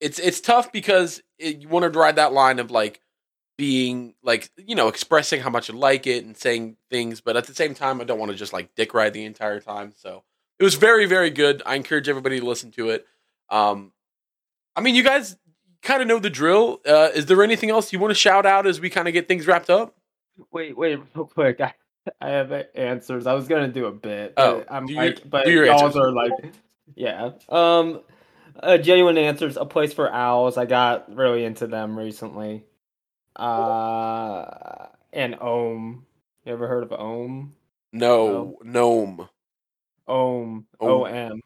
it's 0.00 0.18
it's 0.18 0.40
tough 0.40 0.70
because 0.72 1.22
it, 1.38 1.62
you 1.62 1.68
want 1.68 1.92
to 1.92 1.98
ride 1.98 2.16
that 2.16 2.32
line 2.32 2.58
of 2.58 2.70
like 2.70 3.00
being 3.56 4.14
like 4.22 4.50
you 4.56 4.76
know 4.76 4.88
expressing 4.88 5.40
how 5.40 5.50
much 5.50 5.68
you 5.68 5.74
like 5.74 6.06
it 6.06 6.24
and 6.24 6.36
saying 6.36 6.76
things, 6.90 7.20
but 7.20 7.36
at 7.36 7.46
the 7.46 7.54
same 7.54 7.74
time, 7.74 8.00
I 8.00 8.04
don't 8.04 8.18
want 8.18 8.30
to 8.30 8.38
just 8.38 8.52
like 8.52 8.74
dick 8.76 8.94
ride 8.94 9.12
the 9.12 9.24
entire 9.24 9.60
time. 9.60 9.92
So 9.96 10.22
it 10.58 10.64
was 10.64 10.76
very 10.76 11.06
very 11.06 11.30
good. 11.30 11.62
I 11.66 11.74
encourage 11.74 12.08
everybody 12.08 12.38
to 12.38 12.46
listen 12.46 12.70
to 12.72 12.90
it. 12.90 13.06
Um, 13.50 13.92
I 14.76 14.80
mean, 14.80 14.94
you 14.94 15.02
guys 15.02 15.36
kind 15.82 16.00
of 16.00 16.06
know 16.06 16.20
the 16.20 16.30
drill. 16.30 16.80
Uh, 16.86 17.10
is 17.14 17.26
there 17.26 17.42
anything 17.42 17.70
else 17.70 17.92
you 17.92 17.98
want 17.98 18.12
to 18.12 18.14
shout 18.14 18.46
out 18.46 18.66
as 18.66 18.80
we 18.80 18.88
kind 18.88 19.08
of 19.08 19.14
get 19.14 19.26
things 19.26 19.46
wrapped 19.48 19.70
up? 19.70 19.96
Wait, 20.52 20.76
wait, 20.76 21.00
real 21.14 21.26
quick. 21.26 21.60
I, 21.60 21.74
I 22.20 22.28
have 22.30 22.52
answers. 22.74 23.26
I 23.26 23.34
was 23.34 23.48
gonna 23.48 23.68
do 23.68 23.86
a 23.86 23.92
bit. 23.92 24.34
Oh, 24.36 24.58
but 24.58 24.72
I'm 24.72 24.86
do 24.86 24.94
your- 24.94 25.04
like, 25.04 25.28
but 25.30 25.44
do 25.44 25.52
your 25.52 25.66
y'all 25.66 25.84
answers. 25.84 25.96
are 26.02 26.12
like, 26.12 26.32
yeah. 26.94 27.30
Um, 27.48 28.00
uh, 28.60 28.78
genuine 28.78 29.18
answers. 29.18 29.56
A 29.56 29.64
place 29.66 29.92
for 29.92 30.12
owls. 30.12 30.56
I 30.56 30.64
got 30.66 31.14
really 31.14 31.44
into 31.44 31.66
them 31.66 31.96
recently. 31.98 32.64
Uh, 33.36 34.86
and 35.12 35.34
Om. 35.40 36.04
You 36.44 36.52
ever 36.52 36.66
heard 36.66 36.82
of 36.84 36.92
Om? 36.92 37.54
No, 37.92 38.58
gnome. 38.62 39.28
Om. 40.06 40.66
O 40.80 41.04
M. 41.04 41.40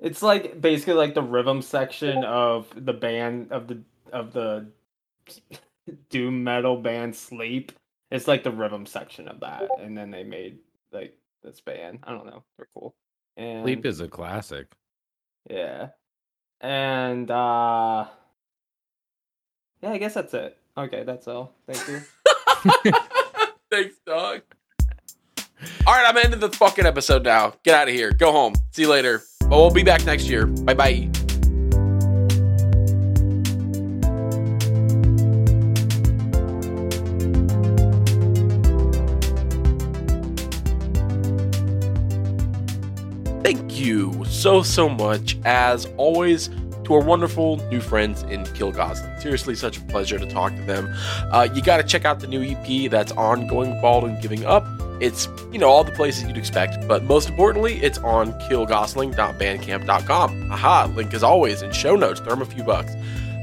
It's 0.00 0.22
like 0.22 0.60
basically 0.60 0.94
like 0.94 1.14
the 1.14 1.22
rhythm 1.22 1.62
section 1.62 2.24
of 2.24 2.66
the 2.74 2.92
band 2.92 3.52
of 3.52 3.68
the 3.68 3.80
of 4.12 4.32
the 4.32 4.66
doom 6.10 6.42
metal 6.44 6.76
band 6.76 7.14
Sleep. 7.14 7.72
It's 8.10 8.26
like 8.28 8.42
the 8.42 8.50
rhythm 8.50 8.86
section 8.86 9.28
of 9.28 9.40
that, 9.40 9.68
and 9.80 9.96
then 9.96 10.10
they 10.10 10.24
made 10.24 10.58
like 10.92 11.14
this 11.42 11.60
band. 11.60 12.00
I 12.02 12.10
don't 12.12 12.26
know. 12.26 12.42
They're 12.56 12.68
cool. 12.74 12.94
And 13.36 13.64
Sleep 13.64 13.86
is 13.86 14.00
a 14.00 14.08
classic. 14.08 14.66
yeah, 15.48 15.88
and 16.60 17.30
uh 17.30 18.06
yeah, 19.82 19.90
I 19.92 19.98
guess 19.98 20.14
that's 20.14 20.34
it. 20.34 20.58
Okay, 20.76 21.04
that's 21.04 21.26
all. 21.28 21.52
Thank 21.66 21.88
you. 21.88 22.92
Thanks, 23.70 23.96
dog. 24.06 24.42
All 25.86 25.94
right, 25.94 26.04
I'm 26.06 26.16
ending 26.16 26.40
the 26.40 26.50
fucking 26.50 26.86
episode 26.86 27.24
now. 27.24 27.54
Get 27.64 27.74
out 27.74 27.88
of 27.88 27.94
here. 27.94 28.10
Go 28.12 28.32
home. 28.32 28.54
See 28.72 28.82
you 28.82 28.88
later. 28.88 29.22
But 29.40 29.50
we'll 29.50 29.70
be 29.70 29.82
back 29.82 30.04
next 30.04 30.24
year. 30.28 30.46
Bye 30.46 30.74
bye. 30.74 31.19
So, 44.40 44.62
so 44.62 44.88
much, 44.88 45.36
as 45.44 45.86
always, 45.96 46.48
to 46.84 46.94
our 46.94 47.00
wonderful 47.00 47.56
new 47.70 47.80
friends 47.80 48.22
in 48.24 48.44
Kill 48.54 48.72
Gosling. 48.72 49.20
Seriously, 49.20 49.54
such 49.54 49.76
a 49.76 49.80
pleasure 49.82 50.18
to 50.18 50.26
talk 50.26 50.54
to 50.56 50.62
them. 50.62 50.92
Uh, 51.30 51.48
you 51.54 51.62
got 51.62 51.76
to 51.76 51.82
check 51.82 52.04
out 52.04 52.20
the 52.20 52.26
new 52.26 52.42
EP 52.42 52.90
that's 52.90 53.12
on 53.12 53.46
Going 53.46 53.78
Bald 53.80 54.04
and 54.04 54.20
Giving 54.22 54.46
Up. 54.46 54.66
It's, 55.00 55.28
you 55.52 55.58
know, 55.58 55.68
all 55.68 55.84
the 55.84 55.92
places 55.92 56.24
you'd 56.24 56.38
expect, 56.38 56.88
but 56.88 57.04
most 57.04 57.28
importantly, 57.28 57.82
it's 57.82 57.98
on 57.98 58.32
killgosling.bandcamp.com. 58.40 60.52
Aha, 60.52 60.92
link 60.94 61.14
as 61.14 61.22
always 61.22 61.62
in 61.62 61.72
show 61.72 61.96
notes. 61.96 62.20
Throw 62.20 62.30
them 62.30 62.42
a 62.42 62.46
few 62.46 62.64
bucks. 62.64 62.92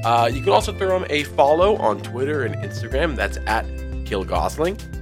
Uh, 0.04 0.30
you 0.32 0.40
can 0.40 0.52
also 0.52 0.72
throw 0.72 0.98
them 0.98 1.06
a 1.10 1.24
follow 1.24 1.76
on 1.76 2.00
Twitter 2.02 2.42
and 2.42 2.54
Instagram. 2.56 3.16
That's 3.16 3.38
at 3.46 3.66
killgosling. 4.04 4.97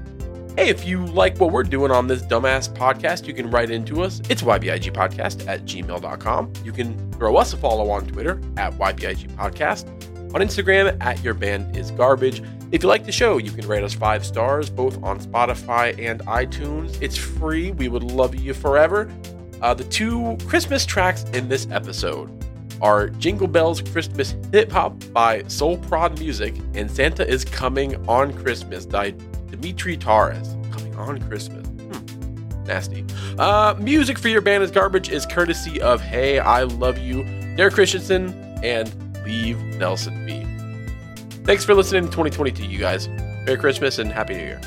Hey, 0.56 0.70
if 0.70 0.86
you 0.86 1.04
like 1.04 1.38
what 1.38 1.52
we're 1.52 1.64
doing 1.64 1.90
on 1.90 2.06
this 2.06 2.22
dumbass 2.22 2.72
podcast, 2.74 3.26
you 3.26 3.34
can 3.34 3.50
write 3.50 3.70
into 3.70 4.02
us. 4.02 4.22
It's 4.30 4.40
ybigpodcast 4.40 5.46
at 5.46 5.66
gmail.com. 5.66 6.52
You 6.64 6.72
can 6.72 7.12
throw 7.12 7.36
us 7.36 7.52
a 7.52 7.58
follow 7.58 7.90
on 7.90 8.06
Twitter 8.06 8.40
at 8.56 8.72
ybigpodcast. 8.72 10.34
On 10.34 10.40
Instagram, 10.40 10.96
at 11.02 11.22
your 11.22 11.34
band 11.34 11.76
is 11.76 11.90
garbage. 11.90 12.42
If 12.72 12.82
you 12.82 12.88
like 12.88 13.04
the 13.04 13.12
show, 13.12 13.36
you 13.36 13.50
can 13.50 13.68
rate 13.68 13.84
us 13.84 13.92
five 13.92 14.24
stars 14.24 14.70
both 14.70 15.02
on 15.02 15.20
Spotify 15.20 15.94
and 16.02 16.20
iTunes. 16.20 16.96
It's 17.02 17.18
free. 17.18 17.72
We 17.72 17.88
would 17.88 18.02
love 18.02 18.34
you 18.34 18.54
forever. 18.54 19.12
Uh, 19.60 19.74
the 19.74 19.84
two 19.84 20.38
Christmas 20.46 20.86
tracks 20.86 21.24
in 21.34 21.50
this 21.50 21.68
episode 21.70 22.32
are 22.80 23.10
Jingle 23.10 23.46
Bells 23.46 23.82
Christmas 23.82 24.34
Hip 24.52 24.72
Hop 24.72 24.94
by 25.12 25.42
Soul 25.48 25.76
Prod 25.76 26.18
Music 26.18 26.54
and 26.72 26.90
Santa 26.90 27.28
is 27.28 27.44
Coming 27.44 27.96
on 28.08 28.32
Christmas 28.32 28.86
by 28.86 29.14
Dimitri 29.50 29.96
Torres. 29.96 30.56
Coming 30.72 30.94
on 30.96 31.20
Christmas. 31.28 31.66
Hmm. 31.66 32.64
Nasty. 32.64 33.04
Uh, 33.38 33.74
music 33.78 34.18
for 34.18 34.28
your 34.28 34.40
band 34.40 34.62
is 34.62 34.70
garbage 34.70 35.08
is 35.08 35.26
courtesy 35.26 35.80
of 35.80 36.00
Hey, 36.00 36.38
I 36.38 36.64
Love 36.64 36.98
You, 36.98 37.24
Derek 37.56 37.74
Christensen, 37.74 38.32
and 38.62 38.92
Leave 39.24 39.58
Nelson 39.76 40.24
Be. 40.26 40.44
Thanks 41.44 41.64
for 41.64 41.74
listening 41.74 42.04
to 42.04 42.10
2022, 42.10 42.64
you 42.64 42.78
guys. 42.78 43.08
Merry 43.08 43.56
Christmas 43.56 43.98
and 43.98 44.10
Happy 44.10 44.34
New 44.34 44.40
Year. 44.40 44.60